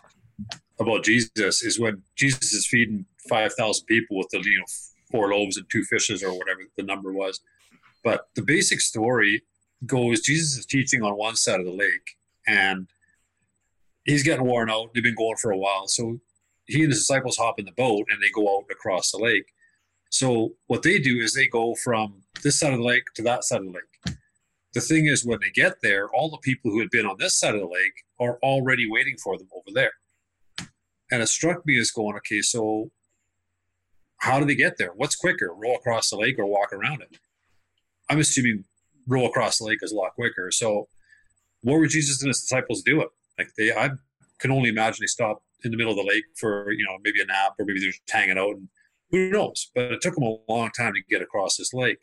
about 0.80 1.04
Jesus 1.04 1.62
is 1.62 1.78
when 1.78 2.02
Jesus 2.16 2.52
is 2.52 2.66
feeding 2.66 3.06
five 3.28 3.52
thousand 3.54 3.86
people 3.86 4.18
with 4.18 4.28
the 4.30 4.38
you 4.38 4.58
know 4.58 4.64
four 5.10 5.32
loaves 5.32 5.56
and 5.56 5.66
two 5.70 5.84
fishes 5.84 6.22
or 6.22 6.36
whatever 6.36 6.60
the 6.76 6.82
number 6.82 7.12
was. 7.12 7.40
But 8.02 8.28
the 8.34 8.42
basic 8.42 8.80
story 8.80 9.42
goes 9.86 10.20
Jesus 10.20 10.58
is 10.58 10.66
teaching 10.66 11.02
on 11.02 11.12
one 11.16 11.36
side 11.36 11.60
of 11.60 11.66
the 11.66 11.72
lake 11.72 12.16
and 12.46 12.88
he's 14.04 14.22
getting 14.22 14.46
worn 14.46 14.70
out. 14.70 14.90
They've 14.94 15.02
been 15.02 15.14
going 15.14 15.36
for 15.36 15.50
a 15.50 15.58
while. 15.58 15.88
So 15.88 16.20
he 16.66 16.82
and 16.82 16.90
his 16.90 17.00
disciples 17.00 17.36
hop 17.36 17.58
in 17.58 17.66
the 17.66 17.72
boat 17.72 18.06
and 18.10 18.22
they 18.22 18.30
go 18.30 18.56
out 18.56 18.64
across 18.70 19.10
the 19.10 19.18
lake. 19.18 19.52
So 20.10 20.54
what 20.66 20.82
they 20.82 20.98
do 20.98 21.18
is 21.18 21.32
they 21.32 21.46
go 21.46 21.74
from 21.74 22.22
this 22.42 22.58
side 22.58 22.72
of 22.72 22.78
the 22.78 22.84
lake 22.84 23.04
to 23.16 23.22
that 23.22 23.44
side 23.44 23.60
of 23.60 23.66
the 23.66 23.72
lake. 23.72 23.93
The 24.74 24.80
thing 24.80 25.06
is, 25.06 25.24
when 25.24 25.38
they 25.40 25.50
get 25.50 25.80
there, 25.82 26.08
all 26.10 26.30
the 26.30 26.38
people 26.38 26.70
who 26.70 26.80
had 26.80 26.90
been 26.90 27.06
on 27.06 27.16
this 27.18 27.38
side 27.38 27.54
of 27.54 27.60
the 27.60 27.66
lake 27.66 28.04
are 28.18 28.38
already 28.42 28.90
waiting 28.90 29.16
for 29.22 29.38
them 29.38 29.48
over 29.54 29.72
there. 29.72 29.92
And 31.10 31.22
it 31.22 31.28
struck 31.28 31.64
me 31.64 31.78
as 31.78 31.92
going, 31.92 32.16
okay, 32.16 32.40
so 32.40 32.90
how 34.18 34.40
do 34.40 34.46
they 34.46 34.54
get 34.54 34.78
there? 34.78 34.92
What's 34.94 35.14
quicker, 35.14 35.54
row 35.54 35.74
across 35.74 36.10
the 36.10 36.16
lake 36.16 36.38
or 36.38 36.46
walk 36.46 36.72
around 36.72 37.02
it? 37.02 37.18
I'm 38.10 38.18
assuming 38.18 38.64
row 39.06 39.26
across 39.26 39.58
the 39.58 39.64
lake 39.64 39.78
is 39.82 39.92
a 39.92 39.96
lot 39.96 40.14
quicker. 40.14 40.50
So, 40.50 40.88
what 41.62 41.78
were 41.78 41.86
Jesus 41.86 42.20
and 42.22 42.28
his 42.28 42.40
disciples 42.40 42.82
doing? 42.82 43.08
Like 43.38 43.50
they, 43.56 43.72
I 43.72 43.90
can 44.38 44.50
only 44.50 44.70
imagine 44.70 44.98
they 45.00 45.06
stopped 45.06 45.42
in 45.64 45.70
the 45.70 45.76
middle 45.76 45.92
of 45.92 45.98
the 45.98 46.10
lake 46.10 46.24
for 46.36 46.70
you 46.72 46.84
know 46.84 46.98
maybe 47.02 47.20
a 47.22 47.26
nap 47.26 47.54
or 47.58 47.64
maybe 47.64 47.80
they're 47.80 47.90
just 47.90 48.02
hanging 48.10 48.38
out 48.38 48.56
and 48.56 48.68
who 49.10 49.30
knows. 49.30 49.70
But 49.74 49.92
it 49.92 50.00
took 50.00 50.14
them 50.14 50.24
a 50.24 50.36
long 50.48 50.70
time 50.70 50.94
to 50.94 51.00
get 51.08 51.22
across 51.22 51.56
this 51.56 51.72
lake. 51.72 51.98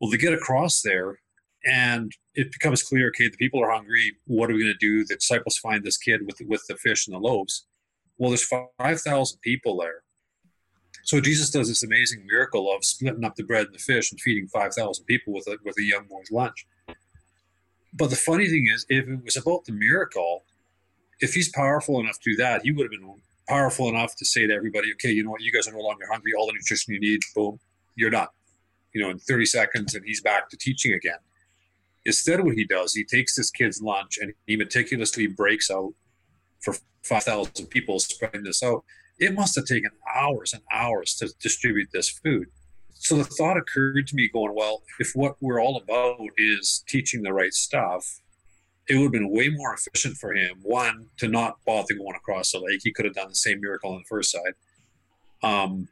Well, 0.00 0.10
to 0.10 0.18
get 0.18 0.32
across 0.32 0.82
there, 0.82 1.18
and 1.68 2.12
it 2.34 2.52
becomes 2.52 2.82
clear. 2.82 3.08
Okay, 3.08 3.28
the 3.28 3.36
people 3.36 3.62
are 3.62 3.70
hungry. 3.70 4.16
What 4.26 4.50
are 4.50 4.54
we 4.54 4.62
going 4.62 4.74
to 4.78 4.86
do? 4.86 5.04
The 5.04 5.16
disciples 5.16 5.58
find 5.58 5.84
this 5.84 5.96
kid 5.96 6.26
with 6.26 6.40
with 6.46 6.64
the 6.68 6.76
fish 6.76 7.06
and 7.06 7.14
the 7.14 7.20
loaves. 7.20 7.66
Well, 8.16 8.30
there's 8.30 8.46
five 8.46 9.00
thousand 9.00 9.40
people 9.40 9.76
there 9.78 10.02
so 11.08 11.22
Jesus 11.22 11.48
does 11.48 11.68
this 11.68 11.82
amazing 11.82 12.26
miracle 12.26 12.70
of 12.70 12.84
splitting 12.84 13.24
up 13.24 13.34
the 13.34 13.42
bread 13.42 13.64
and 13.64 13.74
the 13.74 13.78
fish 13.78 14.12
and 14.12 14.20
feeding 14.20 14.46
5,000 14.46 15.06
people 15.06 15.32
with 15.32 15.46
a, 15.46 15.56
with 15.64 15.78
a 15.78 15.82
young 15.82 16.04
boy's 16.04 16.30
lunch. 16.30 16.66
But 17.94 18.10
the 18.10 18.16
funny 18.16 18.46
thing 18.46 18.66
is, 18.66 18.84
if 18.90 19.08
it 19.08 19.24
was 19.24 19.38
about 19.38 19.64
the 19.64 19.72
miracle, 19.72 20.44
if 21.20 21.32
he's 21.32 21.48
powerful 21.48 21.98
enough 21.98 22.20
to 22.20 22.32
do 22.32 22.36
that, 22.36 22.60
he 22.60 22.72
would 22.72 22.84
have 22.84 22.90
been 22.90 23.22
powerful 23.48 23.88
enough 23.88 24.16
to 24.16 24.26
say 24.26 24.46
to 24.46 24.52
everybody, 24.52 24.92
okay, 24.92 25.10
you 25.10 25.24
know 25.24 25.30
what, 25.30 25.40
you 25.40 25.50
guys 25.50 25.66
are 25.66 25.72
no 25.72 25.80
longer 25.80 26.04
hungry, 26.10 26.32
all 26.38 26.46
the 26.46 26.52
nutrition 26.52 26.92
you 26.92 27.00
need, 27.00 27.20
boom, 27.34 27.58
you're 27.96 28.10
done. 28.10 28.28
You 28.92 29.00
know, 29.00 29.08
in 29.08 29.18
30 29.18 29.46
seconds, 29.46 29.94
and 29.94 30.04
he's 30.04 30.20
back 30.20 30.50
to 30.50 30.58
teaching 30.58 30.92
again. 30.92 31.20
Instead, 32.08 32.44
what 32.44 32.56
he 32.56 32.64
does, 32.64 32.94
he 32.94 33.04
takes 33.04 33.36
this 33.36 33.50
kid's 33.50 33.80
lunch 33.80 34.18
and 34.20 34.32
he 34.46 34.56
meticulously 34.56 35.28
breaks 35.28 35.70
out 35.70 35.92
for 36.60 36.74
5,000 37.04 37.66
people, 37.66 38.00
spreading 38.00 38.42
this 38.42 38.62
out 38.62 38.82
it 39.18 39.34
must 39.34 39.54
have 39.56 39.64
taken 39.64 39.90
hours 40.14 40.52
and 40.52 40.62
hours 40.72 41.14
to 41.16 41.28
distribute 41.40 41.88
this 41.92 42.08
food. 42.08 42.48
So 42.94 43.16
the 43.16 43.24
thought 43.24 43.56
occurred 43.56 44.06
to 44.08 44.16
me 44.16 44.28
going, 44.28 44.54
well, 44.54 44.82
if 44.98 45.12
what 45.14 45.36
we're 45.40 45.60
all 45.60 45.76
about 45.76 46.18
is 46.36 46.84
teaching 46.88 47.22
the 47.22 47.32
right 47.32 47.52
stuff, 47.52 48.20
it 48.88 48.94
would 48.94 49.04
have 49.04 49.12
been 49.12 49.30
way 49.30 49.50
more 49.50 49.74
efficient 49.74 50.16
for 50.16 50.34
him, 50.34 50.58
one, 50.62 51.06
to 51.18 51.28
not 51.28 51.58
bother 51.66 51.94
going 51.94 52.16
across 52.16 52.52
the 52.52 52.58
lake. 52.58 52.80
He 52.82 52.92
could 52.92 53.04
have 53.04 53.14
done 53.14 53.28
the 53.28 53.34
same 53.34 53.60
miracle 53.60 53.92
on 53.92 53.98
the 53.98 54.04
first 54.08 54.32
side. 54.32 54.54
Um, 55.42 55.88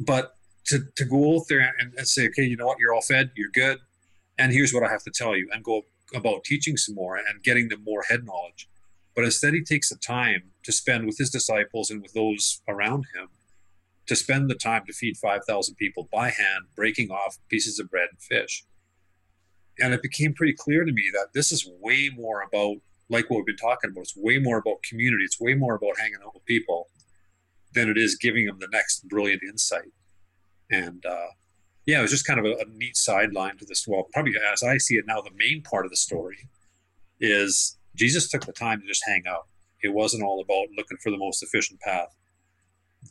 but 0.00 0.34
to, 0.66 0.80
to 0.96 1.04
go 1.04 1.36
out 1.36 1.42
there 1.48 1.74
and, 1.78 1.92
and 1.96 2.08
say, 2.08 2.26
okay, 2.28 2.42
you 2.42 2.56
know 2.56 2.66
what, 2.66 2.78
you're 2.78 2.94
all 2.94 3.02
fed, 3.02 3.30
you're 3.36 3.50
good. 3.50 3.78
And 4.38 4.52
here's 4.52 4.72
what 4.72 4.82
I 4.82 4.90
have 4.90 5.02
to 5.04 5.10
tell 5.10 5.36
you, 5.36 5.48
and 5.52 5.62
go 5.62 5.82
about 6.14 6.44
teaching 6.44 6.76
some 6.76 6.94
more 6.94 7.16
and 7.16 7.42
getting 7.42 7.68
them 7.68 7.84
more 7.84 8.02
head 8.02 8.24
knowledge. 8.24 8.68
But 9.14 9.24
instead, 9.24 9.54
he 9.54 9.62
takes 9.62 9.90
the 9.90 9.96
time 9.96 10.50
to 10.62 10.72
spend 10.72 11.06
with 11.06 11.18
his 11.18 11.30
disciples 11.30 11.90
and 11.90 12.02
with 12.02 12.12
those 12.12 12.62
around 12.66 13.06
him 13.14 13.28
to 14.06 14.16
spend 14.16 14.50
the 14.50 14.54
time 14.54 14.82
to 14.86 14.92
feed 14.92 15.16
5,000 15.16 15.74
people 15.76 16.08
by 16.12 16.30
hand, 16.30 16.64
breaking 16.74 17.10
off 17.10 17.38
pieces 17.48 17.78
of 17.78 17.90
bread 17.90 18.08
and 18.10 18.20
fish. 18.20 18.64
And 19.78 19.94
it 19.94 20.02
became 20.02 20.34
pretty 20.34 20.54
clear 20.54 20.84
to 20.84 20.92
me 20.92 21.10
that 21.12 21.28
this 21.34 21.52
is 21.52 21.68
way 21.80 22.10
more 22.14 22.42
about, 22.42 22.76
like 23.08 23.30
what 23.30 23.38
we've 23.38 23.46
been 23.46 23.56
talking 23.56 23.90
about, 23.90 24.02
it's 24.02 24.16
way 24.16 24.38
more 24.38 24.58
about 24.58 24.82
community, 24.82 25.24
it's 25.24 25.40
way 25.40 25.54
more 25.54 25.74
about 25.74 25.98
hanging 25.98 26.18
out 26.24 26.34
with 26.34 26.44
people 26.44 26.88
than 27.74 27.88
it 27.88 27.96
is 27.96 28.16
giving 28.16 28.46
them 28.46 28.58
the 28.58 28.68
next 28.70 29.08
brilliant 29.08 29.42
insight. 29.42 29.92
And 30.70 31.04
uh, 31.06 31.28
yeah, 31.86 31.98
it 31.98 32.02
was 32.02 32.10
just 32.10 32.26
kind 32.26 32.38
of 32.38 32.46
a, 32.46 32.52
a 32.52 32.64
neat 32.76 32.96
sideline 32.96 33.56
to 33.58 33.64
this. 33.64 33.86
Well, 33.86 34.08
probably 34.12 34.34
as 34.52 34.62
I 34.62 34.78
see 34.78 34.94
it 34.94 35.04
now, 35.06 35.20
the 35.20 35.30
main 35.36 35.62
part 35.62 35.84
of 35.84 35.90
the 35.90 35.96
story 35.96 36.48
is 37.20 37.76
Jesus 37.96 38.28
took 38.28 38.44
the 38.44 38.52
time 38.52 38.80
to 38.80 38.86
just 38.86 39.02
hang 39.06 39.22
out 39.28 39.46
It 39.82 39.92
wasn't 39.92 40.22
all 40.22 40.40
about 40.40 40.68
looking 40.76 40.98
for 40.98 41.10
the 41.10 41.18
most 41.18 41.42
efficient 41.42 41.80
path. 41.80 42.14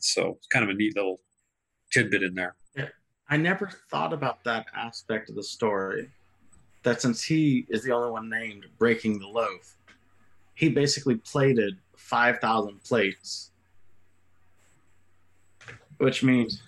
So 0.00 0.36
it's 0.38 0.46
kind 0.46 0.64
of 0.64 0.70
a 0.70 0.74
neat 0.74 0.96
little 0.96 1.20
tidbit 1.92 2.22
in 2.22 2.34
there. 2.34 2.56
Yeah. 2.74 2.88
I 3.28 3.36
never 3.36 3.70
thought 3.90 4.12
about 4.12 4.42
that 4.44 4.66
aspect 4.74 5.28
of 5.28 5.36
the 5.36 5.42
story. 5.42 6.10
That 6.82 7.00
since 7.00 7.22
he 7.22 7.64
is 7.68 7.84
the 7.84 7.92
only 7.92 8.10
one 8.10 8.28
named 8.28 8.66
breaking 8.78 9.20
the 9.20 9.28
loaf, 9.28 9.76
he 10.54 10.68
basically 10.68 11.16
plated 11.16 11.78
5,000 11.96 12.82
plates. 12.82 13.50
Which 15.98 16.24
means, 16.24 16.60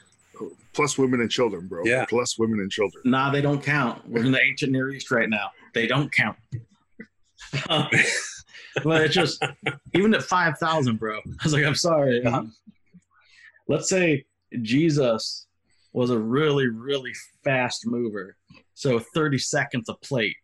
Plus 0.75 0.99
women 0.99 1.21
and 1.21 1.31
children, 1.31 1.69
bro. 1.69 1.83
Yeah. 1.85 2.05
Plus 2.09 2.39
women 2.39 2.61
and 2.61 2.71
children. 2.71 3.03
nah, 3.05 3.31
they 3.31 3.41
don't 3.41 3.63
count. 3.63 4.07
We're 4.09 4.25
in 4.25 4.33
the 4.33 4.43
ancient 4.43 4.73
Near 4.73 4.91
East 4.91 5.11
right 5.11 5.29
now. 5.29 5.51
They 5.73 5.87
don't 5.87 6.11
count. 6.13 6.37
but 7.69 9.03
it's 9.03 9.15
just, 9.15 9.43
even 9.95 10.15
at 10.15 10.23
5,000, 10.23 10.99
bro, 10.99 11.19
I 11.19 11.45
was 11.45 11.53
like, 11.53 11.65
I'm 11.65 11.75
sorry. 11.75 12.25
Um, 12.25 12.53
let's 13.69 13.89
say 13.89 14.25
Jesus 14.63 15.47
was 15.93 16.11
a 16.11 16.19
really, 16.19 16.69
really 16.69 17.13
fast 17.45 17.87
mover. 17.87 18.37
So 18.75 18.99
30 18.99 19.39
seconds 19.39 19.89
a 19.89 19.95
plate. 19.95 20.37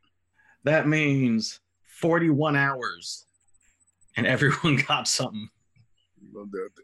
That 0.64 0.86
means 0.86 1.60
41 2.00 2.56
hours. 2.56 3.26
And 4.16 4.26
everyone 4.26 4.76
got 4.88 5.08
something. 5.08 5.48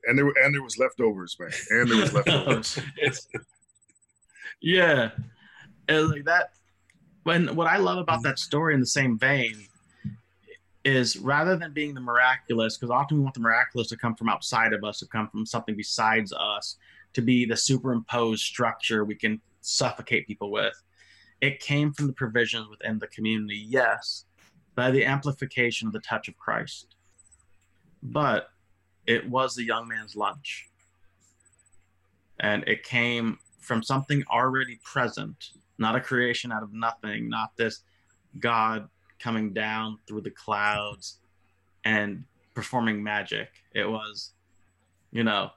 And 0.07 0.19
there 0.19 0.27
were 0.27 0.35
and 0.43 0.55
there 0.55 0.63
was 0.63 0.79
leftovers, 0.79 1.37
man. 1.39 1.51
And 1.71 1.91
there 1.91 2.01
was 2.01 2.13
leftovers. 2.13 2.79
yeah. 4.61 5.11
And 5.89 6.09
like 6.09 6.25
that 6.25 6.51
when 7.27 7.55
what 7.57 7.67
I 7.67 7.77
love 7.79 7.99
about 7.99 8.23
that 8.23 8.39
story 8.39 8.75
in 8.75 8.81
the 8.81 8.87
same 8.87 9.19
vein 9.19 9.67
is 10.85 11.17
rather 11.17 11.57
than 11.57 11.73
being 11.73 11.93
the 11.93 12.01
miraculous, 12.01 12.77
because 12.77 12.93
often 12.93 13.17
we 13.17 13.23
want 13.25 13.35
the 13.35 13.41
miraculous 13.41 13.89
to 13.89 13.97
come 13.97 14.15
from 14.15 14.29
outside 14.29 14.73
of 14.73 14.85
us, 14.85 15.01
to 15.01 15.07
come 15.07 15.29
from 15.29 15.45
something 15.45 15.77
besides 15.77 16.33
us, 16.33 16.77
to 17.15 17.23
be 17.23 17.45
the 17.45 17.57
superimposed 17.57 18.45
structure 18.45 19.05
we 19.05 19.17
can 19.17 19.41
suffocate 19.61 20.29
people 20.29 20.53
with. 20.53 20.81
It 21.41 21.59
came 21.59 21.93
from 21.93 22.07
the 22.07 22.13
provisions 22.13 22.69
within 22.69 23.01
the 23.01 23.09
community, 23.09 23.57
yes, 23.57 24.27
by 24.77 24.93
the 24.93 25.05
amplification 25.05 25.89
of 25.89 25.93
the 25.93 26.01
touch 26.01 26.29
of 26.29 26.37
Christ. 26.37 26.95
But 28.01 28.51
it 29.07 29.29
was 29.29 29.55
the 29.55 29.65
young 29.65 29.89
man's 29.89 30.17
lunch. 30.17 30.69
And 32.41 32.65
it 32.67 32.83
came 32.83 33.39
from 33.61 33.83
something 33.83 34.23
already 34.31 34.79
present, 34.85 35.51
not 35.79 35.97
a 35.97 36.01
creation 36.01 36.53
out 36.53 36.63
of 36.63 36.73
nothing, 36.73 37.29
not 37.29 37.57
this 37.57 37.81
God 38.39 38.89
coming 39.19 39.53
down 39.53 39.99
through 40.07 40.21
the 40.21 40.31
clouds 40.31 41.19
and 41.85 42.25
performing 42.55 43.03
magic. 43.03 43.49
It 43.75 43.89
was, 43.89 44.33
you 45.11 45.25
know, 45.25 45.51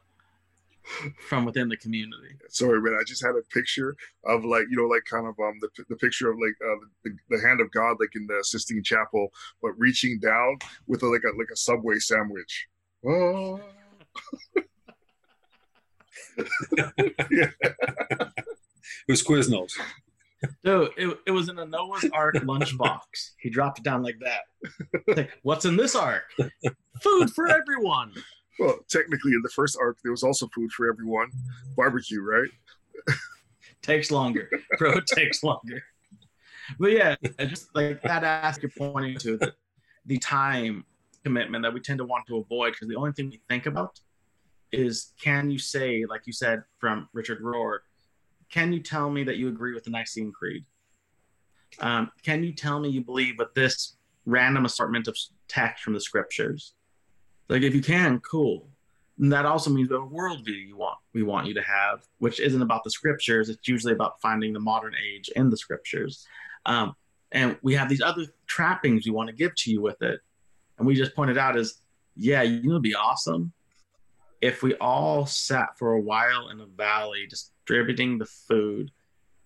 from 1.28 1.46
within 1.46 1.70
the 1.70 1.78
community. 1.78 2.36
Sorry, 2.50 2.82
man. 2.82 2.98
I 3.00 3.04
just 3.04 3.24
had 3.24 3.36
a 3.36 3.42
picture 3.54 3.96
of 4.26 4.46
like 4.46 4.66
you 4.70 4.78
know, 4.78 4.88
like 4.88 5.04
kind 5.06 5.28
of 5.28 5.36
um 5.40 5.60
the, 5.62 5.70
the 5.90 5.96
picture 5.96 6.30
of 6.30 6.38
like 6.40 6.56
uh, 6.64 6.86
the, 7.04 7.12
the 7.30 7.42
hand 7.42 7.62
of 7.62 7.72
God, 7.72 7.98
like 8.00 8.16
in 8.16 8.28
the 8.28 8.44
Sistine 8.44 8.84
Chapel, 8.84 9.30
but 9.62 9.72
reaching 9.78 10.20
down 10.20 10.58
with 10.88 11.04
a, 11.04 11.08
like 11.08 11.24
a 11.24 11.38
like 11.38 11.50
a 11.52 11.58
Subway 11.58 12.00
sandwich. 12.00 12.68
Oh. 13.06 13.60
yeah. 17.32 17.50
It 19.08 19.14
was 19.14 19.24
Quiznos. 19.24 19.72
Dude, 20.64 20.92
it, 20.98 21.18
it 21.26 21.32
was 21.32 21.50
in 21.50 21.58
a 21.58 21.66
Noah's 21.66 22.06
Ark 22.14 22.36
lunchbox. 22.36 23.02
He 23.40 23.50
dropped 23.50 23.80
it 23.80 23.84
down 23.84 24.04
like 24.04 24.18
that. 24.22 24.42
Like, 25.16 25.32
What's 25.42 25.66
in 25.66 25.76
this 25.78 25.96
ark? 25.96 26.24
Food 27.02 27.32
for 27.32 27.48
everyone. 27.48 28.14
Well, 28.60 28.78
technically, 28.90 29.32
in 29.34 29.42
the 29.42 29.50
first 29.50 29.78
ark, 29.82 29.98
there 30.04 30.12
was 30.12 30.24
also 30.24 30.48
food 30.54 30.72
for 30.72 30.90
everyone, 30.90 31.30
barbecue, 31.76 32.22
right? 32.22 32.50
takes 33.82 34.12
longer, 34.12 34.50
bro. 34.78 34.98
It 34.98 35.08
takes 35.08 35.44
longer. 35.44 35.82
But 36.80 36.92
yeah, 36.92 37.16
just 37.40 37.74
like 37.74 38.02
that 38.04 38.24
ask 38.24 38.62
you're 38.62 38.72
pointing 38.78 39.18
to 39.20 39.38
the, 39.38 39.54
the 40.06 40.18
time 40.20 40.86
commitment 41.30 41.64
that 41.64 41.72
we 41.72 41.80
tend 41.80 42.00
to 42.00 42.06
want 42.06 42.26
to 42.26 42.38
avoid 42.38 42.72
because 42.72 42.88
the 42.88 42.96
only 42.96 43.12
thing 43.12 43.30
we 43.30 43.40
think 43.48 43.68
about 43.68 44.00
is 44.72 45.14
can 45.22 45.52
you 45.52 45.60
say, 45.60 46.06
like 46.10 46.22
you 46.26 46.34
said 46.34 46.64
from 46.80 47.08
Richard 47.14 47.40
Rohr, 47.42 47.80
can 48.52 48.74
you 48.74 48.80
tell 48.82 49.12
me 49.12 49.24
that 49.26 49.38
you 49.38 49.48
agree 49.48 49.76
with 49.76 49.84
the 49.84 49.92
Nicene 49.92 50.32
Creed? 50.32 50.66
Um, 51.80 52.10
can 52.24 52.44
you 52.44 52.52
tell 52.52 52.80
me 52.80 52.90
you 52.90 53.02
believe 53.02 53.36
with 53.38 53.54
this 53.54 53.98
random 54.26 54.66
assortment 54.66 55.08
of 55.08 55.16
text 55.48 55.84
from 55.84 55.94
the 55.94 56.02
scriptures? 56.02 56.74
Like 57.48 57.62
if 57.62 57.76
you 57.76 57.82
can, 57.82 58.20
cool. 58.22 58.68
And 59.20 59.32
that 59.32 59.46
also 59.46 59.70
means 59.70 59.92
a 59.92 59.96
worldview 59.96 60.68
you 60.68 60.78
want 60.78 60.98
we 61.14 61.22
want 61.22 61.46
you 61.46 61.54
to 61.54 61.62
have, 61.62 62.00
which 62.18 62.40
isn't 62.40 62.62
about 62.62 62.84
the 62.84 62.90
scriptures. 62.90 63.50
It's 63.50 63.68
usually 63.68 63.94
about 63.94 64.20
finding 64.20 64.52
the 64.54 64.60
modern 64.60 64.96
age 64.96 65.30
in 65.36 65.52
the 65.52 65.58
scriptures. 65.58 66.26
Um, 66.66 66.96
and 67.32 67.56
we 67.62 67.76
have 67.76 67.88
these 67.88 68.02
other 68.02 68.26
trappings 68.48 69.06
we 69.06 69.12
want 69.12 69.30
to 69.30 69.36
give 69.36 69.54
to 69.58 69.72
you 69.72 69.82
with 69.82 70.02
it. 70.02 70.22
And 70.80 70.88
we 70.88 70.96
just 70.96 71.16
pointed 71.16 71.38
out 71.38 71.58
is, 71.58 71.80
yeah, 72.16 72.42
you 72.42 72.64
know, 72.64 72.72
it'd 72.72 72.82
be 72.82 72.96
awesome 72.96 73.54
if 74.42 74.64
we 74.64 74.74
all 74.76 75.26
sat 75.26 75.78
for 75.78 75.94
a 75.94 76.02
while 76.02 76.50
in 76.50 76.62
a 76.62 76.66
valley 76.66 77.28
distributing 77.30 78.18
the 78.18 78.26
food 78.26 78.92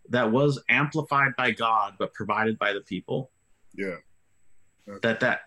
that 0.10 0.32
was 0.32 0.62
amplified 0.70 1.32
by 1.38 1.52
God 1.52 1.96
but 1.98 2.14
provided 2.14 2.60
by 2.60 2.74
the 2.74 2.82
people. 2.82 3.32
Yeah. 3.74 3.98
That 5.02 5.20
that 5.22 5.42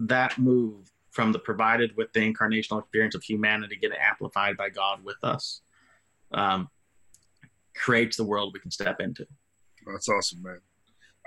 that 0.00 0.38
move 0.38 0.90
from 1.10 1.32
the 1.32 1.38
provided 1.38 1.96
with 1.96 2.12
the 2.12 2.20
incarnational 2.20 2.80
experience 2.80 3.14
of 3.14 3.22
humanity 3.22 3.76
getting 3.76 3.98
amplified 3.98 4.56
by 4.56 4.68
God 4.68 5.02
with 5.02 5.16
us 5.22 5.62
um, 6.32 6.68
creates 7.74 8.16
the 8.16 8.24
world 8.24 8.52
we 8.52 8.60
can 8.60 8.70
step 8.70 9.00
into. 9.00 9.26
That's 9.86 10.08
awesome, 10.08 10.42
man. 10.42 10.60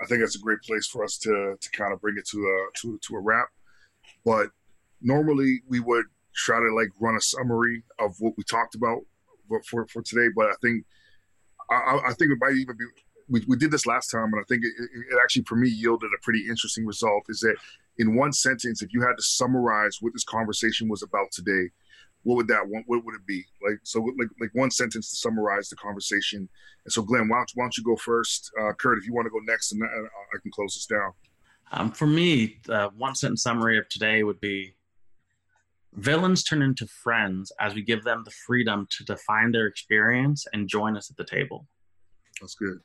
I 0.00 0.06
think 0.06 0.20
that's 0.20 0.36
a 0.36 0.40
great 0.40 0.60
place 0.60 0.86
for 0.86 1.02
us 1.02 1.18
to 1.18 1.56
to 1.60 1.70
kind 1.70 1.92
of 1.92 2.00
bring 2.00 2.16
it 2.18 2.26
to 2.28 2.38
a 2.38 2.78
to, 2.80 2.98
to 3.08 3.16
a 3.16 3.20
wrap. 3.20 3.48
But 4.24 4.48
normally 5.00 5.62
we 5.68 5.80
would 5.80 6.06
try 6.34 6.58
to 6.58 6.74
like 6.74 6.88
run 7.00 7.16
a 7.16 7.20
summary 7.20 7.82
of 7.98 8.14
what 8.18 8.34
we 8.36 8.44
talked 8.44 8.74
about 8.74 9.00
for 9.68 9.86
for 9.86 10.02
today. 10.02 10.28
But 10.34 10.46
I 10.46 10.54
think 10.62 10.84
I, 11.70 12.00
I 12.08 12.12
think 12.14 12.32
it 12.32 12.38
might 12.40 12.56
even 12.56 12.76
be 12.76 12.84
we, 13.28 13.44
we 13.46 13.56
did 13.56 13.70
this 13.70 13.86
last 13.86 14.10
time, 14.10 14.32
and 14.32 14.40
I 14.40 14.44
think 14.48 14.64
it, 14.64 14.72
it 14.78 15.18
actually 15.22 15.44
for 15.44 15.56
me 15.56 15.68
yielded 15.68 16.10
a 16.16 16.22
pretty 16.22 16.46
interesting 16.48 16.84
result. 16.84 17.24
Is 17.28 17.40
that 17.40 17.56
in 17.98 18.16
one 18.16 18.32
sentence, 18.32 18.82
if 18.82 18.92
you 18.92 19.02
had 19.02 19.16
to 19.16 19.22
summarize 19.22 19.98
what 20.00 20.12
this 20.12 20.24
conversation 20.24 20.88
was 20.88 21.02
about 21.02 21.30
today, 21.32 21.70
what 22.22 22.36
would 22.36 22.48
that 22.48 22.68
one 22.68 22.84
what 22.86 23.04
would 23.04 23.14
it 23.14 23.26
be 23.26 23.44
like 23.66 23.78
so 23.82 24.00
like 24.18 24.28
like 24.40 24.50
one 24.52 24.70
sentence 24.70 25.10
to 25.10 25.16
summarize 25.16 25.68
the 25.68 25.76
conversation 25.76 26.48
and 26.84 26.92
so 26.92 27.02
glenn 27.02 27.28
why 27.28 27.38
don't, 27.38 27.50
why 27.54 27.64
don't 27.64 27.76
you 27.78 27.84
go 27.84 27.96
first 27.96 28.50
uh, 28.60 28.72
kurt 28.74 28.98
if 28.98 29.06
you 29.06 29.14
want 29.14 29.24
to 29.24 29.30
go 29.30 29.38
next 29.44 29.72
and 29.72 29.82
i 29.82 30.38
can 30.42 30.50
close 30.50 30.74
this 30.74 30.86
down 30.86 31.12
Um, 31.72 31.92
for 31.92 32.06
me, 32.06 32.58
the 32.66 32.90
one 32.96 33.14
sentence 33.14 33.42
summary 33.42 33.78
of 33.78 33.88
today 33.88 34.22
would 34.22 34.40
be 34.40 34.74
villains 35.92 36.42
turn 36.44 36.62
into 36.62 36.86
friends 36.86 37.52
as 37.60 37.74
we 37.74 37.82
give 37.82 38.04
them 38.04 38.22
the 38.24 38.30
freedom 38.30 38.86
to 38.90 39.04
define 39.04 39.52
their 39.52 39.66
experience 39.66 40.46
and 40.52 40.68
join 40.68 40.96
us 40.96 41.10
at 41.10 41.16
the 41.16 41.24
table. 41.24 41.66
that's 42.40 42.54
good 42.54 42.78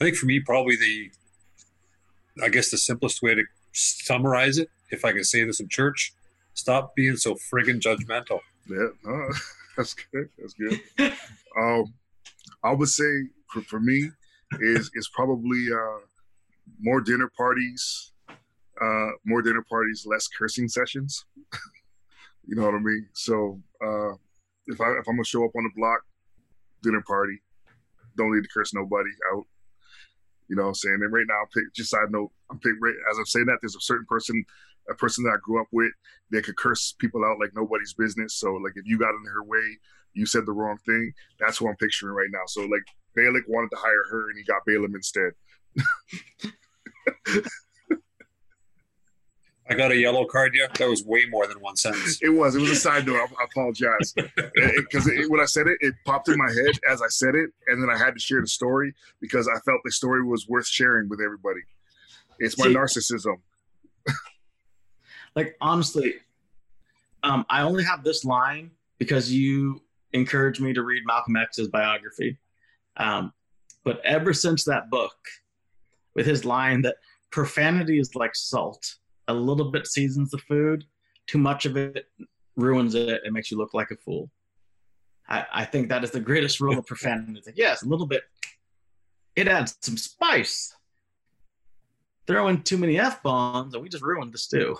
I 0.00 0.04
think 0.04 0.16
for 0.16 0.26
me, 0.26 0.40
probably 0.40 0.76
the, 0.76 1.10
I 2.42 2.48
guess 2.48 2.70
the 2.70 2.78
simplest 2.78 3.22
way 3.22 3.34
to 3.34 3.44
summarize 3.72 4.58
it, 4.58 4.68
if 4.90 5.04
I 5.04 5.12
can 5.12 5.24
say 5.24 5.44
this 5.44 5.60
in 5.60 5.68
church, 5.68 6.12
stop 6.54 6.94
being 6.96 7.16
so 7.16 7.34
friggin' 7.34 7.80
judgmental. 7.80 8.40
yeah 8.68 8.88
no, 9.04 9.28
that's 9.76 9.94
good 9.94 10.28
that's 10.38 10.54
good 10.54 10.80
um 11.60 11.92
i 12.62 12.72
would 12.72 12.88
say 12.88 13.24
for, 13.48 13.60
for 13.62 13.80
me 13.80 14.08
is 14.60 14.90
is 14.94 15.08
probably 15.12 15.66
uh 15.72 15.98
more 16.80 17.00
dinner 17.00 17.30
parties 17.36 18.12
uh 18.80 19.10
more 19.24 19.42
dinner 19.42 19.64
parties 19.68 20.06
less 20.06 20.28
cursing 20.28 20.68
sessions. 20.68 21.24
You 22.46 22.56
know 22.56 22.64
what 22.66 22.74
i 22.74 22.78
mean? 22.78 23.08
So 23.14 23.58
uh 23.82 24.12
if 24.66 24.78
i 24.78 24.90
if 25.00 25.08
i'm 25.08 25.16
gonna 25.16 25.24
show 25.24 25.46
up 25.46 25.56
on 25.56 25.64
the 25.64 25.70
block 25.74 26.02
dinner 26.82 27.02
party 27.06 27.40
don't 28.18 28.34
need 28.34 28.42
to 28.42 28.50
curse 28.52 28.74
nobody 28.74 29.08
out. 29.32 29.44
You 30.48 30.56
know 30.56 30.64
what 30.64 30.68
i'm 30.68 30.74
saying? 30.74 30.98
And 31.00 31.10
right 31.10 31.24
now 31.26 31.62
just 31.74 31.88
side 31.88 32.10
note 32.10 32.30
i'm 32.50 32.58
pick, 32.58 32.74
right, 32.82 32.94
as 33.10 33.16
i'm 33.16 33.24
saying 33.24 33.46
that 33.46 33.60
there's 33.62 33.76
a 33.76 33.80
certain 33.80 34.04
person 34.06 34.44
a 34.90 34.94
person 34.94 35.24
that 35.24 35.30
i 35.30 35.36
grew 35.42 35.58
up 35.58 35.68
with 35.72 35.90
that 36.32 36.44
could 36.44 36.56
curse 36.56 36.94
people 36.98 37.24
out 37.24 37.40
like 37.40 37.52
nobody's 37.54 37.94
business. 37.94 38.34
So 38.34 38.52
like 38.52 38.74
if 38.76 38.84
you 38.84 38.98
got 38.98 39.14
in 39.14 39.24
her 39.32 39.42
way 39.44 39.78
you 40.12 40.26
said 40.26 40.44
the 40.44 40.52
wrong 40.52 40.76
thing 40.84 41.14
that's 41.40 41.62
what 41.62 41.70
i'm 41.70 41.76
picturing 41.76 42.14
right 42.14 42.28
now. 42.30 42.44
So 42.46 42.60
like 42.60 42.84
Balak 43.16 43.44
wanted 43.48 43.70
to 43.70 43.78
hire 43.78 44.04
her 44.10 44.28
and 44.28 44.38
he 44.38 44.44
got 44.44 44.66
Balaam 44.66 44.94
instead 44.94 45.32
I 49.68 49.74
got 49.74 49.90
a 49.92 49.96
yellow 49.96 50.26
card, 50.26 50.52
yeah. 50.54 50.66
That 50.78 50.88
was 50.88 51.04
way 51.04 51.24
more 51.30 51.46
than 51.46 51.58
one 51.60 51.74
sentence. 51.76 52.18
It 52.20 52.28
was. 52.28 52.54
It 52.54 52.60
was 52.60 52.70
a 52.70 52.76
side 52.76 53.06
note. 53.06 53.16
I, 53.16 53.24
I 53.42 53.44
apologize 53.50 54.12
because 54.36 55.10
when 55.28 55.40
I 55.40 55.46
said 55.46 55.66
it, 55.68 55.78
it 55.80 55.94
popped 56.04 56.28
in 56.28 56.36
my 56.36 56.50
head 56.50 56.78
as 56.90 57.00
I 57.00 57.08
said 57.08 57.34
it, 57.34 57.50
and 57.68 57.82
then 57.82 57.88
I 57.88 57.96
had 57.96 58.12
to 58.14 58.20
share 58.20 58.40
the 58.42 58.46
story 58.46 58.94
because 59.20 59.48
I 59.48 59.58
felt 59.60 59.80
the 59.84 59.90
story 59.92 60.22
was 60.22 60.46
worth 60.48 60.66
sharing 60.66 61.08
with 61.08 61.20
everybody. 61.24 61.60
It's 62.38 62.58
my 62.58 62.66
See- 62.66 62.74
narcissism. 62.74 63.36
Like 65.34 65.56
honestly, 65.60 66.14
Um, 67.22 67.44
I 67.48 67.62
only 67.62 67.82
have 67.84 68.04
this 68.04 68.24
line 68.24 68.70
because 68.98 69.32
you 69.32 69.80
encouraged 70.12 70.60
me 70.60 70.72
to 70.74 70.82
read 70.82 71.02
Malcolm 71.06 71.36
X's 71.36 71.68
biography. 71.68 72.38
Um, 72.98 73.32
but 73.82 74.00
ever 74.04 74.32
since 74.32 74.64
that 74.64 74.90
book, 74.90 75.16
with 76.14 76.26
his 76.26 76.44
line 76.44 76.82
that 76.82 76.96
profanity 77.32 77.98
is 77.98 78.14
like 78.14 78.36
salt, 78.36 78.94
a 79.28 79.34
little 79.34 79.70
bit 79.70 79.86
seasons 79.86 80.30
the 80.30 80.38
food, 80.38 80.84
too 81.26 81.38
much 81.38 81.66
of 81.66 81.76
it 81.76 82.06
ruins 82.56 82.94
it 82.94 83.20
It 83.24 83.32
makes 83.32 83.50
you 83.50 83.58
look 83.58 83.74
like 83.74 83.90
a 83.90 83.96
fool. 83.96 84.30
I, 85.28 85.46
I 85.52 85.64
think 85.64 85.88
that 85.88 86.04
is 86.04 86.10
the 86.10 86.20
greatest 86.20 86.60
rule 86.60 86.78
of 86.78 86.86
profanity. 86.86 87.52
Yes, 87.56 87.82
a 87.82 87.88
little 87.88 88.06
bit, 88.06 88.22
it 89.36 89.48
adds 89.48 89.76
some 89.80 89.96
spice. 89.96 90.74
Throw 92.26 92.48
in 92.48 92.62
too 92.62 92.78
many 92.78 92.98
F 92.98 93.22
bombs 93.22 93.74
and 93.74 93.82
we 93.82 93.88
just 93.88 94.04
ruined 94.04 94.32
the 94.32 94.38
stew. 94.38 94.76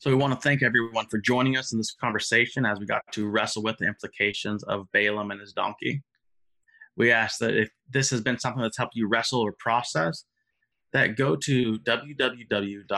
So 0.00 0.10
we 0.10 0.16
want 0.16 0.32
to 0.32 0.40
thank 0.40 0.62
everyone 0.62 1.06
for 1.06 1.18
joining 1.18 1.56
us 1.56 1.72
in 1.72 1.78
this 1.78 1.92
conversation 1.92 2.64
as 2.64 2.78
we 2.78 2.86
got 2.86 3.02
to 3.12 3.28
wrestle 3.28 3.64
with 3.64 3.78
the 3.78 3.86
implications 3.86 4.62
of 4.64 4.86
Balaam 4.92 5.32
and 5.32 5.40
his 5.40 5.52
donkey. 5.52 6.02
We 6.98 7.10
ask 7.12 7.38
that 7.38 7.56
if 7.56 7.70
this 7.88 8.10
has 8.10 8.20
been 8.20 8.38
something 8.38 8.60
that's 8.60 8.76
helped 8.76 8.96
you 8.96 9.08
wrestle 9.08 9.40
or 9.40 9.52
process, 9.52 10.24
that 10.92 11.16
go 11.16 11.36
to 11.36 11.78
www.fos.church 11.78 12.88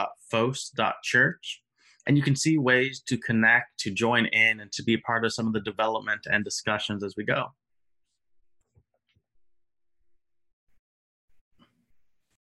and 2.07 2.17
you 2.17 2.23
can 2.23 2.35
see 2.35 2.57
ways 2.57 3.01
to 3.07 3.17
connect, 3.17 3.79
to 3.79 3.91
join 3.91 4.25
in, 4.27 4.59
and 4.59 4.71
to 4.71 4.81
be 4.83 4.97
part 4.97 5.23
of 5.23 5.33
some 5.33 5.45
of 5.45 5.53
the 5.53 5.61
development 5.61 6.21
and 6.25 6.43
discussions 6.43 7.03
as 7.03 7.13
we 7.15 7.23
go. 7.23 7.47